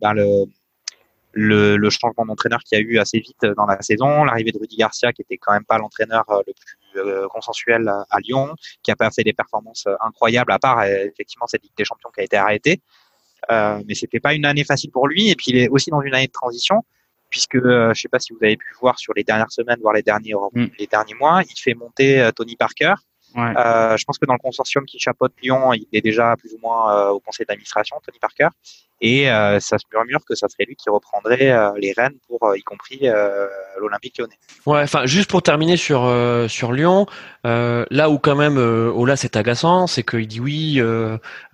ben, 0.00 0.12
le, 0.14 0.44
le, 1.32 1.76
le, 1.76 1.90
changement 1.90 2.24
d'entraîneur 2.24 2.60
qu'il 2.60 2.78
y 2.78 2.80
a 2.80 2.84
eu 2.84 2.98
assez 2.98 3.20
vite 3.20 3.44
dans 3.56 3.66
la 3.66 3.80
saison, 3.82 4.24
l'arrivée 4.24 4.52
de 4.52 4.58
Rudy 4.58 4.76
Garcia, 4.76 5.12
qui 5.12 5.22
était 5.22 5.36
quand 5.36 5.52
même 5.52 5.64
pas 5.64 5.78
l'entraîneur 5.78 6.24
le 6.46 6.52
plus 6.52 7.28
consensuel 7.28 7.88
à 7.88 8.18
Lyon, 8.20 8.54
qui 8.82 8.90
a 8.90 8.96
pas 8.96 9.10
fait 9.10 9.22
des 9.22 9.32
performances 9.32 9.86
incroyables, 10.00 10.50
à 10.50 10.58
part 10.58 10.84
effectivement 10.84 11.46
cette 11.46 11.62
Ligue 11.62 11.76
des 11.76 11.84
Champions 11.84 12.10
qui 12.14 12.20
a 12.20 12.24
été 12.24 12.36
arrêtée. 12.36 12.80
Euh, 13.50 13.82
mais 13.86 13.94
c'était 13.94 14.20
pas 14.20 14.34
une 14.34 14.44
année 14.44 14.64
facile 14.64 14.90
pour 14.90 15.08
lui. 15.08 15.28
Et 15.30 15.36
puis 15.36 15.46
il 15.48 15.56
est 15.56 15.68
aussi 15.68 15.90
dans 15.90 16.00
une 16.00 16.14
année 16.14 16.26
de 16.26 16.32
transition, 16.32 16.84
puisque 17.30 17.56
euh, 17.56 17.92
je 17.94 18.02
sais 18.02 18.08
pas 18.08 18.18
si 18.18 18.32
vous 18.32 18.38
avez 18.42 18.56
pu 18.56 18.66
voir 18.80 18.98
sur 18.98 19.14
les 19.14 19.24
dernières 19.24 19.52
semaines, 19.52 19.78
voire 19.80 19.94
les 19.94 20.02
derniers 20.02 20.34
mm. 20.34 20.66
les 20.78 20.86
derniers 20.86 21.14
mois, 21.14 21.42
il 21.48 21.58
fait 21.58 21.74
monter 21.74 22.20
euh, 22.20 22.30
Tony 22.32 22.56
Parker. 22.56 22.94
Ouais. 23.34 23.52
Euh, 23.56 23.96
je 23.96 24.04
pense 24.04 24.18
que 24.18 24.24
dans 24.24 24.32
le 24.32 24.38
consortium 24.38 24.86
qui 24.86 24.98
chapeaute 24.98 25.32
Lyon, 25.42 25.72
il 25.74 25.86
est 25.92 26.00
déjà 26.00 26.34
plus 26.36 26.54
ou 26.54 26.58
moins 26.62 27.08
au 27.10 27.20
conseil 27.20 27.44
d'administration, 27.46 27.96
Tony 28.04 28.18
Parker. 28.18 28.48
Et 29.00 29.30
euh, 29.30 29.60
ça 29.60 29.78
se 29.78 29.84
murmure 29.92 30.24
que 30.24 30.34
ça 30.34 30.48
serait 30.48 30.64
lui 30.64 30.74
qui 30.74 30.90
reprendrait 30.90 31.52
euh, 31.52 31.70
les 31.78 31.92
rênes 31.92 32.16
pour 32.26 32.42
euh, 32.42 32.58
y 32.58 32.62
compris 32.62 33.06
l'Olympique 33.78 34.18
lyonnais. 34.18 34.38
Ouais, 34.66 34.82
enfin 34.82 35.06
juste 35.06 35.30
pour 35.30 35.42
terminer 35.42 35.76
sur 35.76 36.10
sur 36.48 36.72
Lyon, 36.72 37.06
là 37.44 38.10
où 38.10 38.18
quand 38.18 38.34
même 38.34 38.58
Ola 38.58 39.16
c'est 39.16 39.36
agaçant, 39.36 39.86
c'est 39.86 40.02
qu'il 40.02 40.26
dit 40.26 40.40
oui, 40.40 40.82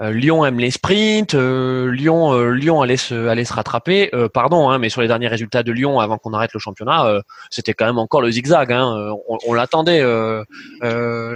Lyon 0.01 0.45
aime 0.47 0.59
les 0.59 0.71
sprints, 0.71 1.35
Lyon 1.35 2.51
Lyon 2.51 2.83
allait 2.83 2.97
se 2.97 3.29
allait 3.29 3.45
se 3.45 3.53
rattraper. 3.53 4.11
pardon, 4.33 4.71
hein, 4.71 4.79
mais 4.79 4.89
sur 4.89 5.03
les 5.03 5.09
derniers 5.09 5.29
résultats 5.29 5.63
de 5.63 5.73
Lyon 5.73 6.01
avant 6.01 6.19
qu'on 6.19 6.33
arrête 6.33 6.53
le 6.55 6.61
championnat, 6.61 7.21
c'était 7.51 7.75
quand 7.75 7.87
même 7.87 7.99
encore 7.99 8.23
le 8.23 8.31
zigzag. 8.31 8.73
Hein, 8.73 9.15
on, 9.29 9.39
on 9.47 9.53
l'attendait 9.53 10.01
le, 10.01 10.45
le, 10.81 11.35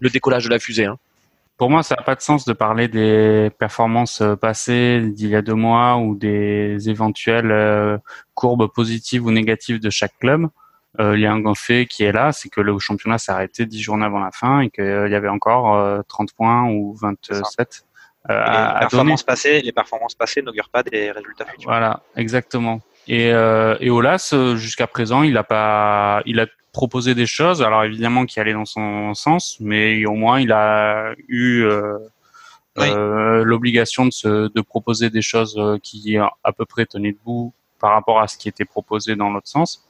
le, 0.00 0.10
décollage 0.10 0.44
de 0.44 0.50
la 0.50 0.58
fusée. 0.58 0.86
Hein. 0.86 0.98
Pour 1.56 1.70
moi, 1.70 1.82
ça 1.82 1.94
n'a 1.96 2.02
pas 2.02 2.14
de 2.14 2.20
sens 2.20 2.44
de 2.44 2.52
parler 2.52 2.88
des 2.88 3.50
performances 3.58 4.20
euh, 4.20 4.36
passées 4.36 5.00
d'il 5.00 5.28
y 5.28 5.36
a 5.36 5.42
deux 5.42 5.54
mois 5.54 5.96
ou 5.96 6.16
des 6.16 6.88
éventuelles 6.88 7.52
euh, 7.52 7.98
courbes 8.34 8.66
positives 8.72 9.24
ou 9.24 9.30
négatives 9.30 9.78
de 9.78 9.90
chaque 9.90 10.18
club. 10.18 10.48
Euh, 11.00 11.16
il 11.16 11.22
y 11.22 11.26
a 11.26 11.32
un 11.32 11.54
fait 11.54 11.86
qui 11.86 12.04
est 12.04 12.12
là, 12.12 12.32
c'est 12.32 12.48
que 12.48 12.60
le 12.60 12.78
championnat 12.78 13.18
s'est 13.18 13.32
arrêté 13.32 13.64
dix 13.66 13.80
journées 13.80 14.04
avant 14.04 14.20
la 14.20 14.30
fin 14.30 14.60
et 14.60 14.70
qu'il 14.70 14.84
y 14.84 15.14
avait 15.14 15.28
encore 15.28 16.04
30 16.06 16.32
points 16.34 16.68
ou 16.68 16.94
27 17.00 17.86
à, 18.28 18.74
les, 18.74 18.80
performances 18.80 19.22
passées, 19.22 19.60
les 19.62 19.72
performances 19.72 20.14
passées 20.14 20.42
n'augurent 20.42 20.68
pas 20.68 20.82
des 20.82 21.10
résultats 21.10 21.44
futurs. 21.44 21.70
Voilà, 21.70 22.02
exactement. 22.14 22.80
Et, 23.08 23.28
et 23.28 23.90
Olas, 23.90 24.34
jusqu'à 24.54 24.86
présent, 24.86 25.22
il 25.22 25.36
a 25.36 25.44
pas, 25.44 26.22
il 26.24 26.40
a 26.40 26.46
proposer 26.72 27.14
des 27.14 27.26
choses, 27.26 27.62
alors 27.62 27.84
évidemment 27.84 28.26
qui 28.26 28.40
allaient 28.40 28.54
dans 28.54 28.64
son 28.64 29.14
sens, 29.14 29.58
mais 29.60 30.04
au 30.06 30.14
moins 30.14 30.40
il 30.40 30.52
a 30.52 31.14
eu 31.28 31.64
euh, 31.64 31.98
euh, 32.78 33.44
l'obligation 33.44 34.06
de, 34.06 34.10
se, 34.10 34.52
de 34.52 34.60
proposer 34.62 35.10
des 35.10 35.22
choses 35.22 35.56
euh, 35.58 35.78
qui 35.78 36.16
à 36.16 36.52
peu 36.52 36.64
près 36.64 36.86
tenaient 36.86 37.12
debout 37.12 37.52
par 37.78 37.92
rapport 37.92 38.20
à 38.20 38.28
ce 38.28 38.38
qui 38.38 38.48
était 38.48 38.64
proposé 38.64 39.16
dans 39.16 39.30
l'autre 39.30 39.48
sens. 39.48 39.86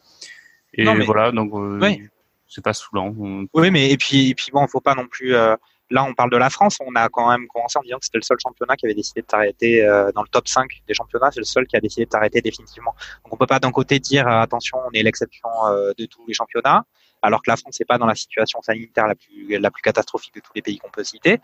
Et 0.75 0.85
voilà, 0.85 1.31
donc 1.31 1.53
c'est 2.49 2.65
pas 2.65 2.73
saoulant. 2.73 3.15
Oui, 3.55 3.71
mais 3.71 3.91
et 3.91 3.97
puis 3.97 4.31
et 4.31 4.35
puis 4.35 4.51
bon, 4.53 4.67
faut 4.67 4.81
pas 4.81 4.95
non 4.95 5.07
plus 5.07 5.35
Là, 5.93 6.05
on 6.05 6.15
parle 6.15 6.31
de 6.31 6.39
la 6.39 6.49
France. 6.49 6.79
On 6.81 6.95
a 6.97 7.11
quand 7.11 7.31
même 7.31 7.47
commencé 7.49 7.79
en 7.79 7.83
disant 7.83 7.99
que 7.99 8.07
c'était 8.07 8.17
le 8.17 8.23
seul 8.23 8.39
championnat 8.43 8.77
qui 8.77 8.87
avait 8.87 8.95
décidé 8.95 9.21
de 9.21 9.27
s'arrêter 9.31 9.85
euh, 9.85 10.11
dans 10.13 10.23
le 10.23 10.29
top 10.29 10.49
5 10.49 10.67
des 10.89 10.95
championnats. 10.95 11.31
C'est 11.31 11.41
le 11.41 11.45
seul 11.45 11.67
qui 11.67 11.77
a 11.77 11.81
décidé 11.81 12.07
de 12.07 12.11
s'arrêter 12.11 12.41
définitivement. 12.41 12.95
Donc, 13.25 13.35
on 13.35 13.37
peut 13.37 13.47
pas 13.47 13.59
d'un 13.59 13.71
côté 13.71 13.99
dire 13.99 14.27
euh, 14.27 14.41
attention, 14.41 14.79
on 14.87 14.91
est 14.93 15.03
l'exception 15.03 15.51
euh, 15.67 15.93
de 15.99 16.07
tous 16.07 16.27
les 16.27 16.33
championnats, 16.33 16.87
alors 17.21 17.43
que 17.43 17.51
la 17.51 17.59
France 17.59 17.79
n'est 17.79 17.85
pas 17.85 17.99
dans 17.99 18.07
la 18.07 18.15
situation 18.15 18.63
sanitaire 18.63 19.07
la 19.07 19.15
plus 19.15 19.59
la 19.59 19.71
plus 19.71 19.83
catastrophique 19.83 20.35
de 20.35 20.41
tous 20.41 20.53
les 20.55 20.63
pays 20.63 20.79
qu'on 20.79 20.91
peut 20.91 21.05
citer. 21.05 21.41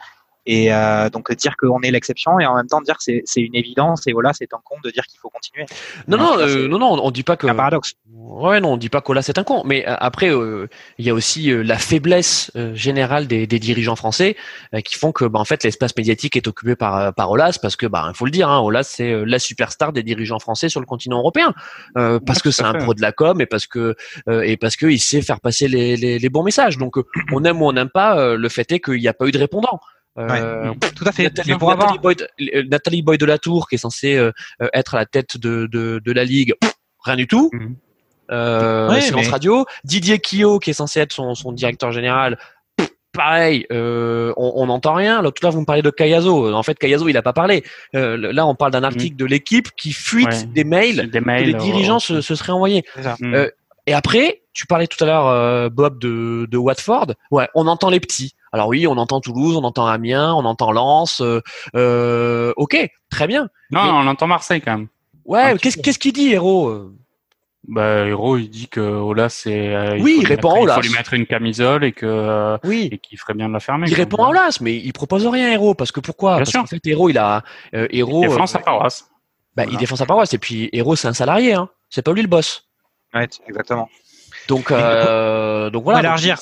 Et 0.50 0.72
euh, 0.72 1.10
donc 1.10 1.30
dire 1.34 1.58
qu'on 1.58 1.82
est 1.82 1.90
l'exception 1.90 2.40
et 2.40 2.46
en 2.46 2.56
même 2.56 2.66
temps 2.66 2.80
dire 2.80 2.96
que 2.96 3.02
c'est 3.22 3.40
une 3.40 3.54
évidence 3.54 4.06
et 4.06 4.12
voilà 4.14 4.32
c'est 4.32 4.50
un 4.54 4.60
con 4.64 4.76
de 4.82 4.90
dire 4.90 5.04
qu'il 5.04 5.20
faut 5.20 5.28
continuer. 5.28 5.66
Non 6.06 6.16
non 6.16 6.38
euh, 6.38 6.66
non 6.68 6.78
non 6.78 6.98
on 7.02 7.10
dit 7.10 7.22
pas 7.22 7.36
que. 7.36 7.46
Un 7.46 7.54
paradoxe. 7.54 7.92
Ouais 8.14 8.58
non 8.58 8.72
on 8.72 8.76
dit 8.78 8.88
pas 8.88 9.02
qu'Ola 9.02 9.20
c'est 9.20 9.36
un 9.36 9.44
con 9.44 9.62
mais 9.66 9.86
euh, 9.86 9.94
après 9.98 10.28
il 10.98 11.04
y 11.04 11.10
a 11.10 11.14
aussi 11.14 11.50
la 11.52 11.76
faiblesse 11.76 12.50
générale 12.72 13.26
des, 13.26 13.46
des, 13.46 13.58
dirigeants 13.58 13.94
français 13.94 14.36
qui 14.86 14.94
font 14.94 15.12
que 15.12 15.26
bah, 15.26 15.38
en 15.38 15.44
fait 15.44 15.64
l'espace 15.64 15.94
médiatique 15.94 16.34
est 16.34 16.48
occupé 16.48 16.76
par 16.76 17.12
par 17.12 17.30
Olas 17.30 17.58
parce 17.60 17.76
que 17.76 17.86
bah 17.86 18.06
il 18.08 18.16
faut 18.16 18.24
le 18.24 18.30
dire 18.30 18.48
hein, 18.48 18.60
Olas 18.60 18.84
c'est 18.84 19.26
la 19.26 19.38
superstar 19.38 19.92
des 19.92 20.02
dirigeants 20.02 20.38
français 20.38 20.70
sur 20.70 20.80
le 20.80 20.86
continent 20.86 21.18
européen 21.18 21.52
parce 21.94 22.40
que 22.40 22.50
c'est 22.50 22.64
un 22.64 22.72
pro 22.72 22.94
de 22.94 23.02
la 23.02 23.12
com 23.12 23.38
et 23.42 23.46
parce 23.46 23.66
que 23.66 23.94
et 24.26 24.56
parce 24.56 24.76
que 24.76 24.86
il 24.86 24.98
sait 24.98 25.20
faire 25.20 25.40
passer 25.40 25.68
les, 25.68 25.98
les, 25.98 26.18
les 26.18 26.28
bons 26.30 26.42
messages 26.42 26.78
donc 26.78 26.96
on 27.32 27.44
aime 27.44 27.60
ou 27.60 27.66
on 27.66 27.72
n'aime 27.74 27.90
pas 27.90 28.34
le 28.34 28.48
fait 28.48 28.72
est 28.72 28.80
qu'il 28.80 29.00
n'y 29.00 29.08
a 29.08 29.14
pas 29.14 29.26
eu 29.26 29.30
de 29.30 29.38
répondant. 29.38 29.78
Euh, 30.18 30.74
tout 30.96 31.04
à 31.06 31.12
fait. 31.12 31.24
Nathalie, 31.24 31.54
Boyd, 32.00 32.28
euh, 32.40 32.64
Nathalie 32.68 33.02
Boyd 33.02 33.20
de 33.20 33.26
la 33.26 33.38
Tour, 33.38 33.68
qui 33.68 33.76
est 33.76 33.78
censée 33.78 34.16
euh, 34.16 34.32
être 34.74 34.94
à 34.94 34.98
la 34.98 35.06
tête 35.06 35.36
de, 35.36 35.68
de, 35.70 36.00
de 36.04 36.12
la 36.12 36.24
ligue, 36.24 36.54
rien 37.04 37.16
du 37.16 37.26
tout. 37.26 37.50
Euh, 38.30 39.00
silence 39.00 39.28
radio. 39.28 39.64
Didier 39.84 40.18
Quillot, 40.18 40.58
qui 40.58 40.70
est 40.70 40.74
censé 40.74 41.00
être 41.00 41.12
son, 41.12 41.34
son 41.34 41.52
directeur 41.52 41.92
général, 41.92 42.38
pareil, 43.18 43.66
euh, 43.72 44.32
on 44.36 44.66
n'entend 44.66 44.94
rien. 44.94 45.22
Là, 45.22 45.30
tout 45.30 45.44
à 45.44 45.46
l'heure, 45.46 45.52
vous 45.52 45.60
me 45.60 45.66
parlez 45.66 45.82
de 45.82 45.90
Cayazo. 45.90 46.54
En 46.54 46.62
fait, 46.62 46.78
Cayazo, 46.78 47.08
il 47.08 47.14
n'a 47.14 47.22
pas 47.22 47.32
parlé. 47.32 47.64
Euh, 47.94 48.32
là, 48.32 48.46
on 48.46 48.54
parle 48.54 48.72
d'un 48.72 48.84
article 48.84 49.14
mhm. 49.14 49.18
de 49.18 49.24
l'équipe 49.24 49.68
qui 49.76 49.92
fuite 49.92 50.52
des 50.52 50.64
mails, 50.64 51.10
des 51.10 51.20
mails 51.20 51.52
que 51.52 51.58
les 51.58 51.64
dirigeants 51.64 51.98
se, 51.98 52.20
se, 52.20 52.34
seraient 52.34 52.52
envoyés. 52.52 52.84
Euh, 53.22 53.50
et 53.86 53.94
après, 53.94 54.42
tu 54.52 54.66
parlais 54.66 54.86
tout 54.86 55.02
à 55.02 55.06
l'heure, 55.06 55.70
Bob, 55.70 55.98
de, 55.98 56.46
de 56.50 56.56
Watford. 56.56 57.14
Ouais, 57.30 57.48
on 57.54 57.66
entend 57.66 57.90
les 57.90 58.00
petits. 58.00 58.34
Alors 58.52 58.68
oui, 58.68 58.86
on 58.86 58.96
entend 58.96 59.20
Toulouse, 59.20 59.56
on 59.56 59.64
entend 59.64 59.86
Amiens, 59.86 60.34
on 60.34 60.44
entend 60.44 60.72
Lens. 60.72 61.20
Euh, 61.20 61.40
euh 61.74 62.52
ok, 62.56 62.76
très 63.10 63.26
bien. 63.26 63.48
Non, 63.70 63.80
on 63.80 64.06
entend 64.06 64.26
Marseille 64.26 64.60
quand 64.60 64.76
même. 64.76 64.88
Ouais, 65.24 65.56
qu'est-ce 65.58 65.98
qu'il 65.98 66.12
dit, 66.12 66.32
Héros 66.32 66.90
bah, 67.68 68.06
Héros, 68.06 68.38
il 68.38 68.48
dit 68.48 68.68
que 68.68 68.80
Ola, 68.80 69.28
c'est. 69.28 69.74
Euh, 69.74 69.98
oui, 70.00 70.18
il, 70.22 70.26
répond 70.26 70.50
à 70.50 70.60
Olas. 70.60 70.76
Il 70.78 70.82
faut 70.82 70.88
lui 70.88 70.96
mettre 70.96 71.12
une 71.12 71.26
camisole 71.26 71.84
et 71.84 71.92
que. 71.92 72.58
oui. 72.64 72.88
Et 72.90 72.98
qu'il 72.98 73.18
ferait 73.18 73.34
bien 73.34 73.48
de 73.48 73.52
la 73.52 73.60
fermer. 73.60 73.86
Il 73.88 73.94
répond 73.94 74.24
à 74.24 74.28
Olas, 74.28 74.58
mais 74.62 74.76
il 74.76 74.92
propose 74.94 75.26
rien, 75.26 75.52
Héros, 75.52 75.74
parce 75.74 75.92
que 75.92 76.00
pourquoi? 76.00 76.38
Parce 76.38 76.52
qu'en 76.52 76.64
fait, 76.64 76.84
Héros, 76.86 77.10
il 77.10 77.18
a. 77.18 77.42
Euh, 77.74 77.86
Héros. 77.90 78.22
Il 78.24 78.28
défend 78.30 78.46
sa 78.46 78.60
paroisse. 78.60 79.10
Bah, 79.54 79.64
il 79.70 79.76
défend 79.76 79.96
sa 79.96 80.06
paroisse, 80.06 80.32
et 80.32 80.38
puis 80.38 80.70
Héros, 80.72 80.96
c'est 80.96 81.08
un 81.08 81.12
salarié, 81.12 81.54
hein. 81.54 81.68
C'est 81.90 82.02
pas 82.02 82.12
lui 82.12 82.22
le 82.22 82.28
boss. 82.28 82.68
Ouais, 83.12 83.28
exactement. 83.48 83.88
Donc, 84.46 84.70
euh, 84.70 85.68
donc 85.68 85.84
voilà. 85.84 86.00
Élargir. 86.00 86.38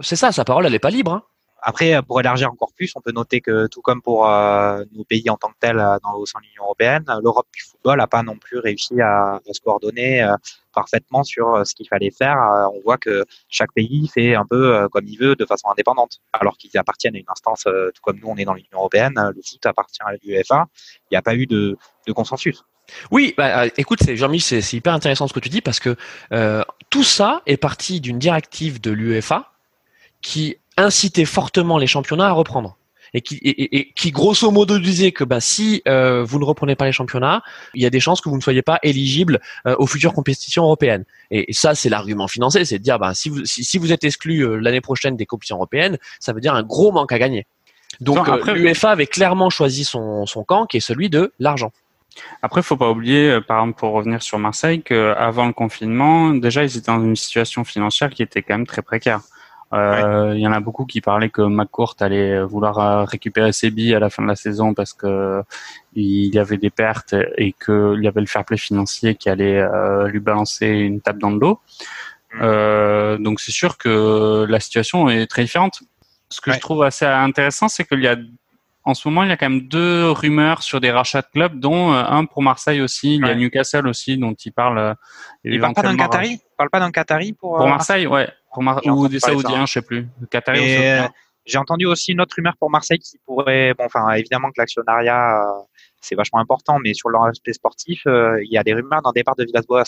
C'est 0.00 0.16
ça, 0.16 0.32
sa 0.32 0.44
parole, 0.44 0.66
elle 0.66 0.74
est 0.74 0.78
pas 0.78 0.90
libre. 0.90 1.12
Hein. 1.12 1.22
Après, 1.62 2.00
pour 2.02 2.20
élargir 2.20 2.50
encore 2.50 2.72
plus, 2.72 2.92
on 2.96 3.00
peut 3.00 3.12
noter 3.12 3.40
que 3.40 3.66
tout 3.66 3.82
comme 3.82 4.02
pour 4.02 4.28
euh, 4.28 4.84
nos 4.92 5.04
pays 5.04 5.28
en 5.28 5.36
tant 5.36 5.48
que 5.48 5.58
tels 5.60 5.78
euh, 5.78 5.96
au 6.16 6.26
sein 6.26 6.38
de 6.40 6.46
l'Union 6.46 6.64
européenne, 6.64 7.04
l'Europe 7.22 7.46
du 7.54 7.62
football 7.62 7.98
n'a 7.98 8.06
pas 8.06 8.22
non 8.22 8.36
plus 8.36 8.58
réussi 8.58 9.00
à, 9.00 9.40
se 9.50 9.60
coordonner 9.60 10.22
euh, 10.22 10.36
parfaitement 10.72 11.24
sur 11.24 11.66
ce 11.66 11.74
qu'il 11.74 11.88
fallait 11.88 12.10
faire. 12.10 12.38
on 12.74 12.80
voit 12.82 12.96
que 12.96 13.24
chaque 13.48 13.72
pays 13.72 14.08
fait 14.08 14.34
un 14.34 14.46
peu 14.46 14.88
comme 14.90 15.06
il 15.06 15.18
veut 15.18 15.34
de 15.34 15.44
façon 15.44 15.68
indépendante, 15.68 16.20
alors 16.32 16.56
qu'ils 16.56 16.76
appartiennent 16.78 17.16
à 17.16 17.18
une 17.18 17.24
instance, 17.28 17.64
tout 17.64 18.02
comme 18.02 18.20
nous 18.20 18.28
on 18.28 18.36
est 18.36 18.44
dans 18.44 18.54
l'Union 18.54 18.68
européenne, 18.74 19.14
le 19.16 19.42
foot 19.42 19.66
appartient 19.66 20.02
à 20.02 20.12
l'UEFA. 20.22 20.66
Il 21.10 21.14
n'y 21.14 21.18
a 21.18 21.22
pas 21.22 21.34
eu 21.34 21.46
de, 21.46 21.76
consensus. 22.14 22.64
Oui, 23.10 23.34
bah, 23.36 23.66
écoute, 23.76 24.00
Jean-Michel, 24.14 24.62
c'est 24.62 24.76
hyper 24.76 24.92
intéressant 24.92 25.28
ce 25.28 25.32
que 25.32 25.40
tu 25.40 25.48
dis 25.48 25.60
parce 25.60 25.80
que 25.80 25.96
euh, 26.32 26.62
tout 26.88 27.04
ça 27.04 27.42
est 27.46 27.56
parti 27.56 28.00
d'une 28.00 28.18
directive 28.18 28.80
de 28.80 28.90
l'UEFA 28.90 29.52
qui 30.22 30.56
inciter 30.80 31.24
fortement 31.24 31.78
les 31.78 31.86
championnats 31.86 32.28
à 32.28 32.32
reprendre 32.32 32.76
et 33.14 33.20
qui, 33.20 33.38
et, 33.42 33.92
qui 33.94 34.10
grosso 34.10 34.50
modo 34.50 34.78
disait 34.78 35.12
que 35.12 35.24
bah, 35.24 35.40
si 35.40 35.82
euh, 35.88 36.22
vous 36.24 36.38
ne 36.38 36.44
reprenez 36.44 36.76
pas 36.76 36.86
les 36.86 36.92
championnats, 36.92 37.42
il 37.74 37.82
y 37.82 37.86
a 37.86 37.90
des 37.90 38.00
chances 38.00 38.20
que 38.20 38.28
vous 38.28 38.36
ne 38.36 38.42
soyez 38.42 38.62
pas 38.62 38.78
éligible 38.82 39.40
euh, 39.66 39.74
aux 39.78 39.86
futures 39.86 40.12
compétitions 40.12 40.64
européennes. 40.64 41.04
Et, 41.30 41.52
ça, 41.52 41.74
c'est 41.74 41.88
l'argument 41.88 42.28
financier, 42.28 42.64
c'est 42.64 42.78
de 42.78 42.84
dire 42.84 42.98
bah, 42.98 43.14
si, 43.14 43.28
vous, 43.28 43.44
si, 43.44 43.78
vous 43.78 43.92
êtes 43.92 44.04
exclu 44.04 44.40
euh, 44.40 44.56
l'année 44.56 44.80
prochaine 44.80 45.16
des 45.16 45.26
compétitions 45.26 45.56
européennes, 45.56 45.98
ça 46.20 46.32
veut 46.32 46.40
dire 46.40 46.54
un 46.54 46.62
gros 46.62 46.92
manque 46.92 47.12
à 47.12 47.18
gagner. 47.18 47.46
Donc 48.00 48.28
l'UEFA 48.46 48.90
avait 48.90 49.06
clairement 49.06 49.50
choisi 49.50 49.84
son, 49.84 50.24
son 50.24 50.44
camp, 50.44 50.64
qui 50.66 50.78
est 50.78 50.80
celui 50.80 51.10
de 51.10 51.32
l'argent. 51.38 51.72
Après, 52.40 52.62
faut 52.62 52.76
pas 52.76 52.88
oublier, 52.88 53.40
par 53.46 53.60
exemple, 53.60 53.78
pour 53.78 53.92
revenir 53.92 54.22
sur 54.22 54.38
Marseille, 54.38 54.82
qu'avant 54.82 55.46
le 55.46 55.52
confinement, 55.52 56.30
déjà, 56.30 56.64
ils 56.64 56.76
étaient 56.76 56.90
dans 56.90 57.02
une 57.02 57.16
situation 57.16 57.64
financière 57.64 58.10
qui 58.10 58.22
était 58.22 58.42
quand 58.42 58.54
même 58.54 58.66
très 58.66 58.82
précaire. 58.82 59.20
Euh, 59.72 60.32
il 60.34 60.40
y 60.40 60.46
en 60.46 60.52
a 60.52 60.58
beaucoup 60.58 60.84
qui 60.84 61.00
parlaient 61.00 61.28
que 61.28 61.42
McCourt 61.42 61.94
allait 62.00 62.42
vouloir 62.42 62.78
euh, 62.78 63.04
récupérer 63.04 63.52
ses 63.52 63.70
billes 63.70 63.94
à 63.94 64.00
la 64.00 64.10
fin 64.10 64.22
de 64.22 64.28
la 64.28 64.34
saison 64.34 64.74
parce 64.74 64.92
que 64.92 65.42
il 65.94 66.34
y 66.34 66.38
avait 66.38 66.56
des 66.56 66.70
pertes 66.70 67.14
et 67.36 67.52
qu'il 67.52 68.00
y 68.02 68.08
avait 68.08 68.20
le 68.20 68.26
fair 68.26 68.44
play 68.44 68.56
financier 68.56 69.14
qui 69.14 69.28
allait 69.28 69.58
euh, 69.58 70.08
lui 70.08 70.18
balancer 70.18 70.66
une 70.66 71.00
tape 71.00 71.18
dans 71.18 71.30
le 71.30 71.38
dos. 71.38 71.60
Mm. 72.32 73.24
donc 73.24 73.40
c'est 73.40 73.50
sûr 73.50 73.76
que 73.76 74.46
la 74.48 74.60
situation 74.60 75.08
est 75.08 75.26
très 75.26 75.42
différente. 75.42 75.82
Ce 76.28 76.40
que 76.40 76.52
je 76.52 76.60
trouve 76.60 76.84
assez 76.84 77.04
intéressant, 77.04 77.68
c'est 77.68 77.84
qu'il 77.84 78.00
y 78.00 78.08
a 78.08 78.16
en 78.84 78.94
ce 78.94 79.06
moment, 79.06 79.24
il 79.24 79.28
y 79.28 79.32
a 79.32 79.36
quand 79.36 79.50
même 79.50 79.68
deux 79.68 80.10
rumeurs 80.10 80.62
sur 80.62 80.80
des 80.80 80.90
rachats 80.90 81.20
de 81.20 81.26
clubs, 81.30 81.60
dont 81.60 81.92
un 81.92 82.24
pour 82.24 82.42
Marseille 82.42 82.80
aussi. 82.80 83.16
Il 83.16 83.26
y 83.26 83.30
a 83.30 83.34
Newcastle 83.34 83.86
aussi, 83.86 84.16
dont 84.16 84.32
il 84.32 84.52
parle. 84.52 84.96
il 85.44 85.60
parle 85.60 85.74
pas 85.74 85.82
d'un 85.82 85.96
Qatari? 85.96 86.30
Il 86.30 86.56
parle 86.56 86.70
pas 86.70 86.80
d'un 86.80 86.90
Qatari 86.90 87.32
pour. 87.34 87.56
Pour 87.56 87.68
Marseille, 87.68 88.06
ouais. 88.06 88.30
Ou 88.56 89.08
des 89.08 89.20
Saoudiens, 89.20 89.66
je 89.66 89.72
sais 89.72 89.82
plus. 89.82 90.08
Qataris 90.30 91.08
J'ai 91.46 91.58
entendu 91.58 91.86
aussi 91.86 92.12
une 92.12 92.20
autre 92.20 92.34
rumeur 92.36 92.54
pour 92.58 92.70
Marseille 92.70 92.98
qui 92.98 93.18
pourrait, 93.26 93.74
bon, 93.76 93.84
enfin, 93.84 94.10
évidemment 94.12 94.48
que 94.48 94.58
l'actionnariat, 94.58 95.42
c'est 96.00 96.14
vachement 96.14 96.38
important, 96.38 96.78
mais 96.78 96.94
sur 96.94 97.10
l'aspect 97.10 97.52
sportif, 97.52 98.02
il 98.06 98.48
y 98.50 98.58
a 98.58 98.62
des 98.62 98.74
rumeurs 98.74 99.02
d'un 99.02 99.12
départ 99.12 99.36
de 99.36 99.44
Villas-Boas. 99.44 99.84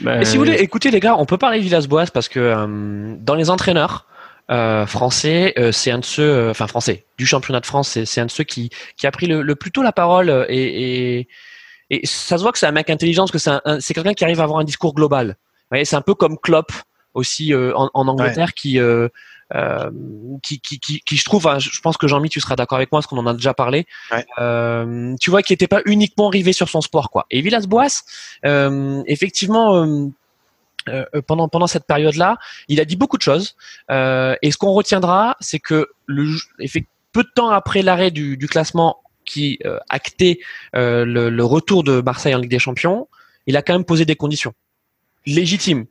Ben... 0.00 0.24
si 0.24 0.36
vous 0.36 0.44
voulez, 0.44 0.56
écoutez 0.56 0.90
les 0.90 1.00
gars, 1.00 1.16
on 1.16 1.26
peut 1.26 1.38
parler 1.38 1.58
de 1.58 1.64
Villas-Boas 1.64 2.06
parce 2.12 2.28
que 2.28 3.16
dans 3.20 3.34
les 3.34 3.50
entraîneurs, 3.50 4.06
euh, 4.50 4.86
français, 4.86 5.52
euh, 5.58 5.72
c'est 5.72 5.90
un 5.90 5.98
de 5.98 6.04
ceux, 6.06 6.22
euh, 6.22 6.50
enfin 6.52 6.66
français, 6.66 7.04
du 7.18 7.26
championnat 7.26 7.60
de 7.60 7.66
France, 7.66 7.98
c'est 8.02 8.20
un 8.20 8.24
de 8.24 8.30
ceux 8.30 8.44
qui, 8.44 8.70
qui 8.96 9.06
a 9.06 9.10
pris 9.10 9.26
le, 9.26 9.42
le 9.42 9.56
plus 9.56 9.70
tôt 9.70 9.82
la 9.82 9.92
parole 9.92 10.46
et, 10.48 11.18
et, 11.18 11.28
et, 11.90 12.06
ça 12.06 12.38
se 12.38 12.42
voit 12.42 12.50
que 12.50 12.58
c'est 12.58 12.66
un 12.66 12.72
mec 12.72 12.88
intelligent, 12.88 13.26
que 13.26 13.36
c'est 13.36 13.92
quelqu'un 13.92 14.14
qui 14.14 14.24
arrive 14.24 14.40
à 14.40 14.44
avoir 14.44 14.58
un 14.58 14.64
discours 14.64 14.94
global. 14.94 15.36
C'est 15.84 15.96
un 15.96 16.02
peu 16.02 16.14
comme 16.14 16.38
Klopp 16.38 16.72
aussi 17.14 17.54
en, 17.54 17.90
en, 17.92 18.08
Angleterre 18.08 18.54
qui, 18.54 18.78
qui, 20.42 20.60
qui, 20.60 20.78
qui, 20.78 21.00
qui, 21.00 21.16
je 21.16 21.24
trouve, 21.24 21.46
hein, 21.48 21.58
je 21.58 21.80
pense 21.80 21.96
que 21.96 22.06
Jean-Mi, 22.06 22.28
tu 22.28 22.40
seras 22.40 22.54
d'accord 22.54 22.76
avec 22.76 22.92
moi, 22.92 23.00
parce 23.00 23.06
qu'on 23.06 23.18
en 23.18 23.26
a 23.26 23.34
déjà 23.34 23.54
parlé. 23.54 23.86
tu 25.20 25.30
vois, 25.30 25.42
qui 25.42 25.52
n'était 25.52 25.66
pas 25.66 25.80
uniquement 25.86 26.28
rivé 26.28 26.52
sur 26.52 26.68
son 26.68 26.80
sport, 26.80 27.10
quoi. 27.10 27.26
Et 27.30 27.40
Villas-Boas, 27.40 28.02
effectivement 29.06 29.84
euh, 30.88 31.04
euh, 31.14 31.22
pendant 31.22 31.48
pendant 31.48 31.66
cette 31.66 31.86
période-là, 31.86 32.38
il 32.68 32.80
a 32.80 32.84
dit 32.84 32.96
beaucoup 32.96 33.16
de 33.16 33.22
choses. 33.22 33.56
Euh, 33.90 34.36
et 34.42 34.50
ce 34.50 34.58
qu'on 34.58 34.72
retiendra, 34.72 35.36
c'est 35.40 35.58
que 35.58 35.88
le, 36.06 36.36
peu 37.12 37.22
de 37.22 37.28
temps 37.34 37.50
après 37.50 37.82
l'arrêt 37.82 38.10
du, 38.10 38.36
du, 38.36 38.46
classement 38.46 38.98
qui 39.24 39.58
actait 39.88 40.40
le, 40.72 41.28
le, 41.28 41.44
retour 41.44 41.84
de 41.84 42.00
Marseille 42.00 42.34
en 42.34 42.38
Ligue 42.38 42.50
des 42.50 42.58
Champions, 42.58 43.08
il 43.46 43.56
a 43.56 43.62
quand 43.62 43.74
même 43.74 43.84
posé 43.84 44.04
des 44.04 44.16
conditions 44.16 44.54
légitimes, 45.34 45.86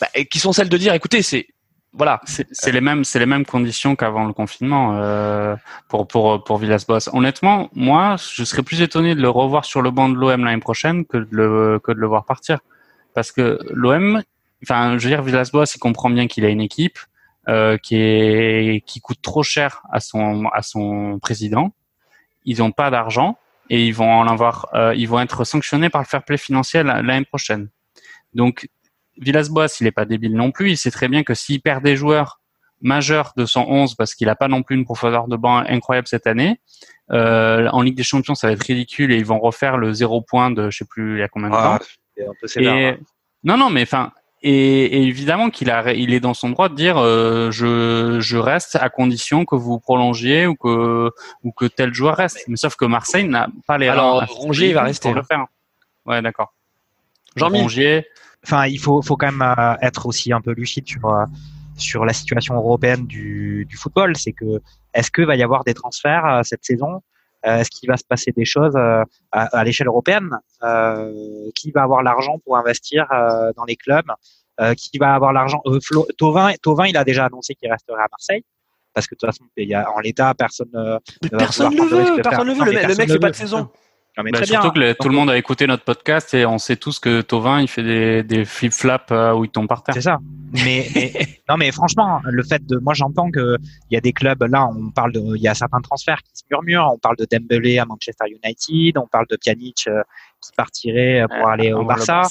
bah, 0.00 0.08
qui 0.30 0.38
sont 0.38 0.52
celles 0.52 0.68
de 0.68 0.76
dire, 0.76 0.94
écoutez, 0.94 1.22
c'est 1.22 1.46
voilà, 1.98 2.20
c'est 2.26 2.72
les 2.72 2.82
mêmes, 2.82 3.04
c'est 3.04 3.18
les 3.18 3.24
mêmes 3.24 3.46
conditions 3.46 3.96
qu'avant 3.96 4.26
le 4.26 4.34
confinement 4.34 4.98
euh, 4.98 5.56
pour 5.88 6.06
pour 6.06 6.44
pour 6.44 6.58
Villas-Boas. 6.58 7.08
Honnêtement, 7.14 7.70
moi, 7.74 8.16
je 8.34 8.44
serais 8.44 8.62
plus 8.62 8.82
étonné 8.82 9.14
de 9.14 9.22
le 9.22 9.30
revoir 9.30 9.64
sur 9.64 9.80
le 9.80 9.90
banc 9.90 10.10
de 10.10 10.14
l'OM 10.14 10.44
l'année 10.44 10.60
prochaine 10.60 11.06
que 11.06 11.16
de 11.16 11.28
le 11.30 11.80
que 11.82 11.92
de 11.92 11.98
le 11.98 12.06
voir 12.06 12.26
partir 12.26 12.58
parce 13.16 13.32
que 13.32 13.58
l'OM, 13.70 14.22
enfin, 14.62 14.98
je 14.98 15.04
veux 15.04 15.10
dire, 15.10 15.22
Villas-Boas, 15.22 15.72
il 15.74 15.78
comprend 15.78 16.10
bien 16.10 16.26
qu'il 16.26 16.44
a 16.44 16.50
une 16.50 16.60
équipe 16.60 16.98
euh, 17.48 17.78
qui 17.78 17.96
est 17.96 18.84
qui 18.84 19.00
coûte 19.00 19.22
trop 19.22 19.42
cher 19.42 19.80
à 19.90 20.00
son 20.00 20.46
à 20.52 20.60
son 20.60 21.18
président. 21.20 21.72
Ils 22.44 22.58
n'ont 22.58 22.72
pas 22.72 22.90
d'argent 22.90 23.38
et 23.70 23.86
ils 23.86 23.94
vont 23.94 24.12
en 24.12 24.28
avoir, 24.28 24.68
euh, 24.74 24.94
ils 24.94 25.08
vont 25.08 25.18
être 25.18 25.44
sanctionnés 25.44 25.88
par 25.88 26.02
le 26.02 26.06
fair 26.06 26.22
play 26.22 26.36
financier 26.36 26.82
l'année 26.82 27.24
prochaine. 27.24 27.68
Donc, 28.34 28.68
Villas-Boas, 29.18 29.78
il 29.80 29.84
n'est 29.84 29.92
pas 29.92 30.04
débile 30.04 30.34
non 30.34 30.50
plus. 30.50 30.70
Il 30.70 30.76
sait 30.76 30.90
très 30.90 31.08
bien 31.08 31.22
que 31.22 31.34
s'il 31.34 31.60
perd 31.60 31.82
des 31.82 31.96
joueurs 31.96 32.40
majeurs 32.82 33.32
de 33.36 33.46
son 33.46 33.64
11 33.66 33.94
parce 33.94 34.14
qu'il 34.14 34.26
n'a 34.26 34.36
pas 34.36 34.48
non 34.48 34.62
plus 34.62 34.76
une 34.76 34.84
profondeur 34.84 35.28
de 35.28 35.36
banc 35.36 35.58
incroyable 35.58 36.08
cette 36.08 36.26
année. 36.26 36.60
Euh, 37.10 37.68
en 37.68 37.82
Ligue 37.82 37.96
des 37.96 38.02
Champions, 38.02 38.34
ça 38.34 38.48
va 38.48 38.52
être 38.52 38.62
ridicule 38.62 39.12
et 39.12 39.16
ils 39.16 39.24
vont 39.24 39.38
refaire 39.38 39.78
le 39.78 39.92
zéro 39.92 40.20
point 40.20 40.50
de 40.50 40.70
je 40.70 40.78
sais 40.78 40.84
plus 40.84 41.16
il 41.16 41.20
y 41.20 41.22
a 41.22 41.28
combien 41.28 41.50
de 41.50 41.54
ah, 41.54 41.78
temps 41.78 42.22
un 42.22 42.32
peu 42.40 42.46
sévère. 42.46 42.74
Hein. 42.74 42.96
Non, 43.44 43.56
non, 43.56 43.70
mais 43.70 43.82
enfin, 43.82 44.12
et, 44.42 45.02
évidemment 45.06 45.50
qu'il 45.50 45.70
a, 45.70 45.92
il 45.92 46.12
est 46.12 46.20
dans 46.20 46.34
son 46.34 46.50
droit 46.50 46.68
de 46.68 46.74
dire 46.74 46.98
euh, 46.98 47.50
je, 47.50 48.18
je 48.20 48.36
reste 48.36 48.76
à 48.76 48.88
condition 48.88 49.44
que 49.44 49.54
vous 49.54 49.78
prolongiez 49.78 50.46
ou 50.46 50.56
que 50.56 51.10
ou 51.44 51.52
que 51.52 51.66
tel 51.66 51.94
joueur 51.94 52.16
reste. 52.16 52.44
Mais, 52.48 52.56
sauf 52.56 52.76
que 52.76 52.84
Marseille 52.84 53.28
n'a 53.28 53.48
pas 53.66 53.78
les. 53.78 53.88
Alors 53.88 54.24
Rongier 54.26 54.68
il 54.68 54.74
va 54.74 54.82
rester. 54.82 55.12
le 55.12 55.22
faire. 55.22 55.46
Ouais, 56.04 56.20
d'accord. 56.22 56.52
Jean 57.36 57.48
Rongier. 57.48 58.06
Enfin, 58.44 58.66
il 58.66 58.78
faut 58.78 59.02
faut 59.02 59.16
quand 59.16 59.30
même 59.32 59.42
euh, 59.42 59.74
être 59.82 60.06
aussi 60.06 60.32
un 60.32 60.40
peu 60.40 60.52
lucide 60.52 60.86
sur 60.86 61.06
euh, 61.06 61.24
sur 61.76 62.04
la 62.04 62.12
situation 62.12 62.54
européenne 62.54 63.06
du, 63.06 63.66
du 63.68 63.76
football. 63.76 64.16
C'est 64.16 64.32
que 64.32 64.60
est-ce 64.94 65.10
que 65.10 65.22
va 65.22 65.36
y 65.36 65.42
avoir 65.42 65.64
des 65.64 65.74
transferts 65.74 66.40
cette 66.44 66.64
saison? 66.64 67.02
Euh, 67.46 67.58
est-ce 67.58 67.70
qu'il 67.70 67.88
va 67.88 67.96
se 67.96 68.04
passer 68.04 68.32
des 68.32 68.44
choses 68.44 68.74
euh, 68.76 69.04
à, 69.30 69.64
l'échelle 69.64 69.86
européenne? 69.86 70.30
Euh, 70.62 71.12
Qui 71.54 71.70
va 71.70 71.82
avoir 71.82 72.02
l'argent 72.02 72.38
pour 72.44 72.56
investir 72.56 73.06
dans 73.56 73.64
les 73.64 73.76
clubs? 73.76 74.10
Qui 74.76 74.98
va 74.98 75.14
avoir 75.14 75.32
l'argent? 75.32 75.62
Tovin, 76.18 76.52
Tovin, 76.62 76.86
il 76.86 76.96
a 76.96 77.04
déjà 77.04 77.26
annoncé 77.26 77.54
qu'il 77.54 77.70
resterait 77.70 78.02
à 78.02 78.08
Marseille 78.10 78.42
parce 78.94 79.06
que 79.06 79.14
de 79.14 79.18
toute 79.18 79.28
façon, 79.28 79.44
il 79.58 79.68
y 79.68 79.74
a, 79.74 79.90
en 79.90 80.00
l'état, 80.00 80.32
personne 80.32 80.70
ne 80.72 80.98
personne 81.36 81.74
ne 81.74 81.82
veut, 81.82 82.22
personne 82.22 82.48
ne 82.48 82.54
veut. 82.54 82.64
Le, 82.64 82.96
mec, 82.96 83.10
fait 83.10 83.18
pas 83.18 83.30
de 83.30 83.36
saison. 83.36 83.68
Mais 84.22 84.30
bah, 84.30 84.44
surtout 84.44 84.70
que 84.70 84.92
tout 84.94 85.08
le 85.08 85.14
monde 85.14 85.30
a 85.30 85.36
écouté 85.36 85.66
notre 85.66 85.84
podcast 85.84 86.32
et 86.34 86.46
on 86.46 86.58
sait 86.58 86.76
tous 86.76 86.98
que 86.98 87.20
Tovin 87.20 87.60
il 87.60 87.68
fait 87.68 87.82
des, 87.82 88.22
des 88.22 88.44
flip-flaps 88.44 89.12
où 89.36 89.44
il 89.44 89.50
tombe 89.50 89.68
par 89.68 89.82
terre. 89.82 89.94
C'est 89.94 90.00
ça. 90.00 90.18
Mais, 90.52 90.86
non, 91.48 91.56
mais 91.56 91.72
franchement, 91.72 92.20
le 92.24 92.42
fait 92.42 92.64
de, 92.64 92.78
moi 92.78 92.94
j'entends 92.94 93.30
que 93.30 93.56
il 93.90 93.94
y 93.94 93.96
a 93.96 94.00
des 94.00 94.12
clubs 94.12 94.42
là, 94.42 94.66
on 94.66 94.90
parle 94.90 95.12
de, 95.12 95.20
il 95.36 95.42
y 95.42 95.48
a 95.48 95.54
certains 95.54 95.80
transferts 95.80 96.22
qui 96.22 96.36
se 96.36 96.44
murmurent. 96.50 96.90
On 96.92 96.98
parle 96.98 97.16
de 97.16 97.26
Dembélé 97.30 97.78
à 97.78 97.84
Manchester 97.84 98.26
United, 98.28 98.98
on 98.98 99.06
parle 99.06 99.26
de 99.30 99.36
Pjanic 99.36 99.84
euh, 99.88 100.02
qui 100.40 100.52
partirait 100.56 101.22
euh, 101.22 101.28
pour 101.28 101.48
aller 101.48 101.72
au 101.72 101.84
Barça. 101.84 102.22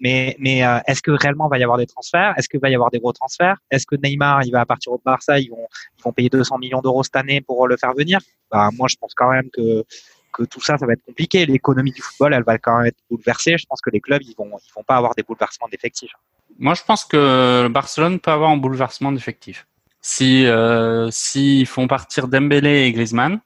Mais, 0.00 0.36
mais 0.38 0.64
euh, 0.64 0.78
est-ce 0.86 1.02
que 1.02 1.10
réellement 1.10 1.48
va 1.48 1.58
y 1.58 1.62
avoir 1.62 1.78
des 1.78 1.86
transferts? 1.86 2.34
Est-ce 2.36 2.48
qu'il 2.48 2.60
va 2.60 2.70
y 2.70 2.74
avoir 2.74 2.90
des 2.90 3.00
gros 3.00 3.12
transferts? 3.12 3.56
Est-ce 3.70 3.86
que 3.86 3.96
Neymar 3.96 4.44
il 4.44 4.52
va 4.52 4.64
partir 4.64 4.92
au 4.92 5.02
Barça 5.04 5.38
Ils 5.40 5.50
vont, 5.50 5.66
ils 5.98 6.02
vont 6.02 6.12
payer 6.12 6.28
200 6.28 6.58
millions 6.58 6.80
d'euros 6.80 7.02
cette 7.02 7.16
année 7.16 7.40
pour 7.40 7.66
le 7.66 7.76
faire 7.76 7.94
venir? 7.94 8.20
Bah, 8.50 8.70
moi 8.76 8.88
je 8.88 8.96
pense 8.96 9.14
quand 9.14 9.30
même 9.30 9.50
que 9.50 9.84
que 10.32 10.44
tout 10.44 10.60
ça, 10.60 10.78
ça 10.78 10.86
va 10.86 10.92
être 10.94 11.04
compliqué. 11.04 11.46
L'économie 11.46 11.92
du 11.92 12.02
football, 12.02 12.34
elle 12.34 12.44
va 12.44 12.58
quand 12.58 12.78
même 12.78 12.86
être 12.86 12.98
bouleversée. 13.10 13.56
Je 13.58 13.66
pense 13.66 13.80
que 13.80 13.90
les 13.90 14.00
clubs, 14.00 14.22
ils 14.22 14.34
vont, 14.36 14.46
ils 14.46 14.72
vont 14.74 14.82
pas 14.82 14.96
avoir 14.96 15.14
des 15.14 15.22
bouleversements 15.22 15.68
d'effectifs. 15.68 16.12
Moi, 16.58 16.74
je 16.74 16.82
pense 16.82 17.04
que 17.04 17.68
Barcelone 17.68 18.18
peut 18.18 18.30
avoir 18.30 18.50
un 18.50 18.56
bouleversement 18.56 19.12
d'effectifs. 19.12 19.66
Si 20.00 20.46
euh, 20.46 21.10
s'ils 21.10 21.66
font 21.66 21.86
partir 21.86 22.28
Dembélé 22.28 22.86
et 22.86 22.92
Griezmann, 22.92 23.40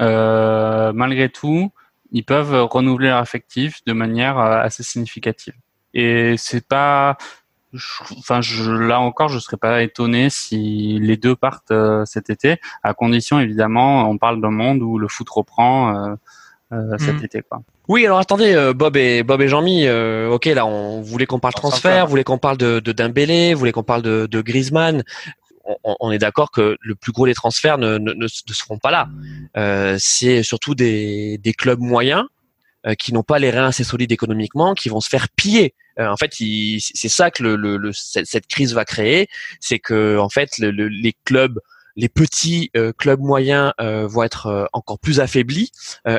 euh, 0.00 0.92
malgré 0.92 1.28
tout, 1.28 1.70
ils 2.12 2.24
peuvent 2.24 2.64
renouveler 2.70 3.08
leur 3.08 3.22
effectif 3.22 3.84
de 3.86 3.92
manière 3.92 4.38
euh, 4.38 4.62
assez 4.62 4.82
significative. 4.82 5.54
Et 5.94 6.36
c'est 6.38 6.66
pas, 6.66 7.18
enfin, 8.18 8.40
je, 8.40 8.70
là 8.70 9.00
encore, 9.00 9.28
je 9.28 9.38
serais 9.38 9.56
pas 9.56 9.82
étonné 9.82 10.30
si 10.30 10.98
les 11.00 11.16
deux 11.16 11.36
partent 11.36 11.70
euh, 11.70 12.04
cet 12.04 12.30
été, 12.30 12.56
à 12.82 12.94
condition 12.94 13.40
évidemment, 13.40 14.08
on 14.08 14.18
parle 14.18 14.40
d'un 14.40 14.50
monde 14.50 14.82
où 14.82 14.98
le 14.98 15.08
foot 15.08 15.28
reprend 15.30 16.16
euh, 16.72 16.96
cet 16.98 17.20
mm. 17.20 17.24
été, 17.24 17.42
quoi. 17.42 17.62
Oui, 17.88 18.06
alors 18.06 18.20
attendez, 18.20 18.54
euh, 18.54 18.72
Bob 18.72 18.96
et 18.96 19.24
Bob 19.24 19.40
et 19.40 19.48
Jean-Mi, 19.48 19.86
euh, 19.86 20.30
ok, 20.30 20.44
là, 20.46 20.64
on 20.64 21.00
voulait 21.00 21.26
qu'on 21.26 21.40
parle 21.40 21.54
transfert, 21.54 22.06
vous 22.06 22.10
voulez 22.10 22.22
qu'on 22.22 22.38
parle 22.38 22.56
de, 22.56 22.78
de 22.78 22.92
Dembélé, 22.92 23.52
vous 23.52 23.58
voulez 23.58 23.72
qu'on 23.72 23.82
parle 23.82 24.02
de, 24.02 24.28
de 24.30 24.40
Griezmann. 24.40 25.02
On, 25.82 25.96
on, 25.98 26.12
est 26.12 26.18
d'accord 26.18 26.52
que 26.52 26.76
le 26.80 26.94
plus 26.94 27.10
gros 27.10 27.26
des 27.26 27.34
transferts 27.34 27.78
ne, 27.78 27.98
ne, 27.98 28.12
ne, 28.12 28.28
seront 28.28 28.78
pas 28.78 28.92
là. 28.92 29.08
Euh, 29.56 29.96
c'est 29.98 30.44
surtout 30.44 30.76
des, 30.76 31.38
des 31.38 31.52
clubs 31.52 31.80
moyens 31.80 32.22
euh, 32.22 32.39
qui 32.98 33.12
n'ont 33.12 33.22
pas 33.22 33.38
les 33.38 33.50
reins 33.50 33.66
assez 33.66 33.84
solides 33.84 34.12
économiquement, 34.12 34.74
qui 34.74 34.88
vont 34.88 35.00
se 35.00 35.08
faire 35.08 35.28
piller. 35.36 35.74
en 35.98 36.16
fait, 36.16 36.32
c'est 36.32 37.08
ça 37.08 37.30
que 37.30 37.42
le, 37.42 37.56
le, 37.76 37.92
cette, 37.92 38.26
cette, 38.26 38.46
crise 38.46 38.72
va 38.72 38.84
créer, 38.84 39.28
c'est 39.60 39.78
que 39.78 40.18
en 40.18 40.30
fait, 40.30 40.56
les 40.58 41.14
clubs 41.24 41.60
les 41.96 42.08
petits 42.08 42.70
euh, 42.76 42.92
clubs 42.92 43.20
moyens 43.20 43.72
euh, 43.80 44.06
vont 44.06 44.22
être 44.22 44.46
euh, 44.46 44.64
encore 44.72 44.98
plus 44.98 45.20
affaiblis 45.20 45.70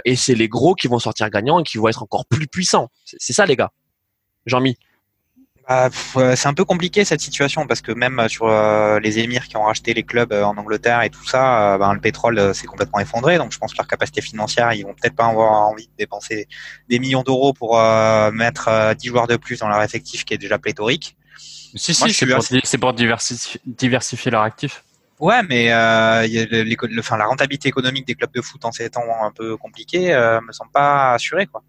et 0.05 0.15
c'est 0.15 0.35
les 0.35 0.47
gros 0.47 0.75
qui 0.75 0.87
vont 0.87 0.99
sortir 0.99 1.29
gagnants 1.29 1.59
et 1.59 1.63
qui 1.63 1.77
vont 1.77 1.87
être 1.87 2.03
encore 2.03 2.25
plus 2.25 2.47
puissants. 2.47 2.89
C'est 3.03 3.33
ça 3.33 3.45
les 3.45 3.55
gars. 3.55 3.71
Jean-Mi. 4.45 4.77
Bah, 5.71 5.89
c'est 6.35 6.47
un 6.47 6.53
peu 6.53 6.65
compliqué 6.65 7.05
cette 7.05 7.21
situation 7.21 7.65
parce 7.67 7.81
que 7.81 7.91
même 7.91 8.27
sur 8.27 8.47
les 8.99 9.19
émirs 9.19 9.47
qui 9.47 9.57
ont 9.57 9.63
racheté 9.63 9.93
les 9.93 10.03
clubs 10.03 10.33
en 10.33 10.57
Angleterre 10.57 11.01
et 11.03 11.09
tout 11.09 11.25
ça, 11.25 11.77
ben, 11.77 11.93
le 11.93 11.99
pétrole 11.99 12.53
s'est 12.53 12.67
complètement 12.67 12.99
effondré. 12.99 13.37
Donc 13.37 13.51
je 13.51 13.57
pense 13.57 13.71
que 13.71 13.77
leur 13.77 13.87
capacité 13.87 14.21
financière, 14.21 14.73
ils 14.73 14.83
vont 14.83 14.93
peut-être 14.93 15.15
pas 15.15 15.25
avoir 15.25 15.51
envie 15.69 15.87
de 15.87 15.93
dépenser 15.97 16.47
des 16.89 16.99
millions 16.99 17.23
d'euros 17.23 17.53
pour 17.53 17.77
mettre 18.31 18.95
10 18.95 19.07
joueurs 19.07 19.27
de 19.27 19.37
plus 19.37 19.59
dans 19.59 19.69
leur 19.69 19.81
effectif 19.81 20.25
qui 20.25 20.33
est 20.33 20.37
déjà 20.37 20.59
pléthorique. 20.59 21.15
Si, 21.75 21.93
si, 21.93 22.13
c'est 22.13 22.77
pour, 22.77 22.93
diversifier 22.93 24.31
leur 24.31 24.41
actif. 24.41 24.83
Ouais, 25.21 25.43
mais 25.43 25.71
euh, 25.71 26.25
y 26.25 26.39
a 26.39 26.45
le, 26.49 26.99
enfin, 26.99 27.15
la 27.15 27.27
rentabilité 27.27 27.69
économique 27.69 28.07
des 28.07 28.15
clubs 28.15 28.33
de 28.33 28.41
foot 28.41 28.65
en 28.65 28.71
ces 28.71 28.89
temps 28.89 29.03
un 29.21 29.31
peu 29.31 29.55
compliqués 29.55 30.11
euh, 30.13 30.41
me 30.41 30.51
semble 30.51 30.71
pas 30.71 31.13
assurée, 31.13 31.45
quoi. 31.45 31.61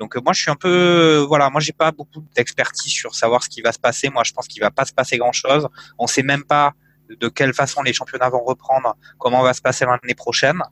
Donc 0.00 0.16
euh, 0.16 0.20
moi, 0.24 0.32
je 0.32 0.40
suis 0.40 0.50
un 0.50 0.56
peu, 0.56 1.24
voilà, 1.28 1.50
moi 1.50 1.60
j'ai 1.60 1.72
pas 1.72 1.92
beaucoup 1.92 2.24
d'expertise 2.34 2.92
sur 2.92 3.14
savoir 3.14 3.44
ce 3.44 3.48
qui 3.48 3.60
va 3.60 3.70
se 3.70 3.78
passer. 3.78 4.08
Moi, 4.08 4.22
je 4.24 4.32
pense 4.32 4.48
qu'il 4.48 4.60
va 4.62 4.70
pas 4.70 4.84
se 4.84 4.92
passer 4.92 5.18
grand 5.18 5.32
chose. 5.32 5.68
On 5.98 6.06
sait 6.06 6.22
même 6.22 6.42
pas 6.42 6.72
de 7.08 7.28
quelle 7.28 7.52
façon 7.52 7.82
les 7.82 7.92
championnats 7.92 8.30
vont 8.30 8.42
reprendre, 8.42 8.96
comment 9.18 9.42
va 9.42 9.52
se 9.52 9.60
passer 9.60 9.84
l'année 9.84 10.14
prochaine. 10.14 10.62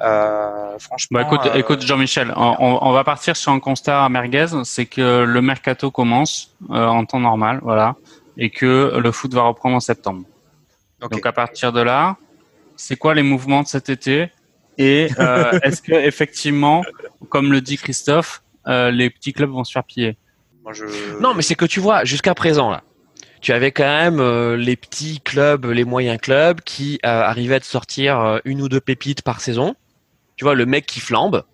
Euh, 0.00 0.78
franchement. 0.78 1.20
Bah, 1.20 1.26
écoute, 1.26 1.50
écoute 1.54 1.82
Jean-Michel, 1.84 2.32
on, 2.36 2.78
on, 2.82 2.92
va 2.92 3.02
partir 3.02 3.34
sur 3.34 3.50
un 3.50 3.60
constat 3.60 4.06
merguez, 4.10 4.46
c'est 4.64 4.84
que 4.84 5.24
le 5.24 5.40
mercato 5.40 5.90
commence 5.90 6.54
en 6.68 7.04
temps 7.06 7.20
normal, 7.20 7.60
voilà, 7.62 7.96
et 8.36 8.50
que 8.50 8.98
le 9.02 9.10
foot 9.10 9.32
va 9.32 9.42
reprendre 9.42 9.76
en 9.76 9.80
septembre. 9.80 10.24
Donc 11.00 11.24
à 11.24 11.32
partir 11.32 11.72
de 11.72 11.80
là, 11.80 12.16
c'est 12.76 12.96
quoi 12.96 13.14
les 13.14 13.22
mouvements 13.22 13.62
de 13.62 13.68
cet 13.68 13.88
été? 13.88 14.30
Et 14.78 15.08
euh, 15.18 15.58
est-ce 15.62 15.82
que 15.82 15.92
effectivement, 15.92 16.82
comme 17.28 17.52
le 17.52 17.60
dit 17.60 17.76
Christophe, 17.76 18.42
euh, 18.68 18.90
les 18.90 19.10
petits 19.10 19.32
clubs 19.32 19.50
vont 19.50 19.64
se 19.64 19.72
faire 19.72 19.84
piller 19.84 20.16
Non, 21.20 21.34
mais 21.34 21.42
c'est 21.42 21.54
que 21.54 21.64
tu 21.64 21.80
vois, 21.80 22.04
jusqu'à 22.04 22.34
présent 22.34 22.70
là, 22.70 22.82
tu 23.40 23.52
avais 23.52 23.70
quand 23.70 23.84
même 23.84 24.18
euh, 24.18 24.56
les 24.56 24.76
petits 24.76 25.20
clubs, 25.20 25.66
les 25.66 25.84
moyens 25.84 26.18
clubs 26.20 26.60
qui 26.62 26.98
euh, 27.04 27.08
arrivaient 27.22 27.56
à 27.56 27.60
te 27.60 27.66
sortir 27.66 28.20
euh, 28.20 28.38
une 28.44 28.62
ou 28.62 28.68
deux 28.68 28.80
pépites 28.80 29.22
par 29.22 29.40
saison. 29.40 29.74
Tu 30.36 30.44
vois, 30.44 30.54
le 30.54 30.66
mec 30.66 30.86
qui 30.86 31.00
flambe, 31.00 31.44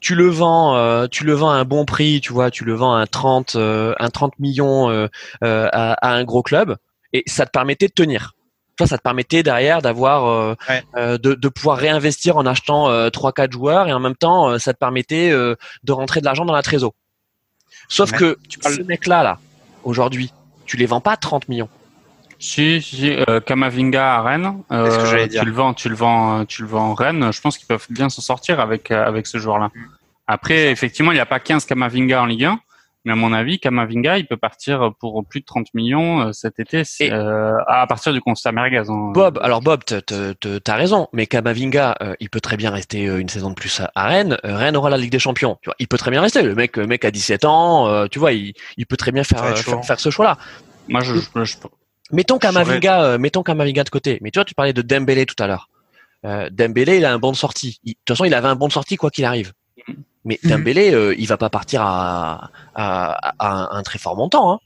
tu 0.00 0.14
le 0.14 0.28
vends, 0.28 1.08
tu 1.08 1.24
le 1.24 1.32
vends 1.32 1.50
à 1.50 1.54
un 1.54 1.64
bon 1.64 1.84
prix, 1.84 2.20
tu 2.20 2.32
vois, 2.32 2.50
tu 2.50 2.64
le 2.64 2.74
vends 2.74 2.94
à 2.94 3.00
un 3.00 3.06
30, 3.06 3.56
un 3.56 4.10
30 4.10 4.38
millions 4.38 4.88
à, 4.88 5.08
à, 5.42 6.14
un 6.14 6.24
gros 6.24 6.42
club, 6.42 6.76
et 7.12 7.22
ça 7.26 7.44
te 7.44 7.50
permettait 7.50 7.88
de 7.88 7.92
tenir. 7.92 8.34
Ça, 8.80 8.86
ça 8.86 8.98
te 8.98 9.02
permettait 9.02 9.42
derrière 9.42 9.82
d'avoir, 9.82 10.56
de, 10.96 11.16
de, 11.16 11.48
pouvoir 11.48 11.78
réinvestir 11.78 12.36
en 12.36 12.46
achetant 12.46 13.10
trois, 13.10 13.32
quatre 13.32 13.52
joueurs, 13.52 13.88
et 13.88 13.92
en 13.92 14.00
même 14.00 14.16
temps, 14.16 14.58
ça 14.58 14.72
te 14.72 14.78
permettait 14.78 15.30
de 15.30 15.92
rentrer 15.92 16.20
de 16.20 16.24
l'argent 16.24 16.44
dans 16.44 16.54
la 16.54 16.62
trésor. 16.62 16.92
Sauf 17.88 18.12
que 18.12 18.38
tu 18.48 18.58
parles... 18.58 18.74
ce 18.76 18.82
mec-là, 18.82 19.22
là, 19.22 19.38
aujourd'hui, 19.84 20.32
tu 20.64 20.76
les 20.76 20.86
vends 20.86 21.00
pas 21.00 21.16
30 21.16 21.48
millions. 21.48 21.68
Si, 22.38 22.80
si 22.80 23.10
euh, 23.10 23.40
Kamavinga 23.40 24.14
à 24.14 24.22
Rennes, 24.22 24.62
euh, 24.72 25.28
tu 25.28 25.44
le 25.44 25.52
vends, 25.52 25.74
tu 25.74 25.88
le 25.90 25.94
vends, 25.94 26.46
tu 26.46 26.62
le 26.62 26.68
vends 26.68 26.94
Rennes. 26.94 27.32
Je 27.32 27.40
pense 27.40 27.58
qu'ils 27.58 27.66
peuvent 27.66 27.86
bien 27.90 28.08
s'en 28.08 28.22
sortir 28.22 28.60
avec 28.60 28.90
euh, 28.90 29.04
avec 29.04 29.26
ce 29.26 29.36
joueur-là. 29.36 29.70
Mm. 29.74 29.80
Après, 30.26 30.70
effectivement, 30.70 31.10
il 31.12 31.16
n'y 31.16 31.20
a 31.20 31.26
pas 31.26 31.38
15 31.38 31.66
Kamavinga 31.66 32.22
en 32.22 32.26
Ligue 32.26 32.44
1. 32.44 32.60
Mais 33.06 33.12
à 33.12 33.16
mon 33.16 33.32
avis, 33.32 33.58
Kamavinga, 33.58 34.18
il 34.18 34.26
peut 34.26 34.36
partir 34.36 34.92
pour 35.00 35.24
plus 35.26 35.40
de 35.40 35.46
30 35.46 35.68
millions 35.72 36.20
euh, 36.20 36.32
cet 36.32 36.60
été 36.60 36.82
euh, 37.02 37.54
à 37.66 37.86
partir 37.86 38.12
du 38.12 38.20
constat 38.20 38.52
merguez. 38.52 38.82
Hein. 38.90 39.12
Bob, 39.14 39.38
alors 39.42 39.62
Bob, 39.62 39.84
t'as 39.84 40.74
raison, 40.74 41.08
mais 41.14 41.26
Kamavinga, 41.26 41.96
euh, 42.02 42.14
il 42.20 42.28
peut 42.28 42.42
très 42.42 42.58
bien 42.58 42.70
rester 42.70 43.04
une 43.04 43.28
saison 43.30 43.48
de 43.50 43.54
plus 43.54 43.80
à, 43.94 44.06
Rennes. 44.06 44.36
Rennes 44.44 44.76
aura 44.76 44.90
la 44.90 44.98
Ligue 44.98 45.10
des 45.10 45.18
Champions. 45.18 45.58
Tu 45.62 45.68
vois, 45.68 45.76
il 45.78 45.88
peut 45.88 45.96
très 45.96 46.10
bien 46.10 46.20
rester. 46.20 46.42
Le 46.42 46.54
mec, 46.54 46.76
le 46.76 46.86
mec 46.86 47.04
a 47.06 47.10
17 47.10 47.46
ans, 47.46 48.06
tu 48.08 48.18
vois, 48.18 48.32
il, 48.32 48.52
il 48.76 48.86
peut 48.86 48.98
très 48.98 49.12
bien 49.12 49.24
faire, 49.24 49.56
faire, 49.56 50.00
ce 50.00 50.10
choix-là. 50.10 50.36
Moi, 50.88 51.00
je, 51.00 51.14
je, 51.14 51.44
je 51.44 51.56
mettons 52.12 52.38
Kamavinga, 52.38 53.16
mettons 53.16 53.42
Kamavinga 53.42 53.84
de 53.84 53.90
côté. 53.90 54.18
Mais 54.20 54.30
tu 54.30 54.38
vois, 54.38 54.44
tu 54.44 54.54
parlais 54.54 54.74
de 54.74 54.82
Dembélé 54.82 55.24
tout 55.24 55.42
à 55.42 55.46
l'heure. 55.46 55.70
Dembélé, 56.50 56.98
il 56.98 57.06
a 57.06 57.14
un 57.14 57.18
bon 57.18 57.32
de 57.32 57.36
sortie. 57.36 57.80
de 57.82 57.92
toute 57.92 58.08
façon, 58.08 58.26
il 58.26 58.34
avait 58.34 58.48
un 58.48 58.56
bon 58.56 58.68
de 58.68 58.72
sortie 58.72 58.96
quoi 58.96 59.10
qu'il 59.10 59.24
arrive. 59.24 59.52
Mais 60.24 60.38
mhm. 60.42 60.50
Dembélé, 60.50 60.92
euh, 60.92 61.14
il 61.18 61.26
va 61.26 61.36
pas 61.36 61.50
partir 61.50 61.82
à, 61.82 62.50
à, 62.74 63.32
à, 63.38 63.76
un 63.76 63.82
très 63.82 63.98
fort 63.98 64.16
montant. 64.16 64.52
Hein. 64.52 64.58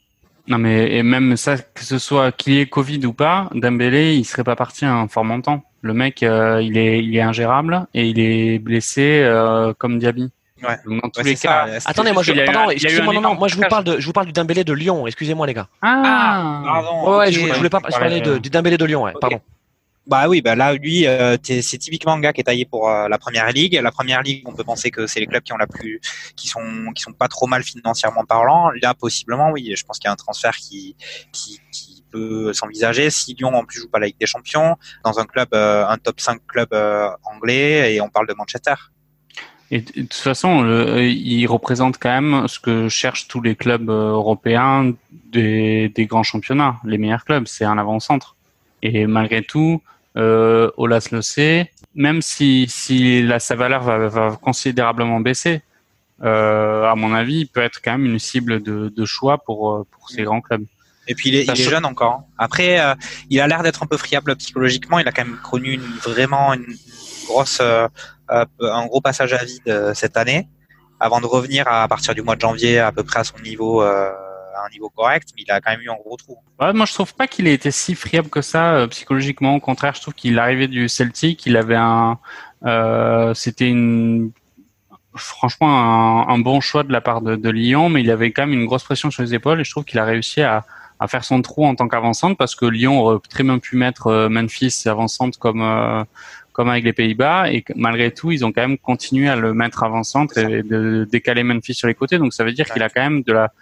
Non, 0.46 0.58
mais 0.58 0.96
et 0.96 1.02
même 1.02 1.36
ça, 1.36 1.56
que 1.56 1.84
ce 1.84 1.98
soit 1.98 2.30
qu'il 2.32 2.54
y 2.54 2.60
ait 2.60 2.66
Covid 2.66 3.06
ou 3.06 3.12
pas, 3.12 3.48
Dembélé, 3.54 4.14
il 4.14 4.24
serait 4.24 4.44
pas 4.44 4.56
parti 4.56 4.84
à 4.84 4.92
un 4.92 5.08
fort 5.08 5.24
montant. 5.24 5.62
Le 5.80 5.94
mec, 5.94 6.22
euh, 6.22 6.60
il 6.62 6.76
est, 6.76 7.02
il 7.02 7.16
est 7.16 7.22
ingérable 7.22 7.86
et 7.94 8.08
il 8.08 8.18
est 8.18 8.58
blessé 8.58 9.20
euh, 9.22 9.72
comme 9.76 9.98
Diaby. 9.98 10.30
Ouais. 10.62 10.78
dans 10.86 11.10
tous 11.10 11.22
les 11.22 11.34
cas. 11.34 11.66
Attendez, 11.84 12.12
moi 12.12 12.22
je, 12.22 12.32
pardon, 12.32 12.70
excusez-moi, 12.70 13.12
non, 13.12 13.20
non, 13.20 13.34
moi 13.34 13.48
je 13.48 13.56
vous 13.56 13.62
parle 13.68 13.84
de, 13.84 13.98
je 13.98 14.06
vous 14.06 14.12
parle 14.12 14.26
du 14.26 14.32
Dembélé 14.32 14.64
de 14.64 14.72
Lyon. 14.72 15.06
Excusez-moi 15.06 15.46
les 15.46 15.54
gars. 15.54 15.68
Ah, 15.82 16.02
ah 16.04 16.62
pardon. 16.64 17.18
Ouais, 17.18 17.32
je, 17.32 17.40
je, 17.40 17.52
voulais 17.52 17.68
pas 17.68 17.80
parler 17.80 18.20
de, 18.20 18.38
du 18.38 18.48
Dembélé 18.50 18.78
de 18.78 18.84
Lyon. 18.84 19.02
Ouais, 19.02 19.12
Pardon. 19.20 19.40
Bah 20.06 20.28
oui, 20.28 20.42
bah 20.42 20.54
là, 20.54 20.74
lui, 20.74 21.06
euh, 21.06 21.38
c'est 21.42 21.78
typiquement 21.78 22.12
un 22.12 22.20
gars 22.20 22.34
qui 22.34 22.42
est 22.42 22.44
taillé 22.44 22.66
pour 22.66 22.90
euh, 22.90 23.08
la 23.08 23.18
première 23.18 23.50
ligue. 23.50 23.80
La 23.82 23.90
première 23.90 24.22
ligue, 24.22 24.42
on 24.46 24.52
peut 24.52 24.64
penser 24.64 24.90
que 24.90 25.06
c'est 25.06 25.18
les 25.18 25.26
clubs 25.26 25.42
qui 25.42 25.54
ont 25.54 25.56
la 25.56 25.66
plus, 25.66 26.00
qui 26.36 26.46
sont, 26.46 26.92
qui 26.94 27.02
sont 27.02 27.12
pas 27.12 27.28
trop 27.28 27.46
mal 27.46 27.62
financièrement 27.62 28.24
parlant. 28.24 28.70
Là, 28.82 28.92
possiblement, 28.92 29.50
oui. 29.50 29.72
Je 29.74 29.84
pense 29.84 29.98
qu'il 29.98 30.08
y 30.08 30.10
a 30.10 30.12
un 30.12 30.16
transfert 30.16 30.56
qui, 30.56 30.94
qui, 31.32 31.60
peut 32.10 32.52
s'envisager. 32.52 33.10
Si 33.10 33.34
Lyon 33.34 33.52
en 33.56 33.64
plus 33.64 33.80
joue 33.80 33.88
pas 33.88 33.98
la 33.98 34.06
Ligue 34.06 34.20
des 34.20 34.26
Champions, 34.26 34.76
dans 35.02 35.18
un 35.18 35.24
club, 35.24 35.48
euh, 35.52 35.84
un 35.88 35.98
top 35.98 36.20
5 36.20 36.38
club 36.46 36.68
anglais, 37.24 37.92
et 37.92 38.00
on 38.00 38.08
parle 38.08 38.28
de 38.28 38.34
Manchester. 38.34 38.74
Et 39.72 39.80
de 39.80 40.02
toute 40.02 40.14
façon, 40.14 40.64
il 41.00 41.46
représente 41.46 41.98
quand 41.98 42.10
même 42.10 42.46
ce 42.46 42.60
que 42.60 42.88
cherchent 42.88 43.26
tous 43.26 43.40
les 43.40 43.56
clubs 43.56 43.90
européens 43.90 44.92
des 45.32 46.06
grands 46.08 46.22
championnats, 46.22 46.76
les 46.84 46.98
meilleurs 46.98 47.24
clubs. 47.24 47.48
C'est 47.48 47.64
un 47.64 47.78
avant-centre. 47.78 48.36
Et 48.82 49.08
malgré 49.08 49.42
tout, 49.42 49.82
euh, 50.16 50.70
Olas 50.76 51.08
le 51.12 51.22
sait, 51.22 51.70
même 51.94 52.22
si, 52.22 52.66
si 52.68 53.22
la, 53.22 53.38
sa 53.38 53.56
valeur 53.56 53.82
va, 53.82 54.08
va 54.08 54.38
considérablement 54.40 55.20
baisser, 55.20 55.62
euh, 56.22 56.84
à 56.84 56.94
mon 56.94 57.12
avis, 57.12 57.40
il 57.40 57.46
peut 57.46 57.60
être 57.60 57.80
quand 57.82 57.92
même 57.92 58.06
une 58.06 58.18
cible 58.18 58.62
de, 58.62 58.88
de 58.88 59.04
choix 59.04 59.38
pour, 59.38 59.72
euh, 59.72 59.86
pour 59.90 60.10
ces 60.10 60.22
grands 60.22 60.40
clubs. 60.40 60.64
Et 61.06 61.14
puis 61.14 61.28
il 61.28 61.34
est, 61.34 61.44
il 61.44 61.50
est 61.50 61.56
jeune 61.56 61.84
encore. 61.84 62.12
Hein. 62.12 62.24
Après, 62.38 62.80
euh, 62.80 62.94
il 63.28 63.40
a 63.40 63.46
l'air 63.46 63.62
d'être 63.62 63.82
un 63.82 63.86
peu 63.86 63.96
friable 63.96 64.34
psychologiquement. 64.36 64.98
Il 64.98 65.08
a 65.08 65.12
quand 65.12 65.24
même 65.24 65.38
connu 65.42 65.72
une, 65.72 65.82
vraiment 66.02 66.54
une 66.54 66.74
grosse, 67.26 67.58
euh, 67.60 67.88
un 68.28 68.86
gros 68.86 69.00
passage 69.00 69.34
à 69.34 69.44
vide 69.44 69.92
cette 69.94 70.16
année, 70.16 70.48
avant 71.00 71.20
de 71.20 71.26
revenir 71.26 71.68
à, 71.68 71.82
à, 71.82 71.88
partir 71.88 72.14
du 72.14 72.22
mois 72.22 72.36
de 72.36 72.40
janvier 72.40 72.78
à 72.78 72.90
peu 72.90 73.02
près 73.02 73.20
à 73.20 73.24
son 73.24 73.38
niveau 73.40 73.82
à 73.82 74.23
un 74.64 74.70
niveau 74.70 74.88
correct, 74.90 75.30
mais 75.36 75.42
il 75.46 75.50
a 75.50 75.60
quand 75.60 75.70
même 75.70 75.80
eu 75.80 75.90
un 75.90 75.96
gros 75.96 76.16
trou. 76.16 76.38
Ouais, 76.60 76.72
moi, 76.72 76.86
je 76.86 76.94
trouve 76.94 77.14
pas 77.14 77.26
qu'il 77.26 77.46
ait 77.46 77.54
été 77.54 77.70
si 77.70 77.94
friable 77.94 78.28
que 78.28 78.42
ça 78.42 78.74
euh, 78.74 78.86
psychologiquement. 78.88 79.56
Au 79.56 79.60
contraire, 79.60 79.94
je 79.94 80.02
trouve 80.02 80.14
qu'il 80.14 80.38
arrivait 80.38 80.68
du 80.68 80.88
Celtic, 80.88 81.46
il 81.46 81.56
avait 81.56 81.76
un, 81.76 82.18
euh, 82.64 83.34
c'était 83.34 83.68
une, 83.68 84.30
franchement 85.14 86.28
un, 86.28 86.38
bon 86.38 86.60
choix 86.60 86.82
de 86.82 86.92
la 86.92 87.00
part 87.00 87.20
de, 87.20 87.50
Lyon, 87.50 87.88
mais 87.88 88.02
il 88.02 88.10
avait 88.10 88.32
quand 88.32 88.46
même 88.46 88.58
une 88.58 88.66
grosse 88.66 88.84
pression 88.84 89.10
sur 89.10 89.22
les 89.22 89.34
épaules 89.34 89.60
et 89.60 89.64
je 89.64 89.70
trouve 89.70 89.84
qu'il 89.84 89.98
a 89.98 90.04
réussi 90.04 90.42
à, 90.42 90.64
à 90.98 91.08
faire 91.08 91.24
son 91.24 91.42
trou 91.42 91.66
en 91.66 91.74
tant 91.74 91.88
qu'avançante 91.88 92.38
parce 92.38 92.54
que 92.54 92.66
Lyon 92.66 93.00
aurait 93.00 93.18
très 93.28 93.44
bien 93.44 93.58
pu 93.58 93.76
mettre 93.76 94.06
euh, 94.06 94.28
Memphis 94.28 94.84
avançante 94.86 95.36
comme 95.36 96.04
comme 96.52 96.68
avec 96.68 96.84
les 96.84 96.92
Pays-Bas 96.92 97.50
et 97.50 97.64
malgré 97.74 98.12
tout 98.12 98.30
ils 98.30 98.44
ont 98.44 98.52
quand 98.52 98.62
même 98.62 98.78
continué 98.78 99.28
à 99.28 99.34
le 99.34 99.54
mettre 99.54 99.82
avant-centre 99.82 100.38
et 100.38 100.62
de 100.62 101.06
décaler 101.10 101.42
Memphis 101.42 101.74
sur 101.74 101.88
les 101.88 101.94
côtés 101.94 102.18
donc 102.18 102.32
ça 102.32 102.44
veut 102.44 102.52
dire 102.52 102.66
qu'il 102.66 102.82
a 102.82 102.88
quand 102.88 103.02
même 103.02 103.22
de 103.22 103.32
la 103.32 103.52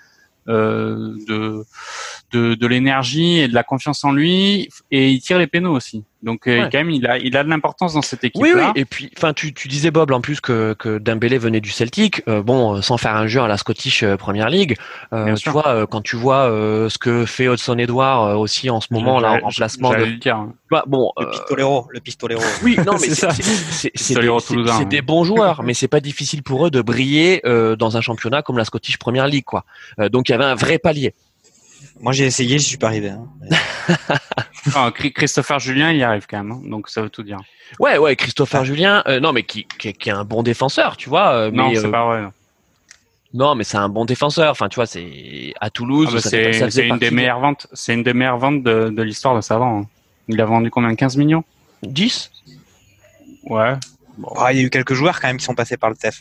de, 0.46 1.64
de, 2.32 2.54
de 2.54 2.66
l'énergie 2.66 3.38
et 3.38 3.48
de 3.48 3.54
la 3.54 3.62
confiance 3.62 4.04
en 4.04 4.12
lui 4.12 4.68
et 4.90 5.10
il 5.10 5.20
tire 5.20 5.38
les 5.38 5.46
pénaux 5.46 5.74
aussi. 5.74 6.04
Donc 6.22 6.46
euh, 6.46 6.68
quand 6.70 6.78
même 6.78 6.90
il 6.90 7.06
a 7.06 7.18
il 7.18 7.36
a 7.36 7.42
de 7.42 7.48
l'importance 7.48 7.94
dans 7.94 8.02
cette 8.02 8.22
équipe. 8.22 8.40
Oui, 8.40 8.52
oui. 8.54 8.62
Et 8.76 8.84
puis 8.84 9.10
enfin 9.16 9.32
tu, 9.32 9.52
tu 9.52 9.68
disais 9.68 9.90
Bob 9.90 10.12
en 10.12 10.20
plus 10.20 10.40
que 10.40 10.74
que 10.74 10.98
Dembélé 10.98 11.38
venait 11.38 11.60
du 11.60 11.70
Celtic. 11.70 12.22
Euh, 12.28 12.42
bon 12.42 12.80
sans 12.80 12.96
faire 12.96 13.16
un 13.16 13.26
jeu 13.26 13.40
à 13.40 13.48
la 13.48 13.56
Scottish 13.56 14.04
Premier 14.16 14.48
League. 14.48 14.76
tu 15.36 15.50
vois 15.50 15.86
quand 15.86 16.00
tu 16.02 16.16
vois 16.16 16.46
ce 16.88 16.98
que 16.98 17.26
fait 17.26 17.46
Hudson 17.46 17.78
Edouard 17.78 18.38
aussi 18.38 18.70
en 18.70 18.80
ce 18.80 18.88
moment 18.90 19.20
là 19.20 19.32
en 19.32 19.46
remplacement 19.46 19.90
de. 19.94 20.12
Dire. 20.22 20.36
Hein. 20.36 20.52
Bah, 20.70 20.84
bon 20.86 21.12
le 21.18 21.30
pistolero 21.30 21.86
le 21.90 22.00
pistolero. 22.00 22.42
Oui 22.62 22.76
non 22.86 22.92
mais 23.00 23.08
c'est 23.08 24.14
des, 24.14 24.84
des 24.84 25.02
bons 25.02 25.24
joueurs 25.24 25.62
mais 25.62 25.74
c'est 25.74 25.88
pas 25.88 26.00
difficile 26.00 26.42
pour 26.42 26.66
eux 26.66 26.70
de 26.70 26.82
briller 26.82 27.42
dans 27.78 27.96
un 27.96 28.00
championnat 28.00 28.42
comme 28.42 28.58
la 28.58 28.64
Scottish 28.64 28.98
Premier 28.98 29.26
League 29.28 29.44
quoi. 29.44 29.64
donc 30.10 30.28
il 30.28 30.32
y 30.32 30.34
avait 30.34 30.44
un 30.44 30.54
vrai 30.54 30.78
palier. 30.78 31.14
Moi, 32.00 32.12
j'ai 32.12 32.26
essayé, 32.26 32.58
je 32.58 32.64
suis 32.64 32.76
pas 32.76 32.88
arrivé. 32.88 33.10
Hein. 33.10 33.28
Ah, 34.74 34.92
Christopher 34.92 35.58
Julien, 35.58 35.90
il 35.90 35.98
y 35.98 36.04
arrive 36.04 36.26
quand 36.28 36.36
même, 36.36 36.52
hein, 36.52 36.60
donc 36.64 36.88
ça 36.88 37.02
veut 37.02 37.10
tout 37.10 37.24
dire. 37.24 37.38
Ouais, 37.80 37.98
ouais, 37.98 38.14
Christopher 38.14 38.64
Julien, 38.64 39.02
euh, 39.06 39.18
non, 39.18 39.32
mais 39.32 39.42
qui, 39.42 39.66
qui, 39.78 39.92
qui, 39.92 40.08
est 40.08 40.12
un 40.12 40.24
bon 40.24 40.42
défenseur, 40.42 40.96
tu 40.96 41.08
vois. 41.08 41.32
Euh, 41.32 41.50
non, 41.50 41.72
c'est 41.74 41.86
euh, 41.86 41.90
pas 41.90 42.04
vrai. 42.04 42.22
Non. 43.34 43.54
mais 43.54 43.64
c'est 43.64 43.76
un 43.76 43.88
bon 43.88 44.04
défenseur. 44.04 44.52
Enfin, 44.52 44.68
tu 44.68 44.76
vois, 44.76 44.86
c'est 44.86 45.52
à 45.60 45.70
Toulouse. 45.70 46.10
Ah 46.10 46.14
bah 46.14 46.70
c'est 46.70 46.86
une 46.86 46.98
des 46.98 47.10
meilleures 47.10 47.40
ventes. 47.40 47.66
C'est 47.72 47.94
une 47.94 48.02
des 48.02 48.14
meilleures 48.14 48.38
ventes 48.38 48.62
de, 48.62 48.90
de 48.90 49.02
l'histoire 49.02 49.34
de 49.34 49.40
Savant. 49.40 49.80
Hein. 49.80 49.86
Il 50.28 50.40
a 50.40 50.44
vendu 50.44 50.70
combien 50.70 50.94
15 50.94 51.16
millions? 51.16 51.42
10 51.82 52.30
Ouais. 53.44 53.74
Bon. 54.18 54.32
Ah, 54.36 54.52
il 54.52 54.60
y 54.60 54.62
a 54.62 54.66
eu 54.66 54.70
quelques 54.70 54.94
joueurs 54.94 55.20
quand 55.20 55.26
même 55.26 55.38
qui 55.38 55.44
sont 55.44 55.54
passés 55.54 55.76
par 55.76 55.90
le 55.90 55.96
TEF. 55.96 56.20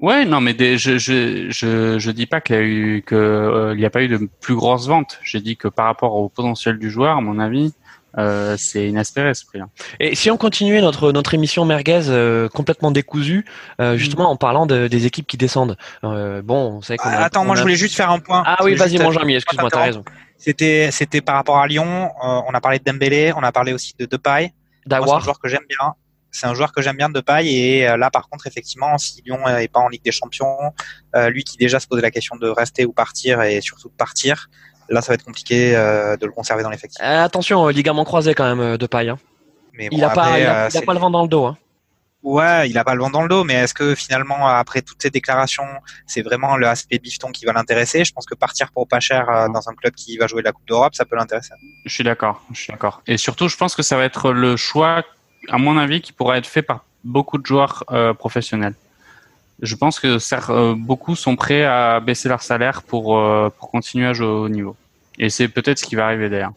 Ouais, 0.00 0.24
non, 0.24 0.40
mais 0.40 0.54
je, 0.58 0.96
je, 0.98 1.50
je, 1.50 1.98
je 1.98 2.10
dis 2.10 2.26
pas 2.26 2.40
qu'il 2.40 2.56
y 2.56 2.58
a 2.58 2.62
eu 2.62 3.02
que 3.04 3.16
euh, 3.16 3.74
il 3.74 3.78
n'y 3.78 3.84
a 3.84 3.90
pas 3.90 4.02
eu 4.02 4.08
de 4.08 4.28
plus 4.40 4.54
grosses 4.54 4.86
ventes. 4.86 5.18
J'ai 5.24 5.40
dit 5.40 5.56
que 5.56 5.66
par 5.66 5.86
rapport 5.86 6.14
au 6.14 6.28
potentiel 6.28 6.78
du 6.78 6.88
joueur, 6.88 7.16
à 7.16 7.20
mon 7.20 7.40
avis, 7.40 7.72
euh, 8.16 8.56
c'est 8.56 8.88
inespéré 8.88 9.34
ce 9.34 9.44
prix. 9.44 9.58
-là. 9.58 9.66
Et 10.00 10.14
si 10.14 10.30
on 10.30 10.36
continuait 10.36 10.80
notre 10.80 11.12
notre 11.12 11.34
émission 11.34 11.64
merguez 11.64 12.08
euh, 12.08 12.48
complètement 12.48 12.90
décousue, 12.90 13.44
euh, 13.80 13.94
mm. 13.94 13.96
justement 13.96 14.30
en 14.30 14.36
parlant 14.36 14.66
de, 14.66 14.88
des 14.88 15.06
équipes 15.06 15.26
qui 15.26 15.36
descendent. 15.36 15.76
Euh, 16.04 16.42
bon, 16.42 16.76
on 16.76 16.82
sait 16.82 16.96
qu'on 16.96 17.08
ah, 17.08 17.24
Attends, 17.24 17.44
moi 17.44 17.56
je 17.56 17.62
voulais 17.62 17.76
juste 17.76 17.96
faire 17.96 18.10
un 18.10 18.20
point. 18.20 18.42
Ah 18.46 18.58
oui, 18.64 18.74
vas-y, 18.76 18.98
mon 18.98 19.14
ami, 19.16 19.34
excuse-moi, 19.34 19.70
t'as 19.70 19.82
raison. 19.82 20.04
C'était 20.36 20.90
c'était 20.92 21.20
par 21.20 21.34
rapport 21.34 21.58
à 21.58 21.66
Lyon. 21.66 22.10
on 22.22 22.54
a 22.54 22.60
parlé 22.60 22.78
de 22.78 22.84
Dembélé, 22.84 23.32
on 23.36 23.42
a 23.42 23.52
parlé 23.52 23.72
aussi 23.72 23.94
de 23.98 24.06
Depay. 24.06 24.52
D'avoir. 24.86 25.18
un 25.18 25.20
joueur 25.20 25.38
que 25.38 25.48
j'aime 25.48 25.66
bien 25.68 25.94
c'est 26.38 26.46
un 26.46 26.54
joueur 26.54 26.72
que 26.72 26.80
j'aime 26.80 26.96
bien 26.96 27.08
de 27.08 27.20
paille 27.20 27.48
et 27.48 27.88
euh, 27.88 27.96
là 27.96 28.10
par 28.10 28.28
contre 28.28 28.46
effectivement 28.46 28.96
si 28.96 29.22
Lyon 29.22 29.46
est 29.48 29.68
pas 29.68 29.80
en 29.80 29.88
Ligue 29.88 30.04
des 30.04 30.12
Champions, 30.12 30.72
euh, 31.16 31.30
lui 31.30 31.42
qui 31.42 31.56
déjà 31.56 31.80
se 31.80 31.86
posait 31.86 32.02
la 32.02 32.10
question 32.10 32.36
de 32.36 32.48
rester 32.48 32.84
ou 32.84 32.92
partir 32.92 33.42
et 33.42 33.60
surtout 33.60 33.88
de 33.88 33.94
partir, 33.94 34.48
là 34.88 35.00
ça 35.02 35.08
va 35.08 35.14
être 35.14 35.24
compliqué 35.24 35.74
euh, 35.74 36.16
de 36.16 36.26
le 36.26 36.32
conserver 36.32 36.62
dans 36.62 36.70
l'effectif. 36.70 37.00
attention, 37.02 37.66
ligament 37.68 38.04
croisé 38.04 38.34
quand 38.34 38.54
même 38.54 38.76
de 38.76 38.86
paille. 38.86 39.08
Hein. 39.08 39.18
Mais 39.72 39.88
il 39.90 40.02
a 40.04 40.10
pas, 40.10 40.38
il 40.38 40.46
a, 40.46 40.68
pas 40.70 40.94
le 40.94 41.00
vent 41.00 41.10
dans 41.10 41.22
le 41.22 41.28
dos. 41.28 41.46
Hein. 41.46 41.56
Ouais, 42.24 42.68
il 42.68 42.76
a 42.76 42.82
pas 42.82 42.94
le 42.94 43.00
vent 43.00 43.10
dans 43.10 43.22
le 43.22 43.28
dos, 43.28 43.44
mais 43.44 43.54
est-ce 43.54 43.74
que 43.74 43.94
finalement, 43.94 44.48
après 44.48 44.82
toutes 44.82 45.00
ces 45.00 45.10
déclarations, 45.10 45.68
c'est 46.04 46.22
vraiment 46.22 46.56
le 46.56 46.66
aspect 46.66 46.98
bifton 46.98 47.30
qui 47.30 47.44
va 47.44 47.52
l'intéresser? 47.52 48.04
Je 48.04 48.12
pense 48.12 48.26
que 48.26 48.34
partir 48.34 48.72
pour 48.72 48.88
pas 48.88 48.98
cher 48.98 49.26
dans 49.54 49.68
un 49.68 49.74
club 49.74 49.94
qui 49.94 50.16
va 50.16 50.26
jouer 50.26 50.42
la 50.42 50.50
Coupe 50.50 50.66
d'Europe, 50.66 50.96
ça 50.96 51.04
peut 51.04 51.14
l'intéresser. 51.14 51.52
Je 51.84 51.94
suis 51.94 52.02
d'accord, 52.02 52.42
je 52.52 52.60
suis 52.60 52.72
d'accord. 52.72 53.02
Et 53.06 53.18
surtout, 53.18 53.48
je 53.48 53.56
pense 53.56 53.76
que 53.76 53.82
ça 53.82 53.96
va 53.96 54.04
être 54.04 54.32
le 54.32 54.56
choix 54.56 55.04
à 55.48 55.58
mon 55.58 55.76
avis, 55.78 56.00
qui 56.00 56.12
pourrait 56.12 56.38
être 56.38 56.46
fait 56.46 56.62
par 56.62 56.84
beaucoup 57.04 57.38
de 57.38 57.46
joueurs 57.46 57.84
euh, 57.90 58.12
professionnels. 58.14 58.74
Je 59.60 59.74
pense 59.74 59.98
que 59.98 60.18
euh, 60.50 60.74
beaucoup 60.76 61.16
sont 61.16 61.36
prêts 61.36 61.64
à 61.64 62.00
baisser 62.00 62.28
leur 62.28 62.42
salaire 62.42 62.82
pour, 62.82 63.18
euh, 63.18 63.50
pour 63.58 63.70
continuer 63.70 64.06
à 64.06 64.12
jouer 64.12 64.26
au 64.26 64.48
niveau. 64.48 64.76
Et 65.18 65.30
c'est 65.30 65.48
peut-être 65.48 65.78
ce 65.78 65.84
qui 65.84 65.96
va 65.96 66.06
arriver 66.06 66.28
d'ailleurs. 66.28 66.52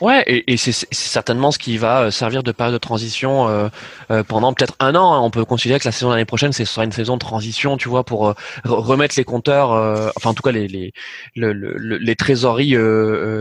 Ouais, 0.00 0.24
et, 0.26 0.52
et 0.52 0.56
c'est 0.56 0.72
certainement 0.92 1.52
ce 1.52 1.58
qui 1.58 1.78
va 1.78 2.02
euh, 2.02 2.10
servir 2.10 2.42
de 2.42 2.50
période 2.50 2.72
de 2.74 2.78
transition 2.78 3.46
euh, 3.48 3.68
euh, 4.10 4.24
pendant 4.24 4.52
peut-être 4.52 4.74
un 4.80 4.96
an. 4.96 5.14
hein. 5.14 5.20
On 5.20 5.30
peut 5.30 5.44
considérer 5.44 5.78
que 5.78 5.86
la 5.86 5.92
saison 5.92 6.08
de 6.08 6.14
l'année 6.14 6.24
prochaine, 6.24 6.52
ce 6.52 6.64
sera 6.64 6.84
une 6.84 6.90
saison 6.90 7.14
de 7.14 7.20
transition, 7.20 7.76
tu 7.76 7.88
vois, 7.88 8.02
pour 8.02 8.26
euh, 8.26 8.32
re- 8.64 8.70
remettre 8.80 9.14
les 9.16 9.22
compteurs, 9.22 9.72
euh, 9.72 10.10
enfin 10.16 10.30
en 10.30 10.34
tout 10.34 10.42
cas 10.42 10.50
les 10.50 10.66
les 10.66 10.92
le- 11.36 11.52
le- 11.52 11.74
le- 11.76 11.98
les 11.98 12.16
trésoreries 12.16 12.76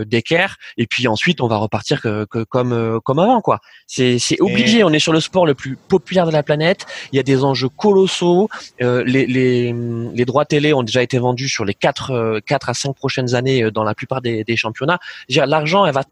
d'équerre. 0.05 0.57
Et 0.77 0.85
puis 0.85 1.07
ensuite, 1.07 1.41
on 1.41 1.47
va 1.47 1.57
repartir 1.57 1.99
que, 2.01 2.25
que 2.25 2.43
comme 2.43 2.99
comme 3.03 3.17
avant, 3.17 3.41
quoi. 3.41 3.59
C'est 3.87 4.19
c'est 4.19 4.39
obligé. 4.39 4.83
On 4.83 4.93
est 4.93 4.99
sur 4.99 5.11
le 5.11 5.21
sport 5.21 5.47
le 5.47 5.55
plus 5.55 5.75
populaire 5.75 6.27
de 6.27 6.31
la 6.31 6.43
planète. 6.43 6.85
Il 7.11 7.15
y 7.15 7.19
a 7.19 7.23
des 7.23 7.43
enjeux 7.43 7.69
colossaux. 7.69 8.47
Euh, 8.83 9.03
les 9.07 9.25
les 9.25 9.73
les 10.13 10.25
droits 10.25 10.45
télé 10.45 10.71
ont 10.71 10.83
déjà 10.83 11.01
été 11.01 11.17
vendus 11.17 11.49
sur 11.49 11.65
les 11.65 11.73
quatre 11.73 12.39
quatre 12.45 12.69
à 12.69 12.75
cinq 12.75 12.93
prochaines 12.95 13.33
années 13.33 13.71
dans 13.71 13.83
la 13.83 13.95
plupart 13.95 14.21
des, 14.21 14.43
des 14.43 14.55
championnats. 14.55 14.99
L'argent, 15.29 15.87
elle 15.87 15.93
va 15.93 16.03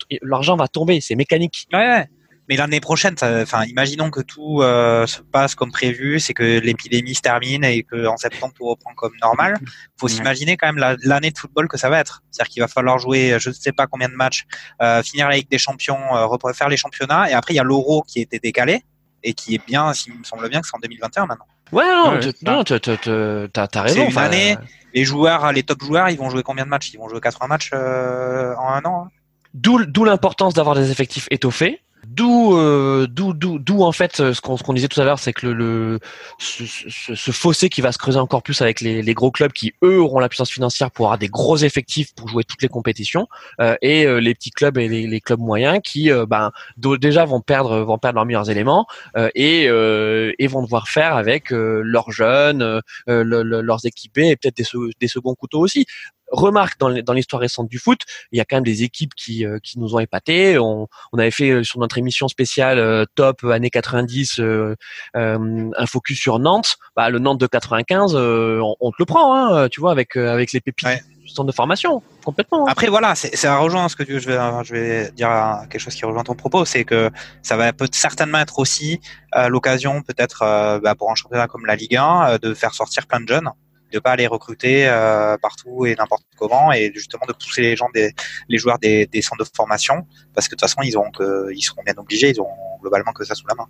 l'argent 0.41 0.55
va 0.57 0.67
tomber. 0.67 0.99
C'est 1.01 1.15
mécanique. 1.15 1.67
Ouais, 1.73 1.79
ouais. 1.79 2.09
Mais 2.49 2.57
l'année 2.57 2.81
prochaine, 2.81 3.15
enfin, 3.21 3.63
imaginons 3.65 4.09
que 4.09 4.19
tout 4.19 4.61
euh, 4.61 5.07
se 5.07 5.21
passe 5.21 5.55
comme 5.55 5.71
prévu, 5.71 6.19
c'est 6.19 6.33
que 6.33 6.43
l'épidémie 6.59 7.15
se 7.15 7.21
termine 7.21 7.63
et 7.63 7.83
que 7.83 8.07
en 8.07 8.17
septembre 8.17 8.53
tout 8.57 8.65
reprend 8.65 8.93
comme 8.93 9.13
normal. 9.21 9.57
Faut 9.97 10.07
Ouais. 10.07 10.11
s'imaginer 10.11 10.57
quand 10.57 10.67
même 10.67 10.77
la- 10.79 10.97
l'année 11.03 11.31
de 11.31 11.37
football 11.37 11.69
que 11.69 11.77
ça 11.77 11.89
va 11.89 11.99
être. 11.99 12.23
C'est-à-dire 12.29 12.51
qu'il 12.51 12.61
va 12.61 12.67
falloir 12.67 12.97
jouer, 12.97 13.37
je 13.39 13.49
ne 13.49 13.53
sais 13.53 13.71
pas 13.71 13.87
combien 13.87 14.09
de 14.09 14.15
matchs, 14.15 14.45
euh, 14.81 15.01
finir 15.01 15.29
la 15.29 15.35
Ligue 15.37 15.49
des 15.49 15.59
Champions, 15.59 15.99
euh, 16.17 16.53
faire 16.53 16.67
les 16.67 16.75
championnats, 16.77 17.29
et 17.29 17.33
après 17.33 17.53
il 17.53 17.57
y 17.57 17.59
a 17.59 17.63
l'Euro 17.63 18.03
qui 18.05 18.19
a 18.19 18.23
été 18.23 18.39
décalé 18.39 18.81
et 19.23 19.33
qui 19.33 19.55
est 19.55 19.65
bien, 19.65 19.93
il 20.07 20.17
me 20.19 20.23
semble 20.25 20.49
bien 20.49 20.59
que 20.59 20.67
c'est 20.67 20.75
en 20.75 20.79
2021 20.79 21.27
maintenant. 21.27 21.45
Ouais, 21.71 21.85
non, 21.85 22.11
Ouais, 22.17 22.19
non, 22.41 22.63
t'as 22.65 23.81
raison. 23.81 23.95
C'est 23.95 24.01
une 24.01 24.07
enfin, 24.07 24.23
année. 24.23 24.57
Les 24.93 25.05
joueurs, 25.05 25.53
les 25.53 25.63
top 25.63 25.81
joueurs, 25.83 26.09
ils 26.09 26.17
vont 26.17 26.29
jouer 26.29 26.43
combien 26.43 26.65
de 26.65 26.69
matchs? 26.69 26.91
Ils 26.93 26.97
vont 26.97 27.07
jouer 27.07 27.21
80 27.21 27.47
matchs 27.47 27.69
euh, 27.73 28.53
en 28.55 28.73
un 28.73 28.81
an. 28.83 29.05
hein 29.05 29.09
D'où 29.53 30.03
l'importance 30.05 30.53
d'avoir 30.53 30.75
des 30.75 30.91
effectifs 30.91 31.27
étoffés. 31.31 31.81
D'où 32.07 32.57
euh, 32.57 33.05
d'où 33.07 33.83
en 33.83 33.91
fait 33.91 34.19
euh, 34.21 34.33
ce 34.33 34.41
qu'on 34.41 34.73
disait 34.73 34.87
tout 34.87 34.99
à 34.99 35.03
l'heure, 35.03 35.19
c'est 35.19 35.33
que 35.33 35.45
le, 35.45 35.53
le 35.53 35.99
ce, 36.39 36.65
ce, 36.65 37.13
ce 37.13 37.31
fossé 37.31 37.69
qui 37.69 37.81
va 37.81 37.91
se 37.91 37.99
creuser 37.99 38.17
encore 38.17 38.41
plus 38.41 38.59
avec 38.63 38.81
les, 38.81 39.03
les 39.03 39.13
gros 39.13 39.29
clubs 39.29 39.51
qui 39.51 39.73
eux 39.83 40.01
auront 40.01 40.17
la 40.19 40.27
puissance 40.27 40.49
financière 40.49 40.89
pour 40.89 41.05
avoir 41.05 41.19
des 41.19 41.27
gros 41.27 41.57
effectifs 41.57 42.15
pour 42.15 42.27
jouer 42.27 42.43
toutes 42.43 42.63
les 42.63 42.69
compétitions 42.69 43.27
euh, 43.59 43.75
et 43.83 44.07
euh, 44.07 44.17
les 44.19 44.33
petits 44.33 44.49
clubs 44.49 44.79
et 44.79 44.87
les, 44.87 45.05
les 45.05 45.21
clubs 45.21 45.39
moyens 45.39 45.79
qui 45.83 46.11
euh, 46.11 46.25
ben 46.25 46.51
déjà 46.77 47.23
vont 47.25 47.39
perdre 47.39 47.81
vont 47.81 47.99
perdre 47.99 48.15
leurs 48.15 48.25
meilleurs 48.25 48.49
éléments 48.49 48.87
euh, 49.15 49.29
et 49.35 49.65
et 49.65 50.47
vont 50.47 50.63
devoir 50.63 50.89
faire 50.89 51.15
avec 51.15 51.51
leurs 51.51 52.11
jeunes, 52.11 52.81
le- 53.05 53.23
le- 53.43 53.61
leurs 53.61 53.85
équipés 53.85 54.29
et 54.29 54.35
peut-être 54.37 54.57
des, 54.57 54.65
des 54.99 55.07
seconds 55.07 55.35
couteaux 55.35 55.59
aussi. 55.59 55.85
Remarque 56.31 56.79
dans 56.79 57.13
l'histoire 57.13 57.41
récente 57.41 57.67
du 57.67 57.77
foot, 57.77 57.99
il 58.31 58.37
y 58.37 58.41
a 58.41 58.45
quand 58.45 58.55
même 58.57 58.63
des 58.63 58.83
équipes 58.83 59.13
qui 59.15 59.45
euh, 59.45 59.59
qui 59.61 59.77
nous 59.79 59.95
ont 59.95 59.99
épatés. 59.99 60.57
On, 60.57 60.87
on 61.13 61.19
avait 61.19 61.29
fait 61.31 61.49
euh, 61.51 61.63
sur 61.63 61.79
notre 61.79 61.97
émission 61.97 62.27
spéciale 62.27 62.79
euh, 62.79 63.05
top 63.15 63.43
années 63.43 63.69
90 63.69 64.39
euh, 64.39 64.75
euh, 65.15 65.69
un 65.77 65.85
focus 65.85 66.19
sur 66.19 66.39
Nantes. 66.39 66.77
Bah, 66.95 67.09
le 67.09 67.19
Nantes 67.19 67.39
de 67.39 67.47
95, 67.47 68.15
euh, 68.15 68.59
on, 68.63 68.75
on 68.79 68.91
te 68.91 68.95
le 68.99 69.05
prend, 69.05 69.35
hein, 69.35 69.67
tu 69.69 69.81
vois, 69.81 69.91
avec 69.91 70.15
euh, 70.15 70.31
avec 70.33 70.51
les 70.53 70.61
pépites 70.61 70.87
Ouais. 70.87 71.01
du 71.21 71.27
centre 71.27 71.45
de 71.47 71.51
formation, 71.51 72.01
complètement. 72.23 72.65
hein. 72.67 72.71
Après 72.71 72.87
voilà, 72.87 73.13
c'est 73.15 73.35
ça 73.35 73.57
rejoint 73.57 73.87
ce 73.89 73.95
que 73.95 74.03
tu, 74.03 74.19
je 74.19 74.27
vais 74.27 74.37
je 74.63 74.73
vais 74.73 75.11
dire 75.11 75.29
quelque 75.69 75.81
chose 75.81 75.93
qui 75.95 76.05
rejoint 76.05 76.23
ton 76.23 76.33
propos, 76.35 76.65
c'est 76.65 76.83
que 76.85 77.09
ça 77.43 77.57
va 77.57 77.71
peut 77.73 77.87
certainement 77.91 78.39
être 78.39 78.57
aussi 78.59 78.99
euh, 79.35 79.47
l'occasion 79.49 80.01
peut-être 80.01 80.41
euh, 80.43 80.79
bah, 80.79 80.95
pour 80.95 81.11
un 81.11 81.15
championnat 81.15 81.47
comme 81.47 81.65
la 81.65 81.75
Ligue 81.75 81.95
1 81.97 82.29
euh, 82.31 82.37
de 82.37 82.53
faire 82.53 82.73
sortir 82.73 83.05
plein 83.05 83.19
de 83.19 83.27
jeunes, 83.27 83.49
de 83.91 83.99
pas 83.99 84.11
aller 84.11 84.27
recruter 84.27 84.87
euh, 84.87 85.37
partout 85.37 85.85
et 85.85 85.95
n'importe 85.95 86.23
comment 86.37 86.71
et 86.71 86.91
justement 86.93 87.25
de 87.27 87.33
pousser 87.33 87.61
les 87.61 87.75
gens 87.75 87.89
des 87.93 88.11
les 88.49 88.57
joueurs 88.57 88.79
des, 88.79 89.05
des 89.05 89.21
centres 89.21 89.43
de 89.43 89.49
formation 89.55 90.05
parce 90.33 90.47
que 90.47 90.55
de 90.55 90.59
toute 90.59 90.69
façon 90.69 90.81
ils 90.83 90.95
auront 90.97 91.11
que 91.11 91.51
ils 91.53 91.61
seront 91.61 91.83
bien 91.83 91.93
obligés, 91.97 92.29
ils 92.31 92.39
auront 92.39 92.55
globalement 92.81 93.11
que 93.13 93.23
ça 93.23 93.35
sous 93.35 93.45
la 93.47 93.55
main. 93.55 93.67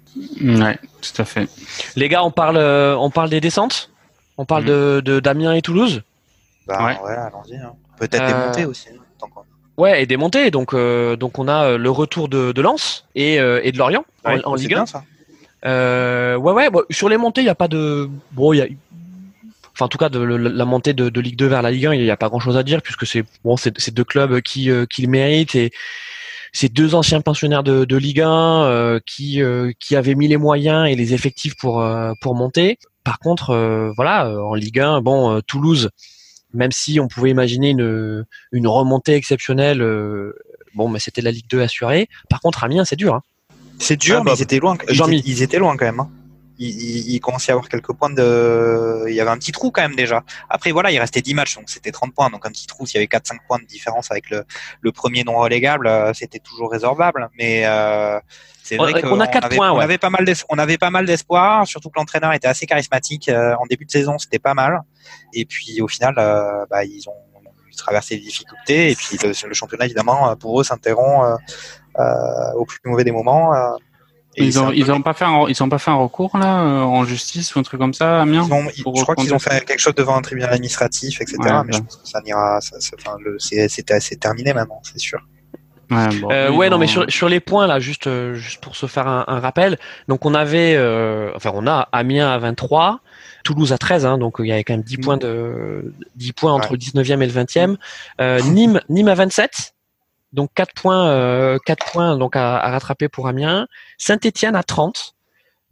Ouais, 0.66 0.78
tout 1.02 1.22
à 1.22 1.26
fait. 1.26 1.48
Les 1.96 2.08
gars, 2.10 2.24
on 2.24 2.32
parle 2.32 2.58
euh, 2.58 2.96
on 2.98 3.10
parle 3.10 3.30
des 3.30 3.42
descentes? 3.42 3.90
On 4.38 4.46
parle 4.46 4.64
Mhm. 4.64 4.70
de 4.70 5.02
de 5.06 5.20
d'Amiens 5.20 5.54
et 5.54 5.62
Toulouse? 5.62 6.02
Bah 6.68 6.86
Ouais. 6.86 6.98
ouais, 7.04 7.14
allons-y. 7.16 7.56
hein. 7.58 7.74
Peut-être 7.98 8.22
Euh, 8.24 8.28
des 8.28 8.34
montées 8.48 8.66
aussi. 8.66 8.88
hein, 8.90 9.02
tant 9.20 9.28
qu'on- 9.28 9.44
Ouais, 9.78 10.04
et 10.04 10.06
des 10.06 10.18
montées. 10.18 10.52
Donc 10.52 10.74
donc 10.76 11.20
donc 11.20 11.40
on 11.40 11.48
a 11.48 11.64
euh, 11.66 11.78
le 11.78 11.90
retour 11.90 12.30
de 12.30 12.52
de 12.52 12.62
Lens 12.62 13.06
et 13.16 13.40
euh, 13.40 13.60
et 13.64 13.72
de 13.72 13.78
Lorient 13.78 14.06
en, 14.24 14.34
Ouais, 14.34 14.42
en 14.46 14.56
c'est 14.56 14.64
Ligue 14.64 14.74
1. 14.74 14.76
bien, 14.78 14.86
ça. 14.86 15.04
Euh, 15.66 16.36
ouais, 16.38 16.54
ouais. 16.54 16.70
bon, 16.70 16.84
sur 16.90 17.08
les 17.10 17.18
montées, 17.18 17.42
il 17.42 17.48
y 17.48 17.50
a 17.50 17.56
pas 17.56 17.68
de. 17.68 18.10
Bon, 18.32 18.54
il 18.54 18.58
y 18.58 18.62
a. 18.62 18.68
Enfin, 19.82 19.86
en 19.86 19.90
tout 19.90 19.98
cas, 19.98 20.10
de, 20.10 20.20
le- 20.20 20.38
la 20.38 20.66
montée 20.66 20.94
de, 20.94 21.10
de 21.10 21.22
Ligue 21.22 21.36
2 21.38 21.48
vers 21.48 21.64
la 21.64 21.72
Ligue 21.72 21.88
1, 21.88 21.94
il 21.96 22.04
n'y 22.04 22.12
a 22.12 22.18
pas 22.18 22.30
grand-chose 22.30 22.56
à 22.56 22.62
dire 22.62 22.84
puisque 22.84 23.08
c'est 23.08 23.24
bon, 23.44 23.58
c'est 23.58 23.92
deux 23.94 24.04
clubs 24.04 24.40
qui 24.42 24.70
euh, 24.70 24.86
qui 24.86 25.02
le 25.02 25.08
méritent 25.08 25.56
et 25.56 25.72
c'est 26.54 26.72
deux 26.72 26.94
anciens 26.94 27.22
pensionnaires 27.22 27.64
de, 27.64 27.84
de 27.86 27.98
Ligue 27.98 28.22
1 28.22 28.30
euh, 28.66 29.00
qui 29.08 29.42
euh, 29.42 29.72
qui 29.80 29.96
avaient 29.96 30.14
mis 30.14 30.28
les 30.28 30.38
moyens 30.38 30.88
et 30.88 30.96
les 30.96 31.16
effectifs 31.16 31.56
pour 31.56 31.82
euh, 31.82 32.12
pour 32.22 32.36
monter. 32.36 32.78
Par 33.04 33.18
contre, 33.18 33.50
euh, 33.50 33.92
voilà, 33.96 34.30
en 34.40 34.54
Ligue 34.54 34.80
1, 34.80 35.02
bon, 35.02 35.32
euh, 35.38 35.40
Toulouse, 35.42 35.90
même 36.54 36.72
si 36.72 37.00
on 37.00 37.08
pouvait 37.08 37.32
imaginer 37.32 37.72
une 37.72 38.26
une 38.52 38.68
remontée 38.68 39.16
exceptionnelle, 39.16 39.82
euh, 39.82 40.36
bon, 40.76 40.90
mais 40.90 41.00
c'était 41.00 41.22
la 41.24 41.32
Ligue 41.32 41.48
2 41.50 41.62
assurée. 41.62 42.08
Par 42.30 42.40
contre, 42.42 42.64
Amiens, 42.64 42.86
c'est 42.86 42.96
dur. 42.98 43.16
Hein. 43.16 43.24
C'est 43.80 43.98
dur, 44.00 44.18
Ah, 44.20 44.24
mais 44.24 44.32
Bob. 44.32 44.38
ils 44.38 44.44
étaient 44.44 44.60
loin. 44.60 44.78
Ils, 44.90 45.28
ils 45.28 45.42
étaient 45.42 45.58
loin 45.58 45.76
quand 45.76 45.86
même. 45.86 46.00
hein. 46.02 46.10
Ils 46.64 47.20
commençaient 47.20 47.52
à 47.52 47.56
avoir 47.56 47.68
quelques 47.70 47.92
points 47.94 48.10
de. 48.12 49.06
Il 49.08 49.14
y 49.16 49.20
avait 49.22 49.30
un 49.32 49.38
petit 49.38 49.52
trou 49.52 49.72
quand 49.72 49.82
même 49.82 49.96
déjà. 49.96 50.24
Après 50.50 50.72
voilà, 50.72 50.92
il 50.92 51.00
restait 51.00 51.22
10 51.22 51.34
matchs, 51.34 51.56
donc 51.56 51.70
c'était 51.70 51.92
30 51.92 52.14
points. 52.14 52.30
Donc 52.30 52.46
un 52.46 52.50
petit 52.50 52.68
trou, 52.68 52.86
s'il 52.86 52.96
y 52.96 53.04
avait 53.04 53.08
4-5 53.08 53.38
points 53.48 53.60
de 53.60 53.66
différence 53.66 54.12
avec 54.12 54.30
le, 54.30 54.44
le 54.82 54.92
premier 54.92 55.24
non 55.24 55.38
relégable, 55.38 55.88
euh, 55.88 56.14
c'était 56.14 56.40
toujours 56.40 56.72
résorbable. 56.72 57.30
Mais 57.38 57.66
euh, 57.66 58.20
c'est 58.64 58.80
On- 58.80 58.84
vrai 58.84 58.94
on 59.06 59.20
a 59.20 59.26
qu'on 59.26 59.32
quatre 59.34 59.46
avait, 59.46 59.56
points, 59.56 59.72
on 59.72 59.78
ouais. 59.78 59.84
avait 59.84 59.98
pas 59.98 60.10
mal 60.12 60.24
d'es- 60.24 60.44
on 60.50 60.58
avait 60.60 60.78
pas 60.78 60.92
mal 60.92 61.06
d'espoir, 61.06 61.66
surtout 61.66 61.90
que 61.90 61.98
l'entraîneur 61.98 62.32
était 62.34 62.48
assez 62.48 62.66
charismatique. 62.68 63.28
Euh, 63.30 63.56
en 63.60 63.66
début 63.66 63.86
de 63.86 63.92
saison, 63.92 64.18
c'était 64.20 64.40
pas 64.40 64.54
mal. 64.54 64.82
Et 65.34 65.46
puis 65.46 65.82
au 65.82 65.88
final, 65.88 66.14
euh, 66.20 66.66
bah, 66.70 66.84
ils 66.86 67.10
ont 67.10 67.14
traversé 67.78 68.16
les 68.16 68.22
difficultés. 68.22 68.92
Et 68.92 68.96
puis 68.96 69.18
le, 69.24 69.32
le 69.48 69.54
championnat, 69.56 69.86
évidemment, 69.86 70.36
pour 70.36 70.62
eux, 70.62 70.64
s'interrompt 70.64 71.24
euh, 71.26 71.36
euh, 72.00 72.54
au 72.56 72.66
plus 72.66 72.80
mauvais 72.86 73.04
des 73.04 73.12
moments. 73.12 73.56
euh, 73.56 73.72
et 74.38 74.46
Ils 74.46 74.54
c'est 74.54 74.60
un 74.60 74.64
ont, 74.64 74.68
peu- 74.68 74.76
ils 74.76 74.92
ont 74.92 75.02
pas 75.02 75.14
fait 75.14 75.26
un, 75.26 75.46
ils 75.50 75.62
ont 75.64 75.68
pas 75.70 75.78
fait 75.78 75.92
un 75.92 75.96
recours 75.96 76.38
là 76.38 76.62
euh, 76.64 76.82
en 76.84 77.04
justice 77.04 77.54
ou 77.56 77.60
un 77.60 77.64
truc 77.64 77.80
comme 77.80 77.94
ça, 77.94 78.22
Amiens 78.22 78.46
Ils 78.48 78.54
ont- 78.54 78.68
ils- 78.78 78.84
pour 78.84 78.96
je 78.96 79.04
crois 79.04 79.16
qu'ils 79.16 79.34
ont 79.34 79.40
fait 79.40 79.66
quelque 79.66 79.80
chose 79.80 79.96
devant 79.96 80.16
un 80.16 80.22
tribunal 80.22 80.52
administratif, 80.54 81.20
etc. 81.22 81.38
Ouais, 81.40 81.50
mais 81.50 81.56
ouais. 81.58 81.66
je 81.74 81.80
pense 81.80 81.98
que 81.98 82.08
ça 82.08 82.22
n'ira. 82.22 82.62
ça- 82.62 82.80
ça- 82.80 82.96
enfin, 83.00 83.18
le- 83.24 83.38
C'est 83.40 83.68
c'est- 83.68 84.00
c'est 84.00 84.16
terminé 84.16 84.54
maintenant, 84.54 84.80
c'est 84.84 85.00
sûr. 85.00 85.20
Ouais, 85.90 86.08
bon, 86.22 86.32
Euh, 86.32 86.50
ouais, 86.52 86.70
non, 86.70 86.78
mais 86.78 86.88
sur, 86.88 87.06
sur 87.12 87.28
les 87.28 87.42
points 87.42 87.68
là, 87.68 87.82
juste 87.82 88.08
euh, 88.08 88.34
juste 88.34 88.62
pour 88.64 88.78
se 88.78 88.86
faire 88.86 89.10
un, 89.10 89.26
un 89.28 89.42
rappel. 89.42 89.78
Donc 90.08 90.26
on 90.26 90.34
avait, 90.34 90.76
euh, 90.78 91.32
enfin 91.36 91.52
on 91.54 91.68
a 91.68 91.90
Amiens 91.92 92.30
à 92.32 92.38
23, 92.38 93.02
Toulouse 93.44 93.74
à 93.74 93.78
13, 93.78 94.06
hein, 94.06 94.18
donc 94.18 94.36
il 94.40 94.46
y 94.46 94.54
avait 94.54 94.64
quand 94.64 94.74
même 94.74 94.84
10 94.84 95.00
Mm. 95.00 95.02
points 95.02 95.18
de 95.18 95.94
10 96.16 96.32
points 96.32 96.54
entre 96.54 96.68
Ouais. 96.70 96.72
le 96.74 96.78
19e 96.78 97.22
et 97.22 97.26
le 97.26 97.34
20e. 97.34 97.76
Euh, 98.22 98.40
Nîmes 98.58 98.80
Nîmes 98.88 99.10
à 99.10 99.16
27, 99.16 99.74
donc 100.34 100.50
4 100.56 100.74
points 100.74 101.08
euh, 101.10 101.58
4 101.66 101.92
points 101.92 102.18
donc 102.18 102.36
à, 102.36 102.58
à 102.58 102.70
rattraper 102.72 103.10
pour 103.10 103.28
Amiens. 103.28 103.68
Saint-Étienne 103.98 104.56
à 104.56 104.64
30, 104.64 105.16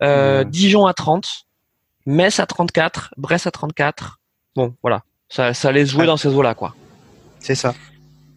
euh, 0.03 0.43
Mm. 0.43 0.49
Dijon 0.49 0.85
à 0.85 0.93
30, 0.93 1.45
Metz 2.05 2.39
à 2.39 2.45
34, 2.45 3.13
Brest 3.17 3.47
à 3.47 3.51
34. 3.51 4.19
Bon, 4.55 4.75
voilà, 4.81 5.03
ça 5.29 5.53
ça 5.53 5.69
allait 5.69 5.85
se 5.85 5.91
jouer 5.91 6.01
Ouais. 6.01 6.07
dans 6.07 6.17
ces 6.17 6.29
eaux 6.29 6.41
là 6.41 6.55
quoi. 6.55 6.75
C'est 7.39 7.55
ça. 7.55 7.73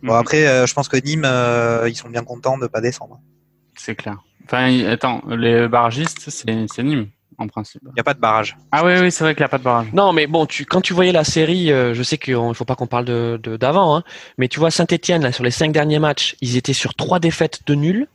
Bon, 0.02 0.12
Mhm. 0.14 0.18
après, 0.20 0.46
euh, 0.46 0.66
je 0.66 0.74
pense 0.74 0.88
que 0.88 0.96
Nîmes, 0.96 1.24
euh, 1.24 1.88
ils 1.88 1.94
sont 1.96 2.08
bien 2.08 2.24
contents 2.24 2.58
de 2.58 2.66
pas 2.66 2.80
descendre. 2.80 3.20
C'est 3.76 3.94
clair. 3.94 4.16
Enfin, 4.44 4.84
attends, 4.86 5.22
les 5.28 5.68
barragistes, 5.68 6.28
c'est 6.28 6.82
Nîmes 6.82 7.08
en 7.42 7.46
principe. 7.48 7.82
Il 7.84 7.92
n'y 7.94 8.00
a 8.00 8.04
pas 8.04 8.14
de 8.14 8.20
barrage. 8.20 8.56
Ah 8.72 8.84
oui, 8.84 8.92
oui, 9.00 9.10
c'est 9.12 9.24
vrai 9.24 9.34
qu'il 9.34 9.42
n'y 9.42 9.46
a 9.46 9.48
pas 9.48 9.58
de 9.58 9.62
barrage. 9.64 9.86
Non, 9.92 10.12
mais 10.12 10.26
bon, 10.26 10.46
tu, 10.46 10.64
quand 10.64 10.80
tu 10.80 10.92
voyais 10.94 11.12
la 11.12 11.24
série, 11.24 11.70
euh, 11.70 11.92
je 11.94 12.02
sais 12.02 12.18
qu'il 12.18 12.36
ne 12.36 12.52
faut 12.54 12.64
pas 12.64 12.74
qu'on 12.74 12.86
parle 12.86 13.04
de 13.04 13.38
de- 13.42 13.56
d'avant, 13.56 13.96
hein, 13.96 14.02
mais 14.38 14.48
tu 14.48 14.58
vois 14.60 14.70
Saint-Etienne, 14.70 15.22
là, 15.22 15.32
sur 15.32 15.44
les 15.44 15.50
cinq 15.50 15.72
derniers 15.72 15.98
matchs, 15.98 16.36
ils 16.40 16.56
étaient 16.56 16.72
sur 16.72 16.94
trois 16.94 17.18
défaites 17.18 17.60
de 17.66 17.74
nul. 17.74 18.06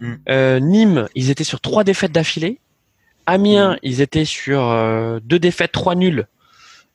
Mm. 0.00 0.12
Euh, 0.28 0.60
Nîmes, 0.60 1.08
ils 1.14 1.30
étaient 1.30 1.44
sur 1.44 1.60
trois 1.60 1.84
défaites 1.84 2.12
d'affilée. 2.12 2.58
Amiens, 3.26 3.76
ils 3.82 4.00
étaient 4.00 4.24
sur 4.26 4.62
euh, 4.68 5.18
deux 5.22 5.38
défaites, 5.38 5.72
trois 5.72 5.94
nuls. 5.94 6.26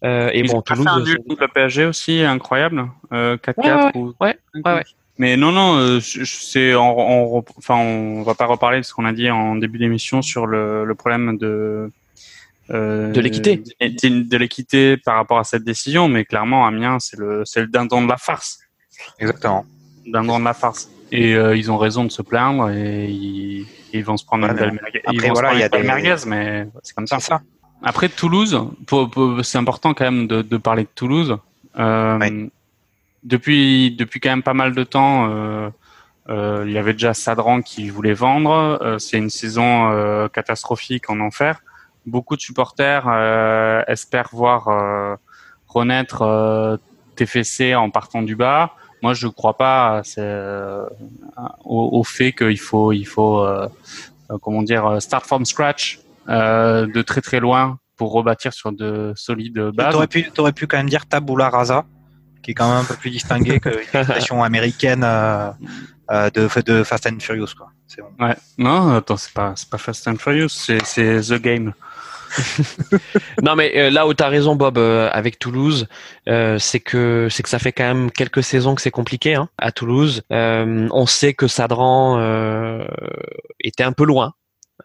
Euh, 0.06 0.30
et 0.34 0.40
Ils 0.40 0.48
bon, 0.52 0.62
Toulouse. 0.62 0.88
un 0.88 1.02
nul 1.04 1.18
contre 1.28 1.42
le 1.42 1.48
PSG 1.48 1.86
aussi, 1.86 2.22
incroyable. 2.24 2.86
Euh, 3.12 3.36
4-4 3.38 3.86
Ouais, 3.86 3.92
ou 3.96 4.14
ouais, 4.22 4.38
ouais, 4.56 4.74
ouais. 4.74 4.84
Mais 5.20 5.36
non, 5.38 5.52
non, 5.52 5.76
euh, 5.78 6.00
c'est, 6.02 6.74
on, 6.76 7.36
on, 7.38 7.44
enfin, 7.58 7.76
on 7.76 8.24
va 8.24 8.34
pas 8.36 8.46
reparler 8.46 8.78
de 8.80 8.84
ce 8.84 8.94
qu'on 8.94 9.04
a 9.06 9.12
dit 9.14 9.30
en 9.30 9.56
début 9.56 9.78
d'émission 9.78 10.22
sur 10.22 10.48
le, 10.48 10.86
le 10.86 10.96
problème 10.96 11.38
de 11.38 11.92
euh, 12.72 13.12
De 13.12 13.20
l'équité. 13.20 13.58
de, 13.82 14.24
de 14.24 14.38
l'équité 14.38 14.96
par 14.98 15.16
rapport 15.16 15.38
à 15.38 15.44
cette 15.44 15.64
décision, 15.66 16.08
mais 16.08 16.24
clairement, 16.24 16.66
Amiens, 16.66 17.00
c'est 17.00 17.18
le, 17.20 17.44
c'est 17.46 17.60
le 17.62 17.68
dindon 17.68 18.02
de 18.04 18.08
la 18.08 18.16
farce, 18.18 18.60
Exactement. 19.20 19.66
dindon 20.08 20.40
de 20.40 20.46
la 20.46 20.54
farce. 20.54 20.90
Et 21.12 21.36
euh, 21.36 21.56
ils 21.58 21.70
ont 21.72 21.78
raison 21.78 22.06
de 22.06 22.12
se 22.12 22.22
plaindre 22.22 22.70
et 22.70 23.08
ils, 23.10 23.66
ils 23.92 24.06
vont 24.06 24.16
se 24.16 24.24
prendre 24.24 24.46
Ouais, 24.46 24.52
une 24.52 24.58
belle 24.58 24.72
merguez. 24.82 25.02
après, 25.06 25.28
Ils 25.28 25.32
voilà, 25.34 25.54
il 25.54 25.60
y 25.60 25.64
a 25.64 25.70
des- 25.70 25.82
merguez, 25.84 26.16
mais 26.28 26.68
c'est 26.84 26.96
comme 26.96 27.08
ça. 27.08 27.18
Après 27.84 28.08
Toulouse, 28.10 28.58
pour- 28.88 29.10
pour- 29.10 29.44
c'est 29.44 29.58
important 29.58 29.94
quand 29.94 30.06
même 30.06 30.28
de, 30.28 30.42
de 30.44 30.58
parler 30.58 30.84
de 30.84 30.90
Toulouse. 30.96 31.36
Euh, 31.78 32.18
Ouais. 32.20 32.50
Depuis 33.24 33.92
depuis 33.92 34.20
quand 34.20 34.30
même 34.30 34.44
pas 34.44 34.54
mal 34.54 34.74
de 34.74 34.84
temps, 34.84 35.30
euh, 35.30 35.70
euh, 36.30 36.64
il 36.68 36.74
y 36.74 36.78
avait 36.78 36.94
déjà 36.94 37.14
Sadran 37.14 37.62
qui 37.62 37.90
voulait 37.90 38.14
vendre. 38.14 38.80
Euh, 38.82 39.00
c'est 39.00 39.18
une 39.18 39.30
saison 39.30 39.92
euh, 39.92 40.28
catastrophique 40.28 41.10
en 41.10 41.20
enfer. 41.20 41.62
Beaucoup 42.06 42.36
de 42.36 42.42
supporters 42.42 43.06
euh, 43.08 43.84
espèrent 43.88 44.30
voir 44.32 45.18
renaître 45.68 46.80
TFC 47.16 47.76
en 47.76 47.90
partant 47.90 48.22
du 48.22 48.36
bas. 48.36 48.74
Moi, 49.02 49.14
je 49.14 49.28
ne 49.28 49.32
crois 49.32 49.58
pas 49.58 50.02
au, 51.64 52.00
au, 52.00 52.04
fait 52.04 52.34
qu'il 52.34 52.60
faut 52.60 52.92
il 52.92 53.06
faut 53.06 53.46
comment 54.42 54.64
dire 54.64 55.02
start 55.02 55.26
from 55.26 55.46
scratch 55.46 56.00
de 56.28 57.02
très 57.02 57.22
très 57.22 57.40
loin 57.40 57.80
pour 57.96 58.14
rebâtir 58.14 58.54
sur 58.54 58.72
de 58.72 59.14
solides 59.16 59.60
bases. 59.74 59.94
T'aurais 59.94 60.08
pu, 60.08 60.32
aurais 60.38 60.54
pu 60.54 60.68
quand 60.68 60.78
même 60.78 60.90
dire 60.90 61.06
tabula 61.06 61.50
rasa, 61.50 61.86
qui 62.42 62.52
est 62.52 62.54
quand 62.54 62.70
même 62.70 62.82
un 62.82 62.86
peu 62.86 62.96
plus 62.96 63.10
distingué 63.10 63.60
que 63.60 63.70
l'expression 63.70 64.44
américaine 64.44 65.04
euh, 65.04 65.52
euh, 66.12 66.30
de, 66.30 66.48
de 66.62 66.84
Fast 66.84 67.08
and 67.08 67.20
Furious, 67.20 67.54
quoi. 67.58 67.70
Bon. 67.98 68.26
Ouais. 68.26 68.36
Non, 68.58 68.96
attends, 68.96 69.18
c'est 69.18 69.34
pas, 69.34 69.54
c'est 69.56 69.70
pas 69.70 69.78
Fast 69.78 70.08
and 70.08 70.16
Furious, 70.18 70.50
c'est, 70.50 70.84
c'est 70.86 71.22
The 71.22 71.42
Game. 71.42 71.74
non 73.42 73.56
mais 73.56 73.76
euh, 73.76 73.90
là 73.90 74.06
où 74.06 74.14
tu 74.14 74.24
as 74.24 74.28
raison 74.28 74.56
Bob 74.56 74.78
euh, 74.78 75.10
avec 75.12 75.40
Toulouse, 75.40 75.88
euh, 76.28 76.60
c'est 76.60 76.80
que 76.80 77.28
c'est 77.32 77.42
que 77.42 77.50
ça 77.50 77.58
fait 77.58 77.72
quand 77.72 77.86
même 77.86 78.12
quelques 78.12 78.44
saisons 78.44 78.76
que 78.76 78.84
c'est 78.84 78.92
compliqué 78.92 79.34
hein, 79.34 79.50
à 79.58 79.72
Toulouse. 79.72 80.22
on 80.30 81.06
sait 81.08 81.34
que 81.34 81.48
Sadran 81.48 82.20
était 83.64 83.84
un 83.84 83.94
peu 83.94 84.06
loin 84.06 84.36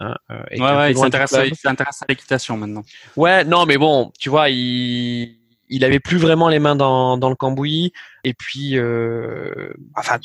Hein, 0.00 0.14
euh, 0.30 0.42
ouais, 0.52 0.76
ouais, 0.76 0.90
il 0.90 0.98
s'intéresse 0.98 1.34
à, 1.34 2.06
l'équitation 2.08 2.56
maintenant. 2.56 2.82
Ouais, 3.16 3.44
non, 3.44 3.64
mais 3.64 3.78
bon, 3.78 4.12
tu 4.18 4.28
vois, 4.28 4.50
il, 4.50 5.36
il 5.68 5.84
avait 5.84 6.00
plus 6.00 6.18
vraiment 6.18 6.48
les 6.48 6.58
mains 6.58 6.76
dans, 6.76 7.16
dans 7.16 7.28
le 7.28 7.34
cambouis. 7.34 7.92
Et 8.22 8.34
puis, 8.34 8.78
euh, 8.78 9.72
enfin, 9.96 10.18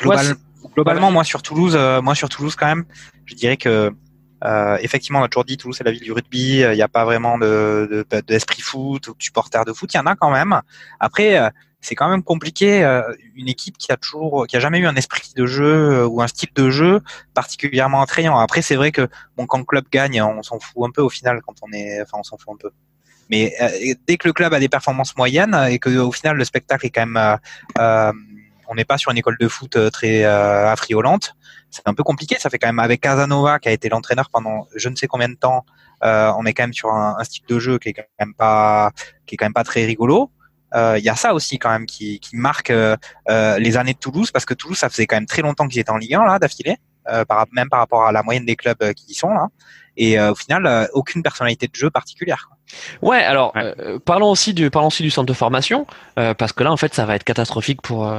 globalement, 0.74 1.12
moi 1.12 1.24
sur 1.24 1.42
Toulouse, 1.42 1.76
euh, 1.78 2.02
moi 2.02 2.16
sur 2.16 2.30
Toulouse 2.30 2.56
quand 2.56 2.68
même, 2.68 2.86
je 3.26 3.36
dirais 3.36 3.58
que 3.58 3.92
euh, 4.46 4.78
effectivement, 4.82 5.20
on 5.20 5.24
a 5.24 5.28
toujours 5.28 5.46
dit 5.46 5.58
Toulouse 5.58 5.76
c'est 5.78 5.84
la 5.84 5.92
ville 5.92 6.04
du 6.04 6.12
rugby. 6.12 6.60
Il 6.60 6.72
n'y 6.72 6.82
a 6.82 6.88
pas 6.88 7.06
vraiment 7.06 7.38
de 7.38 8.06
d'esprit 8.28 8.60
de, 8.60 8.64
foot 8.64 9.08
ou 9.08 9.14
de 9.14 9.24
supporters 9.24 9.66
de 9.66 9.74
foot. 9.74 9.94
Il 9.94 9.98
y 9.98 10.00
en 10.00 10.06
a 10.06 10.16
quand 10.16 10.32
même. 10.32 10.62
Après, 11.00 11.52
c'est 11.82 11.96
quand 11.96 12.10
même 12.10 12.24
compliqué. 12.24 12.84
Euh, 12.84 13.02
une 13.36 13.48
équipe 13.48 13.78
qui 13.78 13.92
a 13.92 13.98
toujours, 13.98 14.48
qui 14.48 14.58
a 14.58 14.60
jamais 14.60 14.80
eu 14.80 14.88
un 14.88 14.96
esprit 14.96 15.32
de 15.36 15.46
jeu 15.46 16.02
euh, 16.02 16.08
ou 16.08 16.22
un 16.22 16.28
style 16.28 16.50
de 16.54 16.70
jeu 16.70 17.02
particulièrement 17.34 18.02
attrayant. 18.02 18.38
Après, 18.38 18.62
c'est 18.62 18.76
vrai 18.76 18.92
que 18.92 19.08
bon, 19.38 19.46
quand 19.46 19.60
le 19.60 19.66
club 19.66 19.86
gagne, 19.92 20.22
on 20.22 20.44
s'en 20.44 20.60
fout 20.60 20.88
un 20.88 20.92
peu 20.92 21.02
au 21.02 21.10
final. 21.10 21.42
Quand 21.46 21.56
on 21.62 21.72
est, 21.72 22.02
enfin, 22.02 22.18
on 22.20 22.24
s'en 22.24 22.38
fout 22.38 22.54
un 22.54 22.58
peu. 22.58 22.72
Mais 23.30 23.54
euh, 23.62 23.94
dès 24.08 24.18
que 24.18 24.28
le 24.28 24.34
club 24.34 24.54
a 24.54 24.60
des 24.60 24.70
performances 24.70 25.16
moyennes 25.16 25.56
et 25.70 25.80
que 25.80 25.90
au 25.98 26.12
final 26.12 26.38
le 26.38 26.44
spectacle 26.44 26.86
est 26.86 26.90
quand 26.90 27.06
même, 27.06 27.38
euh, 27.78 28.12
on 28.68 28.76
n'est 28.76 28.86
pas 28.86 28.98
sur 28.98 29.12
une 29.12 29.18
école 29.18 29.38
de 29.40 29.48
foot 29.48 29.78
très 29.92 30.24
affriolante, 30.24 31.36
c'est 31.70 31.88
un 31.88 31.94
peu 31.94 32.04
compliqué. 32.04 32.38
Ça 32.40 32.50
fait 32.50 32.60
quand 32.60 32.68
même 32.68 32.80
avec 32.80 33.02
Casanova 33.02 33.60
qui 33.60 33.70
a 33.70 33.72
été 33.72 33.90
l'entraîneur 33.90 34.30
pendant 34.32 34.68
je 34.76 34.90
ne 34.90 34.96
sais 34.96 35.08
combien 35.08 35.30
de 35.30 35.36
temps. 35.36 35.66
on 36.02 36.46
est 36.46 36.54
quand 36.54 36.64
même 36.64 36.74
sur 36.74 36.92
un, 36.92 37.16
un, 37.20 37.24
style 37.24 37.46
de 37.48 37.60
jeu 37.60 37.80
qui 37.80 37.90
est 37.90 37.94
quand 37.94 38.04
même 38.20 38.34
pas, 38.34 38.92
qui 39.26 39.36
est 39.36 39.38
quand 39.38 39.46
même 39.46 39.54
pas 39.54 39.64
très 39.64 39.86
rigolo. 39.86 40.32
Euh, 40.76 40.98
il 40.98 41.04
y 41.04 41.10
a 41.10 41.16
ça 41.16 41.34
aussi 41.34 41.58
quand 41.58 41.72
même 41.72 41.86
qui, 41.86 42.20
qui 42.20 42.36
marque 42.36 42.70
euh, 42.70 42.96
euh, 43.30 43.58
les 43.58 43.78
années 43.78 43.94
de 43.94 43.98
Toulouse 43.98 44.32
parce 44.32 44.46
que 44.46 44.54
Toulouse 44.54 44.78
ça 44.78 44.90
faisait 44.90 45.08
quand 45.08 45.16
même 45.16 45.26
très 45.26 45.42
longtemps 45.42 45.68
qu'ils 45.68 45.80
étaient 45.80 45.90
en 45.90 45.98
Ligue 45.98 46.14
1 46.14 46.26
là 46.26 46.40
d'affilée 46.40 46.78
par, 47.28 47.48
même 47.54 47.70
par 47.70 47.80
rapport 47.80 48.06
à 48.06 48.12
la 48.12 48.22
moyenne 48.22 48.46
des 48.46 48.56
clubs 48.56 48.94
qui 48.94 49.06
y 49.08 49.14
sont 49.16 49.30
là 49.30 49.48
et 50.00 50.20
au 50.20 50.36
final 50.36 50.90
aucune 50.94 51.22
personnalité 51.22 51.68
de 51.68 51.76
jeu 51.76 51.90
particulière. 51.90 52.50
Ouais, 53.02 53.24
alors 53.24 53.54
parlons 54.06 54.30
aussi 54.30 54.54
du 54.54 54.70
parlons 54.70 54.88
aussi 54.88 55.04
du 55.04 55.10
centre 55.10 55.28
de 55.28 55.34
formation 55.34 55.86
parce 56.16 56.54
que 56.54 56.64
là 56.64 56.72
en 56.72 56.78
fait 56.78 56.94
ça 56.94 57.06
va 57.06 57.16
être 57.16 57.24
catastrophique 57.24 57.82
pour 57.82 58.10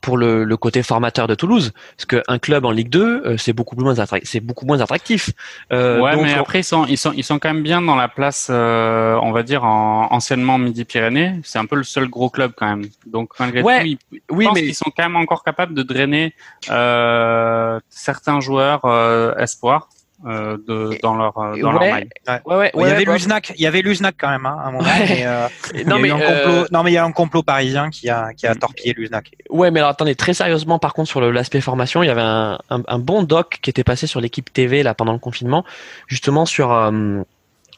pour 0.00 0.16
le, 0.16 0.44
le, 0.44 0.56
côté 0.56 0.82
formateur 0.82 1.26
de 1.26 1.34
Toulouse, 1.34 1.72
parce 1.96 2.06
qu'un 2.06 2.38
club 2.38 2.64
en 2.64 2.70
Ligue 2.70 2.88
2, 2.88 3.22
euh, 3.24 3.36
c'est 3.36 3.52
beaucoup 3.52 3.76
moins 3.76 3.94
c'est 4.22 4.40
beaucoup 4.40 4.64
moins 4.64 4.80
attractif. 4.80 5.30
Euh, 5.72 6.00
ouais, 6.00 6.16
mais 6.16 6.34
après 6.34 6.60
ils 6.60 6.64
sont 6.64 6.86
ils 6.86 6.98
sont 6.98 7.12
ils 7.12 7.24
sont 7.24 7.38
quand 7.38 7.52
même 7.52 7.62
bien 7.62 7.82
dans 7.82 7.96
la 7.96 8.08
place, 8.08 8.48
euh, 8.50 9.18
on 9.22 9.32
va 9.32 9.42
dire 9.42 9.64
en, 9.64 10.12
anciennement 10.12 10.58
Midi-Pyrénées. 10.58 11.40
C'est 11.42 11.58
un 11.58 11.66
peu 11.66 11.76
le 11.76 11.82
seul 11.82 12.08
gros 12.08 12.30
club 12.30 12.52
quand 12.56 12.66
même. 12.66 12.86
Donc 13.06 13.32
malgré 13.40 13.62
tout, 13.62 13.68
ils, 13.68 13.98
oui, 14.30 14.48
mais 14.54 14.64
ils 14.64 14.74
sont 14.74 14.90
quand 14.96 15.02
même 15.02 15.16
encore 15.16 15.42
capables 15.42 15.74
de 15.74 15.82
drainer 15.82 16.34
euh, 16.70 17.80
certains 17.88 18.40
joueurs 18.40 18.84
euh, 18.84 19.34
espoirs. 19.36 19.88
Euh, 20.26 20.58
de, 20.66 20.98
dans 21.00 21.14
leur 21.14 21.38
euh, 21.38 21.56
dans 21.60 21.78
ouais, 21.78 22.08
leur 22.26 22.40
Ouais, 22.44 22.56
ouais, 22.56 22.72
il 22.74 22.80
y 22.88 22.90
avait 22.90 23.04
bah, 23.04 23.12
Luznac, 23.12 23.52
il 23.54 23.62
y 23.62 23.66
avait 23.68 23.82
Luznac 23.82 24.16
quand 24.18 24.28
même 24.28 24.46
hein, 24.46 24.56
à 24.60 24.66
un 24.66 24.72
moment. 24.72 24.88
Mais, 25.08 25.24
euh, 25.24 25.46
non, 25.86 26.00
mais, 26.00 26.08
complot, 26.10 26.66
non 26.72 26.82
mais 26.82 26.90
il 26.90 26.94
y 26.94 26.96
a 26.96 27.04
un 27.04 27.12
complot 27.12 27.44
parisien 27.44 27.88
qui 27.88 28.08
a 28.08 28.34
qui 28.34 28.48
a 28.48 28.56
torpillé 28.56 28.94
Luznac. 28.94 29.30
Ouais, 29.48 29.70
mais 29.70 29.78
alors 29.78 29.90
attendez 29.90 30.16
très 30.16 30.34
sérieusement 30.34 30.80
par 30.80 30.92
contre 30.92 31.08
sur 31.08 31.20
l'aspect 31.20 31.60
formation, 31.60 32.02
il 32.02 32.06
y 32.06 32.10
avait 32.10 32.20
un, 32.20 32.58
un, 32.68 32.82
un, 32.88 32.98
bon 32.98 33.22
doc 33.22 33.60
qui 33.62 33.70
était 33.70 33.84
passé 33.84 34.08
sur 34.08 34.20
l'équipe 34.20 34.52
TV 34.52 34.82
là 34.82 34.92
pendant 34.92 35.12
le 35.12 35.20
confinement, 35.20 35.64
justement 36.08 36.46
sur 36.46 36.72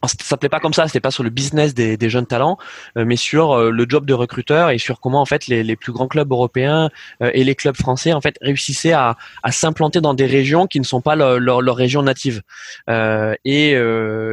ça 0.09 0.15
s'appelait 0.23 0.49
pas 0.49 0.61
comme 0.61 0.73
ça, 0.73 0.87
c'était 0.87 1.01
pas 1.01 1.11
sur 1.11 1.23
le 1.23 1.31
business 1.31 1.75
des, 1.75 1.97
des 1.97 2.11
jeunes 2.11 2.27
talents, 2.27 2.57
euh, 2.97 3.05
mais 3.05 3.17
sur 3.17 3.53
euh, 3.53 3.71
le 3.71 3.87
job 3.89 4.07
de 4.07 4.15
recruteur 4.15 4.71
et 4.71 4.79
sur 4.79 5.01
comment 5.01 5.21
en 5.21 5.27
fait 5.27 5.47
les, 5.47 5.63
les 5.63 5.77
plus 5.77 5.93
grands 5.93 6.09
clubs 6.09 6.31
européens 6.31 6.91
euh, 7.23 7.31
et 7.35 7.45
les 7.45 7.55
clubs 7.55 7.77
français 7.77 8.13
en 8.13 8.21
fait 8.21 8.37
réussissaient 8.41 8.93
à, 8.93 9.17
à 9.43 9.53
s'implanter 9.53 10.01
dans 10.01 10.15
des 10.15 10.27
régions 10.27 10.67
qui 10.67 10.81
ne 10.81 10.85
sont 10.85 11.01
pas 11.01 11.17
leur, 11.17 11.39
leur, 11.39 11.61
leur 11.61 11.77
région 11.77 12.03
native. 12.03 12.43
et, 12.89 13.71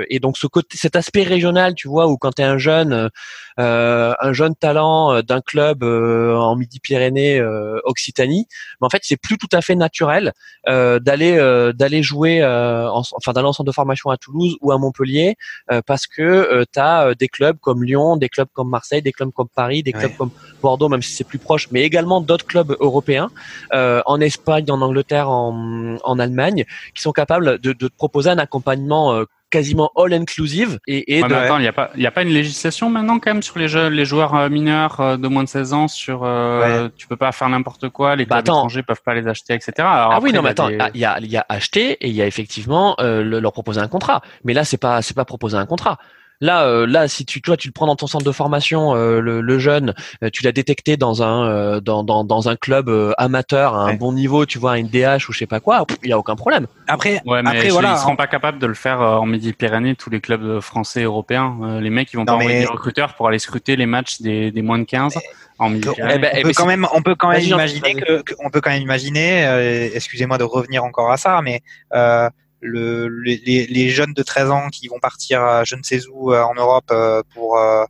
et 0.09 0.19
donc 0.19 0.37
ce 0.37 0.47
côté, 0.47 0.77
cet 0.77 0.95
aspect 0.95 1.23
régional, 1.23 1.75
tu 1.75 1.87
vois, 1.87 2.07
où 2.07 2.17
quand 2.17 2.33
tu 2.35 2.41
es 2.41 2.45
un 2.45 2.57
jeune, 2.57 3.09
un 3.57 4.33
jeune 4.33 4.55
talent 4.55 5.21
d'un 5.21 5.41
club 5.41 5.83
en 5.83 6.55
Midi-Pyrénées, 6.55 7.41
Occitanie, 7.83 8.47
mais 8.79 8.85
en 8.85 8.89
fait 8.89 9.01
c'est 9.03 9.17
plus 9.17 9.37
tout 9.37 9.49
à 9.51 9.61
fait 9.61 9.75
naturel 9.75 10.33
d'aller 10.65 11.71
d'aller 11.73 12.03
jouer, 12.03 12.43
en, 12.45 13.01
enfin 13.13 13.33
d'aller 13.33 13.47
en 13.47 13.53
centre 13.53 13.67
de 13.67 13.71
formation 13.71 14.09
à 14.09 14.17
Toulouse 14.17 14.57
ou 14.61 14.71
à 14.71 14.77
Montpellier. 14.77 15.35
Euh, 15.71 15.81
parce 15.85 16.07
que 16.07 16.21
euh, 16.21 16.63
tu 16.71 16.79
as 16.79 17.07
euh, 17.07 17.13
des 17.15 17.27
clubs 17.27 17.57
comme 17.59 17.83
Lyon, 17.83 18.17
des 18.17 18.29
clubs 18.29 18.47
comme 18.53 18.69
Marseille, 18.69 19.01
des 19.01 19.11
clubs 19.11 19.31
comme 19.31 19.49
Paris, 19.53 19.83
des 19.83 19.91
clubs 19.91 20.15
comme 20.17 20.31
Bordeaux, 20.61 20.89
même 20.89 21.01
si 21.01 21.13
c'est 21.13 21.23
plus 21.23 21.39
proche, 21.39 21.69
mais 21.71 21.81
également 21.83 22.21
d'autres 22.21 22.45
clubs 22.45 22.75
européens 22.79 23.29
en 23.71 24.21
Espagne, 24.21 24.65
en 24.69 24.81
Angleterre, 24.81 25.29
en, 25.29 25.97
en 26.03 26.19
Allemagne, 26.19 26.65
qui 26.95 27.01
sont 27.01 27.11
capables 27.11 27.59
de, 27.59 27.73
de 27.73 27.87
te 27.87 27.95
proposer 27.95 28.29
un 28.29 28.37
accompagnement 28.37 29.23
quasiment 29.49 29.91
all 29.95 30.13
inclusive 30.13 30.79
et, 30.87 31.17
et 31.17 31.21
de... 31.21 31.33
attends, 31.33 31.57
il 31.57 31.61
n'y 31.61 31.67
a 31.67 31.73
pas 31.73 31.91
il 31.95 32.01
y 32.01 32.07
a 32.07 32.11
pas 32.11 32.23
une 32.23 32.29
législation 32.29 32.89
maintenant 32.89 33.19
quand 33.19 33.33
même 33.33 33.43
sur 33.43 33.57
les 33.59 33.67
jeux, 33.67 33.87
les 33.87 34.05
joueurs 34.05 34.49
mineurs 34.49 35.17
de 35.17 35.27
moins 35.27 35.43
de 35.43 35.49
16 35.49 35.73
ans 35.73 35.87
sur 35.87 36.23
euh, 36.23 36.89
tu 36.97 37.07
peux 37.07 37.15
pas 37.15 37.31
faire 37.31 37.49
n'importe 37.49 37.89
quoi 37.89 38.15
les 38.15 38.25
bah, 38.25 38.37
clubs 38.37 38.47
étrangers 38.47 38.83
peuvent 38.83 39.03
pas 39.03 39.13
les 39.13 39.27
acheter 39.27 39.53
etc 39.53 39.73
Alors 39.79 40.11
ah 40.13 40.19
oui 40.21 40.33
non 40.33 40.41
mais 40.41 40.49
attends 40.49 40.69
il 40.69 40.99
y 40.99 41.05
a 41.05 41.19
il 41.19 41.31
y 41.31 41.37
a 41.37 41.45
acheté 41.49 41.91
et 41.93 42.07
il 42.07 42.15
y 42.15 42.21
a 42.21 42.27
effectivement 42.27 42.95
euh, 42.99 43.23
leur 43.23 43.51
proposer 43.51 43.79
un 43.79 43.87
contrat. 43.87 44.21
Mais 44.43 44.53
là 44.53 44.63
c'est 44.63 44.77
pas 44.77 45.01
c'est 45.01 45.15
pas 45.15 45.25
proposer 45.25 45.57
un 45.57 45.65
contrat 45.65 45.97
Là, 46.39 46.65
euh, 46.65 46.85
là, 46.85 47.07
si 47.07 47.25
tu, 47.25 47.41
toi, 47.41 47.57
tu 47.57 47.67
le 47.67 47.71
prends 47.71 47.87
dans 47.87 47.95
ton 47.95 48.05
centre 48.05 48.25
de 48.25 48.31
formation, 48.31 48.95
euh, 48.95 49.19
le, 49.19 49.59
jeune, 49.59 49.95
euh, 50.23 50.29
tu 50.31 50.43
l'as 50.43 50.51
détecté 50.51 50.95
dans 50.95 51.23
un, 51.23 51.79
dans, 51.81 52.03
dans, 52.03 52.23
dans, 52.23 52.47
un 52.49 52.55
club 52.55 52.91
amateur 53.17 53.75
à 53.75 53.87
un 53.87 53.95
bon 53.95 54.13
niveau, 54.13 54.45
tu 54.45 54.59
vois, 54.59 54.73
un 54.73 54.83
DH 54.83 55.29
ou 55.29 55.33
je 55.33 55.39
sais 55.39 55.47
pas 55.47 55.59
quoi, 55.59 55.85
il 56.03 56.09
y 56.09 56.13
a 56.13 56.19
aucun 56.19 56.35
problème. 56.35 56.67
Après, 56.87 57.21
ouais, 57.25 57.41
mais 57.41 57.49
après, 57.49 57.69
voilà, 57.69 57.93
ils 57.93 57.99
seront 57.99 58.15
pas 58.15 58.27
capables 58.27 58.59
de 58.59 58.67
le 58.67 58.75
faire 58.75 59.01
en 59.01 59.25
Midi-Pyrénées, 59.25 59.95
tous 59.95 60.09
les 60.09 60.21
clubs 60.21 60.59
français, 60.59 61.03
européens. 61.03 61.79
les 61.81 61.89
mecs, 61.89 62.13
ils 62.13 62.17
vont 62.17 62.25
pas 62.25 62.35
envoyer 62.35 62.59
des 62.59 62.65
recruteurs 62.65 63.15
pour 63.15 63.27
aller 63.27 63.39
scruter 63.39 63.75
les 63.75 63.87
matchs 63.87 64.21
des, 64.21 64.51
des 64.51 64.61
moins 64.61 64.79
de 64.79 64.85
15. 64.85 65.17
En 65.59 65.71
midi 65.71 65.89
eh 65.97 66.19
ben, 66.19 66.29
on, 66.35 66.41
peut 66.43 66.53
quand 66.53 66.67
même, 66.67 66.87
on 66.93 67.01
peut 67.01 67.15
quand 67.15 67.29
même 67.29 67.41
imaginer 67.41 67.95
que, 67.95 68.23
on 68.45 68.51
peut 68.51 68.61
quand 68.61 68.69
même 68.69 68.83
imaginer, 68.83 69.91
excusez-moi 69.95 70.37
de 70.37 70.43
revenir 70.43 70.83
encore 70.83 71.11
à 71.11 71.17
ça, 71.17 71.41
mais 71.41 71.61
euh, 71.95 72.29
le, 72.61 73.07
les, 73.07 73.67
les, 73.67 73.89
jeunes 73.89 74.13
de 74.13 74.23
13 74.23 74.51
ans 74.51 74.69
qui 74.69 74.87
vont 74.87 74.99
partir 74.99 75.63
je 75.65 75.75
ne 75.75 75.83
sais 75.83 76.01
où 76.11 76.33
euh, 76.33 76.41
en 76.43 76.55
Europe 76.55 76.89
euh, 76.91 77.21
pour 77.33 77.57
euh, 77.57 77.85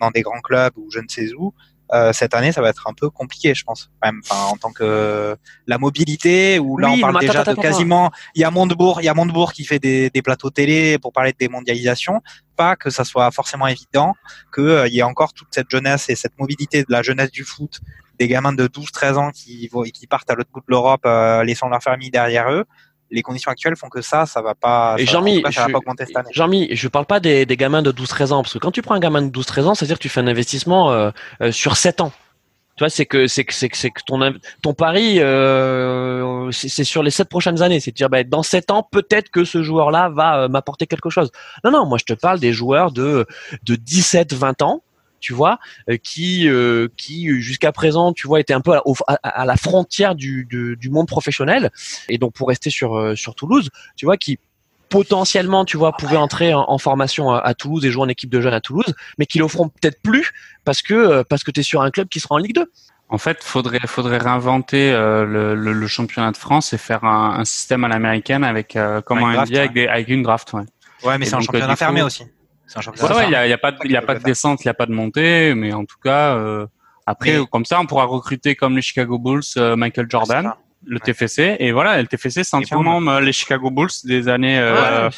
dans 0.00 0.10
des 0.10 0.22
grands 0.22 0.40
clubs 0.40 0.72
ou 0.76 0.90
je 0.90 0.98
ne 0.98 1.08
sais 1.08 1.32
où, 1.34 1.52
cette 2.12 2.34
année, 2.34 2.52
ça 2.52 2.60
va 2.60 2.68
être 2.68 2.86
un 2.86 2.94
peu 2.94 3.10
compliqué, 3.10 3.52
je 3.52 3.64
pense. 3.64 3.90
Même, 4.04 4.20
enfin, 4.24 4.44
en 4.44 4.56
tant 4.56 4.70
que 4.70 5.36
la 5.66 5.78
mobilité, 5.78 6.60
où 6.60 6.78
là 6.78 6.88
on 6.90 7.00
parle 7.00 7.18
déjà 7.18 7.42
de 7.42 7.54
quasiment. 7.54 8.12
Il 8.36 8.42
y 8.42 8.44
a 8.44 8.50
Montebourg, 8.52 9.00
il 9.00 9.06
y 9.06 9.08
a 9.08 9.14
Montebourg 9.14 9.52
qui 9.52 9.64
fait 9.64 9.80
des, 9.80 10.08
des, 10.08 10.22
plateaux 10.22 10.50
télé 10.50 10.98
pour 10.98 11.12
parler 11.12 11.32
de 11.32 11.36
démondialisation. 11.36 12.22
Pas 12.54 12.76
que 12.76 12.90
ça 12.90 13.04
soit 13.04 13.30
forcément 13.32 13.66
évident 13.66 14.14
qu'il 14.54 14.84
il 14.86 14.94
y 14.94 15.00
ait 15.00 15.02
encore 15.02 15.32
toute 15.32 15.48
cette 15.50 15.68
jeunesse 15.68 16.08
et 16.08 16.14
cette 16.14 16.38
mobilité 16.38 16.82
de 16.82 16.90
la 16.90 17.02
jeunesse 17.02 17.32
du 17.32 17.42
foot, 17.42 17.80
des 18.20 18.28
gamins 18.28 18.52
de 18.52 18.68
12-13 18.68 19.14
ans 19.14 19.30
qui, 19.32 19.68
qui 19.92 20.06
partent 20.06 20.30
à 20.30 20.36
l'autre 20.36 20.50
bout 20.52 20.60
de 20.60 20.66
l'Europe, 20.68 21.04
laissant 21.44 21.68
leur 21.68 21.82
famille 21.82 22.10
derrière 22.10 22.50
eux 22.52 22.66
les 23.10 23.22
conditions 23.22 23.50
actuelles 23.50 23.76
font 23.76 23.88
que 23.88 24.02
ça, 24.02 24.26
ça 24.26 24.42
va 24.42 24.54
pas. 24.54 24.94
Et 24.98 25.06
Jean-Mi, 25.06 25.42
je, 25.48 25.60
Jean-Mi, 26.32 26.68
je 26.72 26.88
parle 26.88 27.06
pas 27.06 27.20
des, 27.20 27.46
des 27.46 27.56
gamins 27.56 27.82
de 27.82 27.92
12-13 27.92 28.32
ans, 28.32 28.42
parce 28.42 28.54
que 28.54 28.58
quand 28.58 28.70
tu 28.70 28.82
prends 28.82 28.94
un 28.94 29.00
gamin 29.00 29.22
de 29.22 29.30
12-13 29.30 29.64
ans, 29.64 29.74
c'est-à-dire 29.74 29.98
que 29.98 30.02
tu 30.02 30.08
fais 30.08 30.20
un 30.20 30.26
investissement 30.26 30.90
euh, 30.90 31.10
euh, 31.42 31.52
sur 31.52 31.76
7 31.76 32.00
ans. 32.00 32.12
Tu 32.76 32.84
vois, 32.84 32.88
c'est 32.88 33.04
que 33.04 33.26
c'est 33.26 33.44
que 33.44 33.52
c'est 33.52 33.68
que, 33.68 33.76
c'est 33.76 33.90
que 33.90 34.00
ton 34.06 34.32
ton 34.62 34.72
pari, 34.72 35.20
euh, 35.20 36.50
c'est 36.50 36.84
sur 36.84 37.02
les 37.02 37.10
7 37.10 37.28
prochaines 37.28 37.60
années. 37.60 37.78
C'est 37.78 37.90
de 37.90 37.96
dire, 37.96 38.08
bah, 38.08 38.24
dans 38.24 38.42
7 38.42 38.70
ans, 38.70 38.86
peut-être 38.90 39.30
que 39.30 39.44
ce 39.44 39.62
joueur-là 39.62 40.08
va 40.08 40.48
m'apporter 40.48 40.86
quelque 40.86 41.10
chose. 41.10 41.30
Non, 41.62 41.72
non, 41.72 41.84
moi 41.84 41.98
je 41.98 42.04
te 42.04 42.18
parle 42.18 42.40
des 42.40 42.52
joueurs 42.52 42.90
de 42.90 43.26
de 43.64 43.74
17-20 43.76 44.62
ans 44.64 44.82
tu 45.20 45.32
vois, 45.32 45.58
qui 46.02 46.48
qui 46.96 47.40
jusqu'à 47.40 47.72
présent, 47.72 48.12
tu 48.12 48.26
vois, 48.26 48.40
était 48.40 48.54
un 48.54 48.60
peu 48.60 48.72
à, 49.06 49.44
la 49.44 49.56
frontière 49.56 50.14
du, 50.14 50.46
du 50.50 50.90
monde 50.90 51.06
professionnel. 51.06 51.70
Et 52.08 52.18
donc 52.18 52.32
pour 52.32 52.48
rester 52.48 52.70
sur 52.70 53.16
sur 53.16 53.34
Toulouse, 53.34 53.68
tu 53.96 54.06
vois, 54.06 54.16
qui 54.16 54.38
potentiellement, 54.90 55.64
tu 55.64 55.78
vois, 55.78 55.92
pouvaient 55.92 56.18
entrer 56.18 56.52
en, 56.52 56.76
formation 56.76 57.30
à, 57.30 57.54
Toulouse 57.54 57.86
et 57.86 57.90
jouer 57.90 58.02
en 58.02 58.08
équipe 58.08 58.28
de 58.28 58.40
jeunes 58.40 58.52
à 58.52 58.60
Toulouse, 58.60 58.92
mais 59.16 59.24
qui 59.24 59.38
l'offront 59.38 59.68
peut-être 59.68 60.02
plus 60.02 60.32
parce 60.64 60.82
que 60.82 60.92
euh, 60.92 61.24
parce 61.26 61.44
que 61.44 61.50
tu 61.50 61.60
es 61.60 61.62
sur 61.62 61.80
un 61.80 61.90
club 61.90 62.08
qui 62.08 62.20
sera 62.20 62.34
en 62.34 62.38
Ligue 62.38 62.56
2. 62.56 62.70
En 63.08 63.18
fait, 63.18 63.42
faudrait 63.42 63.80
faudrait 63.86 64.18
réinventer 64.18 64.92
euh, 64.92 65.24
le, 65.24 65.54
le, 65.54 65.86
championnat 65.86 66.32
de 66.32 66.36
France 66.36 66.72
et 66.72 66.78
faire 66.78 67.04
un, 67.04 67.44
système 67.44 67.84
à 67.84 67.88
l'américaine 67.88 68.44
avec 68.44 68.76
euh, 68.76 69.00
comme 69.00 69.18
un 69.18 69.44
NBA 69.44 69.62
avec, 69.62 69.76
avec, 69.76 70.08
une 70.08 70.22
draft. 70.22 70.52
Ouais, 70.52 70.62
ouais 71.04 71.18
mais 71.18 71.24
c'est 71.24 71.34
un 71.34 71.40
championnat 71.40 71.76
fermé 71.76 72.02
aussi. 72.02 72.24
Ouais, 72.76 73.26
il 73.26 73.32
y 73.32 73.34
a, 73.34 73.46
y 73.46 73.52
a, 73.52 73.58
pas 73.58 73.72
de, 73.72 73.86
y 73.86 73.96
a 73.96 74.02
pas 74.02 74.14
de 74.14 74.22
descente, 74.22 74.64
il 74.64 74.66
y 74.66 74.70
a 74.70 74.74
pas 74.74 74.86
de 74.86 74.92
montée, 74.92 75.54
mais 75.54 75.72
en 75.72 75.84
tout 75.84 75.98
cas, 76.02 76.38
après 77.06 77.38
comme 77.50 77.64
ça, 77.64 77.80
on 77.80 77.86
pourra 77.86 78.04
recruter 78.04 78.54
comme 78.54 78.76
les 78.76 78.82
Chicago 78.82 79.18
Bulls 79.18 79.42
Michael 79.76 80.06
Jordan 80.08 80.54
le 80.84 80.98
TFC 80.98 81.56
et 81.58 81.72
voilà 81.72 82.00
le 82.00 82.06
TFC 82.06 82.42
c'est 82.42 82.56
entièrement 82.56 83.00
euh, 83.02 83.20
les 83.20 83.32
Chicago 83.32 83.70
Bulls 83.70 83.90
des 84.04 84.28
années 84.28 84.58
euh, 84.58 85.10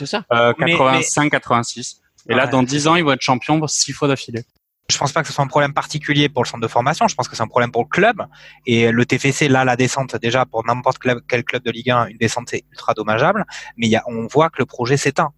85 0.59 1.31
86 1.31 2.01
et 2.29 2.35
là 2.35 2.47
dans 2.47 2.63
10 2.63 2.89
ans 2.89 2.97
ils 2.97 3.05
vont 3.05 3.13
être 3.13 3.23
champions 3.23 3.65
six 3.67 3.93
fois 3.93 4.09
d'affilée 4.09 4.45
je 4.91 4.99
pense 4.99 5.13
pas 5.13 5.23
que 5.23 5.29
ce 5.29 5.33
soit 5.33 5.45
un 5.45 5.49
problème 5.49 5.73
particulier 5.73 6.29
pour 6.29 6.43
le 6.43 6.49
centre 6.49 6.61
de 6.61 6.69
formation. 6.69 7.09
Je 7.09 7.15
pense 7.15 7.27
que 7.27 7.35
c'est 7.35 7.43
un 7.43 7.49
problème 7.49 7.73
pour 7.73 7.83
le 7.83 7.89
club. 7.89 8.27
Et 8.67 8.91
le 8.91 9.07
TFC, 9.07 9.49
là, 9.49 9.65
la 9.65 9.75
descente, 9.75 10.17
déjà, 10.17 10.45
pour 10.45 10.67
n'importe 10.67 10.99
quel 11.29 11.45
club 11.45 11.63
de 11.63 11.71
Ligue 11.71 11.91
1, 11.91 12.07
une 12.09 12.19
descente, 12.19 12.49
c'est 12.51 12.65
ultra 12.71 12.93
dommageable. 12.93 13.47
Mais 13.79 13.87
y 13.87 13.97
a, 13.97 14.03
on 14.07 14.27
voit 14.27 14.51
que 14.51 14.57
le 14.59 14.67
projet 14.67 14.99
s'éteint. 14.99 15.33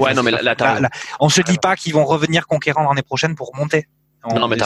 Ouais, 0.00 0.14
non, 0.14 0.22
mais 0.22 0.30
là, 0.30 0.90
on 1.20 1.28
se 1.28 1.40
dit 1.42 1.58
pas 1.58 1.76
qu'ils 1.76 1.94
vont 1.94 2.04
revenir 2.04 2.46
conquérants 2.46 2.88
l'année 2.88 3.02
prochaine 3.02 3.34
pour 3.34 3.52
non, 4.32 4.48
mais 4.48 4.56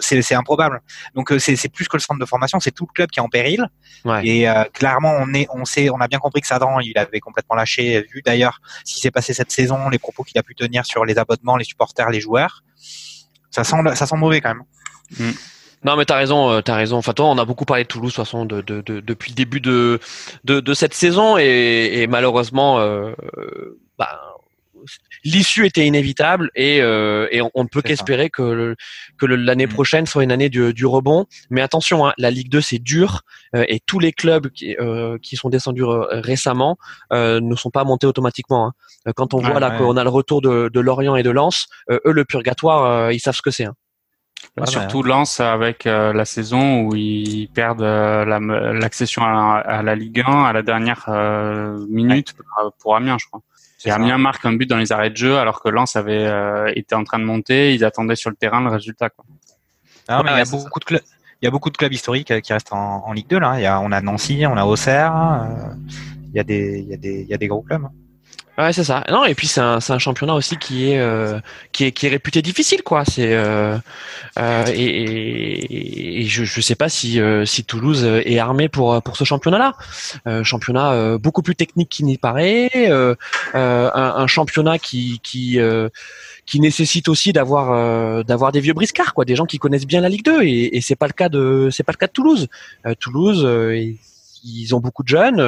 c'est 0.00 0.34
improbable. 0.34 0.80
Donc 1.14 1.32
euh, 1.32 1.38
c'est 1.38 1.68
plus 1.68 1.88
que 1.88 1.96
le 1.96 2.00
centre 2.00 2.20
de 2.20 2.24
formation, 2.26 2.60
c'est 2.60 2.70
tout 2.70 2.86
le 2.86 2.92
club 2.92 3.10
qui 3.10 3.18
est 3.18 3.22
en 3.22 3.28
péril. 3.28 3.66
Et 4.22 4.48
euh, 4.48 4.64
clairement, 4.72 5.14
on 5.18 5.32
est, 5.34 5.46
on 5.54 5.64
sait, 5.64 5.90
on 5.90 6.00
a 6.00 6.08
bien 6.08 6.18
compris 6.18 6.40
que 6.40 6.46
Sadran, 6.46 6.80
il 6.80 6.96
avait 6.98 7.20
complètement 7.20 7.56
lâché. 7.56 8.06
Vu 8.12 8.22
d'ailleurs 8.24 8.60
ce 8.84 8.94
qui 8.94 9.00
s'est 9.00 9.10
passé 9.10 9.32
cette 9.32 9.52
saison, 9.52 9.88
les 9.88 9.98
propos 9.98 10.22
qu'il 10.22 10.38
a 10.38 10.42
pu 10.42 10.54
tenir 10.54 10.84
sur 10.84 11.04
les 11.04 11.18
abonnements, 11.18 11.56
les 11.56 11.64
supporters, 11.64 12.10
les 12.10 12.20
joueurs, 12.20 12.62
ça 13.50 13.64
sent, 13.64 13.76
ça 13.94 14.06
sent 14.06 14.16
mauvais 14.16 14.40
quand 14.40 14.54
même. 14.54 14.64
Mm. 15.18 15.36
Non, 15.82 15.96
mais 15.96 16.04
t'as 16.04 16.16
raison, 16.16 16.50
euh, 16.50 16.60
t'as 16.60 16.74
raison. 16.74 16.98
Enfin, 16.98 17.14
toi, 17.14 17.26
on 17.26 17.38
a 17.38 17.44
beaucoup 17.46 17.64
parlé 17.64 17.84
de 17.84 17.88
Toulouse, 17.88 18.12
de 18.12 18.16
toute 18.16 18.24
façon, 18.26 18.44
de, 18.44 18.60
de, 18.60 18.82
de, 18.82 19.00
depuis 19.00 19.30
le 19.30 19.34
début 19.34 19.60
de, 19.60 19.98
de, 20.44 20.60
de 20.60 20.74
cette 20.74 20.92
saison, 20.92 21.38
et, 21.38 22.02
et 22.02 22.06
malheureusement, 22.06 22.80
euh, 22.80 23.14
bah, 23.98 24.29
l'issue 25.24 25.66
était 25.66 25.86
inévitable 25.86 26.50
et, 26.54 26.80
euh, 26.80 27.28
et 27.30 27.40
on, 27.42 27.62
ne 27.62 27.68
peut 27.68 27.82
qu'espérer 27.82 28.30
que, 28.30 28.74
que 29.18 29.26
l'année 29.26 29.66
mm. 29.66 29.70
prochaine 29.70 30.06
soit 30.06 30.24
une 30.24 30.32
année 30.32 30.48
du, 30.48 30.72
du 30.72 30.86
rebond. 30.86 31.26
Mais 31.50 31.60
attention, 31.60 32.06
hein, 32.06 32.12
la 32.18 32.30
Ligue 32.30 32.50
2 32.50 32.60
c'est 32.60 32.78
dur 32.78 33.22
euh, 33.54 33.64
et 33.68 33.80
tous 33.80 33.98
les 33.98 34.12
clubs 34.12 34.48
qui, 34.50 34.76
euh, 34.78 35.18
qui 35.18 35.36
sont 35.36 35.48
descendus 35.48 35.84
récemment 35.84 36.78
ne 37.10 37.54
sont 37.56 37.70
pas 37.70 37.84
montés 37.84 38.06
automatiquement. 38.06 38.68
Hein. 39.06 39.12
Quand 39.16 39.34
on 39.34 39.38
voit 39.38 39.60
là 39.60 39.70
qu'on 39.70 39.96
a 39.96 40.04
le 40.04 40.10
retour 40.10 40.40
de, 40.40 40.70
de 40.72 40.80
Lorient 40.80 41.16
et 41.16 41.22
de 41.22 41.30
Lens, 41.30 41.66
eux 41.90 42.00
le 42.04 42.24
purgatoire, 42.24 43.12
ils 43.12 43.20
savent 43.20 43.34
ce 43.34 43.42
que 43.42 43.50
c'est. 43.50 43.64
Hein. 43.64 43.74
surtout 44.66 45.02
Lens 45.02 45.40
avec 45.40 45.84
la 45.84 46.24
saison 46.24 46.82
où 46.82 46.94
ils 46.94 47.48
perdent 47.48 47.82
l'accession 47.82 49.22
à, 49.24 49.82
la 49.82 49.94
Ligue 49.94 50.22
1 50.26 50.44
à 50.44 50.52
la 50.52 50.62
dernière 50.62 51.08
minute 51.88 52.34
pour 52.80 52.96
Amiens, 52.96 53.16
je 53.18 53.26
crois. 53.26 53.42
Et 53.84 53.90
Amiens 53.90 54.18
marque 54.18 54.44
un 54.44 54.52
but 54.52 54.68
dans 54.68 54.76
les 54.76 54.92
arrêts 54.92 55.10
de 55.10 55.16
jeu 55.16 55.38
alors 55.38 55.62
que 55.62 55.68
Lens 55.68 55.96
avait 55.96 56.26
euh, 56.26 56.70
été 56.74 56.94
en 56.94 57.04
train 57.04 57.18
de 57.18 57.24
monter. 57.24 57.74
Ils 57.74 57.84
attendaient 57.84 58.16
sur 58.16 58.30
le 58.30 58.36
terrain 58.36 58.60
le 58.60 58.68
résultat. 58.68 59.08
Quoi. 59.10 59.24
Ah, 60.08 60.22
mais 60.22 60.32
il 60.32 60.38
y 60.38 60.40
a 60.40 60.44
beaucoup 60.44 60.80
de 60.80 60.84
clubs. 60.84 61.02
Il 61.42 61.46
y 61.46 61.48
a 61.48 61.50
beaucoup 61.50 61.70
de 61.70 61.76
clubs 61.76 61.92
historiques 61.92 62.30
euh, 62.30 62.40
qui 62.40 62.52
restent 62.52 62.72
en, 62.72 63.06
en 63.06 63.12
Ligue 63.12 63.28
2 63.28 63.38
là. 63.38 63.54
Il 63.58 63.62
y 63.62 63.66
a, 63.66 63.80
on 63.80 63.90
a 63.92 64.00
Nancy, 64.02 64.44
on 64.46 64.56
a 64.56 64.64
Auxerre. 64.64 65.14
Euh, 65.14 65.74
il 66.32 66.36
y 66.36 66.40
a 66.40 66.44
des, 66.44 66.80
il 66.80 66.88
y 66.88 66.94
a 66.94 66.96
des, 66.98 67.22
il 67.22 67.28
y 67.28 67.34
a 67.34 67.38
des 67.38 67.48
gros 67.48 67.62
clubs. 67.62 67.84
Hein. 67.84 67.92
Ouais, 68.58 68.72
c'est 68.74 68.84
ça. 68.84 69.04
Non, 69.08 69.24
et 69.24 69.34
puis 69.34 69.46
c'est 69.46 69.60
un, 69.60 69.78
un, 69.88 69.98
championnat 69.98 70.34
aussi 70.34 70.58
qui 70.58 70.90
est, 70.90 70.98
euh, 70.98 71.40
qui 71.72 71.84
est 71.84 71.92
qui 71.92 72.06
est 72.06 72.08
réputé 72.10 72.42
difficile, 72.42 72.82
quoi. 72.82 73.04
C'est 73.06 73.32
euh, 73.32 73.78
euh, 74.38 74.64
et, 74.74 76.20
et, 76.20 76.24
je 76.26 76.44
je 76.44 76.60
sais 76.60 76.74
pas 76.74 76.90
si 76.90 77.20
euh, 77.20 77.46
si 77.46 77.64
Toulouse 77.64 78.04
est 78.04 78.38
armé 78.38 78.68
pour 78.68 79.00
pour 79.02 79.16
ce 79.16 79.24
championnat-là. 79.24 79.74
Euh, 80.26 80.44
championnat 80.44 80.92
euh, 80.92 81.16
beaucoup 81.16 81.40
plus 81.42 81.54
technique 81.56 81.88
qu'il 81.88 82.04
n'y 82.06 82.18
paraît. 82.18 82.70
Un, 83.54 83.92
un, 83.94 84.26
championnat 84.26 84.78
qui 84.78 85.20
qui 85.22 85.58
qui 86.44 86.60
nécessite 86.60 87.08
aussi 87.08 87.32
d'avoir 87.32 88.24
d'avoir 88.24 88.52
des 88.52 88.60
vieux 88.60 88.74
briscards, 88.74 89.14
quoi, 89.14 89.24
des 89.24 89.36
gens 89.36 89.46
qui 89.46 89.58
connaissent 89.58 89.86
bien 89.86 90.02
la 90.02 90.08
Ligue 90.10 90.24
2. 90.24 90.42
Et, 90.42 90.76
et 90.76 90.80
c'est 90.82 90.96
pas 90.96 91.06
le 91.06 91.14
cas 91.14 91.30
de 91.30 91.68
c'est 91.70 91.84
pas 91.84 91.92
le 91.92 91.98
cas 91.98 92.08
de 92.08 92.12
Toulouse. 92.12 92.48
Toulouse, 92.98 93.48
ils 94.44 94.74
ont 94.74 94.80
beaucoup 94.80 95.02
de 95.02 95.08
jeunes 95.08 95.40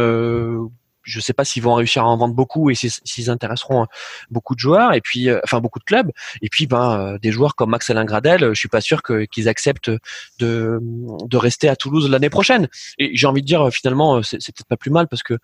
je 1.02 1.20
sais 1.20 1.32
pas 1.32 1.44
s'ils 1.44 1.62
vont 1.62 1.74
réussir 1.74 2.04
à 2.04 2.06
en 2.06 2.16
vendre 2.16 2.34
beaucoup 2.34 2.70
et 2.70 2.74
s'ils 2.74 3.30
intéresseront 3.30 3.86
beaucoup 4.30 4.54
de 4.54 4.60
joueurs 4.60 4.92
et 4.92 5.00
puis 5.00 5.28
euh, 5.28 5.40
enfin 5.44 5.60
beaucoup 5.60 5.78
de 5.78 5.84
clubs 5.84 6.10
et 6.40 6.48
puis 6.48 6.66
ben 6.66 6.98
euh, 6.98 7.18
des 7.18 7.32
joueurs 7.32 7.54
comme 7.54 7.70
Max 7.70 7.90
Alain 7.90 8.04
Gradel 8.04 8.50
je 8.52 8.58
suis 8.58 8.68
pas 8.68 8.80
sûr 8.80 9.02
que 9.02 9.24
qu'ils 9.24 9.48
acceptent 9.48 9.90
de 10.38 10.80
de 10.80 11.36
rester 11.36 11.68
à 11.68 11.76
Toulouse 11.76 12.08
l'année 12.10 12.30
prochaine 12.30 12.68
et 12.98 13.16
j'ai 13.16 13.26
envie 13.26 13.42
de 13.42 13.46
dire 13.46 13.70
finalement 13.70 14.22
c'est 14.22 14.38
peut-être 14.38 14.68
pas 14.68 14.76
plus 14.76 14.90
mal 14.90 15.08
parce 15.08 15.22
que 15.22 15.34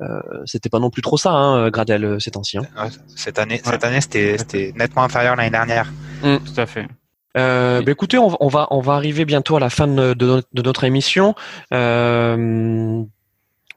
euh, 0.00 0.20
c'était 0.44 0.68
pas 0.68 0.78
non 0.78 0.90
plus 0.90 1.02
trop 1.02 1.16
ça 1.16 1.32
hein, 1.32 1.70
Gradel 1.70 2.20
ces 2.20 2.30
temps-ci 2.30 2.58
hein. 2.58 2.66
cette 3.14 3.38
année 3.38 3.60
cette 3.64 3.84
année 3.84 4.00
c'était 4.00 4.72
nettement 4.76 5.04
inférieur 5.04 5.36
l'année 5.36 5.50
dernière 5.50 5.92
mmh. 6.22 6.36
tout 6.38 6.60
à 6.60 6.66
fait 6.66 6.86
euh, 7.36 7.82
bah, 7.82 7.92
écoutez, 7.92 8.18
on, 8.18 8.36
on, 8.40 8.48
va 8.48 8.66
on 8.70 8.80
va 8.80 8.94
arriver 8.94 9.24
bientôt 9.24 9.56
à 9.56 9.60
la 9.60 9.70
fin 9.70 9.86
de, 9.86 10.14
de, 10.14 10.42
de 10.52 10.62
notre 10.62 10.84
émission. 10.84 11.34
Euh, 11.72 13.02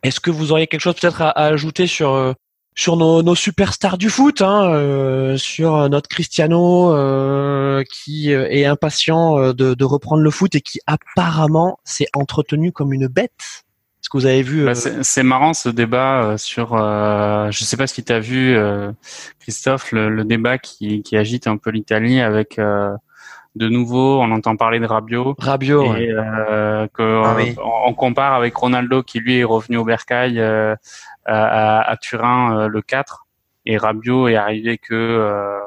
est-ce 0.04 0.20
que 0.20 0.32
vous 0.32 0.52
auriez 0.52 0.68
quelque 0.68 0.82
chose 0.82 0.96
peut-être 0.96 1.22
à, 1.22 1.32
ajouter 1.32 1.88
sur 1.88 2.14
euh, 2.14 2.34
sur 2.74 2.96
nos, 2.96 3.22
nos 3.22 3.36
superstars 3.36 3.98
du 3.98 4.10
foot, 4.10 4.42
hein, 4.42 4.72
euh, 4.74 5.36
sur 5.38 5.90
notre 5.90 6.08
Cristiano 6.08 6.94
euh, 6.94 7.84
qui 7.92 8.32
est 8.32 8.66
impatient 8.66 9.54
de, 9.54 9.74
de, 9.74 9.86
reprendre 9.86 10.24
le 10.24 10.32
foot 10.32 10.56
et 10.56 10.62
qui 10.62 10.80
apparemment 10.88 11.80
s'est 11.84 12.08
entretenu 12.14 12.72
comme 12.72 12.94
une 12.94 13.08
bête? 13.08 13.66
Est-ce 14.02 14.10
que 14.10 14.18
vous 14.18 14.26
avez 14.26 14.42
vu 14.42 14.66
bah, 14.66 14.74
C'est 14.74 15.24
marrant 15.24 15.54
ce 15.54 15.68
débat 15.68 16.36
sur. 16.38 16.74
Euh, 16.74 17.52
je 17.52 17.64
sais 17.66 17.78
pas 17.78 17.88
si 17.88 18.04
tu 18.04 18.14
as 18.14 18.20
vu 18.20 18.58
Christophe 19.40 19.92
le, 19.92 20.10
le, 20.10 20.24
débat 20.24 20.58
qui, 20.58 21.04
qui 21.04 21.18
agite 21.18 21.48
un 21.48 21.58
peu 21.58 21.72
l'Italie 21.72 22.22
avec 22.22 22.58
de 23.56 23.68
nouveau, 23.68 24.22
on 24.22 24.32
entend 24.32 24.56
parler 24.56 24.80
de 24.80 24.86
Rabiot. 24.86 25.36
Rabiot, 25.38 25.96
et 25.96 26.10
euh, 26.10 26.88
que 26.94 27.22
ah 27.24 27.36
on, 27.86 27.94
compare 27.94 28.34
avec 28.34 28.56
Ronaldo 28.56 29.04
qui 29.04 29.20
lui 29.20 29.40
est 29.40 29.44
revenu 29.44 29.78
au 29.78 29.84
Bercail 29.84 30.40
euh, 30.40 30.76
à, 31.26 31.82
à, 31.82 31.98
Turin 31.98 32.58
euh, 32.58 32.68
le 32.68 32.82
4 32.82 33.28
et 33.66 33.78
Rabiot 33.78 34.30
est 34.30 34.36
arrivé 34.36 34.78
que 34.78 34.94
euh, 34.94 35.60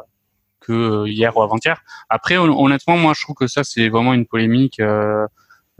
que 0.60 1.06
hier 1.06 1.36
ou 1.36 1.42
avant-hier. 1.42 1.82
Après, 2.08 2.38
honnêtement, 2.38 2.96
moi 2.96 3.12
je 3.14 3.22
trouve 3.22 3.36
que 3.36 3.46
ça 3.46 3.64
c'est 3.64 3.90
vraiment 3.90 4.14
une 4.14 4.24
polémique 4.24 4.80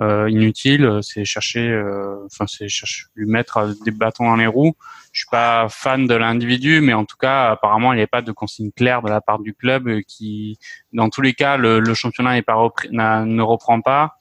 euh, 0.01 0.29
inutile. 0.31 1.01
C'est 1.03 1.25
chercher, 1.25 1.69
euh, 1.69 2.27
enfin 2.27 2.47
c'est 2.47 2.69
chercher 2.69 3.05
lui 3.15 3.27
mettre 3.27 3.75
des 3.85 3.91
bâtons 3.91 4.25
dans 4.25 4.37
les 4.37 4.47
roues. 4.47 4.75
Je 5.13 5.21
suis 5.21 5.31
pas 5.31 5.69
fan 5.69 6.07
de 6.07 6.15
l'individu, 6.15 6.81
mais 6.81 6.93
en 6.93 7.05
tout 7.05 7.17
cas, 7.17 7.51
apparemment, 7.51 7.93
il 7.93 7.97
n'y 7.97 8.03
a 8.03 8.07
pas 8.07 8.23
de 8.23 8.33
consigne 8.33 8.73
claire 8.73 9.03
de 9.03 9.09
la 9.09 9.21
part 9.21 9.39
du 9.39 9.55
club 9.55 10.01
qui, 10.09 10.59
dans 10.93 11.09
tous 11.11 11.21
les 11.21 11.35
cas, 11.35 11.57
le, 11.57 11.81
le 11.81 11.95
championnat 11.95 12.43
pas 12.43 12.57
ne 12.91 13.43
reprend 13.43 13.81
pas. 13.81 14.17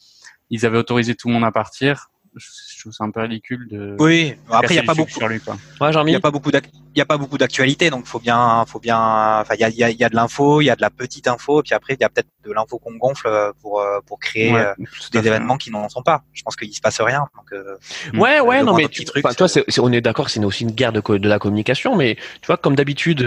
Ils 0.49 0.65
avaient 0.65 0.77
autorisé 0.77 1.15
tout 1.15 1.29
le 1.29 1.33
monde 1.33 1.45
à 1.45 1.51
partir 1.51 2.09
trouve 2.83 2.93
ça 2.93 3.03
un 3.03 3.11
peu 3.11 3.21
ridicule 3.21 3.67
de. 3.69 3.95
Oui. 3.99 4.35
Après, 4.49 4.75
il 4.75 4.77
n'y 4.77 4.83
a 4.83 4.83
pas 4.83 4.93
beaucoup. 4.93 5.11
Sur 5.11 5.27
lui, 5.27 5.39
quoi. 5.39 5.57
il 5.81 6.05
n'y 6.05 6.15
a 6.15 6.19
pas 6.19 6.31
beaucoup 6.31 6.51
il 6.95 6.99
y 6.99 7.01
a 7.01 7.05
pas 7.05 7.17
beaucoup 7.17 7.37
d'actualité, 7.37 7.89
donc 7.89 8.05
faut 8.05 8.19
bien, 8.19 8.63
faut 8.67 8.79
bien. 8.79 8.99
Enfin, 9.41 9.55
il 9.55 9.61
y 9.61 9.63
a, 9.63 9.69
y, 9.69 9.83
a, 9.83 9.89
y 9.89 10.03
a 10.03 10.09
de 10.09 10.15
l'info, 10.15 10.61
il 10.61 10.65
y 10.65 10.69
a 10.69 10.75
de 10.75 10.81
la 10.81 10.91
petite 10.91 11.27
info, 11.27 11.63
puis 11.63 11.73
après, 11.73 11.95
il 11.95 12.01
y 12.01 12.03
a 12.03 12.09
peut-être 12.09 12.27
de 12.45 12.51
l'info 12.51 12.77
qu'on 12.77 12.95
gonfle 12.95 13.27
euh, 13.27 13.51
pour 13.61 13.79
euh, 13.79 13.99
pour 14.05 14.19
créer 14.19 14.53
euh, 14.53 14.73
des 15.11 15.19
événements 15.19 15.57
qui 15.57 15.71
n'en 15.71 15.89
sont 15.89 16.03
pas. 16.03 16.23
Je 16.33 16.43
pense 16.43 16.55
qu'il 16.55 16.73
se 16.73 16.81
passe 16.81 17.01
rien. 17.01 17.27
Donc, 17.35 18.19
ouais, 18.19 18.39
ouais, 18.39 18.63
non, 18.63 18.75
mais 18.75 18.87
tu, 18.89 19.05
truc, 19.05 19.25
toi, 19.35 19.47
c'est, 19.47 19.65
on 19.79 19.91
est 19.91 20.01
d'accord, 20.01 20.29
c'est 20.29 20.43
aussi 20.43 20.63
une 20.63 20.71
guerre 20.71 20.91
de, 20.91 21.17
de 21.17 21.29
la 21.29 21.39
communication, 21.39 21.95
mais 21.95 22.15
tu 22.15 22.47
vois, 22.47 22.57
comme 22.57 22.75
d'habitude, 22.75 23.23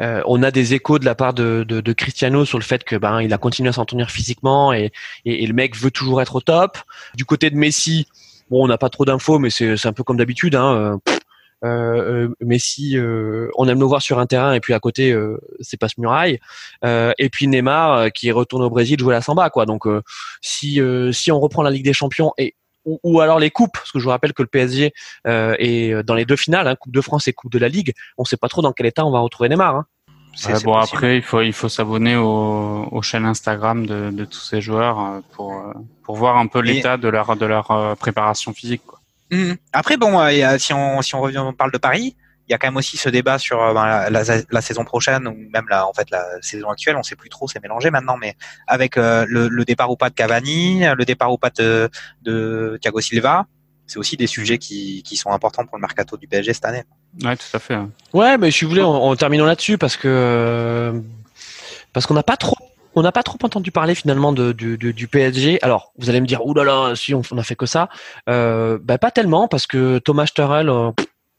on 0.00 0.42
a 0.42 0.50
des 0.50 0.74
échos 0.74 0.98
de 0.98 1.04
la 1.04 1.14
part 1.14 1.34
de, 1.34 1.64
de, 1.68 1.80
de, 1.80 1.92
Cristiano 1.92 2.44
sur 2.44 2.58
le 2.58 2.64
fait 2.64 2.82
que 2.82 2.96
ben 2.96 3.20
il 3.20 3.32
a 3.32 3.38
continué 3.38 3.68
à 3.68 3.72
s'entraîner 3.72 4.04
physiquement 4.08 4.72
et, 4.72 4.90
et, 5.24 5.44
et 5.44 5.46
le 5.46 5.54
mec 5.54 5.76
veut 5.76 5.92
toujours 5.92 6.20
être 6.20 6.34
au 6.34 6.40
top. 6.40 6.78
Du 7.14 7.24
côté 7.24 7.50
de 7.50 7.56
Messi 7.56 8.08
Bon, 8.50 8.64
on 8.64 8.68
n'a 8.68 8.78
pas 8.78 8.90
trop 8.90 9.04
d'infos, 9.04 9.38
mais 9.38 9.50
c'est 9.50 9.86
un 9.86 9.92
peu 9.92 10.02
comme 10.02 10.16
d'habitude. 10.16 10.54
Hein. 10.54 11.00
Euh, 11.64 12.28
euh 12.28 12.28
euh, 12.96 13.50
on 13.56 13.68
aime 13.68 13.80
le 13.80 13.86
voir 13.86 14.02
sur 14.02 14.18
un 14.18 14.26
terrain 14.26 14.52
et 14.52 14.60
puis 14.60 14.74
à 14.74 14.80
côté, 14.80 15.12
euh, 15.12 15.38
c'est 15.60 15.78
pas 15.78 15.88
ce 15.88 15.94
muraille. 15.98 16.38
et 16.82 17.28
puis 17.30 17.48
Neymar 17.48 18.12
qui 18.12 18.30
retourne 18.32 18.62
au 18.62 18.70
Brésil 18.70 18.98
jouer 18.98 19.14
la 19.14 19.22
samba, 19.22 19.50
quoi. 19.50 19.66
Donc 19.66 19.86
si 20.40 20.80
si 21.12 21.32
on 21.32 21.40
reprend 21.40 21.62
la 21.62 21.70
Ligue 21.70 21.84
des 21.84 21.92
Champions 21.92 22.32
et 22.38 22.54
ou, 22.86 23.20
alors 23.20 23.38
les 23.38 23.50
coupes, 23.50 23.72
parce 23.72 23.90
que 23.92 23.98
je 23.98 24.04
vous 24.04 24.10
rappelle 24.10 24.34
que 24.34 24.42
le 24.42 24.48
PSG 24.48 24.92
est 25.24 26.02
dans 26.04 26.14
les 26.14 26.26
deux 26.26 26.36
finales, 26.36 26.68
hein, 26.68 26.76
Coupe 26.76 26.92
de 26.92 27.00
France 27.00 27.28
et 27.28 27.32
Coupe 27.32 27.50
de 27.50 27.58
la 27.58 27.68
Ligue. 27.68 27.94
On 28.18 28.26
sait 28.26 28.36
pas 28.36 28.48
trop 28.48 28.60
dans 28.60 28.72
quel 28.72 28.84
état 28.84 29.06
on 29.06 29.10
va 29.10 29.20
retrouver 29.20 29.48
Neymar. 29.48 29.74
Hein. 29.74 29.86
Ouais, 30.46 30.52
bon 30.64 30.74
possible. 30.74 30.96
après 30.96 31.16
il 31.16 31.22
faut 31.22 31.40
il 31.42 31.52
faut 31.52 31.68
s'abonner 31.68 32.16
aux, 32.16 32.88
aux 32.90 33.02
chaînes 33.02 33.24
Instagram 33.24 33.86
de, 33.86 34.10
de 34.10 34.24
tous 34.24 34.40
ces 34.40 34.60
joueurs 34.60 34.98
euh, 35.00 35.20
pour 35.32 35.52
euh, 35.54 35.72
pour 36.02 36.16
voir 36.16 36.36
un 36.38 36.46
peu 36.46 36.58
Et- 36.60 36.74
l'état 36.74 36.96
de 36.96 37.08
leur 37.08 37.36
de 37.36 37.46
leur 37.46 37.70
euh, 37.70 37.94
préparation 37.94 38.52
physique 38.52 38.82
quoi. 38.86 39.00
Mhm. 39.30 39.56
Après, 39.72 39.96
bon, 39.96 40.20
euh, 40.20 40.32
il 40.32 40.38
y 40.38 40.42
a- 40.42 40.58
si 40.58 40.72
on 40.74 41.00
si 41.02 41.14
on 41.14 41.20
revient, 41.20 41.38
on 41.38 41.52
parle 41.54 41.72
de 41.72 41.78
Paris, 41.78 42.14
il 42.46 42.52
y 42.52 42.54
a 42.54 42.58
quand 42.58 42.66
même 42.66 42.76
aussi 42.76 42.96
ce 42.98 43.08
débat 43.08 43.38
sur 43.38 43.62
euh, 43.62 43.72
ben, 43.72 43.86
la, 43.86 44.10
la, 44.10 44.22
la 44.50 44.60
saison 44.60 44.84
prochaine 44.84 45.26
ou 45.26 45.34
même 45.50 45.64
la, 45.70 45.86
en 45.88 45.92
fait 45.94 46.10
la 46.10 46.24
saison 46.42 46.68
actuelle. 46.68 46.96
On 46.96 47.02
sait 47.02 47.16
plus 47.16 47.30
trop, 47.30 47.48
c'est 47.48 47.62
mélangé 47.62 47.90
maintenant, 47.90 48.16
mais 48.18 48.34
avec 48.66 48.98
euh, 48.98 49.24
le, 49.28 49.48
le 49.48 49.64
départ 49.64 49.90
ou 49.90 49.96
pas 49.96 50.10
de 50.10 50.14
Cavani, 50.14 50.84
le 50.94 51.04
départ 51.06 51.32
ou 51.32 51.38
pas 51.38 51.50
de, 51.50 51.88
de 52.22 52.78
Thiago 52.82 53.00
Silva, 53.00 53.46
c'est 53.86 53.98
aussi 53.98 54.16
des 54.16 54.26
sujets 54.26 54.58
qui, 54.58 55.02
qui 55.02 55.16
sont 55.16 55.30
importants 55.30 55.64
pour 55.66 55.76
le 55.76 55.80
mercato 55.82 56.16
du 56.16 56.26
PSG 56.26 56.52
cette 56.54 56.64
année. 56.64 56.82
Ouais 57.22 57.36
tout 57.36 57.44
à 57.52 57.58
fait. 57.58 57.74
hein. 57.74 57.90
Ouais, 58.12 58.38
mais 58.38 58.50
si 58.50 58.64
vous 58.64 58.70
voulez, 58.70 58.82
en, 58.82 58.90
en 58.94 59.16
terminant 59.16 59.44
là-dessus, 59.46 59.78
parce 59.78 59.96
que 59.96 61.02
parce 61.92 62.06
qu'on 62.06 62.14
n'a 62.14 62.22
pas 62.22 62.36
trop 62.36 62.56
on 62.96 63.02
n'a 63.02 63.10
pas 63.10 63.24
trop 63.24 63.38
entendu 63.42 63.72
parler 63.72 63.96
finalement 63.96 64.32
de, 64.32 64.52
du, 64.52 64.78
du, 64.78 64.92
du 64.92 65.08
PSG. 65.08 65.58
Alors, 65.62 65.92
vous 65.98 66.10
allez 66.10 66.20
me 66.20 66.26
dire, 66.26 66.46
oulala, 66.46 66.72
là 66.72 66.88
là, 66.90 66.94
si 66.96 67.12
on, 67.12 67.22
on 67.32 67.38
a 67.38 67.42
fait 67.42 67.56
que 67.56 67.66
ça, 67.66 67.88
euh, 68.28 68.78
bah, 68.80 68.98
pas 68.98 69.10
tellement, 69.10 69.48
parce 69.48 69.66
que 69.66 69.98
Thomas 69.98 70.26
Tuchel 70.32 70.68
euh, 70.68 70.90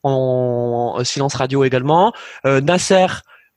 en, 0.03 0.95
en 0.97 1.03
silence 1.05 1.33
radio 1.35 1.63
également, 1.63 2.11
euh, 2.45 2.59
Nasser. 2.59 3.07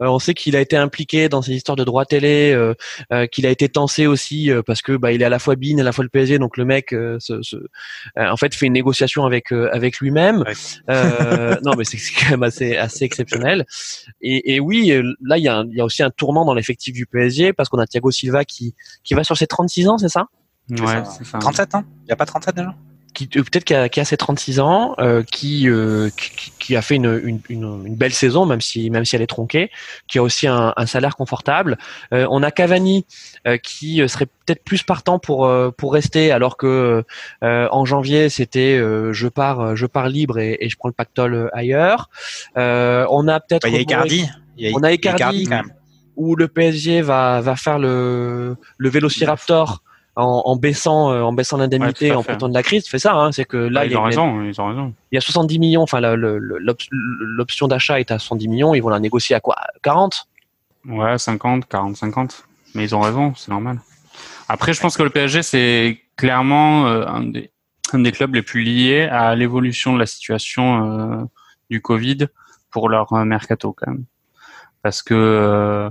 Euh, 0.02 0.06
on 0.06 0.18
sait 0.18 0.34
qu'il 0.34 0.56
a 0.56 0.60
été 0.60 0.76
impliqué 0.76 1.28
dans 1.28 1.42
ces 1.42 1.52
histoires 1.52 1.76
de 1.76 1.84
droit 1.84 2.04
télé, 2.04 2.52
euh, 2.52 2.74
euh, 3.12 3.26
qu'il 3.26 3.46
a 3.46 3.50
été 3.50 3.68
tensé 3.68 4.06
aussi 4.06 4.50
euh, 4.50 4.62
parce 4.62 4.82
que 4.82 4.96
bah, 4.96 5.12
il 5.12 5.22
est 5.22 5.24
à 5.24 5.28
la 5.28 5.38
fois 5.38 5.56
Bean 5.56 5.78
et 5.78 5.80
à 5.80 5.84
la 5.84 5.92
fois 5.92 6.04
le 6.04 6.10
PSG, 6.10 6.38
donc 6.38 6.56
le 6.56 6.64
mec, 6.64 6.92
euh, 6.92 7.16
se, 7.20 7.42
se- 7.42 7.56
euh, 7.56 8.28
en 8.30 8.36
fait, 8.36 8.54
fait 8.54 8.66
une 8.66 8.72
négociation 8.72 9.24
avec 9.24 9.52
euh, 9.52 9.68
avec 9.72 9.98
lui-même. 9.98 10.38
Ouais. 10.46 10.52
Euh, 10.90 11.56
non, 11.64 11.74
mais 11.76 11.84
c'est 11.84 11.98
quand 12.20 12.30
même 12.30 12.42
assez 12.42 12.76
assez 12.76 13.04
exceptionnel. 13.04 13.64
Et, 14.20 14.54
et 14.54 14.60
oui, 14.60 14.92
là, 15.22 15.38
il 15.38 15.44
y, 15.44 15.48
a 15.48 15.56
un- 15.58 15.66
il 15.66 15.76
y 15.76 15.80
a 15.80 15.84
aussi 15.84 16.02
un 16.02 16.10
tournant 16.10 16.44
dans 16.44 16.54
l'effectif 16.54 16.94
du 16.94 17.06
PSG 17.06 17.52
parce 17.52 17.68
qu'on 17.68 17.78
a 17.78 17.86
Thiago 17.86 18.10
Silva 18.10 18.44
qui, 18.44 18.74
qui 19.04 19.14
va 19.14 19.24
sur 19.24 19.36
ses 19.36 19.46
36 19.46 19.88
ans, 19.88 19.98
c'est 19.98 20.08
ça? 20.08 20.26
Ouais 20.70 20.86
ça. 20.86 21.38
37 21.40 21.74
ans? 21.76 21.84
Il 22.02 22.06
n'y 22.06 22.12
a 22.12 22.16
pas 22.16 22.26
37 22.26 22.54
déjà? 22.56 22.74
Qui 23.14 23.28
euh, 23.36 23.42
peut-être 23.42 23.64
qui 23.64 23.74
a, 23.74 23.88
qui 23.88 24.00
a 24.00 24.04
ses 24.04 24.16
36 24.16 24.60
ans, 24.60 24.94
euh, 24.98 25.22
qui, 25.22 25.68
euh, 25.68 26.10
qui 26.16 26.52
qui- 26.58 26.76
a 26.76 26.82
fait 26.82 26.96
une, 26.96 27.20
une, 27.24 27.40
une, 27.48 27.82
une 27.86 27.96
belle 27.96 28.12
saison, 28.12 28.44
même 28.46 28.60
si 28.60 28.90
même 28.90 29.04
si 29.04 29.16
elle 29.16 29.22
est 29.22 29.26
tronquée, 29.26 29.70
qui 30.06 30.18
a 30.18 30.22
aussi 30.22 30.46
un, 30.46 30.72
un 30.76 30.86
salaire 30.86 31.16
confortable. 31.16 31.78
Euh, 32.12 32.26
on 32.30 32.42
a 32.42 32.50
Cavani 32.50 33.06
euh, 33.46 33.56
qui 33.56 34.06
serait 34.08 34.26
peut-être 34.26 34.62
plus 34.64 34.82
partant 34.82 35.18
pour 35.18 35.46
euh, 35.46 35.70
pour 35.76 35.92
rester, 35.94 36.30
alors 36.30 36.56
que 36.56 37.04
euh, 37.42 37.68
en 37.70 37.84
janvier 37.84 38.28
c'était 38.28 38.76
euh, 38.78 39.12
je 39.12 39.28
pars 39.28 39.74
je 39.76 39.86
pars 39.86 40.08
libre 40.08 40.38
et, 40.38 40.58
et 40.60 40.68
je 40.68 40.76
prends 40.76 40.88
le 40.88 40.94
pactole 40.94 41.50
ailleurs. 41.54 42.10
Euh, 42.56 43.06
on 43.10 43.26
a 43.28 43.40
peut-être 43.40 43.62
Bah, 43.62 43.68
Il 43.70 43.74
y 43.74 43.78
a 43.78 43.80
Icardi. 43.80 44.28
Il 44.58 44.68
y 44.68 44.72
a 44.72 44.76
On 44.76 44.82
a 44.82 44.92
Icardi. 44.92 45.44
quand 45.44 45.50
même. 45.50 45.72
où 46.16 46.36
le 46.36 46.48
PSG 46.48 47.00
va 47.00 47.40
va 47.40 47.56
faire 47.56 47.78
le 47.78 48.56
le 48.76 48.88
Vélociraptor 48.90 49.82
en, 50.18 50.42
en 50.44 50.56
baissant 50.56 51.10
euh, 51.12 51.22
en 51.22 51.32
baissant 51.32 51.56
l'indemnité 51.56 52.10
Ouais, 52.10 52.16
en 52.16 52.22
fait. 52.22 52.26
profitant 52.32 52.48
de 52.48 52.54
la 52.54 52.62
crise 52.62 52.84
c'est 52.90 52.98
ça 52.98 53.14
hein, 53.14 53.32
c'est 53.32 53.44
que 53.44 53.56
là 53.56 53.84
il 53.86 53.90
ils 53.90 53.94
y, 53.94 53.96
a, 53.96 54.00
ont 54.00 54.04
raison 54.04 54.42
ils 54.42 54.60
ont 54.60 54.66
raison. 54.68 54.94
il 55.12 55.14
y 55.14 55.18
a 55.18 55.20
70 55.20 55.58
millions 55.58 55.82
enfin 55.82 56.00
l'option 56.02 57.68
d'achat 57.68 58.00
est 58.00 58.10
à 58.10 58.18
70 58.18 58.48
millions 58.48 58.74
ils 58.74 58.80
vont 58.80 58.88
la 58.88 58.98
négocier 59.00 59.36
à 59.36 59.40
quoi 59.40 59.56
40 59.82 60.26
Ouais 60.86 61.16
50 61.18 61.68
40 61.68 61.96
50 61.96 62.44
mais 62.74 62.84
ils 62.84 62.94
ont 62.94 63.00
raison 63.00 63.32
c'est 63.36 63.50
normal. 63.50 63.80
Après 64.48 64.72
je 64.72 64.80
pense 64.80 64.96
que 64.96 65.02
le 65.02 65.10
PSG 65.10 65.42
c'est 65.42 66.00
clairement 66.16 66.86
euh, 66.86 67.06
un 67.06 67.22
des 67.24 67.50
un 67.92 68.00
des 68.00 68.12
clubs 68.12 68.34
les 68.34 68.42
plus 68.42 68.62
liés 68.62 69.02
à 69.10 69.34
l'évolution 69.34 69.94
de 69.94 69.98
la 69.98 70.06
situation 70.06 70.64
euh, 70.84 71.24
du 71.70 71.80
Covid 71.80 72.26
pour 72.70 72.88
leur 72.90 73.12
mercato 73.24 73.72
quand 73.72 73.90
même. 73.90 74.04
Parce 74.82 75.02
que 75.02 75.90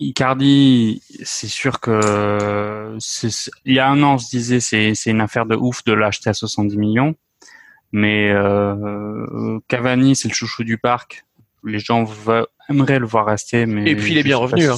Icardi, 0.00 1.02
c'est 1.22 1.46
sûr 1.46 1.78
que 1.78 2.96
c'est, 2.98 3.28
il 3.66 3.74
y 3.74 3.78
a 3.78 3.88
un 3.88 4.02
an, 4.02 4.14
on 4.14 4.18
se 4.18 4.30
disait 4.30 4.58
c'est 4.58 4.94
c'est 4.94 5.10
une 5.10 5.20
affaire 5.20 5.44
de 5.44 5.54
ouf 5.54 5.84
de 5.84 5.92
l'acheter 5.92 6.30
à 6.30 6.34
70 6.34 6.76
millions, 6.78 7.14
mais 7.92 8.30
euh, 8.30 9.58
Cavani 9.68 10.16
c'est 10.16 10.28
le 10.28 10.34
chouchou 10.34 10.64
du 10.64 10.78
parc. 10.78 11.24
Les 11.64 11.78
gens 11.78 12.06
aimeraient 12.70 12.98
le 12.98 13.06
voir 13.06 13.26
rester, 13.26 13.66
mais 13.66 13.90
Et 13.90 13.94
puis, 13.94 14.12
il 14.12 14.18
est 14.18 14.22
bien 14.22 14.38
revenu, 14.38 14.62
si 14.62 14.68
hein. 14.68 14.76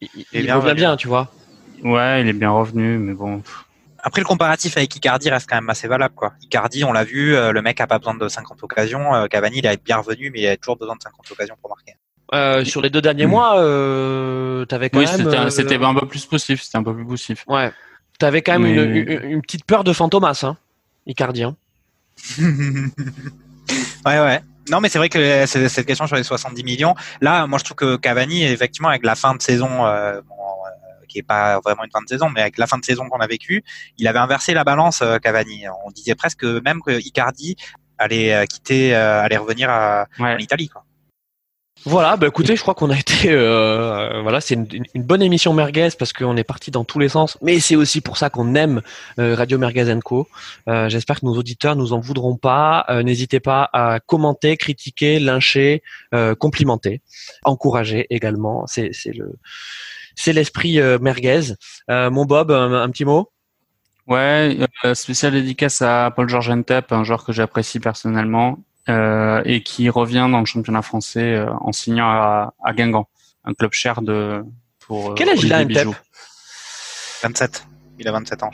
il, 0.00 0.08
il 0.32 0.74
bien 0.74 0.96
tu 0.96 1.06
vois 1.06 1.30
Ouais, 1.84 2.20
il 2.20 2.28
est 2.28 2.32
bien 2.32 2.50
revenu, 2.50 2.98
mais 2.98 3.14
bon. 3.14 3.42
Après, 4.02 4.20
le 4.20 4.26
comparatif 4.26 4.76
avec 4.76 4.94
Icardi 4.96 5.30
reste 5.30 5.48
quand 5.48 5.56
même 5.56 5.70
assez 5.70 5.86
valable. 5.86 6.14
Quoi. 6.14 6.32
Icardi, 6.42 6.84
on 6.84 6.92
l'a 6.92 7.04
vu, 7.04 7.34
euh, 7.36 7.52
le 7.52 7.62
mec 7.62 7.80
a 7.80 7.86
pas 7.86 7.98
besoin 7.98 8.14
de 8.14 8.28
50 8.28 8.62
occasions. 8.62 9.14
Euh, 9.14 9.26
Cavani, 9.26 9.58
il 9.58 9.66
a 9.66 9.76
bien 9.76 9.98
revenu, 9.98 10.30
mais 10.30 10.40
il 10.40 10.46
a 10.48 10.56
toujours 10.56 10.76
besoin 10.76 10.96
de 10.96 11.02
50 11.02 11.30
occasions 11.30 11.56
pour 11.60 11.70
marquer. 11.70 11.94
Euh, 12.32 12.64
sur 12.64 12.80
les 12.82 12.90
deux 12.90 13.00
derniers 13.02 13.26
mois 13.26 13.58
euh, 13.60 14.64
t'avais 14.66 14.88
quand 14.90 14.98
Oui, 14.98 15.06
même 15.06 15.16
c'était, 15.16 15.36
euh, 15.38 15.50
c'était 15.50 15.76
un 15.84 15.94
peu 15.94 16.06
plus 16.06 16.26
poussif, 16.26 16.62
c'était 16.62 16.78
un 16.78 16.82
peu 16.84 16.94
plus 16.94 17.04
poussif. 17.04 17.44
ouais 17.48 17.72
t'avais 18.18 18.42
quand 18.42 18.58
même 18.58 18.62
Mais- 18.62 18.74
une, 18.84 19.08
une, 19.08 19.30
une 19.30 19.42
petite 19.42 19.64
peur 19.64 19.82
de 19.84 19.92
Fantomas 19.92 20.40
hein 20.44 20.56
Icardi 21.06 21.42
hein. 21.44 21.56
ouais, 24.06 24.20
ouais. 24.20 24.40
Non, 24.70 24.80
mais 24.80 24.88
c'est 24.88 24.98
vrai 24.98 25.08
que 25.08 25.46
cette 25.46 25.86
question 25.86 26.06
sur 26.06 26.16
les 26.16 26.22
70 26.22 26.62
millions, 26.64 26.94
là, 27.20 27.46
moi, 27.46 27.58
je 27.58 27.64
trouve 27.64 27.76
que 27.76 27.96
Cavani, 27.96 28.44
effectivement, 28.44 28.88
avec 28.88 29.04
la 29.04 29.14
fin 29.14 29.34
de 29.34 29.42
saison, 29.42 29.86
euh, 29.86 30.20
bon, 30.28 30.34
euh, 30.34 31.06
qui 31.08 31.18
est 31.18 31.22
pas 31.22 31.58
vraiment 31.60 31.82
une 31.84 31.90
fin 31.90 32.00
de 32.02 32.08
saison, 32.08 32.28
mais 32.28 32.42
avec 32.42 32.58
la 32.58 32.66
fin 32.66 32.78
de 32.78 32.84
saison 32.84 33.08
qu'on 33.08 33.18
a 33.18 33.26
vécue, 33.26 33.64
il 33.98 34.06
avait 34.06 34.18
inversé 34.18 34.54
la 34.54 34.62
balance, 34.62 35.00
euh, 35.02 35.18
Cavani. 35.18 35.64
On 35.86 35.90
disait 35.90 36.14
presque 36.14 36.44
même 36.44 36.82
que 36.82 36.92
Icardi 37.00 37.56
allait 37.98 38.46
quitter, 38.46 38.94
euh, 38.94 39.22
allait 39.22 39.38
revenir 39.38 39.70
à, 39.70 40.06
Ouais. 40.18 40.34
en 40.34 40.38
Italie. 40.38 40.68
Quoi. 40.68 40.84
Voilà, 41.86 42.18
bah 42.18 42.26
écoutez, 42.26 42.56
je 42.56 42.60
crois 42.60 42.74
qu'on 42.74 42.90
a 42.90 42.98
été, 42.98 43.30
euh, 43.30 44.20
voilà, 44.20 44.42
c'est 44.42 44.54
une, 44.54 44.84
bonne 44.96 45.22
émission 45.22 45.54
merguez 45.54 45.88
parce 45.98 46.12
qu'on 46.12 46.36
est 46.36 46.44
parti 46.44 46.70
dans 46.70 46.84
tous 46.84 46.98
les 46.98 47.08
sens, 47.08 47.38
mais 47.40 47.58
c'est 47.58 47.74
aussi 47.76 48.02
pour 48.02 48.18
ça 48.18 48.28
qu'on 48.28 48.54
aime 48.54 48.82
euh, 49.18 49.34
Radio 49.34 49.56
Merguez 49.56 49.98
Co. 50.04 50.28
Euh, 50.68 50.90
J'espère 50.90 51.20
que 51.20 51.26
nos 51.26 51.36
auditeurs 51.36 51.76
nous 51.76 51.94
en 51.94 52.00
voudront 52.00 52.36
pas. 52.36 52.84
Euh, 52.90 53.02
N'hésitez 53.02 53.40
pas 53.40 53.70
à 53.72 53.98
commenter, 54.00 54.58
critiquer, 54.58 55.18
lyncher, 55.20 55.82
euh, 56.14 56.34
complimenter, 56.34 57.00
encourager 57.44 58.06
également. 58.10 58.66
C'est 58.66 58.90
le, 59.06 59.38
c'est 60.14 60.34
l'esprit 60.34 60.80
euh, 60.80 60.98
merguez. 60.98 61.54
Euh, 61.90 62.10
mon 62.10 62.26
Bob, 62.26 62.50
un, 62.50 62.74
un 62.74 62.90
petit 62.90 63.06
mot? 63.06 63.30
Ouais, 64.06 64.58
euh, 64.84 64.94
spécial 64.94 65.32
dédicace 65.32 65.80
à 65.82 66.12
Paul 66.14 66.28
Georges 66.28 66.50
Entep, 66.50 66.92
un 66.92 67.04
joueur 67.04 67.24
que 67.24 67.32
j'apprécie 67.32 67.80
personnellement 67.80 68.58
euh, 68.88 69.42
et 69.44 69.62
qui 69.62 69.88
revient 69.90 70.28
dans 70.30 70.40
le 70.40 70.46
championnat 70.46 70.82
français 70.82 71.34
euh, 71.34 71.52
en 71.60 71.72
signant 71.72 72.08
à, 72.08 72.54
à 72.64 72.72
Guingamp, 72.72 73.08
un 73.44 73.54
club 73.54 73.72
cher 73.72 74.02
de 74.02 74.42
pour. 74.80 75.10
euh, 75.10 75.14
Quel 75.14 75.28
âge 75.30 75.42
il 75.42 75.52
a, 75.52 75.64
Bijoux. 75.64 75.94
27. 77.22 77.66
Il 77.98 78.08
a 78.08 78.12
27 78.12 78.42
ans. 78.42 78.50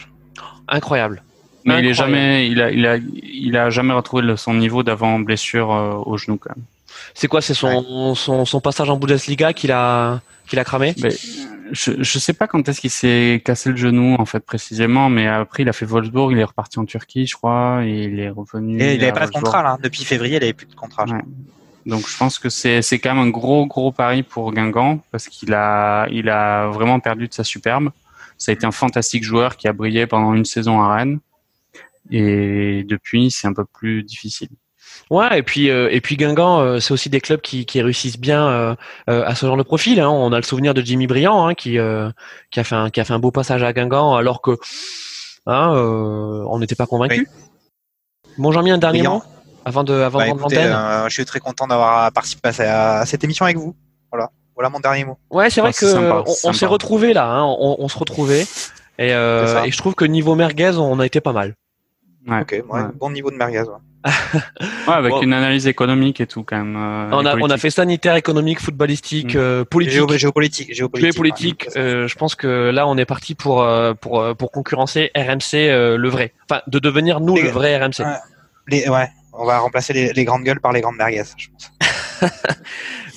Incroyable. 0.69 1.23
Mais 1.65 1.81
il 1.81 1.87
est 1.87 1.95
jamais, 1.95 2.49
il 2.49 2.61
a, 2.63 2.71
il 2.71 2.87
a, 2.87 2.97
il 2.97 3.57
a 3.57 3.71
jamais 3.71 3.93
retrouvé 3.93 4.37
son 4.37 4.55
niveau 4.55 4.83
d'avant 4.83 5.19
blessure 5.19 5.73
euh, 5.73 5.95
au 6.05 6.17
genou 6.17 6.37
quand 6.37 6.51
même. 6.55 6.65
C'est 7.19 7.29
quoi 7.29 7.41
C'est 7.41 7.55
son, 7.55 8.15
son, 8.15 8.45
son 8.45 8.61
passage 8.61 8.91
en 8.91 8.99
Bundesliga 8.99 9.55
qu'il 9.55 9.73
a, 9.73 10.21
qu'il 10.47 10.59
a 10.59 10.65
cramé 10.65 10.95
Mais, 11.03 11.09
je, 11.73 11.93
je 11.99 12.19
sais 12.19 12.35
pas 12.35 12.47
quand 12.47 12.69
est-ce 12.69 12.81
qu'il 12.81 12.91
s'est 12.91 13.41
cassé 13.43 13.71
le 13.71 13.77
genou 13.77 14.17
en 14.19 14.27
fait 14.27 14.41
précisément, 14.41 15.09
mais 15.09 15.27
après 15.27 15.63
il 15.63 15.69
a 15.71 15.73
fait 15.73 15.87
Wolfsburg, 15.87 16.31
il 16.33 16.39
est 16.39 16.45
reparti 16.45 16.79
en 16.79 16.85
Turquie, 16.85 17.27
je 17.27 17.35
crois, 17.35 17.85
et 17.87 18.05
il 18.05 18.21
est 18.21 18.29
revenu. 18.29 18.79
Et 18.81 18.95
il 18.97 19.01
à 19.05 19.09
avait 19.09 19.19
pas 19.19 19.27
de 19.27 19.33
contrat, 19.33 19.63
là. 19.63 19.79
Depuis 19.83 20.05
février, 20.05 20.37
il 20.37 20.43
avait 20.43 20.53
plus 20.53 20.67
de 20.67 20.75
contrat. 20.75 21.07
je 21.09 21.15
Ouais. 21.15 21.21
crois. 21.21 21.33
Donc 21.87 22.07
je 22.07 22.17
pense 22.19 22.39
que 22.39 22.51
c'est 22.51 22.83
c'est 22.83 22.99
quand 22.99 23.15
même 23.15 23.25
un 23.25 23.31
gros 23.31 23.65
gros 23.65 23.93
pari 23.93 24.23
pour 24.23 24.53
Guingamp 24.53 25.01
parce 25.11 25.29
qu'il 25.29 25.55
a 25.55 26.07
il 26.11 26.29
a 26.29 26.67
vraiment 26.67 27.01
perdu 27.01 27.29
de 27.29 27.33
sa 27.33 27.45
superbe. 27.45 27.91
Ça 28.39 28.51
a 28.51 28.53
été 28.53 28.67
un 28.67 28.73
fantastique 28.73 29.25
joueur 29.25 29.57
qui 29.57 29.69
a 29.69 29.73
brillé 29.73 30.07
pendant 30.07 30.35
une 30.35 30.45
saison 30.45 30.83
à 30.83 30.95
Rennes 30.97 31.21
et 32.11 32.85
depuis 32.87 33.31
c'est 33.31 33.47
un 33.47 33.53
peu 33.55 33.65
plus 33.65 34.03
difficile. 34.03 34.49
Ouais, 35.09 35.39
et 35.39 35.43
puis 35.43 35.71
euh, 35.71 35.89
et 35.93 36.01
puis 36.01 36.17
Guingamp, 36.17 36.61
euh, 36.61 36.81
c'est 36.81 36.93
aussi 36.93 37.09
des 37.09 37.21
clubs 37.21 37.41
qui, 37.41 37.65
qui 37.65 37.81
réussissent 37.81 38.19
bien 38.19 38.49
euh, 38.49 38.75
euh, 39.09 39.25
à 39.25 39.37
ce 39.37 39.47
genre 39.47 39.57
de 39.57 39.63
profil. 39.63 40.01
Hein. 40.01 40.09
On 40.11 40.33
a 40.33 40.37
le 40.37 40.43
souvenir 40.43 40.75
de 40.75 40.83
Jimmy 40.83 41.07
Briand 41.07 41.47
hein, 41.47 41.55
qui 41.55 41.79
euh, 41.79 42.11
qui 42.51 42.59
a 42.59 42.65
fait 42.65 42.75
un 42.75 42.91
qui 42.91 43.01
a 43.01 43.05
fait 43.05 43.13
un 43.13 43.21
beau 43.21 43.31
passage 43.31 43.63
à 43.63 43.73
Guingamp 43.73 44.17
alors 44.17 44.43
que 44.43 44.59
hein, 45.47 45.73
euh, 45.77 46.45
on 46.49 46.59
n'était 46.59 46.75
pas 46.75 46.87
convaincu. 46.87 47.29
Bon, 48.37 48.51
Jean-Mi, 48.51 48.73
un 48.73 48.79
dernier 48.79 49.05
mot 49.05 49.23
avant 49.65 49.85
de 49.85 49.95
avant 49.95 50.19
Bah, 50.19 50.25
de 50.27 50.31
écoutez, 50.31 50.59
euh, 50.59 51.09
je 51.09 51.15
suis 51.15 51.25
très 51.25 51.39
content 51.39 51.69
d'avoir 51.69 52.11
participé 52.11 52.49
à, 52.49 53.07
cette 53.07 53.23
émission 53.23 53.45
avec 53.45 53.59
vous. 53.59 53.77
Voilà. 54.11 54.31
Voilà 54.57 54.71
mon 54.71 54.81
dernier 54.81 55.05
mot. 55.05 55.19
Ouais, 55.31 55.51
c'est 55.51 55.61
vrai 55.61 55.71
Ah, 55.73 55.79
que 55.79 55.87
sympa, 55.87 56.25
on, 56.45 56.53
s'est 56.53 56.67
retrouvés 56.67 57.13
là. 57.13 57.29
Hein. 57.31 57.45
On, 57.45 57.77
on 57.79 57.89
se 57.89 57.99
retrouvait 57.99 58.47
et, 58.99 59.13
euh, 59.13 59.63
et 59.65 59.71
je 59.71 59.77
trouve 59.79 59.95
que 59.95 60.05
niveau 60.05 60.35
merguez, 60.35 60.73
on 60.79 60.99
a 60.99 61.07
été 61.07 61.21
pas 61.21 61.33
mal. 61.33 61.55
Ouais. 62.27 62.41
Ok, 62.41 62.53
ouais, 62.53 62.65
Ouais. 62.69 62.89
bon 62.95 63.11
niveau 63.11 63.31
de 63.31 63.37
merguez. 63.37 63.65
ouais. 64.61 64.95
Avec 64.95 65.11
Bon. 65.13 65.23
une 65.23 65.33
analyse 65.33 65.67
économique 65.67 66.21
et 66.21 66.27
tout 66.27 66.43
quand 66.45 66.57
même. 66.57 66.77
euh, 66.77 67.09
on 67.13 67.27
a 67.27 67.37
on 67.37 67.51
a 67.51 67.57
fait 67.59 67.71
sanitaire, 67.71 68.15
économique, 68.17 68.61
footballistique, 68.61 69.35
Mm. 69.35 69.39
euh, 69.39 69.65
politique. 69.65 69.95
Géo- 69.97 70.17
géopolitique. 70.17 70.75
Géopolitique. 70.75 71.13
Géopolitique, 71.13 71.67
ouais. 71.75 71.81
euh, 71.81 72.09
je 72.09 72.15
pense 72.17 72.35
que 72.35 72.71
là 72.71 72.87
on 72.87 72.97
est 72.97 73.05
parti 73.05 73.35
pour 73.35 73.67
pour 74.01 74.37
pour 74.37 74.53
concurrencer 74.53 75.11
RMC 75.17 75.55
euh, 75.55 75.97
le 75.97 76.09
vrai. 76.09 76.33
Enfin, 76.49 76.63
de 76.67 76.79
devenir 76.79 77.21
nous 77.21 77.37
Les- 77.37 77.43
le 77.43 77.51
vrai 77.51 77.77
RMC. 77.77 78.05
Les- 78.69 78.89
ouais, 78.89 79.09
on 79.33 79.45
va 79.45 79.59
remplacer 79.59 79.93
les, 79.93 80.13
les 80.13 80.25
grandes 80.25 80.43
gueules 80.45 80.61
par 80.61 80.73
les 80.73 80.81
grandes 80.81 80.97
merguez, 80.97 81.23
je 81.37 81.49
pense. 81.49 81.73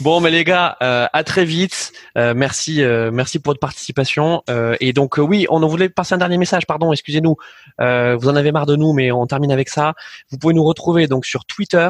bon, 0.01 0.19
mais 0.19 0.31
les 0.31 0.43
gars, 0.43 0.77
euh, 0.81 1.07
à 1.11 1.23
très 1.23 1.45
vite. 1.45 1.91
Euh, 2.17 2.33
merci, 2.35 2.83
euh, 2.83 3.11
merci 3.11 3.39
pour 3.39 3.51
votre 3.51 3.59
participation. 3.59 4.43
et 4.79 4.93
donc, 4.93 5.17
oui, 5.17 5.45
on 5.49 5.65
voulait 5.67 5.89
passer 5.89 6.15
un 6.15 6.17
dernier 6.17 6.37
message. 6.37 6.65
Pardon, 6.65 6.91
excusez-nous. 6.91 7.35
vous 7.77 8.29
en 8.29 8.35
avez 8.35 8.51
marre 8.51 8.65
de 8.65 8.75
nous, 8.75 8.93
mais 8.93 9.11
on 9.11 9.25
termine 9.27 9.51
avec 9.51 9.69
ça. 9.69 9.93
Vous 10.29 10.37
pouvez 10.37 10.53
nous 10.53 10.63
retrouver 10.63 11.07
donc 11.07 11.25
sur 11.25 11.45
Twitter, 11.45 11.89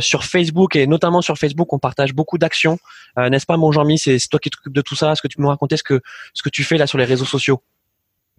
sur 0.00 0.24
Facebook 0.24 0.76
et 0.76 0.86
notamment 0.86 1.22
sur 1.22 1.38
Facebook, 1.38 1.72
on 1.72 1.78
partage 1.78 2.12
beaucoup 2.12 2.38
d'actions, 2.38 2.78
n'est-ce 3.16 3.46
pas, 3.46 3.56
mon 3.56 3.72
Jean-Mi 3.72 3.98
C'est 3.98 4.18
toi 4.30 4.40
qui 4.40 4.50
t'occupes 4.50 4.72
de 4.72 4.82
tout 4.82 4.96
ça. 4.96 5.12
Est-ce 5.12 5.22
que 5.22 5.28
tu 5.28 5.36
peux 5.36 5.42
nous 5.42 5.48
raconter 5.48 5.76
ce 5.76 5.82
que 5.82 6.00
ce 6.34 6.42
que 6.42 6.48
tu 6.48 6.64
fais 6.64 6.76
là 6.76 6.86
sur 6.86 6.98
les 6.98 7.04
réseaux 7.04 7.24
sociaux? 7.24 7.62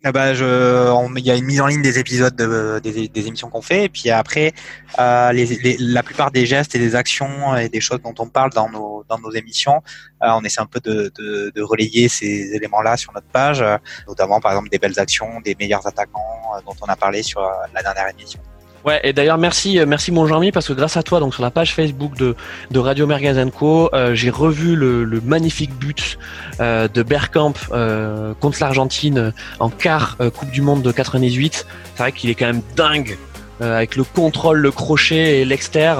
Ah 0.04 0.12
bah, 0.12 0.34
il 0.34 1.26
y 1.26 1.30
a 1.32 1.36
une 1.36 1.46
mise 1.46 1.62
en 1.62 1.68
ligne 1.68 1.84
des 1.84 2.00
épisodes 2.00 2.36
de, 2.36 2.80
des, 2.80 3.08
des, 3.08 3.28
émissions 3.28 3.50
qu'on 3.50 3.62
fait, 3.62 3.86
et 3.86 3.90
puis 3.90 4.10
après, 4.10 4.52
euh, 4.98 5.32
les, 5.32 5.46
les, 5.46 5.78
la 5.80 6.02
plupart 6.02 6.32
des 6.32 6.48
gestes 6.48 6.74
et 6.74 6.80
des 6.80 6.96
actions 6.96 7.56
et 7.56 7.70
des 7.70 7.82
choses 7.82 8.02
dont 8.02 8.16
on 8.18 8.28
parle 8.28 8.50
dans 8.52 8.68
nos, 8.70 9.06
dans 9.08 9.20
nos 9.20 9.32
émissions, 9.32 9.84
euh, 10.24 10.30
on 10.32 10.42
essaie 10.44 10.62
un 10.62 10.66
peu 10.66 10.80
de, 10.80 11.12
de, 11.20 11.52
de 11.54 11.62
relayer 11.62 12.10
ces 12.10 12.56
éléments-là 12.56 12.98
sur 12.98 13.14
notre 13.14 13.28
page, 13.28 13.64
notamment 14.08 14.40
par 14.40 14.54
exemple 14.54 14.70
des 14.70 14.80
belles 14.80 15.00
actions, 15.00 15.40
des 15.42 15.56
meilleurs 15.60 15.86
attaquants 15.86 16.42
euh, 16.56 16.62
dont 16.66 16.76
on 16.82 16.88
a 16.88 16.96
parlé 16.96 17.22
sur 17.22 17.42
euh, 17.42 17.52
la 17.74 17.84
dernière 17.84 18.08
émission. 18.10 18.40
Ouais, 18.86 19.00
et 19.04 19.14
d'ailleurs 19.14 19.38
merci, 19.38 19.80
euh, 19.80 19.86
merci 19.86 20.12
mon 20.12 20.26
Jean-Mi 20.26 20.52
parce 20.52 20.68
que 20.68 20.74
grâce 20.74 20.98
à 20.98 21.04
toi, 21.04 21.20
donc 21.20 21.34
sur 21.34 21.44
la 21.44 21.52
page 21.52 21.76
Facebook 21.76 22.18
de, 22.18 22.36
de 22.72 22.80
Radio 22.80 23.06
Mergazenco, 23.06 23.90
euh, 23.94 24.16
j'ai 24.16 24.32
revu 24.32 24.76
le, 24.76 25.04
le, 25.04 25.22
magnifique 25.22 25.74
but 25.76 26.18
euh, 26.60 26.88
de 26.88 27.04
Bergkamp 27.04 27.54
euh, 27.72 28.34
contre 28.40 28.60
l'Argentine 28.60 29.34
en 29.60 29.70
quart 29.70 30.18
Coupe 30.36 30.50
du 30.50 30.62
Monde 30.62 30.82
de 30.82 30.92
98. 30.92 31.68
C'est 31.96 32.02
vrai 32.02 32.12
qu'il 32.12 32.30
est 32.30 32.36
quand 32.36 32.48
même 32.48 32.62
dingue 32.76 33.18
avec 33.60 33.96
le 33.96 34.04
contrôle, 34.04 34.58
le 34.58 34.72
crochet 34.72 35.42
et 35.42 35.46
l'exter. 35.46 35.94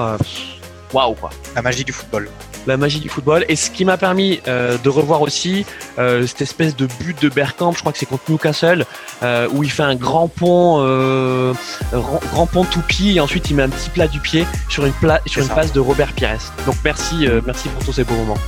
Waouh 0.92 1.14
quoi. 1.14 1.30
La 1.54 1.62
magie 1.62 1.84
du 1.84 1.92
football 1.92 2.28
la 2.66 2.76
magie 2.76 3.00
du 3.00 3.08
football. 3.08 3.44
Et 3.48 3.56
ce 3.56 3.70
qui 3.70 3.84
m'a 3.84 3.96
permis 3.96 4.40
euh, 4.48 4.78
de 4.78 4.88
revoir 4.88 5.22
aussi 5.22 5.64
euh, 5.98 6.26
cette 6.26 6.42
espèce 6.42 6.76
de 6.76 6.86
but 7.00 7.20
de 7.22 7.28
Bergkamp, 7.28 7.72
je 7.72 7.80
crois 7.80 7.92
que 7.92 7.98
c'est 7.98 8.06
contre 8.06 8.24
Newcastle, 8.28 8.84
euh, 9.22 9.48
où 9.52 9.62
il 9.62 9.70
fait 9.70 9.82
un 9.82 9.94
grand 9.94 10.28
pont, 10.28 10.78
euh, 10.80 11.52
grand, 11.92 12.46
pont 12.46 12.64
toupie, 12.64 13.16
et 13.16 13.20
ensuite 13.20 13.50
il 13.50 13.56
met 13.56 13.62
un 13.64 13.68
petit 13.68 13.90
plat 13.90 14.08
du 14.08 14.20
pied 14.20 14.46
sur 14.68 14.84
une, 14.84 14.92
pla 14.92 15.20
sur 15.26 15.42
une 15.42 15.48
passe 15.48 15.72
de 15.72 15.80
Robert 15.80 16.12
Pires. 16.12 16.52
Donc 16.66 16.76
merci, 16.84 17.26
euh, 17.26 17.40
merci 17.44 17.68
pour 17.68 17.84
tous 17.84 17.92
ces 17.92 18.04
beaux 18.04 18.14
moments. 18.14 18.38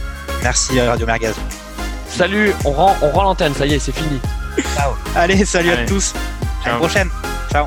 Merci 0.43 0.81
Radio 0.81 1.07
Merguez. 1.07 1.33
Salut, 2.09 2.53
on 2.65 2.71
rend, 2.71 2.97
on 3.03 3.11
rend 3.11 3.25
l'antenne, 3.25 3.55
ça 3.55 3.67
y 3.67 3.75
est, 3.75 3.79
c'est 3.79 3.95
fini. 3.95 4.21
Ciao. 4.77 4.93
Allez, 5.17 5.45
salut 5.45 5.71
à 5.71 5.85
tous. 5.85 6.15
À 6.65 6.71
la 6.71 6.77
prochaine. 6.77 7.11
Ciao. 7.51 7.67